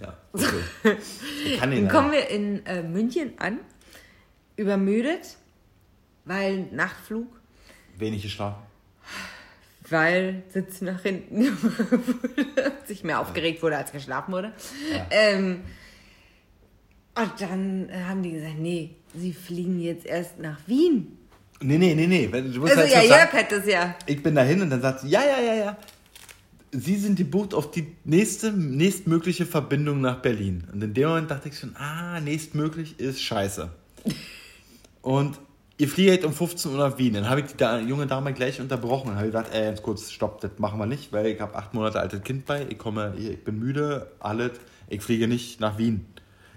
Ja, 0.00 0.16
okay. 0.32 0.96
Ich 1.44 1.58
kann 1.58 1.70
den 1.70 1.86
Dann 1.86 1.94
kommen 1.94 2.12
wir 2.12 2.28
in 2.28 2.64
äh, 2.66 2.82
München 2.82 3.32
an, 3.38 3.58
übermüdet, 4.56 5.36
weil 6.24 6.68
Nachtflug. 6.72 7.26
Wenig 7.96 8.22
geschlafen. 8.22 8.62
weil 9.88 10.44
Sitz 10.52 10.80
nach 10.82 11.02
hinten 11.02 11.56
sich 12.86 13.02
mehr 13.02 13.20
aufgeregt 13.20 13.62
wurde, 13.62 13.76
als 13.76 13.90
geschlafen 13.90 14.32
wurde. 14.32 14.52
Ja. 14.92 15.06
Ähm, 15.10 15.62
und 17.16 17.40
dann 17.40 17.88
haben 18.06 18.22
die 18.22 18.30
gesagt, 18.30 18.58
nee, 18.58 18.94
sie 19.14 19.32
fliegen 19.32 19.80
jetzt 19.80 20.06
erst 20.06 20.38
nach 20.38 20.60
Wien. 20.66 21.17
Nee, 21.60 21.78
nee, 21.78 21.94
nee, 21.94 22.06
nee. 22.06 22.26
Du 22.28 22.60
musst 22.60 22.76
also 22.76 22.94
halt 22.94 23.08
ja, 23.08 23.16
Jörg 23.18 23.32
hat 23.32 23.50
das 23.50 23.66
ja. 23.66 23.94
Ich 24.06 24.22
bin 24.22 24.34
dahin 24.34 24.62
und 24.62 24.70
dann 24.70 24.80
sagt 24.80 25.00
sie, 25.00 25.08
ja, 25.08 25.22
ja, 25.22 25.40
ja, 25.40 25.54
ja. 25.54 25.76
Sie 26.70 26.96
sind 26.96 27.16
gebucht 27.16 27.54
auf 27.54 27.70
die 27.70 27.86
nächste, 28.04 28.52
nächstmögliche 28.52 29.46
Verbindung 29.46 30.00
nach 30.00 30.20
Berlin. 30.20 30.64
Und 30.72 30.82
in 30.84 30.94
dem 30.94 31.08
Moment 31.08 31.30
dachte 31.30 31.48
ich 31.48 31.58
schon, 31.58 31.74
ah, 31.76 32.20
nächstmöglich 32.20 33.00
ist 33.00 33.22
scheiße. 33.22 33.70
und 35.02 35.38
ihr 35.78 35.88
fliegt 35.88 36.10
halt 36.10 36.24
um 36.24 36.32
15 36.32 36.72
Uhr 36.72 36.78
nach 36.78 36.98
Wien. 36.98 37.14
Dann 37.14 37.28
habe 37.28 37.40
ich 37.40 37.46
die 37.46 37.88
junge 37.88 38.06
Dame 38.06 38.34
gleich 38.34 38.60
unterbrochen. 38.60 39.08
Dann 39.08 39.16
habe 39.16 39.26
ich 39.26 39.32
gesagt, 39.32 39.54
ey, 39.54 39.64
jetzt 39.70 39.82
kurz, 39.82 40.10
stopp, 40.10 40.40
das 40.42 40.52
machen 40.58 40.78
wir 40.78 40.86
nicht, 40.86 41.12
weil 41.12 41.26
ich 41.26 41.40
habe 41.40 41.56
acht 41.56 41.74
Monate 41.74 41.98
altes 41.98 42.22
Kind 42.22 42.44
bei. 42.44 42.66
Ich 42.68 42.78
komme, 42.78 43.14
ich 43.18 43.42
bin 43.42 43.58
müde, 43.58 44.12
alles. 44.20 44.52
Ich 44.88 45.02
fliege 45.02 45.26
nicht 45.26 45.60
nach 45.60 45.78
Wien. 45.78 46.06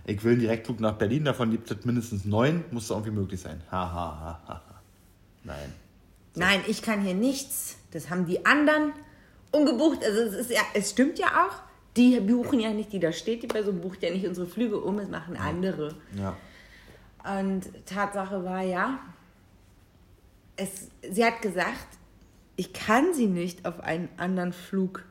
Ich 0.06 0.24
will 0.24 0.34
einen 0.34 0.42
Direktflug 0.42 0.80
nach 0.80 0.94
Berlin, 0.94 1.26
davon 1.26 1.52
gibt 1.52 1.70
es 1.70 1.86
mindestens 1.86 2.26
neun, 2.26 2.64
muss 2.72 2.88
da 2.88 2.96
irgendwie 2.96 3.12
möglich 3.12 3.40
sein. 3.40 3.62
Ha, 3.72 3.78
ha, 3.78 4.20
ha, 4.20 4.42
ha. 4.48 4.71
Nein. 5.44 5.74
So. 6.34 6.40
Nein, 6.40 6.62
ich 6.68 6.82
kann 6.82 7.02
hier 7.02 7.14
nichts. 7.14 7.78
Das 7.92 8.10
haben 8.10 8.26
die 8.26 8.46
anderen 8.46 8.94
ungebucht. 9.52 10.04
Also 10.04 10.22
es, 10.22 10.34
ist 10.34 10.52
ja, 10.52 10.62
es 10.74 10.92
stimmt 10.92 11.20
ja 11.20 11.28
auch. 11.46 11.56
Die 11.98 12.20
buchen 12.22 12.60
ja 12.62 12.72
nicht, 12.72 12.94
die 12.94 13.00
da 13.00 13.12
steht, 13.12 13.44
die 13.44 13.48
Person 13.48 13.82
bucht 13.82 14.02
ja 14.02 14.12
nicht 14.12 14.26
unsere 14.26 14.48
Flüge 14.48 14.80
um, 14.80 14.98
es 15.00 15.10
machen 15.10 15.36
andere. 15.36 15.96
Ja. 16.18 16.38
Und 17.40 17.70
Tatsache 17.86 18.46
war 18.46 18.62
ja, 18.62 19.00
es, 20.56 20.88
sie 21.10 21.26
hat 21.26 21.42
gesagt, 21.42 21.98
ich 22.56 22.72
kann 22.72 23.14
sie 23.14 23.28
nicht 23.28 23.66
auf 23.66 23.82
einen 23.82 24.08
anderen 24.18 24.54
Flug, 24.54 25.04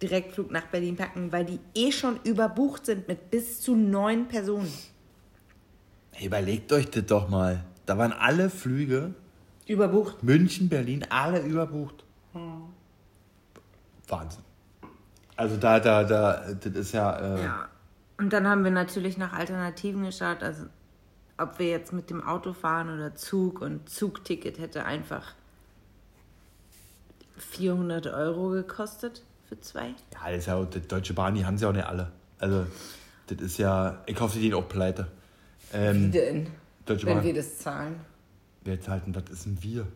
Direktflug 0.00 0.50
nach 0.50 0.66
Berlin 0.66 0.96
packen, 0.96 1.32
weil 1.32 1.44
die 1.44 1.58
eh 1.74 1.90
schon 1.90 2.20
überbucht 2.22 2.86
sind 2.86 3.08
mit 3.08 3.30
bis 3.30 3.60
zu 3.60 3.74
neun 3.74 4.28
Personen. 4.28 4.72
Überlegt 6.22 6.72
euch 6.72 6.88
das 6.90 7.06
doch 7.06 7.28
mal. 7.28 7.64
Da 7.86 7.98
waren 7.98 8.12
alle 8.12 8.50
Flüge 8.50 9.14
Überbucht. 9.66 10.22
München, 10.22 10.68
Berlin, 10.68 11.04
alle 11.08 11.40
überbucht. 11.40 12.04
Hm. 12.32 12.62
Wahnsinn. 14.08 14.42
Also 15.36 15.56
da, 15.56 15.80
da, 15.80 16.04
da, 16.04 16.52
das 16.52 16.72
ist 16.72 16.92
ja. 16.92 17.18
Äh 17.18 17.42
ja. 17.42 17.68
Und 18.18 18.32
dann 18.32 18.46
haben 18.46 18.64
wir 18.64 18.70
natürlich 18.70 19.18
nach 19.18 19.32
Alternativen 19.32 20.04
geschaut, 20.04 20.42
also 20.42 20.64
ob 21.36 21.58
wir 21.58 21.68
jetzt 21.68 21.92
mit 21.92 22.08
dem 22.08 22.22
Auto 22.22 22.54
fahren 22.54 22.88
oder 22.88 23.14
Zug 23.14 23.60
und 23.60 23.90
Zugticket 23.90 24.58
hätte 24.58 24.86
einfach 24.86 25.34
400 27.36 28.06
Euro 28.06 28.48
gekostet 28.50 29.22
für 29.46 29.60
zwei. 29.60 29.88
Ja, 30.14 30.30
das 30.30 30.38
ist 30.38 30.46
ja 30.46 30.56
auch, 30.56 30.64
die 30.64 30.80
Deutsche 30.80 31.12
Bahn, 31.12 31.34
die 31.34 31.44
haben 31.44 31.58
sie 31.58 31.66
auch 31.66 31.72
nicht 31.72 31.84
alle. 31.84 32.10
Also, 32.38 32.66
das 33.26 33.38
ist 33.38 33.58
ja, 33.58 34.02
ich 34.06 34.18
hoffe, 34.18 34.38
die 34.38 34.44
sind 34.44 34.54
auch 34.54 34.68
pleite. 34.68 35.08
Ähm, 35.74 36.06
Wie 36.06 36.10
denn? 36.10 36.46
Deutsche 36.86 37.06
wenn 37.06 37.16
Bahn. 37.16 37.24
wir 37.24 37.34
das 37.34 37.58
zahlen. 37.58 38.00
Wer 38.66 38.80
zahlt 38.80 39.06
denn 39.06 39.12
das? 39.12 39.24
ist 39.30 39.46
ein 39.46 39.62
Wir. 39.62 39.86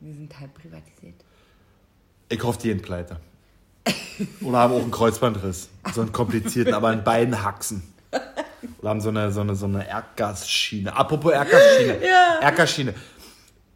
Wir 0.00 0.14
sind 0.14 0.38
halb 0.38 0.52
privatisiert. 0.52 1.14
Ich 2.28 2.42
hoffe, 2.42 2.58
die 2.62 2.68
sind 2.68 2.82
pleite. 2.82 3.16
Oder 4.42 4.58
haben 4.58 4.74
auch 4.74 4.82
einen 4.82 4.90
Kreuzbandriss. 4.90 5.70
So 5.94 6.02
einen 6.02 6.12
komplizierten, 6.12 6.74
aber 6.74 6.92
in 6.92 7.02
beiden 7.02 7.42
Haxen. 7.42 7.82
Oder 8.78 8.90
haben 8.90 9.00
so 9.00 9.08
eine, 9.08 9.32
so 9.32 9.40
eine, 9.40 9.54
so 9.54 9.64
eine 9.64 9.88
Erdgasschiene. 9.88 10.94
Apropos 10.94 11.32
Erdgasschiene. 11.32 12.04
ja. 12.06 12.40
Erdgasschiene. 12.42 12.94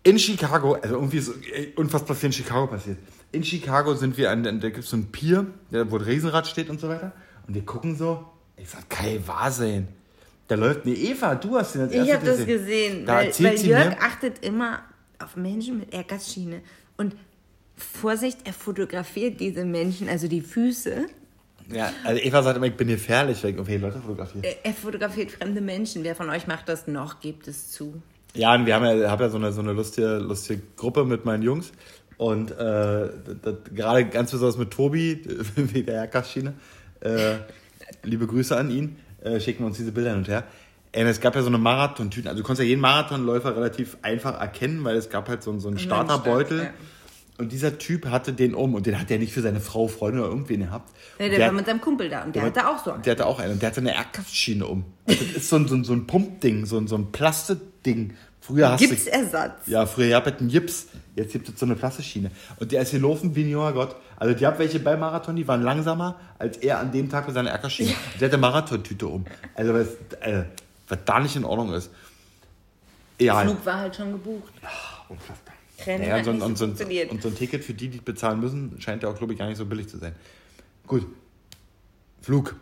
In 0.02 0.18
Chicago, 0.18 0.74
also 0.74 0.96
irgendwie 0.96 1.16
ist 1.16 1.32
unfassbar 1.76 2.14
viel 2.14 2.26
in 2.26 2.32
Chicago 2.32 2.66
passiert. 2.66 2.98
In 3.32 3.42
Chicago 3.44 3.94
sind 3.94 4.16
wir 4.18 4.30
an, 4.30 4.44
da 4.44 4.52
gibt 4.52 4.78
es 4.78 4.90
so 4.90 4.96
ein 4.98 5.10
Pier, 5.10 5.46
wo 5.70 5.96
ein 5.96 6.02
Riesenrad 6.02 6.46
steht 6.46 6.68
und 6.68 6.80
so 6.80 6.88
weiter. 6.88 7.12
Und 7.46 7.54
wir 7.54 7.64
gucken 7.64 7.96
so, 7.96 8.26
ich 8.56 8.68
sag, 8.68 8.84
wahr 9.26 9.50
sein. 9.50 9.88
Da 10.48 10.54
läuft 10.54 10.86
eine 10.86 10.94
Eva, 10.94 11.34
du 11.34 11.56
hast 11.56 11.74
den 11.74 11.82
als 11.82 11.94
Ich 11.94 12.12
habe 12.12 12.24
das 12.24 12.46
gesehen, 12.46 13.04
da 13.04 13.16
weil, 13.16 13.32
weil 13.38 13.66
Jörg 13.66 13.90
mir, 13.90 14.00
achtet 14.00 14.44
immer 14.44 14.80
auf 15.18 15.36
Menschen 15.36 15.80
mit 15.80 15.92
Erdgasschiene. 15.92 16.60
Und 16.96 17.16
Vorsicht, 17.76 18.38
er 18.44 18.52
fotografiert 18.52 19.40
diese 19.40 19.64
Menschen, 19.64 20.08
also 20.08 20.28
die 20.28 20.40
Füße. 20.40 21.06
Ja, 21.72 21.92
also 22.04 22.22
Eva 22.22 22.42
sagt 22.42 22.56
immer, 22.56 22.66
ich 22.66 22.76
bin 22.76 22.88
gefährlich, 22.88 23.42
weil 23.42 23.54
ich 23.54 23.58
okay, 23.58 23.76
Leute 23.76 24.00
fotografiere. 24.00 24.46
Er, 24.46 24.66
er 24.66 24.72
fotografiert 24.72 25.32
fremde 25.32 25.60
Menschen. 25.60 26.04
Wer 26.04 26.14
von 26.14 26.30
euch 26.30 26.46
macht 26.46 26.68
das 26.68 26.86
noch? 26.86 27.20
Gebt 27.20 27.48
es 27.48 27.72
zu. 27.72 28.00
Ja, 28.34 28.54
und 28.54 28.66
wir 28.66 28.74
haben 28.74 28.84
ja, 28.84 29.10
hab 29.10 29.20
ja 29.20 29.28
so 29.28 29.38
eine, 29.38 29.52
so 29.52 29.62
eine 29.62 29.72
lustige, 29.72 30.18
lustige 30.18 30.62
Gruppe 30.76 31.04
mit 31.04 31.24
meinen 31.24 31.42
Jungs. 31.42 31.72
Und 32.18 32.52
äh, 32.52 33.08
gerade 33.74 34.06
ganz 34.06 34.30
besonders 34.30 34.56
mit 34.56 34.70
Tobi, 34.70 35.22
wie 35.56 35.82
der 35.82 35.94
Erdgasschiene. 35.96 36.54
Äh, 37.00 37.34
liebe 38.04 38.26
Grüße 38.26 38.56
an 38.56 38.70
ihn 38.70 38.96
äh, 39.26 39.40
schicken 39.40 39.64
uns 39.64 39.76
diese 39.76 39.92
Bilder 39.92 40.10
hin 40.10 40.20
und 40.20 40.28
her. 40.28 40.44
Und 40.94 41.06
es 41.06 41.20
gab 41.20 41.34
ja 41.34 41.42
so 41.42 41.48
eine 41.48 41.58
Marathon-Tüte. 41.58 42.28
Also 42.28 42.40
du 42.40 42.46
konntest 42.46 42.64
ja 42.64 42.68
jeden 42.68 42.80
Marathonläufer 42.80 43.54
relativ 43.54 43.98
einfach 44.00 44.40
erkennen, 44.40 44.82
weil 44.84 44.96
es 44.96 45.10
gab 45.10 45.28
halt 45.28 45.42
so, 45.42 45.58
so 45.58 45.68
einen 45.68 45.78
Starterbeutel. 45.78 46.58
Ja. 46.64 46.70
Und 47.38 47.52
dieser 47.52 47.76
Typ 47.76 48.06
hatte 48.06 48.32
den 48.32 48.54
um 48.54 48.74
und 48.74 48.86
den 48.86 48.98
hat 48.98 49.10
er 49.10 49.18
nicht 49.18 49.34
für 49.34 49.42
seine 49.42 49.60
Frau, 49.60 49.88
Freundin 49.88 50.22
oder 50.22 50.30
irgendwen 50.30 50.60
gehabt. 50.60 50.90
Nee, 51.18 51.28
der, 51.28 51.38
der 51.38 51.46
war 51.48 51.54
mit 51.54 51.66
seinem 51.66 51.82
Kumpel 51.82 52.08
da 52.08 52.24
und 52.24 52.34
der, 52.34 52.50
der 52.50 52.62
hatte 52.62 52.68
auch 52.70 52.82
so 52.82 52.92
einen. 52.92 53.02
Der 53.02 53.10
hatte 53.10 53.26
auch 53.26 53.38
einen 53.38 53.52
und 53.52 53.62
der 53.62 53.68
hatte 53.68 53.80
eine 53.82 53.94
Erdkraftschiene 53.94 54.66
um. 54.66 54.86
Also 55.06 55.22
das 55.22 55.36
ist 55.36 55.48
so 55.50 55.56
ein, 55.56 55.68
so 55.68 55.74
ein, 55.74 55.84
so 55.84 55.92
ein 55.92 56.06
Pumpding, 56.06 56.64
so 56.64 56.78
ein, 56.78 56.86
so 56.86 56.96
ein 56.96 57.12
Plastikding. 57.12 58.14
Früher 58.40 58.70
hast 58.70 58.80
Gipsersatz. 58.80 59.66
Du, 59.66 59.72
ja, 59.72 59.84
früher 59.84 60.08
gab 60.08 60.26
es 60.26 60.40
einen 60.40 60.48
Gips, 60.48 60.86
jetzt 61.14 61.32
gibt 61.32 61.48
es 61.48 61.60
so 61.60 61.66
eine 61.66 61.74
Plastikschiene. 61.74 62.30
Und 62.58 62.72
der 62.72 62.80
ist 62.80 62.90
hier 62.90 63.00
laufen 63.00 63.36
wie 63.36 63.42
ein 63.42 63.50
junger 63.50 63.72
Gott. 63.74 63.96
Also 64.16 64.34
die 64.34 64.46
haben 64.46 64.58
welche 64.58 64.80
beim 64.80 65.00
Marathon, 65.00 65.36
die 65.36 65.46
waren 65.46 65.62
langsamer, 65.62 66.18
als 66.38 66.56
er 66.58 66.78
an 66.78 66.92
dem 66.92 67.08
Tag 67.08 67.26
mit 67.26 67.34
seiner 67.34 67.50
Erkerschiene. 67.50 67.90
Ja. 67.90 67.96
Der 68.20 68.28
hatte 68.28 68.38
Marathontüte 68.38 69.06
um. 69.06 69.24
Also 69.54 69.74
was, 69.74 69.88
äh, 70.20 70.44
was 70.88 70.98
da 71.04 71.20
nicht 71.20 71.36
in 71.36 71.44
Ordnung 71.44 71.72
ist. 71.74 71.90
Ja. 73.18 73.42
Der 73.42 73.50
Flug 73.50 73.66
war 73.66 73.78
halt 73.78 73.96
schon 73.96 74.12
gebucht. 74.12 74.52
Ja, 74.62 74.68
unfassbar. 75.08 75.54
Naja, 75.86 76.16
und, 76.16 76.24
so, 76.24 76.30
und, 76.30 76.58
so, 76.58 76.64
und, 76.64 77.22
so, 77.22 77.28
ein 77.28 77.34
Ticket 77.34 77.62
für 77.62 77.74
die, 77.74 77.88
die 77.88 77.98
bezahlen 77.98 78.40
müssen, 78.40 78.80
scheint 78.80 79.02
ja 79.02 79.10
auch, 79.10 79.16
glaube 79.16 79.34
ich, 79.34 79.38
gar 79.38 79.46
nicht 79.46 79.58
so 79.58 79.66
billig 79.66 79.88
zu 79.88 79.98
sein. 79.98 80.14
Gut. 80.86 81.06
Flug. 82.22 82.56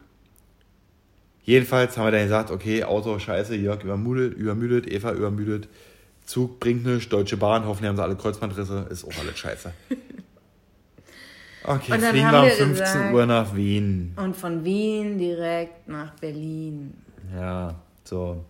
Jedenfalls 1.44 1.96
haben 1.96 2.06
wir 2.06 2.10
dann 2.10 2.24
gesagt, 2.24 2.50
okay, 2.50 2.84
Auto 2.84 3.18
scheiße, 3.18 3.54
Jörg 3.54 3.84
übermüdet, 3.84 4.34
übermüdet, 4.34 4.90
Eva 4.90 5.12
übermüdet, 5.12 5.68
Zug 6.24 6.58
bringt 6.58 6.84
nichts, 6.84 7.08
Deutsche 7.08 7.36
Bahn, 7.36 7.66
hoffentlich 7.66 7.88
haben 7.88 7.96
sie 7.96 8.02
alle 8.02 8.16
Kreuzbandrisse, 8.16 8.86
ist 8.90 9.04
auch 9.04 9.18
alles 9.20 9.38
scheiße. 9.38 9.72
Okay, 11.66 11.98
fliegen 11.98 12.30
wir 12.30 12.42
um 12.42 12.48
15 12.48 12.68
gesagt, 12.68 13.14
Uhr 13.14 13.26
nach 13.26 13.54
Wien. 13.56 14.12
Und 14.16 14.36
von 14.36 14.64
Wien 14.64 15.18
direkt 15.18 15.88
nach 15.88 16.12
Berlin. 16.14 16.94
Ja, 17.34 17.74
so. 18.04 18.44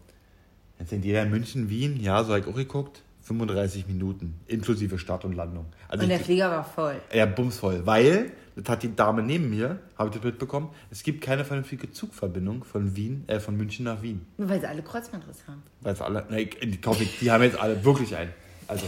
Jetzt 0.79 0.91
denkt 0.91 1.05
jeder 1.05 1.23
in 1.23 1.31
München, 1.31 1.71
Wien, 1.71 2.01
ja, 2.01 2.23
so 2.25 2.33
habe 2.33 2.41
ich 2.41 2.47
auch 2.47 2.57
geguckt. 2.57 3.03
35 3.23 3.87
Minuten, 3.87 4.39
inklusive 4.47 4.99
Start 4.99 5.25
und 5.25 5.33
Landung. 5.33 5.67
Also 5.89 6.03
und 6.03 6.11
der 6.11 6.19
ich, 6.19 6.25
Flieger 6.25 6.51
war 6.51 6.65
voll. 6.65 7.01
Ja, 7.13 7.25
bumsvoll. 7.25 7.87
Weil 7.87 8.33
das 8.55 8.69
hat 8.69 8.83
die 8.83 8.95
Dame 8.95 9.23
neben 9.23 9.49
mir, 9.49 9.79
habe 9.97 10.11
ich 10.11 10.17
das 10.17 10.25
mitbekommen, 10.25 10.69
es 10.91 11.03
gibt 11.03 11.23
keine 11.23 11.45
vernünftige 11.45 11.91
Zugverbindung 11.91 12.65
von 12.65 12.95
Wien, 12.95 13.25
äh, 13.27 13.41
von 13.41 13.57
München 13.57 13.87
nach 13.87 14.03
Wien. 14.03 14.27
Nur 14.37 14.49
weil 14.49 14.61
sie 14.61 14.67
alle 14.67 14.83
Kreuzbandriss 14.83 15.39
haben. 15.49 15.63
Weil 15.81 15.97
sie 15.97 16.05
alle, 16.05 16.27
ne, 16.29 16.47
die, 16.47 16.79
die 17.21 17.31
haben 17.31 17.43
jetzt 17.43 17.59
alle 17.59 17.83
wirklich 17.83 18.15
einen. 18.15 18.33
Also, 18.69 18.87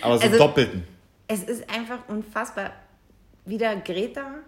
aber 0.00 0.18
so 0.18 0.24
also, 0.24 0.38
doppelten. 0.38 0.84
Es 1.26 1.42
ist 1.42 1.68
einfach 1.68 2.08
unfassbar. 2.08 2.70
Wieder 3.46 3.76
Greta. 3.76 4.40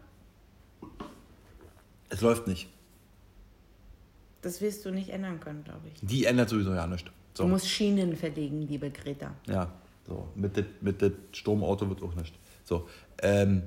Es 2.09 2.21
läuft 2.21 2.47
nicht. 2.47 2.69
Das 4.43 4.61
wirst 4.61 4.85
du 4.85 4.91
nicht 4.91 5.11
ändern 5.11 5.41
können, 5.41 5.65
glaube 5.65 5.89
ich. 5.93 6.01
Die 6.03 6.25
ändert 6.25 6.49
sowieso 6.49 6.75
ja 6.75 6.87
nichts. 6.87 7.11
So. 7.35 7.45
Du 7.45 7.49
musst 7.49 7.69
Schienen 7.69 8.17
verlegen, 8.17 8.63
liebe 8.63 8.91
Greta. 8.91 9.35
Ja, 9.47 9.71
so. 10.07 10.29
Mit 10.35 10.57
dem 10.57 10.67
mit 10.81 11.03
Stromauto 11.33 11.89
wird 11.89 12.03
auch 12.03 12.15
nicht. 12.15 12.35
So. 12.65 12.89
Ähm, 13.23 13.63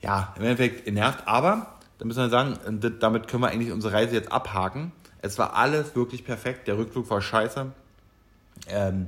ja, 0.00 0.34
im 0.36 0.42
Endeffekt 0.42 0.90
nervt, 0.92 1.26
aber 1.26 1.78
da 1.98 2.04
müssen 2.04 2.20
wir 2.20 2.30
sagen, 2.30 2.58
damit 3.00 3.28
können 3.28 3.42
wir 3.42 3.50
eigentlich 3.50 3.72
unsere 3.72 3.92
Reise 3.92 4.14
jetzt 4.14 4.30
abhaken. 4.30 4.92
Es 5.20 5.38
war 5.38 5.54
alles 5.54 5.94
wirklich 5.94 6.24
perfekt. 6.24 6.66
Der 6.66 6.76
Rückflug 6.76 7.08
war 7.10 7.20
scheiße. 7.20 7.72
Ähm, 8.68 9.06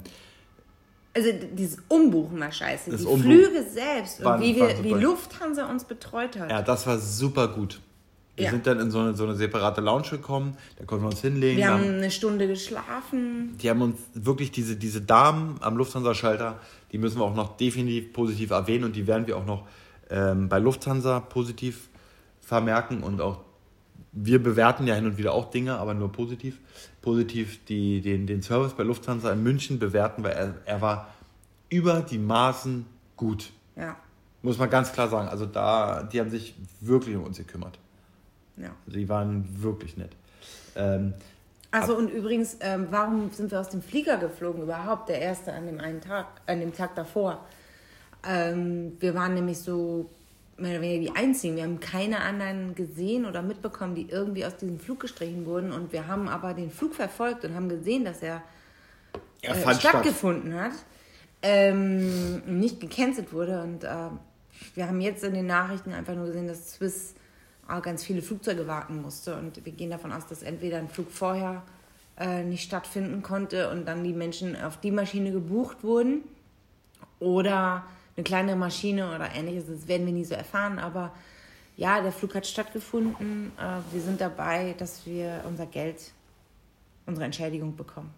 also 1.15 1.31
dieses 1.53 1.79
Umbuchen 1.89 2.41
war 2.41 2.51
scheiße. 2.51 2.91
Das 2.91 3.01
Die 3.01 3.07
Umbuch 3.07 3.25
Flüge 3.25 3.63
selbst 3.63 4.21
und 4.25 4.41
wie, 4.41 4.57
wir, 4.57 4.83
wie 4.83 4.95
Lufthansa 4.95 5.67
uns 5.71 5.85
betreut 5.85 6.39
hat. 6.39 6.51
Ja, 6.51 6.63
das 6.63 6.87
war 6.87 6.99
super 6.99 7.49
gut. 7.49 7.81
Wir 8.37 8.47
ja. 8.47 8.51
sind 8.51 8.67
dann 8.67 8.81
in 8.81 8.91
so 8.91 8.99
eine, 8.99 9.15
so 9.15 9.23
eine 9.25 9.37
separate 9.37 9.81
Lounge 9.81 10.11
gekommen, 10.11 10.57
da 10.77 10.85
konnten 10.85 11.05
wir 11.05 11.11
uns 11.11 11.21
hinlegen. 11.21 11.57
Wir 11.57 11.69
haben 11.69 11.85
eine 11.85 12.11
Stunde 12.11 12.49
geschlafen. 12.49 13.57
Die 13.63 13.71
haben 13.71 13.81
uns 13.81 14.01
wirklich 14.15 14.51
diese, 14.51 14.75
diese 14.75 15.01
Damen 15.01 15.57
am 15.61 15.77
Lufthansa-Schalter, 15.77 16.59
die 16.91 16.99
müssen 16.99 17.21
wir 17.21 17.25
auch 17.25 17.37
noch 17.37 17.57
definitiv 17.57 18.13
positiv 18.13 18.51
erwähnen 18.51 18.85
und 18.85 18.97
die 18.97 19.07
werden 19.07 19.29
wir 19.29 19.37
auch 19.37 19.47
noch 19.47 19.69
ähm, 20.11 20.49
bei 20.49 20.59
Lufthansa 20.59 21.21
positiv 21.21 21.89
vermerken 22.41 23.05
und 23.05 23.21
auch 23.21 23.44
wir 24.15 24.43
bewerten 24.43 24.87
ja 24.87 24.95
hin 24.95 25.07
und 25.07 25.19
wieder 25.19 25.33
auch 25.33 25.51
Dinge, 25.51 25.77
aber 25.77 25.95
nur 25.95 26.13
positiv. 26.13 26.61
Positiv 27.03 27.65
die, 27.67 28.01
den, 28.01 28.27
den 28.27 28.43
Service 28.43 28.73
bei 28.73 28.85
Lufthansa 28.85 29.33
in 29.33 29.43
München 29.43 29.79
bewerten, 29.79 30.23
weil 30.23 30.33
er, 30.33 30.55
er 30.65 30.81
war 30.81 31.09
über 31.69 32.01
die 32.01 32.19
Maßen 32.19 32.87
gut. 33.17 33.51
Ja. 33.77 33.97
Muss 34.43 34.59
man 34.59 34.71
ganz 34.71 34.93
klar 34.93 35.09
sagen. 35.09 35.29
Also 35.29 35.47
da, 35.47 36.05
die 36.05 36.21
haben 36.21 36.31
sich 36.31 36.55
wirklich 36.81 37.17
um 37.17 37.25
uns 37.25 37.39
gekümmert. 37.39 37.79
Ja. 38.57 38.71
Also 38.87 38.99
die 38.99 39.09
waren 39.09 39.63
wirklich 39.63 39.97
nett. 39.97 40.13
Ähm, 40.77 41.15
Also 41.73 41.97
und 41.97 42.09
übrigens, 42.09 42.59
ähm, 42.61 42.87
warum 42.91 43.31
sind 43.31 43.51
wir 43.51 43.59
aus 43.59 43.71
dem 43.71 43.83
Flieger 43.83 44.17
geflogen 44.19 44.63
überhaupt? 44.63 45.09
Der 45.09 45.21
erste 45.21 45.53
an 45.53 45.67
dem 45.67 45.81
einen 45.81 46.01
Tag, 46.01 46.27
an 46.47 46.61
dem 46.61 46.73
Tag 46.73 46.95
davor. 46.95 47.45
Ähm, 48.27 48.93
wir 49.01 49.15
waren 49.15 49.35
nämlich 49.35 49.59
so 49.59 50.09
mehr 50.57 50.73
oder 50.73 50.81
weniger 50.83 51.13
die 51.13 51.19
Einzigen. 51.19 51.57
Wir 51.57 51.65
haben 51.65 51.81
keine 51.81 52.21
anderen 52.21 52.75
gesehen 52.75 53.27
oder 53.27 53.43
mitbekommen, 53.43 53.95
die 53.95 54.09
irgendwie 54.09 54.45
aus 54.45 54.57
diesem 54.57 54.79
Flug 54.79 55.01
gestrichen 55.01 55.47
wurden. 55.47 55.73
Und 55.73 55.93
wir 55.93 56.07
haben 56.07 56.29
aber 56.29 56.55
den 56.55 56.71
Flug 56.71 56.95
verfolgt 56.95 57.45
und 57.45 57.55
haben 57.55 57.69
gesehen, 57.69 58.05
dass 58.05 58.23
er 58.23 58.43
äh, 59.43 59.55
fand 59.55 59.81
statt. 59.81 59.91
stattgefunden 59.91 60.55
hat, 60.55 60.73
ähm, 61.43 62.59
nicht 62.59 62.81
gecancelt 62.81 63.33
wurde. 63.33 63.63
Und 63.63 63.85
äh, 63.85 64.11
wir 64.75 64.87
haben 64.87 65.01
jetzt 65.01 65.25
in 65.25 65.35
den 65.35 65.47
Nachrichten 65.47 65.93
einfach 65.93 66.15
nur 66.15 66.27
gesehen, 66.27 66.47
dass 66.47 66.73
Swiss 66.73 67.15
äh, 67.69 67.81
ganz 67.81 68.05
viele 68.05 68.23
Flugzeuge 68.23 68.67
warten 68.67 69.03
musste. 69.03 69.37
Und 69.37 69.65
wir 69.65 69.73
gehen 69.73 69.91
davon 69.91 70.13
aus, 70.13 70.27
dass 70.27 70.43
entweder 70.43 70.79
ein 70.79 70.89
Flug 70.89 71.11
vorher 71.11 71.63
äh, 72.19 72.45
nicht 72.45 72.63
stattfinden 72.63 73.23
konnte 73.23 73.71
und 73.71 73.87
dann 73.87 74.05
die 74.05 74.13
Menschen 74.13 74.61
auf 74.61 74.79
die 74.79 74.93
Maschine 74.93 75.33
gebucht 75.33 75.83
wurden 75.83 76.23
oder 77.19 77.85
eine 78.17 78.25
kleinere 78.25 78.57
Maschine 78.57 79.15
oder 79.15 79.33
ähnliches. 79.35 79.65
Das 79.67 79.89
werden 79.89 80.07
wir 80.07 80.13
nie 80.13 80.25
so 80.25 80.35
erfahren. 80.35 80.79
Aber 80.79 81.13
ja, 81.77 82.01
der 82.01 82.13
Flug 82.13 82.35
hat 82.35 82.47
stattgefunden. 82.47 83.53
Äh, 83.59 83.79
wir 83.93 84.01
sind 84.01 84.21
dabei, 84.21 84.75
dass 84.79 85.05
wir 85.07 85.43
unser 85.47 85.67
Geld, 85.67 86.13
unsere 87.07 87.25
Entschädigung 87.25 87.75
bekommen. 87.77 88.11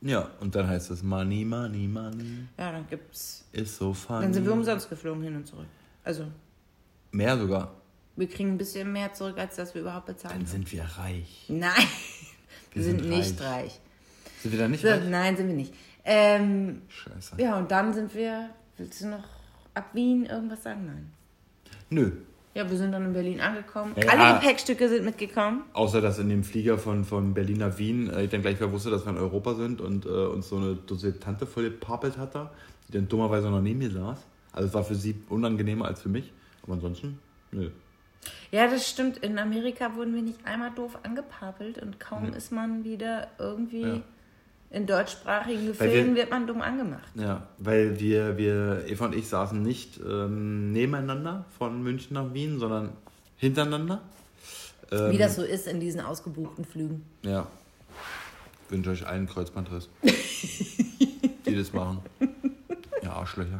Ja, 0.00 0.30
und 0.40 0.54
dann 0.54 0.66
heißt 0.66 0.90
es 0.90 1.02
Money, 1.02 1.44
Money, 1.44 1.86
Money 1.86 2.46
Ja, 2.58 2.72
dann 2.72 2.88
gibt's. 2.88 3.44
ist 3.52 3.76
so 3.76 3.92
funny. 3.94 4.22
Dann 4.22 4.34
sind 4.34 4.44
wir 4.44 4.52
umsonst 4.52 4.88
geflogen 4.90 5.22
hin 5.22 5.36
und 5.36 5.46
zurück. 5.46 5.66
Also, 6.02 6.26
Mehr 7.12 7.38
sogar. 7.38 7.72
wir 8.16 8.28
kriegen 8.28 8.50
ein 8.52 8.58
bisschen 8.58 8.90
mehr 8.90 9.12
zurück, 9.12 9.38
als 9.38 9.54
dass 9.56 9.74
wir 9.74 9.82
überhaupt 9.82 10.06
bezahlen. 10.06 10.38
Dann 10.38 10.46
sind 10.46 10.72
wir 10.72 10.82
reich. 10.98 11.44
Nein, 11.48 11.70
wir, 12.72 12.76
Wir 12.76 12.82
sind, 12.82 13.00
sind 13.00 13.10
nicht 13.10 13.40
reich. 13.40 13.48
reich. 13.50 13.80
Sind 14.42 14.50
wir 14.52 14.58
dann 14.58 14.70
nicht 14.72 14.80
So, 14.82 14.88
reich? 14.88 15.02
nein, 15.08 15.36
sind 15.36 15.46
wir 15.46 15.54
nicht. 15.54 15.72
Ähm, 16.04 16.82
Scheiße. 16.88 17.36
ja, 17.40 17.56
und 17.58 17.70
dann 17.70 17.94
sind 17.94 18.12
wir. 18.14 18.48
Willst 18.78 19.02
du 19.02 19.06
noch 19.08 19.22
ab 19.74 19.90
Wien 19.92 20.26
irgendwas 20.26 20.62
sagen? 20.62 20.86
Nein. 20.86 21.12
Nö. 21.90 22.12
Ja, 22.54 22.68
wir 22.70 22.76
sind 22.76 22.92
dann 22.92 23.06
in 23.06 23.12
Berlin 23.14 23.40
angekommen. 23.40 23.94
Ja. 23.96 24.10
Alle 24.10 24.38
Gepäckstücke 24.38 24.88
sind 24.88 25.04
mitgekommen. 25.06 25.62
Außer, 25.72 26.02
dass 26.02 26.18
in 26.18 26.28
dem 26.28 26.44
Flieger 26.44 26.76
von, 26.76 27.04
von 27.04 27.32
Berlin 27.32 27.58
nach 27.58 27.78
Wien 27.78 28.10
äh, 28.10 28.24
ich 28.24 28.30
dann 28.30 28.42
gleich 28.42 28.60
wusste, 28.60 28.90
dass 28.90 29.06
wir 29.06 29.12
in 29.12 29.18
Europa 29.18 29.54
sind 29.54 29.80
und 29.80 30.04
äh, 30.04 30.08
uns 30.08 30.48
so 30.50 30.56
eine 30.56 30.74
Dose 30.74 31.18
Tante 31.18 31.46
voll 31.46 31.64
gepapelt 31.64 32.18
hat 32.18 32.34
da, 32.34 32.52
die 32.88 32.92
dann 32.92 33.08
dummerweise 33.08 33.50
noch 33.50 33.62
neben 33.62 33.78
mir 33.78 33.90
saß. 33.90 34.18
Also 34.52 34.68
es 34.68 34.74
war 34.74 34.84
für 34.84 34.94
sie 34.94 35.14
unangenehmer 35.30 35.86
als 35.86 36.02
für 36.02 36.10
mich. 36.10 36.30
Aber 36.62 36.74
ansonsten, 36.74 37.18
nö. 37.52 37.70
Ja, 38.50 38.68
das 38.68 38.88
stimmt. 38.88 39.18
In 39.18 39.38
Amerika 39.38 39.96
wurden 39.96 40.14
wir 40.14 40.22
nicht 40.22 40.44
einmal 40.44 40.72
doof 40.72 40.98
angepapelt 41.02 41.78
und 41.78 41.98
kaum 41.98 42.34
ist 42.34 42.52
man 42.52 42.84
wieder 42.84 43.28
irgendwie 43.38 43.82
Ja. 43.82 44.02
In 44.72 44.86
deutschsprachigen 44.86 45.78
Weil 45.78 45.92
wir- 45.92 46.14
wird 46.14 46.30
man 46.30 46.46
dumm 46.46 46.62
angemacht. 46.62 47.02
Ja, 47.14 47.46
weil 47.58 48.00
wir, 48.00 48.38
wir, 48.38 48.84
Eva 48.88 49.04
und 49.06 49.14
ich 49.14 49.28
saßen 49.28 49.62
nicht 49.62 50.00
ähm, 50.00 50.72
nebeneinander 50.72 51.44
von 51.58 51.82
München 51.82 52.14
nach 52.14 52.32
Wien, 52.32 52.58
sondern 52.58 52.90
hintereinander. 53.36 54.00
Ähm, 54.90 55.10
Wie 55.12 55.18
das 55.18 55.36
so 55.36 55.42
ist 55.42 55.66
in 55.66 55.78
diesen 55.78 56.00
ausgebuchten 56.00 56.64
Flügen. 56.64 57.04
Ja. 57.22 57.46
Ich 58.66 58.72
wünsche 58.72 58.90
euch 58.90 59.06
allen 59.06 59.28
Kreuzbandriss. 59.28 59.88
die 61.46 61.56
das 61.56 61.72
machen. 61.74 62.00
Ja, 63.02 63.12
Arschlöcher. 63.12 63.58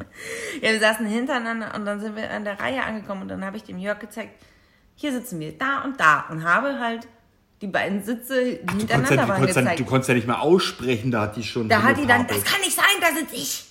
Ja, 0.61 0.71
wir 0.71 0.79
saßen 0.79 1.05
hintereinander 1.05 1.75
und 1.75 1.85
dann 1.85 1.99
sind 1.99 2.15
wir 2.15 2.31
an 2.31 2.43
der 2.43 2.59
Reihe 2.59 2.81
angekommen 2.83 3.23
und 3.23 3.27
dann 3.27 3.45
habe 3.45 3.57
ich 3.57 3.63
dem 3.63 3.77
Jörg 3.77 3.99
gezeigt, 3.99 4.31
hier 4.95 5.11
sitzen 5.11 5.39
wir, 5.39 5.55
da 5.57 5.83
und 5.83 5.99
da 5.99 6.25
und 6.29 6.43
habe 6.43 6.79
halt 6.79 7.07
die 7.63 7.67
beiden 7.67 8.03
Sitze, 8.03 8.57
konntest, 8.57 8.77
hintereinander 8.77 9.15
ja, 9.15 9.21
du, 9.21 9.29
waren, 9.29 9.37
konntest 9.37 9.55
ja, 9.55 9.61
gezeigt. 9.61 9.79
du 9.79 9.85
konntest 9.85 10.09
ja 10.09 10.15
nicht 10.15 10.27
mehr 10.27 10.41
aussprechen, 10.41 11.11
da 11.11 11.21
hat 11.21 11.37
die 11.37 11.43
schon. 11.43 11.69
da 11.69 11.81
hat 11.81 11.97
die 11.97 12.05
dann, 12.05 12.27
das 12.27 12.43
kann 12.43 12.59
nicht 12.59 12.75
sein, 12.75 12.85
da 12.99 13.07
sitze 13.17 13.35
ich. 13.35 13.65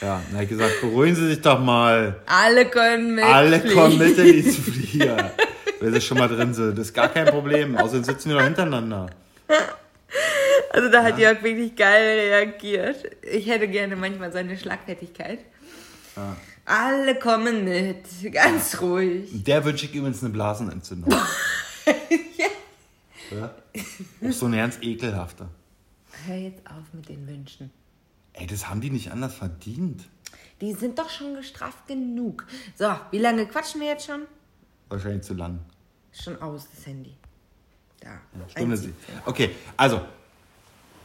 Ja, 0.00 0.22
dann 0.32 0.42
ich 0.42 0.48
gesagt, 0.48 0.80
beruhigen 0.80 1.14
Sie 1.14 1.28
sich 1.28 1.42
doch 1.42 1.60
mal. 1.60 2.20
Alle 2.26 2.64
können 2.66 3.16
mit. 3.16 3.24
Alle 3.24 3.60
kommen 3.60 3.98
mit 3.98 4.16
in 4.16 4.32
diesen 4.32 4.64
Flieger. 4.72 5.32
Wenn 5.80 5.92
sie 5.92 6.00
schon 6.00 6.18
mal 6.18 6.28
drin 6.28 6.54
sind. 6.54 6.78
Das 6.78 6.86
ist 6.86 6.94
gar 6.94 7.08
kein 7.08 7.26
Problem. 7.26 7.76
Außerdem 7.76 8.04
sitzen 8.04 8.30
wir 8.30 8.36
doch 8.36 8.44
hintereinander. 8.44 9.10
Also 10.70 10.90
da 10.90 11.02
hat 11.04 11.18
Jörg 11.18 11.42
wirklich 11.42 11.76
geil 11.76 12.18
reagiert. 12.18 12.96
Ich 13.22 13.46
hätte 13.46 13.68
gerne 13.68 13.96
manchmal 13.96 14.32
seine 14.32 14.56
Schlagfertigkeit. 14.56 15.38
Ja. 16.16 16.36
Alle 16.64 17.14
kommen 17.16 17.64
mit, 17.64 18.32
ganz 18.32 18.80
ruhig. 18.80 19.28
Der 19.32 19.64
wünsche 19.64 19.86
ich 19.86 19.94
übrigens 19.94 20.22
eine 20.22 20.32
Blasenentzündung. 20.32 21.14
ja. 23.38 23.54
Auch 24.26 24.32
so 24.32 24.46
eine 24.46 24.58
ganz 24.58 24.78
ekelhafte. 24.80 25.48
Hör 26.26 26.36
jetzt 26.36 26.66
auf 26.66 26.92
mit 26.92 27.08
den 27.08 27.26
Wünschen. 27.26 27.70
Ey, 28.32 28.46
das 28.46 28.68
haben 28.68 28.80
die 28.80 28.90
nicht 28.90 29.10
anders 29.10 29.34
verdient. 29.34 30.08
Die 30.60 30.72
sind 30.72 30.98
doch 30.98 31.10
schon 31.10 31.34
gestraft 31.34 31.86
genug. 31.86 32.46
So, 32.76 32.94
wie 33.10 33.18
lange 33.18 33.46
quatschen 33.46 33.80
wir 33.80 33.88
jetzt 33.88 34.06
schon? 34.06 34.22
Wahrscheinlich 34.88 35.22
zu 35.22 35.34
lang. 35.34 35.60
Schon 36.12 36.40
aus, 36.40 36.68
das 36.74 36.86
Handy. 36.86 37.14
Da. 38.00 38.20
Stunde 38.48 38.74
Einziehen. 38.74 38.94
sie. 39.06 39.12
Okay, 39.26 39.50
also. 39.76 40.00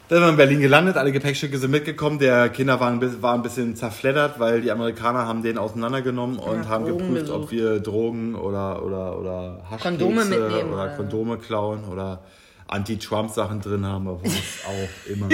Dann 0.09 0.17
sind 0.17 0.25
wir 0.25 0.29
in 0.31 0.37
Berlin 0.37 0.59
gelandet, 0.59 0.97
alle 0.97 1.11
Gepäckstücke 1.11 1.57
sind 1.59 1.69
mitgekommen. 1.71 2.17
Der 2.19 2.49
Kinder 2.49 2.79
war 2.79 2.89
ein, 2.89 2.99
bisschen, 2.99 3.21
war 3.21 3.35
ein 3.35 3.43
bisschen 3.43 3.75
zerfleddert, 3.75 4.39
weil 4.39 4.61
die 4.61 4.71
Amerikaner 4.71 5.27
haben 5.27 5.43
den 5.43 5.57
auseinandergenommen 5.59 6.39
und 6.39 6.63
Ja, 6.63 6.67
haben 6.69 6.85
Drogen 6.85 6.97
geprüft, 6.97 7.25
besucht. 7.27 7.43
ob 7.43 7.51
wir 7.51 7.79
Drogen 7.79 8.33
oder, 8.35 8.83
oder, 8.83 9.19
oder 9.19 9.63
Kondome 9.81 10.25
mitnehmen 10.25 10.73
oder 10.73 10.85
oder- 10.85 10.95
Kondome 10.95 11.37
klauen 11.37 11.83
oder 11.85 12.23
Anti-Trump-Sachen 12.67 13.61
drin 13.61 13.85
haben, 13.85 14.07
aber 14.07 14.23
was 14.23 14.31
auch 14.67 15.09
immer. 15.11 15.29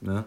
ne? 0.00 0.24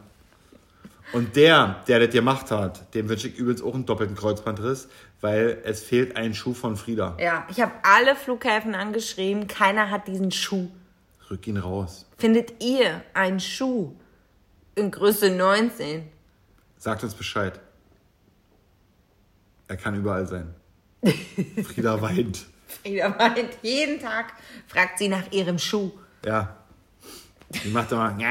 Und 1.13 1.35
der, 1.35 1.77
der 1.87 1.99
das 1.99 2.09
gemacht 2.13 2.51
hat, 2.51 2.93
dem 2.93 3.07
wünsche 3.09 3.27
ich 3.29 3.37
übrigens 3.37 3.61
auch 3.61 3.73
einen 3.73 3.85
doppelten 3.85 4.15
Kreuzbandriss, 4.15 4.87
weil 5.21 5.57
es 5.63 5.81
fehlt 5.83 6.15
ein 6.17 6.33
Schuh 6.33 6.53
von 6.53 6.75
Frieda. 6.77 7.15
Ja, 7.19 7.45
ich 7.49 7.61
habe 7.61 7.71
alle 7.83 8.15
Flughäfen 8.15 8.75
angeschrieben. 8.75 9.47
Keiner 9.47 9.89
hat 9.89 10.07
diesen 10.07 10.31
Schuh. 10.31 10.67
Rück 11.29 11.47
ihn 11.47 11.57
raus. 11.57 12.05
Findet 12.17 12.63
ihr 12.63 13.03
einen 13.13 13.39
Schuh 13.39 13.93
in 14.75 14.89
Größe 14.89 15.29
19? 15.29 16.07
Sagt 16.77 17.03
uns 17.03 17.13
Bescheid. 17.13 17.59
Er 19.67 19.77
kann 19.77 19.95
überall 19.95 20.25
sein. 20.25 20.55
Frieda 21.63 22.01
weint. 22.01 22.45
Frieda 22.81 23.09
meint, 23.09 23.57
jeden 23.61 23.99
Tag 23.99 24.33
fragt 24.67 24.97
sie 24.97 25.09
nach 25.09 25.31
ihrem 25.31 25.59
Schuh. 25.59 25.91
Ja. 26.25 26.55
Die 27.63 27.69
macht 27.69 27.91
immer. 27.91 28.17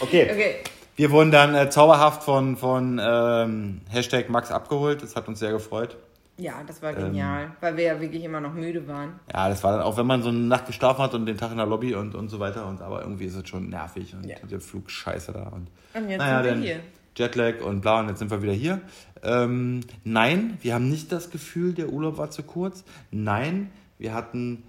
Okay. 0.00 0.30
Okay. 0.30 0.56
Wir 0.94 1.10
wurden 1.10 1.32
dann 1.32 1.54
äh, 1.54 1.68
zauberhaft 1.68 2.22
von, 2.22 2.56
von 2.56 3.00
ähm, 3.02 3.80
Hashtag 3.90 4.28
Max 4.30 4.52
abgeholt. 4.52 5.02
Das 5.02 5.16
hat 5.16 5.26
uns 5.26 5.40
sehr 5.40 5.50
gefreut. 5.50 5.96
Ja, 6.38 6.62
das 6.66 6.82
war 6.82 6.92
genial, 6.92 7.52
weil 7.60 7.76
wir 7.78 7.84
ja 7.84 8.00
wirklich 8.00 8.22
immer 8.22 8.40
noch 8.40 8.52
müde 8.52 8.86
waren. 8.86 9.18
Ja, 9.32 9.48
das 9.48 9.64
war 9.64 9.72
dann 9.72 9.80
auch, 9.80 9.96
wenn 9.96 10.06
man 10.06 10.22
so 10.22 10.28
eine 10.28 10.38
Nacht 10.38 10.66
geschlafen 10.66 11.02
hat 11.02 11.14
und 11.14 11.24
den 11.24 11.38
Tag 11.38 11.50
in 11.50 11.56
der 11.56 11.66
Lobby 11.66 11.94
und, 11.94 12.14
und 12.14 12.28
so 12.28 12.38
weiter. 12.38 12.66
Und, 12.66 12.82
aber 12.82 13.00
irgendwie 13.02 13.24
ist 13.24 13.34
es 13.36 13.48
schon 13.48 13.70
nervig 13.70 14.14
und 14.14 14.26
Ja. 14.26 14.36
der 14.50 14.60
Flug 14.60 14.90
scheiße 14.90 15.32
da. 15.32 15.44
Und, 15.44 15.68
Und 15.94 16.10
jetzt 16.10 16.18
naja, 16.18 16.42
sind 16.42 16.62
wir 16.62 16.74
hier. 16.74 16.80
Jetlag 17.16 17.62
und 17.62 17.80
bla 17.80 18.00
und 18.00 18.08
jetzt 18.10 18.18
sind 18.18 18.30
wir 18.30 18.42
wieder 18.42 18.52
hier. 18.52 18.82
Ähm, 19.22 19.80
nein, 20.04 20.58
wir 20.60 20.74
haben 20.74 20.90
nicht 20.90 21.10
das 21.10 21.30
Gefühl, 21.30 21.72
der 21.72 21.88
Urlaub 21.88 22.18
war 22.18 22.30
zu 22.30 22.42
kurz. 22.42 22.84
Nein, 23.10 23.70
wir 23.98 24.12
hatten 24.12 24.62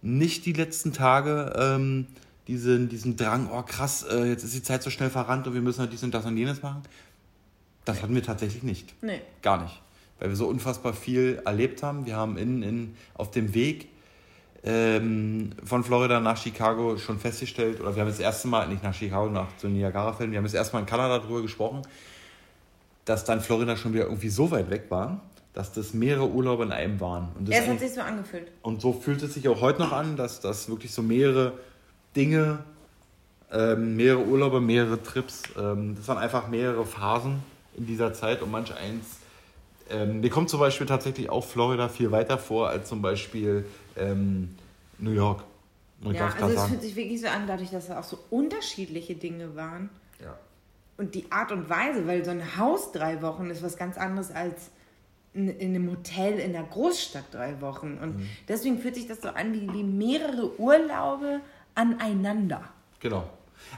nicht 0.00 0.46
die 0.46 0.52
letzten 0.52 0.92
Tage 0.92 1.52
ähm, 1.58 2.06
diesen, 2.46 2.88
diesen 2.88 3.16
Drang, 3.16 3.50
oh 3.52 3.62
krass, 3.62 4.04
äh, 4.08 4.26
jetzt 4.26 4.44
ist 4.44 4.54
die 4.54 4.62
Zeit 4.62 4.84
so 4.84 4.90
schnell 4.90 5.10
verrannt 5.10 5.48
und 5.48 5.54
wir 5.54 5.60
müssen 5.60 5.80
halt 5.80 5.92
dies 5.92 6.04
und 6.04 6.14
das 6.14 6.24
und 6.24 6.36
jenes 6.36 6.62
machen. 6.62 6.82
Das 7.84 8.00
hatten 8.02 8.14
wir 8.14 8.22
tatsächlich 8.22 8.62
nicht. 8.62 8.94
Nee. 9.02 9.20
Gar 9.42 9.62
nicht. 9.64 9.82
Weil 10.18 10.30
wir 10.30 10.36
so 10.36 10.46
unfassbar 10.46 10.92
viel 10.92 11.40
erlebt 11.44 11.82
haben. 11.82 12.06
Wir 12.06 12.16
haben 12.16 12.36
in, 12.36 12.62
in, 12.62 12.96
auf 13.14 13.30
dem 13.30 13.54
Weg 13.54 13.88
ähm, 14.64 15.50
von 15.64 15.84
Florida 15.84 16.20
nach 16.20 16.36
Chicago 16.36 16.96
schon 16.98 17.18
festgestellt, 17.18 17.80
oder 17.80 17.94
wir 17.94 18.02
haben 18.02 18.08
das 18.08 18.18
erste 18.18 18.48
Mal, 18.48 18.68
nicht 18.68 18.82
nach 18.82 18.94
Chicago, 18.94 19.30
nach 19.30 19.48
so 19.56 19.68
Niagara-Fällen, 19.68 20.32
wir 20.32 20.38
haben 20.38 20.44
das 20.44 20.54
erste 20.54 20.74
Mal 20.74 20.80
in 20.80 20.86
Kanada 20.86 21.18
darüber 21.18 21.42
gesprochen, 21.42 21.82
dass 23.04 23.24
dann 23.24 23.40
Florida 23.40 23.76
schon 23.76 23.94
wieder 23.94 24.04
irgendwie 24.04 24.28
so 24.28 24.50
weit 24.50 24.68
weg 24.70 24.86
war, 24.88 25.20
dass 25.54 25.72
das 25.72 25.94
mehrere 25.94 26.28
Urlaube 26.28 26.64
in 26.64 26.72
einem 26.72 27.00
waren. 27.00 27.28
Und, 27.38 27.48
das 27.48 27.56
Es 27.56 27.68
hat 27.68 27.80
sich 27.80 27.94
so 27.94 28.00
angefühlt. 28.00 28.50
und 28.62 28.80
so 28.80 28.92
fühlt 28.92 29.22
es 29.22 29.34
sich 29.34 29.48
auch 29.48 29.60
heute 29.60 29.80
noch 29.80 29.92
an, 29.92 30.16
dass 30.16 30.40
das 30.40 30.68
wirklich 30.68 30.92
so 30.92 31.02
mehrere 31.02 31.52
Dinge, 32.16 32.58
ähm, 33.52 33.96
mehrere 33.96 34.24
Urlaube, 34.24 34.60
mehrere 34.60 35.02
Trips, 35.02 35.44
ähm, 35.58 35.94
das 35.96 36.08
waren 36.08 36.18
einfach 36.18 36.48
mehrere 36.48 36.84
Phasen 36.84 37.42
in 37.76 37.86
dieser 37.86 38.12
Zeit 38.12 38.42
und 38.42 38.50
manch 38.50 38.74
eins. 38.74 39.17
Ähm, 39.90 40.20
mir 40.20 40.30
kommt 40.30 40.50
zum 40.50 40.60
Beispiel 40.60 40.86
tatsächlich 40.86 41.30
auch 41.30 41.44
Florida 41.44 41.88
viel 41.88 42.10
weiter 42.10 42.38
vor 42.38 42.68
als 42.68 42.88
zum 42.88 43.00
Beispiel 43.02 43.64
ähm, 43.96 44.54
New 44.98 45.12
York. 45.12 45.44
Muss 46.00 46.14
Ja, 46.14 46.28
also 46.40 46.54
es 46.54 46.64
fühlt 46.68 46.82
sich 46.82 46.94
wirklich 46.96 47.20
so 47.20 47.26
an, 47.28 47.46
dadurch, 47.46 47.70
dass 47.70 47.84
es 47.84 47.90
auch 47.90 48.04
so 48.04 48.18
unterschiedliche 48.30 49.14
Dinge 49.14 49.56
waren. 49.56 49.90
Ja. 50.22 50.36
und 50.96 51.14
die 51.14 51.30
Art 51.30 51.52
und 51.52 51.68
Weise, 51.70 52.06
weil 52.08 52.24
so 52.24 52.32
ein 52.32 52.56
Haus 52.56 52.90
drei 52.90 53.22
Wochen 53.22 53.50
ist 53.50 53.62
was 53.62 53.76
ganz 53.76 53.96
anderes 53.96 54.32
als 54.32 54.70
in, 55.32 55.48
in 55.48 55.74
einem 55.74 55.90
Hotel 55.90 56.40
in 56.40 56.52
der 56.52 56.64
Großstadt 56.64 57.24
drei 57.32 57.60
Wochen. 57.60 57.98
Und 58.02 58.16
Mhm. 58.18 58.28
deswegen 58.48 58.78
fühlt 58.78 58.96
sich 58.96 59.06
das 59.06 59.20
so 59.20 59.28
an 59.28 59.52
wie, 59.52 59.72
wie 59.72 59.84
mehrere 59.84 60.58
Urlaube 60.58 61.40
aneinander. 61.76 62.62
Genau. 62.98 63.28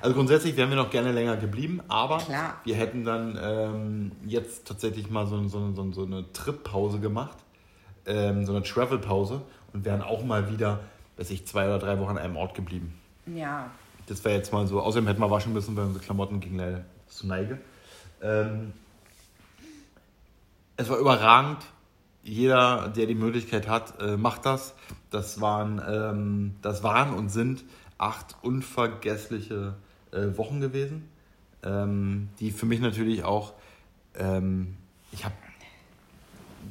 Also 0.00 0.14
grundsätzlich 0.14 0.56
wären 0.56 0.70
wir 0.70 0.76
noch 0.76 0.90
gerne 0.90 1.12
länger 1.12 1.36
geblieben, 1.36 1.80
aber 1.88 2.18
Klar. 2.18 2.60
wir 2.64 2.74
hätten 2.74 3.04
dann 3.04 3.38
ähm, 3.42 4.12
jetzt 4.24 4.66
tatsächlich 4.66 5.10
mal 5.10 5.26
so, 5.26 5.46
so, 5.48 5.72
so, 5.72 5.92
so 5.92 6.04
eine 6.04 6.32
Trip-Pause 6.32 7.00
gemacht, 7.00 7.36
ähm, 8.06 8.44
so 8.46 8.52
eine 8.54 8.62
Travel-Pause 8.62 9.42
und 9.72 9.84
wären 9.84 10.02
auch 10.02 10.24
mal 10.24 10.50
wieder, 10.50 10.80
weiß 11.16 11.30
ich, 11.30 11.46
zwei 11.46 11.66
oder 11.66 11.78
drei 11.78 11.98
Wochen 11.98 12.10
an 12.10 12.18
einem 12.18 12.36
Ort 12.36 12.54
geblieben. 12.54 12.94
Ja, 13.26 13.70
Das 14.06 14.24
wäre 14.24 14.34
jetzt 14.36 14.52
mal 14.52 14.66
so, 14.66 14.80
außerdem 14.80 15.06
hätten 15.06 15.20
wir 15.20 15.30
waschen 15.30 15.52
müssen, 15.52 15.76
weil 15.76 15.84
unsere 15.84 16.04
Klamotten 16.04 16.40
gingen 16.40 16.58
leider 16.58 16.84
zu 17.06 17.26
Neige. 17.26 17.58
Ähm, 18.22 18.72
es 20.76 20.88
war 20.88 20.98
überragend. 20.98 21.58
Jeder, 22.22 22.88
der 22.88 23.06
die 23.06 23.14
Möglichkeit 23.14 23.68
hat, 23.68 24.00
äh, 24.00 24.16
macht 24.16 24.44
das. 24.46 24.74
Das 25.10 25.40
waren, 25.40 25.80
ähm, 25.86 26.56
das 26.62 26.82
waren 26.82 27.14
und 27.14 27.28
sind 27.30 27.64
acht 28.00 28.36
unvergessliche 28.42 29.74
äh, 30.12 30.36
Wochen 30.36 30.60
gewesen, 30.60 31.08
ähm, 31.62 32.30
die 32.40 32.50
für 32.50 32.66
mich 32.66 32.80
natürlich 32.80 33.24
auch, 33.24 33.52
ähm, 34.14 34.76
ich 35.12 35.24
habe, 35.24 35.34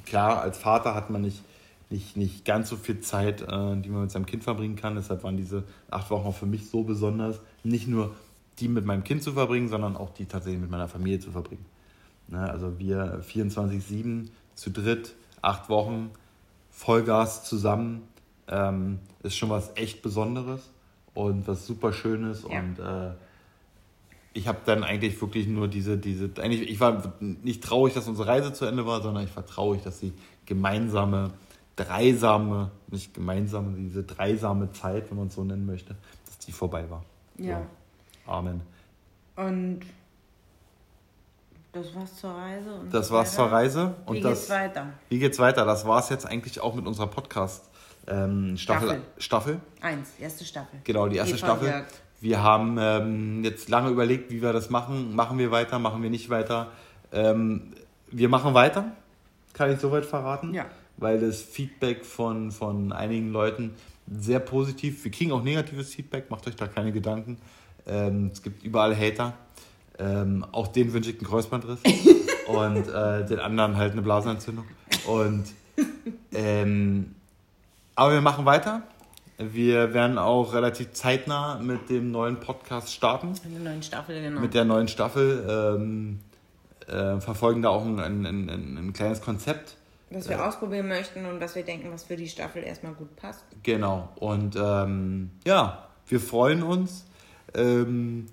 klar, 0.06 0.42
als 0.42 0.58
Vater 0.58 0.96
hat 0.96 1.12
man 1.12 1.22
nicht, 1.22 1.44
nicht, 1.92 2.18
nicht 2.18 2.46
ganz 2.46 2.70
so 2.70 2.78
viel 2.78 3.02
Zeit, 3.02 3.42
äh, 3.44 3.46
die 3.78 3.90
man 3.90 4.02
mit 4.02 4.12
seinem 4.12 4.26
Kind 4.26 4.44
verbringen 4.44 4.76
kann. 4.76 4.96
Deshalb 4.96 5.24
waren 5.24 5.38
diese 5.38 5.64
acht 5.92 6.10
Wochen 6.10 6.28
auch 6.28 6.36
für 6.36 6.48
mich 6.48 6.70
so 6.70 6.84
besonders, 6.84 7.40
nicht 7.64 7.88
nur 7.88 8.16
die 8.60 8.68
mit 8.68 8.86
meinem 8.86 9.04
Kind 9.04 9.24
zu 9.24 9.34
verbringen, 9.34 9.70
sondern 9.70 9.96
auch 9.96 10.10
die 10.10 10.26
tatsächlich 10.26 10.62
mit 10.62 10.72
meiner 10.72 10.88
Familie 10.88 11.20
zu 11.20 11.32
verbringen. 11.32 11.66
Ne, 12.28 12.50
also 12.50 12.80
wir 12.80 13.22
24-7 13.22 14.30
zu 14.56 14.72
dritt, 14.72 15.16
acht 15.42 15.70
Wochen, 15.70 16.10
Vollgas 16.72 17.44
zusammen, 17.44 18.02
ähm, 18.48 19.00
ist 19.22 19.38
schon 19.38 19.50
was 19.50 19.72
echt 19.76 20.02
Besonderes 20.02 20.70
und 21.14 21.48
was 21.48 21.66
super 21.66 21.92
Schönes. 21.94 22.46
Ja. 22.50 22.60
Und 22.60 22.80
äh, 22.80 23.14
ich 24.34 24.48
habe 24.48 24.60
dann 24.66 24.84
eigentlich 24.84 25.20
wirklich 25.22 25.48
nur 25.48 25.68
diese, 25.68 25.98
diese, 25.98 26.30
eigentlich, 26.40 26.70
ich 26.70 26.80
war 26.80 27.14
nicht 27.20 27.64
traurig, 27.64 27.94
dass 27.94 28.08
unsere 28.08 28.28
Reise 28.28 28.54
zu 28.54 28.66
Ende 28.66 28.86
war, 28.86 29.02
sondern 29.02 29.24
ich 29.24 29.36
war 29.36 29.46
traurig, 29.46 29.82
dass 29.84 30.00
die 30.00 30.14
gemeinsame, 30.46 31.32
dreisame, 31.76 32.72
nicht 32.88 33.14
gemeinsame, 33.14 33.76
diese 33.78 34.04
dreisame 34.04 34.72
Zeit, 34.72 35.10
wenn 35.10 35.18
man 35.18 35.28
es 35.28 35.36
so 35.36 35.44
nennen 35.44 35.66
möchte, 35.66 35.96
dass 36.26 36.38
die 36.40 36.52
vorbei 36.52 36.90
war. 36.90 37.04
ja. 37.38 37.62
So. 38.26 38.32
Amen. 38.32 38.62
Und 39.36 39.80
das 41.72 41.96
war's 41.96 42.16
zur 42.16 42.32
Reise. 42.32 42.74
Und 42.76 42.94
Das 42.94 43.10
war's 43.12 43.30
weiter. 43.38 43.44
zur 43.44 43.52
Reise. 43.52 43.96
Wie 44.06 44.10
Und 44.10 44.16
geht's 44.22 44.48
das, 44.48 44.50
weiter? 44.50 44.88
Wie 45.10 45.20
geht's 45.20 45.40
weiter? 45.40 45.66
Das 45.66 45.86
war 45.86 46.00
es 46.00 46.10
jetzt 46.10 46.26
eigentlich 46.28 46.60
auch 46.62 46.76
mit 46.76 46.86
unserer 46.86 47.08
Podcast 47.08 47.69
ähm, 48.10 48.58
Staffel, 48.58 48.88
Staffel. 48.88 49.02
Staffel. 49.18 49.60
Eins, 49.82 50.10
erste 50.20 50.46
Staffel. 50.46 50.80
Genau, 50.84 51.08
die 51.08 51.18
erste 51.18 51.38
von 51.38 51.48
Staffel. 51.48 51.68
Jörg. 51.70 51.86
Wir 52.22 52.44
haben 52.44 52.78
ähm, 52.80 53.44
jetzt 53.44 53.70
lange 53.70 53.90
überlegt, 53.90 54.32
wie 54.32 54.42
wir 54.42 54.52
das 54.52 54.70
machen. 54.70 55.16
Machen 55.16 55.38
wir 55.38 55.52
weiter, 55.52 55.80
machen 55.80 56.04
wir 56.04 56.10
nicht 56.10 56.30
weiter. 56.30 56.72
Ähm, 57.12 57.74
wir 58.12 58.30
machen 58.30 58.54
weiter, 58.54 58.92
kann 59.54 59.72
ich 59.72 59.80
soweit 59.80 60.06
verraten. 60.06 60.54
Ja. 60.54 60.66
Weil 60.98 61.20
das 61.20 61.42
Feedback 61.42 62.04
von, 62.04 62.52
von 62.52 62.92
einigen 62.92 63.32
Leuten 63.32 63.76
sehr 64.12 64.40
positiv. 64.40 65.04
Wir 65.04 65.12
kriegen 65.12 65.32
auch 65.32 65.44
negatives 65.44 65.94
Feedback, 65.94 66.30
macht 66.30 66.46
euch 66.48 66.56
da 66.56 66.68
keine 66.68 66.92
Gedanken. 66.92 67.38
Ähm, 67.88 68.32
es 68.34 68.42
gibt 68.42 68.64
überall 68.64 68.96
Hater. 68.96 69.34
Ähm, 69.98 70.46
auch 70.52 70.68
denen 70.68 70.92
wünsche 70.92 71.12
ich 71.12 71.20
einen 71.20 71.28
Kreuzbandriss. 71.28 71.80
und 72.48 72.88
äh, 72.88 73.26
den 73.26 73.40
anderen 73.40 73.78
halt 73.78 73.94
eine 73.94 74.02
Blasenentzündung. 74.02 74.66
Und 75.08 75.46
ähm, 76.34 77.16
aber 78.00 78.14
wir 78.14 78.22
machen 78.22 78.46
weiter. 78.46 78.82
Wir 79.38 79.94
werden 79.94 80.18
auch 80.18 80.54
relativ 80.54 80.94
zeitnah 80.94 81.60
mit 81.60 81.90
dem 81.90 82.12
neuen 82.12 82.40
Podcast 82.40 82.94
starten, 82.94 83.34
In 83.44 83.52
der 83.52 83.72
neuen 83.72 83.84
Staffel, 83.84 84.22
genau. 84.22 84.40
mit 84.40 84.54
der 84.54 84.64
neuen 84.64 84.88
Staffel. 84.88 85.46
Ähm, 85.50 86.20
äh, 86.88 87.20
verfolgen 87.20 87.62
da 87.62 87.70
auch 87.70 87.86
ein, 87.86 88.00
ein, 88.00 88.26
ein, 88.26 88.78
ein 88.78 88.94
kleines 88.94 89.22
Konzept. 89.22 89.76
was 90.12 90.30
wir 90.30 90.48
ausprobieren 90.48 90.88
möchten 90.88 91.26
und 91.26 91.42
was 91.42 91.56
wir 91.56 91.64
denken, 91.64 91.92
was 91.92 92.04
für 92.06 92.16
die 92.16 92.30
Staffel 92.30 92.64
erstmal 92.64 92.94
gut 92.94 93.14
passt. 93.18 93.44
Genau. 93.64 94.08
Und 94.16 94.56
ähm, 94.56 95.32
ja, 95.46 95.90
wir 96.08 96.22
freuen 96.22 96.64
uns 96.64 97.06
ähm, 97.54 98.28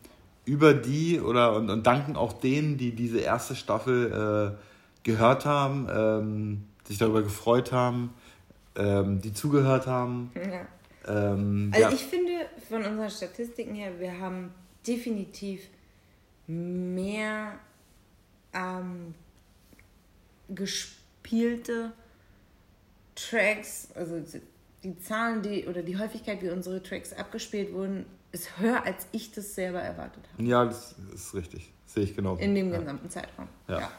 über 0.44 0.74
die 0.74 1.20
oder 1.20 1.56
und, 1.56 1.70
und 1.70 1.84
danken 1.88 2.14
auch 2.14 2.34
denen, 2.34 2.78
die 2.78 2.93
diese 2.94 3.18
erste 3.18 3.56
Staffel 3.56 4.55
äh, 4.55 5.02
gehört 5.02 5.44
haben, 5.44 5.88
ähm, 5.93 6.64
sich 6.84 6.98
darüber 6.98 7.22
gefreut 7.22 7.72
haben, 7.72 8.14
ähm, 8.77 9.20
die 9.20 9.32
zugehört 9.32 9.86
haben. 9.86 10.31
Ja. 10.35 10.66
Ähm, 11.07 11.70
Also 11.74 11.89
ja. 11.89 11.93
ich 11.93 12.05
finde 12.05 12.32
von 12.69 12.85
unseren 12.85 13.11
Statistiken 13.11 13.74
her, 13.74 13.98
wir 13.98 14.19
haben 14.20 14.53
definitiv 14.86 15.69
mehr 16.47 17.59
ähm, 18.53 19.15
gespielte 20.48 21.93
Tracks, 23.15 23.89
also 23.94 24.23
die 24.85 24.98
Zahlen, 25.01 25.43
die 25.43 25.66
oder 25.66 25.82
die 25.82 25.98
Häufigkeit, 25.98 26.43
wie 26.43 26.51
unsere 26.51 26.82
Tracks 26.82 27.12
abgespielt 27.12 27.73
wurden, 27.73 28.07
ist 28.32 28.59
höher, 28.59 28.85
als 28.85 29.07
ich 29.12 29.32
das 29.32 29.55
selber 29.55 29.81
erwartet 29.81 30.23
habe. 30.32 30.43
Ja, 30.44 30.65
das 30.65 30.94
ist 31.15 31.35
richtig. 31.35 31.73
Sehe 31.86 32.05
ich 32.05 32.15
genauso. 32.15 32.40
In 32.43 32.55
dem 32.55 32.70
ja. 32.70 32.78
gesamten 32.78 33.09
Zeitraum. 33.09 33.48
Ja. 33.69 33.90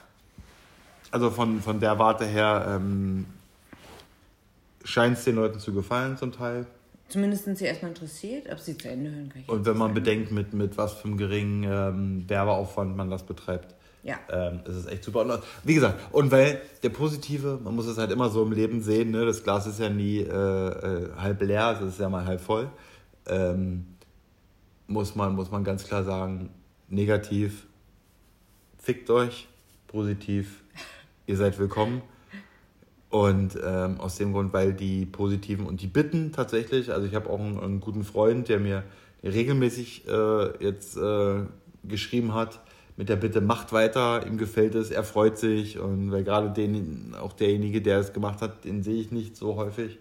Also 1.10 1.32
von, 1.32 1.62
von 1.62 1.80
der 1.80 1.98
Warte 1.98 2.26
her 2.26 2.78
ähm, 2.80 3.26
scheint 4.88 5.18
es 5.18 5.26
den 5.26 5.36
Leuten 5.36 5.60
zu 5.60 5.74
gefallen 5.74 6.18
zum 6.18 6.32
Teil. 6.32 6.66
Zumindest 7.10 7.46
sind 7.46 7.58
sie 7.58 7.66
erstmal 7.66 7.92
interessiert, 7.92 8.52
ob 8.52 8.60
sie 8.60 8.78
zu 8.78 8.90
Ende 8.90 9.12
hören 9.12 9.30
kann. 9.30 9.42
ich 9.42 9.50
Und 9.50 9.66
wenn 9.66 9.78
man 9.78 9.94
bedenkt, 9.94 10.32
mit, 10.32 10.54
mit 10.54 10.78
was 10.78 10.94
für 10.94 11.08
einem 11.08 11.18
geringen 11.18 11.64
ähm, 11.64 12.30
Werbeaufwand 12.30 12.98
man 12.98 13.10
das 13.10 13.24
betreibt, 13.24 13.76
Ja. 14.04 14.18
ähm, 14.30 14.60
ist 14.66 14.76
es 14.76 14.86
echt 14.88 15.04
super. 15.04 15.22
Und 15.22 15.42
wie 15.64 15.74
gesagt, 15.74 16.00
und 16.12 16.32
weil 16.32 16.62
der 16.84 16.90
Positive, 16.90 17.60
man 17.64 17.76
muss 17.76 17.86
es 17.88 17.98
halt 17.98 18.12
immer 18.12 18.30
so 18.30 18.44
im 18.44 18.52
Leben 18.52 18.82
sehen, 18.82 19.12
ne? 19.12 19.26
das 19.26 19.44
Glas 19.44 19.68
ist 19.68 19.80
ja 19.80 19.90
nie 19.90 20.20
äh, 20.20 20.26
äh, 20.26 21.10
halb 21.18 21.42
leer, 21.42 21.78
es 21.82 21.88
ist 21.94 22.00
ja 22.00 22.10
mal 22.10 22.26
halb 22.26 22.42
voll. 22.42 22.70
Ähm, 23.26 23.86
muss, 24.88 25.16
man, 25.16 25.36
muss 25.36 25.50
man 25.52 25.64
ganz 25.64 25.86
klar 25.86 26.04
sagen, 26.04 26.50
negativ, 26.90 27.68
fickt 28.78 29.10
euch, 29.10 29.48
positiv, 29.88 30.64
ihr 31.26 31.36
seid 31.38 31.58
willkommen. 31.60 32.02
Und 33.10 33.58
ähm, 33.64 34.00
aus 34.02 34.16
dem 34.18 34.34
Grund, 34.34 34.52
weil 34.54 34.74
die 34.74 35.06
positiven 35.06 35.66
und 35.66 35.82
die 35.82 35.88
Bitten 35.88 36.34
tatsächlich, 36.34 36.92
also 36.92 37.08
ich 37.08 37.16
habe 37.16 37.30
auch 37.30 37.40
einen, 37.40 37.60
einen 37.60 37.80
guten 37.80 38.04
Freund, 38.04 38.50
der 38.50 38.60
mir 38.60 38.84
regelmäßig 39.24 40.08
äh, 40.08 40.64
jetzt 40.64 40.98
äh, 40.98 41.44
geschrieben 41.86 42.34
hat, 42.34 42.60
mit 42.98 43.10
der 43.10 43.16
Bitte, 43.16 43.42
macht 43.42 43.72
weiter, 43.72 44.26
ihm 44.26 44.38
gefällt 44.38 44.76
es, 44.76 44.90
er 44.92 45.04
freut 45.04 45.38
sich. 45.38 45.80
Und 45.80 46.12
weil 46.12 46.24
gerade 46.24 46.50
den, 46.50 47.16
auch 47.20 47.32
derjenige, 47.34 47.82
der 47.82 48.00
es 48.00 48.12
gemacht 48.12 48.42
hat, 48.42 48.66
den 48.66 48.84
sehe 48.84 49.00
ich 49.00 49.12
nicht 49.12 49.38
so 49.38 49.56
häufig. 49.56 50.00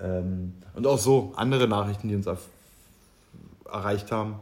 Ähm, 0.00 0.54
und 0.74 0.86
auch 0.86 0.98
so 0.98 1.32
andere 1.36 1.66
Nachrichten, 1.68 2.08
die 2.08 2.16
uns 2.16 2.26
erreicht 3.64 4.12
haben, 4.12 4.34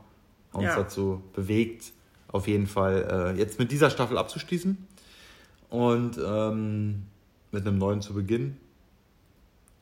haben 0.52 0.64
uns 0.64 0.74
Ja. 0.74 0.76
dazu 0.82 1.22
bewegt, 1.34 1.92
auf 2.28 2.48
jeden 2.48 2.66
Fall 2.66 3.34
äh, 3.36 3.38
jetzt 3.38 3.58
mit 3.58 3.70
dieser 3.70 3.90
Staffel 3.90 4.16
abzuschließen 4.18 4.76
und 5.68 6.18
ähm, 6.24 7.02
mit 7.52 7.66
einem 7.66 7.78
neuen 7.78 8.00
zu 8.00 8.14
beginnen. 8.14 8.58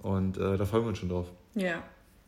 Und 0.03 0.37
äh, 0.37 0.57
da 0.57 0.65
freuen 0.65 0.85
wir 0.85 0.89
uns 0.91 0.99
schon 0.99 1.09
drauf, 1.09 1.27
Ja. 1.55 1.83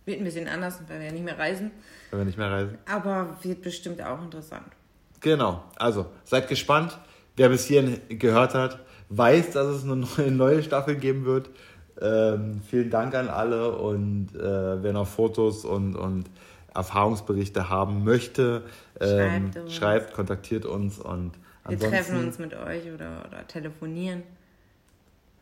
Wird 0.05 0.19
ein 0.19 0.25
bisschen 0.25 0.49
anders, 0.49 0.81
weil 0.89 0.99
wir 0.99 1.07
ja 1.07 1.13
nicht 1.13 1.25
mehr 1.25 1.39
reisen. 1.39 1.71
wenn 2.11 2.21
wir 2.21 2.25
nicht 2.25 2.37
mehr 2.39 2.51
reisen. 2.51 2.77
Aber 2.91 3.37
wird 3.43 3.63
bestimmt 3.63 4.03
auch 4.03 4.21
interessant. 4.21 4.67
Genau, 5.21 5.63
also 5.77 6.07
seid 6.25 6.49
gespannt. 6.49 6.99
Wer 7.37 7.49
bis 7.49 7.67
hierhin 7.67 8.01
gehört 8.09 8.55
hat, 8.55 8.81
weiß, 9.11 9.53
dass 9.53 9.69
es 9.69 9.85
eine 9.85 10.31
neue, 10.33 10.63
Staffel 10.65 10.97
geben 10.97 11.25
wird. 11.25 11.51
Ähm, 12.01 12.63
vielen 12.69 12.91
Dank 12.91 13.15
an 13.15 13.29
alle 13.29 13.77
und 13.77 14.35
äh, 14.35 14.83
wer 14.83 14.93
noch 14.93 15.07
Fotos 15.07 15.65
und, 15.65 15.95
und 15.95 16.25
Erfahrungsberichte 16.75 17.69
haben 17.69 18.03
möchte, 18.03 18.65
ähm, 19.01 19.53
Schreibt 19.53 19.73
schreibt, 19.73 20.15
kontaktiert 20.15 20.65
uns 20.65 20.99
und 20.99 21.33
Wir 21.69 21.79
treffen 21.79 22.25
uns 22.25 22.39
mit 22.39 22.55
euch 22.55 22.93
oder, 22.93 23.25
oder 23.29 23.47
telefonieren. 23.47 24.25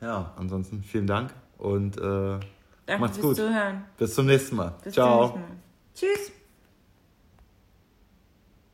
Ja, 0.00 0.32
ansonsten 0.36 0.82
vielen 0.82 1.06
Dank 1.06 1.34
und 1.58 1.96
äh, 1.98 2.00
Danke 2.00 3.00
macht's 3.00 3.18
fürs 3.18 3.26
gut. 3.28 3.36
Zuhören. 3.36 3.84
Bis 3.98 4.14
zum 4.14 4.26
nächsten 4.26 4.56
Mal. 4.56 4.74
Bis 4.82 4.94
Ciao. 4.94 5.22
nächsten 5.22 5.40
Mal. 5.40 5.48
Tschüss. 5.94 6.32